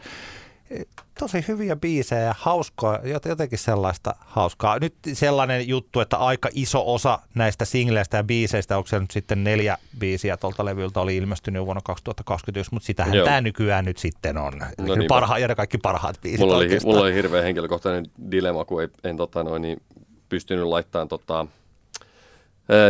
tosi 1.18 1.44
hyviä 1.48 1.76
biisejä 1.76 2.20
ja 2.20 2.34
hauskaa, 2.38 2.98
jotenkin 3.24 3.58
sellaista 3.58 4.14
hauskaa. 4.18 4.78
Nyt 4.78 4.94
sellainen 5.12 5.68
juttu, 5.68 6.00
että 6.00 6.16
aika 6.16 6.48
iso 6.52 6.94
osa 6.94 7.18
näistä 7.34 7.64
singleistä 7.64 8.16
ja 8.16 8.24
biiseistä, 8.24 8.76
onko 8.76 8.86
se 8.86 8.98
nyt 8.98 9.10
sitten 9.10 9.44
neljä 9.44 9.78
biisiä 9.98 10.36
tuolta 10.36 10.64
levyltä 10.64 11.00
oli 11.00 11.16
ilmestynyt 11.16 11.64
vuonna 11.64 11.80
2021, 11.84 12.74
mutta 12.74 12.86
sitähän 12.86 13.14
Joo. 13.14 13.24
tämä 13.24 13.40
nykyään 13.40 13.84
nyt 13.84 13.98
sitten 13.98 14.36
on. 14.38 14.52
No 14.78 14.94
niin, 14.94 15.08
Parha, 15.08 15.38
ja 15.38 15.48
ne 15.48 15.54
kaikki 15.54 15.78
parhaat 15.78 16.20
biisit 16.20 16.40
mulla 16.40 16.56
oli, 16.56 16.78
mulla 16.84 17.00
oli 17.00 17.14
hirveän 17.14 17.44
henkilökohtainen 17.44 18.06
dilemma, 18.30 18.64
kun 18.64 18.82
ei, 18.82 18.88
en 19.04 19.16
tota 19.16 19.44
noin, 19.44 19.62
niin 19.62 19.82
pystynyt 20.28 20.64
laittamaan 20.64 21.08
tota, 21.08 21.46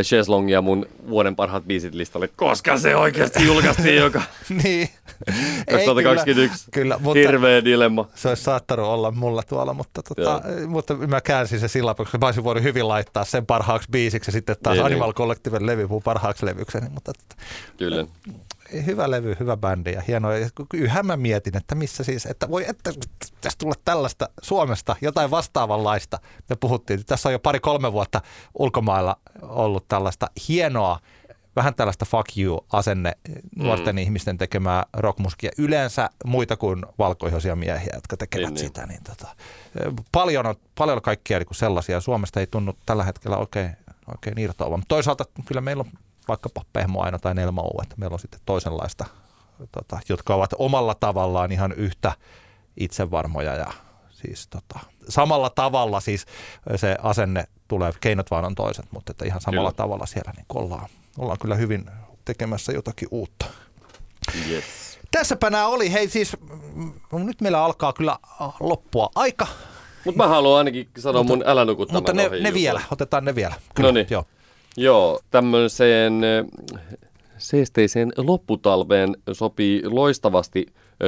Cheslongia 0.02 0.62
mun 0.62 0.86
vuoden 1.08 1.36
parhaat 1.36 1.64
biisit 1.64 1.94
listalle, 1.94 2.28
koska 2.28 2.78
se 2.78 2.96
oikeasti 2.96 3.44
julkaistiin 3.46 3.96
joka 4.06 4.22
niin. 4.62 4.88
2021. 5.70 6.64
Kyllä, 6.70 6.94
kyllä, 6.94 6.98
mutta 6.98 7.18
Hirveä 7.18 7.64
dilemma. 7.64 8.08
Se 8.14 8.28
olisi 8.28 8.42
saattanut 8.42 8.86
olla 8.86 9.10
mulla 9.10 9.42
tuolla, 9.42 9.74
mutta, 9.74 10.02
tota, 10.02 10.42
mutta 10.66 10.94
mä 10.94 11.20
käänsin 11.20 11.60
se 11.60 11.68
sillä 11.68 11.94
koska 11.94 12.18
mä 12.18 12.26
olisin 12.26 12.44
voinut 12.44 12.64
hyvin 12.64 12.88
laittaa 12.88 13.24
sen 13.24 13.46
parhaaksi 13.46 13.88
biisiksi 13.90 14.28
ja 14.28 14.32
sitten 14.32 14.56
taas 14.62 14.76
niin, 14.76 14.86
Animal 14.86 15.08
niin. 15.08 15.14
Collectiven 15.14 15.66
levy 15.66 15.86
mun 15.86 16.02
parhaaksi 16.02 16.46
levykseni. 16.46 16.88
Mutta, 16.88 17.12
kyllä 17.76 18.06
hyvä 18.86 19.10
levy, 19.10 19.36
hyvä 19.40 19.56
bändi 19.56 19.92
ja 19.92 20.00
hienoa. 20.08 20.32
yhä 20.74 21.02
mä 21.02 21.16
mietin, 21.16 21.56
että 21.56 21.74
missä 21.74 22.04
siis, 22.04 22.26
että 22.26 22.50
voi, 22.50 22.64
että 22.68 22.92
tässä 23.40 23.58
tulla 23.58 23.74
tällaista 23.84 24.28
Suomesta, 24.42 24.96
jotain 25.00 25.30
vastaavanlaista. 25.30 26.18
Me 26.48 26.56
puhuttiin, 26.56 27.04
tässä 27.06 27.28
on 27.28 27.32
jo 27.32 27.38
pari-kolme 27.38 27.92
vuotta 27.92 28.20
ulkomailla 28.58 29.16
ollut 29.42 29.88
tällaista 29.88 30.30
hienoa, 30.48 30.98
vähän 31.56 31.74
tällaista 31.74 32.04
fuck 32.04 32.38
you-asenne 32.38 33.12
nuorten 33.56 33.94
mm. 33.94 33.98
ihmisten 33.98 34.38
tekemää 34.38 34.84
rockmusiikkia. 34.92 35.50
Yleensä 35.58 36.10
muita 36.24 36.56
kuin 36.56 36.86
valkoihoisia 36.98 37.56
miehiä, 37.56 37.90
jotka 37.94 38.16
tekevät 38.16 38.48
niin, 38.48 38.58
sitä. 38.58 38.86
Niin 38.86 39.00
tota, 39.04 39.28
paljon, 40.12 40.46
on, 40.46 40.54
paljon 40.78 41.02
kaikkia 41.02 41.38
niin 41.38 41.48
sellaisia. 41.52 42.00
Suomesta 42.00 42.40
ei 42.40 42.46
tunnu 42.46 42.72
tällä 42.86 43.04
hetkellä 43.04 43.36
oikein, 43.36 43.76
oikein 44.10 44.38
irtoavan. 44.38 44.82
Toisaalta 44.88 45.24
kyllä 45.46 45.60
meillä 45.60 45.80
on 45.80 45.90
vaikkapa 46.28 46.62
Pehmoaino 46.72 47.18
tai 47.18 47.32
että 47.82 47.94
meillä 47.96 48.14
on 48.14 48.20
sitten 48.20 48.40
toisenlaista, 48.46 49.04
tota, 49.72 50.00
jotka 50.08 50.34
ovat 50.34 50.50
omalla 50.58 50.94
tavallaan 50.94 51.52
ihan 51.52 51.72
yhtä 51.72 52.12
itsevarmoja 52.76 53.54
ja 53.54 53.72
siis 54.10 54.48
tota, 54.48 54.78
samalla 55.08 55.50
tavalla 55.50 56.00
siis 56.00 56.26
se 56.76 56.96
asenne 57.02 57.44
tulee, 57.68 57.92
keinot 58.00 58.30
vaan 58.30 58.44
on 58.44 58.54
toiset, 58.54 58.86
mutta 58.92 59.10
että 59.10 59.24
ihan 59.24 59.40
samalla 59.40 59.70
kyllä. 59.70 59.76
tavalla 59.76 60.06
siellä 60.06 60.32
niin 60.36 60.46
ollaan, 60.54 60.88
ollaan 61.18 61.38
kyllä 61.38 61.54
hyvin 61.54 61.90
tekemässä 62.24 62.72
jotakin 62.72 63.08
uutta. 63.10 63.46
Yes. 64.48 64.64
Tässäpä 65.10 65.50
nämä 65.50 65.66
oli. 65.66 65.92
Hei 65.92 66.08
siis, 66.08 66.36
nyt 67.12 67.40
meillä 67.40 67.64
alkaa 67.64 67.92
kyllä 67.92 68.18
loppua 68.60 69.10
aika. 69.14 69.46
Mutta 70.04 70.22
mä 70.22 70.28
haluan 70.28 70.58
ainakin 70.58 70.88
sanoa 70.98 71.22
mutta, 71.22 71.36
mun 71.36 71.44
älä 71.46 71.66
Mutta 71.92 72.12
ne, 72.12 72.28
ne 72.40 72.54
vielä, 72.54 72.80
otetaan 72.90 73.24
ne 73.24 73.34
vielä. 73.34 73.54
No 73.78 73.90
niin. 73.90 74.06
Joo. 74.10 74.24
Joo, 74.78 75.20
tämmöiseen 75.30 76.20
seesteiseen 77.38 78.12
lopputalveen 78.16 79.16
sopii 79.32 79.82
loistavasti 79.84 80.66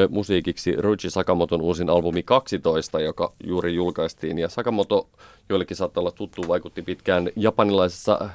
musiikiksi 0.09 0.77
Ruchi 0.77 1.11
Sakamoton 1.11 1.61
uusin 1.61 1.91
albumi 1.91 2.23
12, 2.23 3.01
joka 3.01 3.33
juuri 3.47 3.75
julkaistiin. 3.75 4.39
Ja 4.39 4.49
Sakamoto, 4.49 5.09
joillekin 5.49 5.77
saattaa 5.77 6.01
olla 6.01 6.11
tuttu, 6.11 6.49
vaikutti 6.49 6.83
pitkään 6.83 7.31
japanilaisessa 7.37 8.31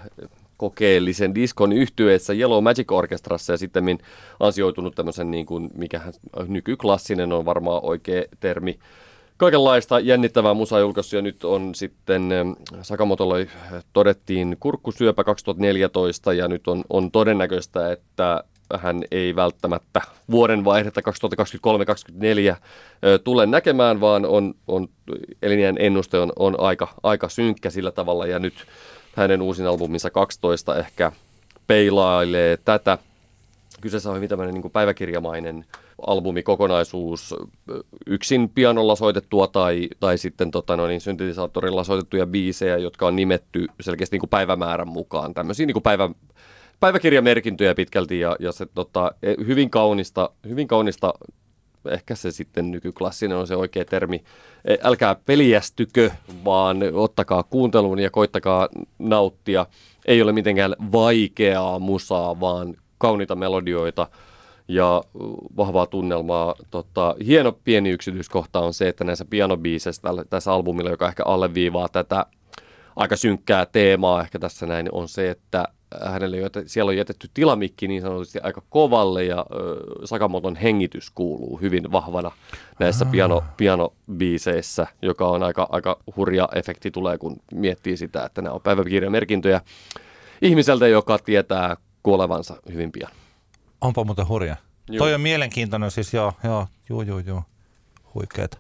kokeellisen 0.58 1.36
diskon 1.36 1.74
yhtyeessä 1.74 2.34
Yellow 2.34 2.64
Magic 2.64 2.92
Orchestrassa 2.92 3.54
ja 3.54 3.58
sitten 3.58 4.00
ansioitunut 4.40 4.96
tämmöisen, 4.96 5.32
niin 5.32 5.46
kuin, 5.46 5.70
mikä 5.78 6.02
nykyklassinen 6.48 7.34
on 7.34 7.46
varmaan 7.46 7.84
oikea 7.84 8.24
termi, 8.40 8.80
kaikenlaista 9.38 10.00
jännittävää 10.00 10.56
julkaissut 10.82 11.14
ja 11.14 11.22
nyt 11.22 11.44
on 11.44 11.76
sitten 11.76 12.30
Sakamotolle 12.82 13.48
todettiin 13.94 14.58
kurkkusyöpä 14.60 15.24
2014 15.24 16.34
ja 16.34 16.48
nyt 16.48 16.68
on, 16.68 16.84
on 16.90 17.12
todennäköistä, 17.12 17.92
että 17.92 18.44
hän 18.78 19.04
ei 19.12 19.36
välttämättä 19.36 20.02
vuoden 20.32 20.66
vaihdetta 20.66 21.02
2023-2024 22.54 22.56
tule 23.24 23.46
näkemään, 23.46 24.02
vaan 24.02 24.26
on, 24.26 24.54
on 24.68 24.88
elinjään 25.42 25.76
ennuste 25.80 26.20
on, 26.20 26.34
on 26.40 26.60
aika, 26.60 26.88
aika 27.04 27.30
synkkä 27.30 27.70
sillä 27.70 27.92
tavalla 27.92 28.26
ja 28.26 28.40
nyt 28.40 28.54
hänen 29.16 29.42
uusin 29.42 29.68
albuminsa 29.68 30.10
12 30.10 30.76
ehkä 30.76 31.12
peilailee 31.68 32.58
tätä. 32.66 32.98
Kyseessä 33.82 34.10
on 34.10 34.16
hyvin 34.16 34.30
tämmöinen 34.30 34.54
niin 34.54 34.72
päiväkirjamainen 34.72 35.66
albumikokonaisuus, 36.08 37.36
yksin 38.08 38.50
pianolla 38.50 38.96
soitettua 38.96 39.48
tai, 39.48 39.90
tai 40.00 40.18
sitten 40.18 40.52
tota, 40.52 40.78
no 40.78 40.88
niin, 40.88 41.02
syntetisaattorilla 41.02 41.84
soitettuja 41.84 42.28
biisejä, 42.28 42.78
jotka 42.78 43.08
on 43.08 43.16
nimetty 43.16 43.68
selkeästi 43.82 44.14
niin 44.14 44.20
kuin 44.20 44.30
päivämäärän 44.30 44.88
mukaan. 44.88 45.34
Tämmöisiä 45.34 45.66
niin 45.66 45.74
kuin 45.74 45.84
päivä, 45.84 46.10
päiväkirjamerkintöjä 46.80 47.76
pitkälti 47.76 48.20
ja, 48.20 48.36
ja 48.40 48.52
se 48.52 48.66
tota, 48.66 49.12
e, 49.24 49.34
hyvin 49.46 49.70
kaunista, 49.70 50.30
hyvin 50.50 50.68
kaunista 50.68 51.14
ehkä 51.90 52.16
se 52.16 52.32
sitten 52.32 52.72
nykyklassinen 52.72 53.38
on 53.38 53.48
se 53.48 53.56
oikea 53.56 53.86
termi. 53.86 54.24
E, 54.66 54.76
älkää 54.84 55.16
peliästykö, 55.26 56.12
vaan 56.46 56.78
ottakaa 56.94 57.44
kuunteluun 57.44 58.00
ja 58.00 58.10
koittakaa 58.10 58.70
nauttia. 59.00 59.66
Ei 60.06 60.22
ole 60.22 60.32
mitenkään 60.32 60.76
vaikeaa 60.92 61.80
musaa, 61.80 62.40
vaan 62.40 62.76
kauniita 62.98 63.36
melodioita– 63.36 64.08
ja 64.68 65.04
vahvaa 65.58 65.86
tunnelmaa. 65.86 66.56
Tota, 66.72 67.16
hieno 67.26 67.52
pieni 67.52 67.90
yksityiskohta 67.90 68.60
on 68.60 68.74
se, 68.74 68.88
että 68.88 69.04
näissä 69.04 69.26
pianobiiseissä 69.30 70.02
tässä 70.30 70.54
albumilla, 70.54 70.90
joka 70.90 71.08
ehkä 71.08 71.24
alleviivaa 71.26 71.90
tätä 71.90 72.26
aika 72.96 73.16
synkkää 73.16 73.66
teemaa 73.66 74.22
ehkä 74.22 74.40
tässä 74.40 74.66
näin, 74.66 74.90
on 74.92 75.08
se, 75.08 75.30
että 75.30 75.68
hänelle 76.06 76.38
jo, 76.38 76.50
siellä 76.66 76.90
on 76.90 76.98
jätetty 76.98 77.30
tilamikki 77.34 77.88
niin 77.88 78.02
sanotusti 78.02 78.40
aika 78.40 78.62
kovalle 78.70 79.24
ja 79.24 79.46
ö, 79.52 80.06
Sakamoton 80.06 80.56
hengitys 80.56 81.10
kuuluu 81.10 81.58
hyvin 81.62 81.92
vahvana 81.92 82.32
näissä 82.80 83.06
piano, 83.06 83.44
pianobiiseissä, 83.58 84.88
joka 85.02 85.28
on 85.28 85.44
aika, 85.44 85.68
aika 85.72 86.00
hurja 86.16 86.50
efekti 86.56 86.92
tulee, 86.92 87.18
kun 87.18 87.38
miettii 87.54 87.98
sitä, 87.98 88.26
että 88.26 88.42
nämä 88.42 88.56
on 88.56 88.62
päiväkirjamerkintöjä 88.62 89.62
ihmiseltä, 90.42 90.88
joka 90.88 91.20
tietää 91.20 91.78
kuolevansa 92.04 92.56
hyvin 92.74 92.92
pian. 92.92 93.12
Onpa 93.82 94.04
muuten 94.04 94.28
hurja. 94.28 94.56
Joo. 94.90 94.98
Toi 94.98 95.14
on 95.14 95.22
mielenkiintoinen 95.22 95.92
siis, 95.92 96.14
joo, 96.14 96.34
joo, 96.44 96.68
joo, 96.90 97.02
joo, 97.02 97.20
joo. 97.20 97.44
Huikeeta. 98.14 98.58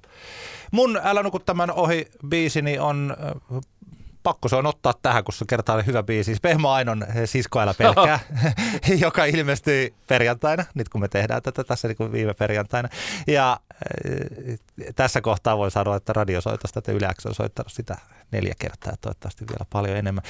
Mun 0.71 0.99
Älä 1.03 1.23
nuku 1.23 1.39
tämän 1.39 1.71
ohi 1.71 2.07
biisini 2.27 2.79
on 2.79 3.17
pakko 4.25 4.49
se 4.49 4.55
on 4.55 4.65
ottaa 4.65 4.93
tähän, 5.01 5.23
kun 5.23 5.33
se 5.33 5.45
kertaa 5.47 5.81
hyvä 5.81 6.03
biisi. 6.03 6.23
Siis 6.23 6.41
Pehmo 6.41 6.69
Ainon 6.69 7.05
Sisko 7.25 7.59
älä 7.59 7.73
pelkää, 7.73 8.19
joka 9.05 9.25
ilmestyi 9.25 9.93
perjantaina, 10.07 10.65
nyt 10.73 10.89
kun 10.89 11.01
me 11.01 11.07
tehdään 11.07 11.41
tätä 11.41 11.63
tässä 11.63 11.87
niin 11.87 11.97
kuin 11.97 12.11
viime 12.11 12.33
perjantaina. 12.33 12.89
Ja 13.27 13.59
äh, 14.09 14.87
tässä 14.95 15.21
kohtaa 15.21 15.57
voi 15.57 15.71
sanoa, 15.71 15.95
että 15.95 16.13
radiosoitosta 16.13 16.79
että 16.79 16.91
Yle 16.91 17.07
on 17.25 17.35
soittanut 17.35 17.71
sitä 17.71 17.97
neljä 18.31 18.53
kertaa 18.59 18.93
ja 18.93 18.97
toivottavasti 19.01 19.47
vielä 19.47 19.65
paljon 19.69 19.97
enemmän. 19.97 20.23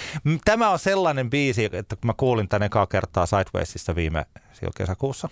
Tämä 0.46 0.70
on 0.70 0.80
sellainen 0.80 1.30
biisi, 1.30 1.70
että 1.72 1.96
kun 1.96 2.08
mä 2.08 2.14
kuulin 2.18 2.48
tänne 2.48 2.66
ekaa 2.66 2.88
kertaa 2.88 3.26
Sidewaysissa 3.26 3.96
viime 3.96 4.26
kesäkuussa, 4.78 5.30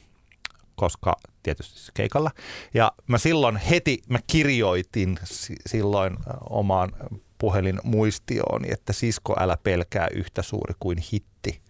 koska 0.76 1.16
tietysti 1.44 1.92
keikalla. 1.94 2.32
Ja 2.74 2.92
mä 3.08 3.18
silloin 3.18 3.58
heti, 3.58 4.02
mä 4.10 4.20
kirjoitin 4.28 5.20
silloin 5.68 6.18
omaan 6.50 6.92
puhelin 7.44 7.80
muistioon, 7.84 8.62
että 8.72 8.94
sisko 8.94 9.36
älä 9.40 9.58
pelkää 9.64 10.08
yhtä 10.16 10.42
suuri 10.42 10.74
kuin 10.80 10.98
hitti. 11.14 11.62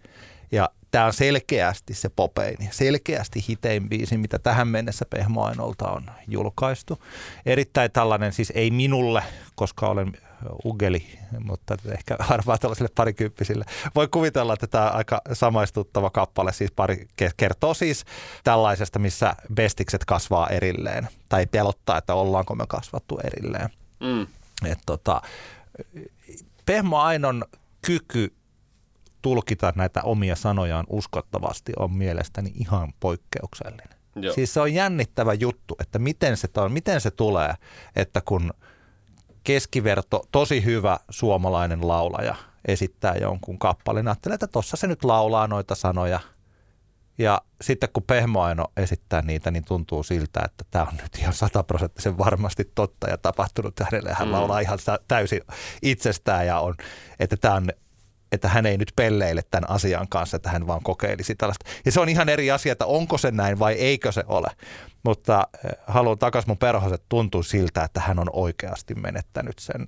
Ja 0.52 0.70
tämä 0.92 1.06
on 1.06 1.14
selkeästi 1.14 1.94
se 1.94 2.10
popein, 2.10 2.58
selkeästi 2.72 3.46
hitein 3.50 3.90
biisi, 3.90 4.18
mitä 4.18 4.40
tähän 4.40 4.68
mennessä 4.68 5.06
Pehmoainolta 5.10 5.92
on 5.92 6.04
julkaistu. 6.28 7.04
Erittäin 7.46 7.92
tällainen, 7.92 8.34
siis 8.34 8.52
ei 8.56 8.72
minulle, 8.72 9.24
koska 9.56 9.88
olen 9.88 10.14
ugeli, 10.66 11.20
mutta 11.40 11.78
ehkä 11.92 12.16
harvaa 12.30 12.58
tällaisille 12.58 12.90
parikymppisille. 12.96 13.66
Voi 13.96 14.08
kuvitella, 14.08 14.54
että 14.54 14.68
tämä 14.68 14.90
aika 14.90 15.22
samaistuttava 15.34 16.10
kappale 16.10 16.54
siis 16.54 16.72
pari, 16.72 17.08
kertoo 17.38 17.74
siis 17.74 18.06
tällaisesta, 18.44 19.00
missä 19.00 19.36
bestikset 19.54 20.06
kasvaa 20.06 20.50
erilleen. 20.50 21.08
Tai 21.30 21.46
pelottaa, 21.46 21.98
että 21.98 22.14
ollaanko 22.14 22.56
me 22.56 22.66
kasvattu 22.68 23.20
erilleen. 23.24 23.70
Mm. 24.00 24.28
Et 24.66 24.80
tota, 24.86 25.22
Pehmo 26.66 27.00
Ainon 27.00 27.44
kyky 27.86 28.36
tulkita 29.22 29.74
näitä 29.76 30.02
omia 30.02 30.36
sanojaan 30.36 30.86
uskottavasti 30.90 31.74
on 31.80 31.94
mielestäni 31.94 32.52
ihan 32.56 32.94
poikkeuksellinen. 33.00 33.90
Joo. 34.16 34.34
Siis 34.34 34.54
se 34.54 34.62
on 34.62 34.74
jännittävä 34.74 35.34
juttu, 35.34 35.76
että 35.80 36.00
miten 36.00 36.38
se, 36.38 36.48
on, 36.58 36.72
miten 36.72 37.02
se 37.02 37.12
tulee, 37.12 37.54
että 37.96 38.22
kun 38.26 38.54
keskiverto, 39.44 40.28
tosi 40.32 40.66
hyvä 40.66 41.00
suomalainen 41.10 41.88
laulaja 41.88 42.36
esittää 42.66 43.16
jonkun 43.16 43.60
kappaleen, 43.60 44.08
ajattelee, 44.08 44.34
että 44.34 44.48
tossa 44.48 44.78
se 44.78 44.88
nyt 44.88 45.04
laulaa 45.04 45.48
noita 45.48 45.76
sanoja– 45.76 46.20
ja 47.18 47.42
sitten 47.62 47.90
kun 47.94 48.04
Pehmoaino 48.04 48.66
esittää 48.78 49.22
niitä, 49.22 49.52
niin 49.52 49.66
tuntuu 49.66 50.04
siltä, 50.04 50.42
että 50.46 50.66
tämä 50.72 50.86
on 50.86 50.98
nyt 51.02 51.18
ihan 51.20 51.34
sataprosenttisen 51.34 52.18
varmasti 52.18 52.72
totta 52.76 53.10
ja 53.10 53.18
tapahtunut 53.18 53.80
hänelle. 53.80 54.14
Hän 54.14 54.28
mm. 54.28 54.32
laulaa 54.32 54.60
ihan 54.60 54.80
täysin 55.08 55.42
itsestään 55.82 56.48
ja 56.48 56.60
on, 56.60 56.76
että 57.20 57.38
tämä 57.38 57.56
on 57.56 57.68
että 58.32 58.50
hän 58.50 58.66
ei 58.66 58.78
nyt 58.78 58.94
pelleile 58.96 59.42
tämän 59.52 59.70
asian 59.70 60.08
kanssa, 60.08 60.38
että 60.38 60.50
hän 60.50 60.68
vaan 60.68 60.84
kokeilisi 60.84 61.36
tällaista. 61.36 61.70
Ja 61.86 61.92
se 61.92 62.00
on 62.00 62.10
ihan 62.10 62.30
eri 62.30 62.52
asia, 62.52 62.72
että 62.72 62.86
onko 62.86 63.18
se 63.18 63.32
näin 63.32 63.60
vai 63.60 63.74
eikö 63.74 64.12
se 64.12 64.24
ole. 64.28 64.48
Mutta 65.04 65.48
eh, 65.66 65.72
haluan 65.88 66.18
takaisin 66.18 66.50
mun 66.50 66.58
perhoset 66.58 67.04
tuntuu 67.10 67.44
siltä, 67.44 67.84
että 67.84 68.00
hän 68.00 68.20
on 68.20 68.30
oikeasti 68.34 68.96
menettänyt 68.96 69.60
sen 69.60 69.88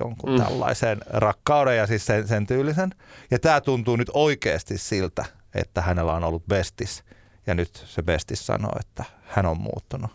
jonkun 0.00 0.30
mm. 0.30 0.44
tällaisen 0.44 0.98
rakkauden 1.06 1.76
ja 1.76 1.86
siis 1.86 2.06
sen, 2.06 2.28
sen 2.28 2.46
tyylisen. 2.46 2.90
Ja 3.30 3.38
tämä 3.38 3.60
tuntuu 3.60 3.96
nyt 3.96 4.10
oikeasti 4.12 4.78
siltä, 4.78 5.24
että 5.60 5.82
hänellä 5.82 6.12
on 6.12 6.24
ollut 6.24 6.46
bestis. 6.46 7.04
Ja 7.46 7.54
nyt 7.54 7.84
se 7.86 8.02
bestis 8.02 8.46
sanoo, 8.46 8.72
että 8.80 9.04
hän 9.24 9.46
on 9.46 9.60
muuttunut. 9.60 10.10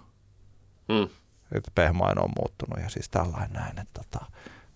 Mm. 0.87 1.09
Että 1.51 1.71
Pehmaino 1.75 2.21
on 2.21 2.31
muuttunut 2.39 2.83
ja 2.83 2.89
siis 2.89 3.09
tällainen 3.09 3.53
näin, 3.53 3.79
että 3.79 4.01
tota, 4.03 4.25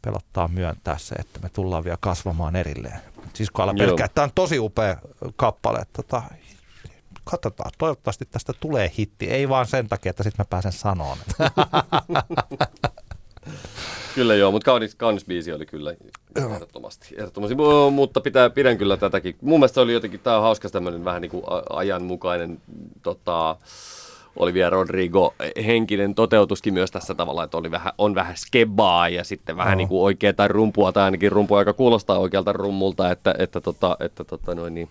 pelottaa 0.02 0.48
myöntää 0.48 0.98
se, 0.98 1.16
että 1.16 1.40
me 1.40 1.50
tullaan 1.50 1.84
vielä 1.84 1.98
kasvamaan 2.00 2.56
erilleen. 2.56 3.00
Siis 3.34 3.52
kun 3.52 3.76
pelkää, 3.78 4.08
tämä 4.08 4.24
on 4.24 4.32
tosi 4.36 4.60
upea 4.60 4.98
kappale. 5.36 5.86
Tota, 5.94 6.22
katsotaan, 7.24 7.72
toivottavasti 7.78 8.26
tästä 8.26 8.54
tulee 8.60 8.92
hitti. 8.98 9.26
Ei 9.30 9.50
vaan 9.50 9.68
sen 9.68 9.88
takia, 9.88 10.10
että 10.10 10.24
sitten 10.24 10.44
mä 10.44 10.50
pääsen 10.50 10.72
sanomaan. 10.72 11.18
Kyllä 14.16 14.36
joo, 14.36 14.52
mutta 14.52 14.66
kaunis, 14.66 14.96
kaunis 14.96 15.26
biisi 15.26 15.54
oli 15.54 15.66
kyllä 15.66 15.96
ehdottomasti. 16.36 17.16
ehdottomasti. 17.18 17.56
Mutta 17.92 18.22
pitää, 18.22 18.50
pidän 18.50 18.78
kyllä 18.78 18.98
tätäkin. 18.98 19.36
Mun 19.42 19.60
mielestä 19.60 19.82
oli 19.82 19.94
jotenkin, 19.94 20.20
tämä 20.20 20.38
on 20.38 20.44
hauska 20.44 20.70
tämmöinen 20.70 21.06
vähän 21.06 21.22
niin 21.22 21.32
kuin 21.32 21.44
ajanmukainen 21.70 22.62
tota, 23.04 23.58
Olivia 24.36 24.70
Rodrigo 24.70 25.36
henkinen 25.66 26.16
toteutuskin 26.16 26.74
myös 26.74 26.92
tässä 26.92 27.16
tavalla, 27.16 27.44
että 27.44 27.58
oli 27.58 27.72
vähän, 27.72 27.94
on 27.98 28.16
vähän 28.16 28.38
skebaa 28.38 29.10
ja 29.10 29.24
sitten 29.24 29.58
vähän 29.58 29.72
no. 29.72 29.78
niin 29.78 29.88
kuin 29.88 30.02
oikeaa 30.02 30.48
rumpua, 30.48 30.92
tai 30.92 31.04
ainakin 31.04 31.32
rumpua, 31.32 31.62
joka 31.62 31.74
kuulostaa 31.74 32.20
oikealta 32.20 32.54
rummulta, 32.54 33.12
että, 33.12 33.36
että, 33.38 33.62
tota, 33.62 33.98
että 34.00 34.24
tota 34.24 34.56
noin 34.56 34.74
niin, 34.76 34.90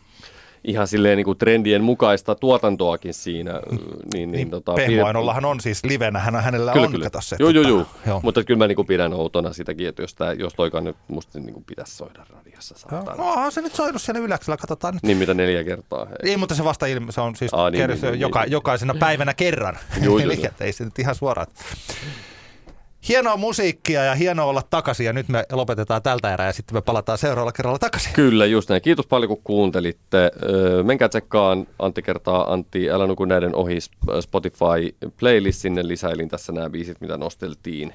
ihan 0.65 0.89
silleen 0.89 1.17
niin 1.17 1.25
kuin 1.25 1.39
trendien 1.39 1.85
mukaista 1.85 2.35
tuotantoakin 2.35 3.15
siinä. 3.15 3.53
Niin, 3.53 3.81
niin, 4.15 4.33
niin, 4.33 4.51
tota, 4.51 4.73
Pehmoainollahan 4.73 5.45
on 5.45 5.61
siis 5.61 5.85
livenä, 5.85 6.19
hän, 6.19 6.35
hänellä 6.35 6.73
kyllä, 6.73 6.87
on 6.87 6.93
kyllä. 6.93 7.05
kato 7.05 7.21
se. 7.21 7.37
Joo, 7.39 7.51
joo, 7.51 7.69
joo. 7.69 7.87
joo. 8.07 8.21
Mutta 8.23 8.45
kyllä 8.45 8.59
mä 8.59 8.67
niin 8.67 8.77
kuin 8.77 8.87
pidän 8.87 9.13
outona 9.13 9.53
sitäkin, 9.53 9.89
että 9.89 10.03
jos, 10.03 10.15
tää, 10.15 10.33
jos 10.33 10.55
toikaan 10.55 10.85
nyt 10.85 10.97
musta 11.09 11.41
niin 11.41 11.55
kuin 11.55 11.65
pitäisi 11.65 11.97
soida 11.97 12.27
radiossa. 12.31 12.75
No, 13.19 13.33
on 13.33 13.53
se 13.53 13.61
nyt 13.61 13.75
soinut 13.75 14.03
siellä 14.03 14.21
yläksellä, 14.21 14.57
katsotaan 14.57 14.95
nyt. 14.95 15.03
Niin 15.03 15.17
mitä 15.17 15.35
neljä 15.35 15.65
kertaa. 15.65 16.05
Hei. 16.05 16.31
Ei, 16.31 16.37
mutta 16.37 16.55
se 16.55 16.65
vasta 16.65 16.87
ilme, 16.87 17.13
se 17.13 17.21
on 17.21 17.37
siis 17.37 17.55
Aa, 17.55 17.71
niin, 17.71 17.89
niin, 17.91 18.01
niin, 18.03 18.21
joka, 18.21 18.43
niin, 18.43 18.53
jokaisena 18.53 18.95
päivänä 18.95 19.35
kerran. 19.35 19.79
Joo, 20.03 20.19
joo, 20.19 20.33
joo. 20.33 20.51
ei 20.61 20.73
se 20.73 20.85
nyt 20.85 20.99
ihan 20.99 21.15
suoraan 21.15 21.47
hienoa 23.09 23.37
musiikkia 23.37 24.05
ja 24.05 24.15
hienoa 24.15 24.47
olla 24.47 24.63
takaisin 24.71 25.07
ja 25.07 25.13
nyt 25.13 25.29
me 25.29 25.45
lopetetaan 25.53 26.03
tältä 26.03 26.35
erää 26.35 26.47
ja 26.47 26.53
sitten 26.53 26.77
me 26.77 26.81
palataan 26.81 27.19
seuraavalla 27.19 27.53
kerralla 27.53 27.79
takaisin. 27.79 28.13
Kyllä, 28.13 28.47
just 28.47 28.69
näin. 28.69 28.83
Kiitos 28.83 29.07
paljon 29.07 29.29
kun 29.29 29.41
kuuntelitte. 29.45 30.31
Menkää 30.83 31.09
tsekkaan 31.09 31.67
Antti 31.79 32.03
kertaa 32.03 32.53
Antti, 32.53 32.91
älä 32.91 33.07
nuku 33.07 33.25
näiden 33.25 33.55
ohi 33.55 33.79
Spotify 34.21 35.11
playlist, 35.21 35.61
sinne 35.61 35.89
lisäilin 35.89 36.29
tässä 36.29 36.53
nämä 36.53 36.71
biisit, 36.71 37.01
mitä 37.01 37.17
nosteltiin. 37.17 37.93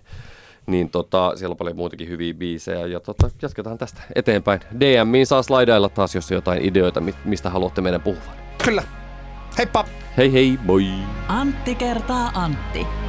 Niin 0.66 0.90
tota, 0.90 1.32
siellä 1.36 1.54
on 1.54 1.58
paljon 1.58 1.78
muutakin 1.78 2.10
hyviä 2.10 2.34
biisejä 2.34 2.86
ja 2.86 3.00
tota, 3.00 3.30
jatketaan 3.42 3.78
tästä 3.78 4.02
eteenpäin. 4.16 4.60
DMiin 4.80 5.28
saa 5.28 5.44
slaidailla 5.44 5.90
taas, 5.90 6.16
jos 6.16 6.32
on 6.32 6.36
jotain 6.36 6.66
ideoita, 6.66 7.02
mistä 7.26 7.50
haluatte 7.50 7.82
meidän 7.82 8.02
puhuvan. 8.02 8.36
Kyllä. 8.64 8.84
Heippa! 9.58 9.86
Hei 10.18 10.34
hei, 10.34 10.60
moi! 10.64 10.86
Antti 11.28 11.76
kertaa 11.76 12.32
Antti. 12.34 13.09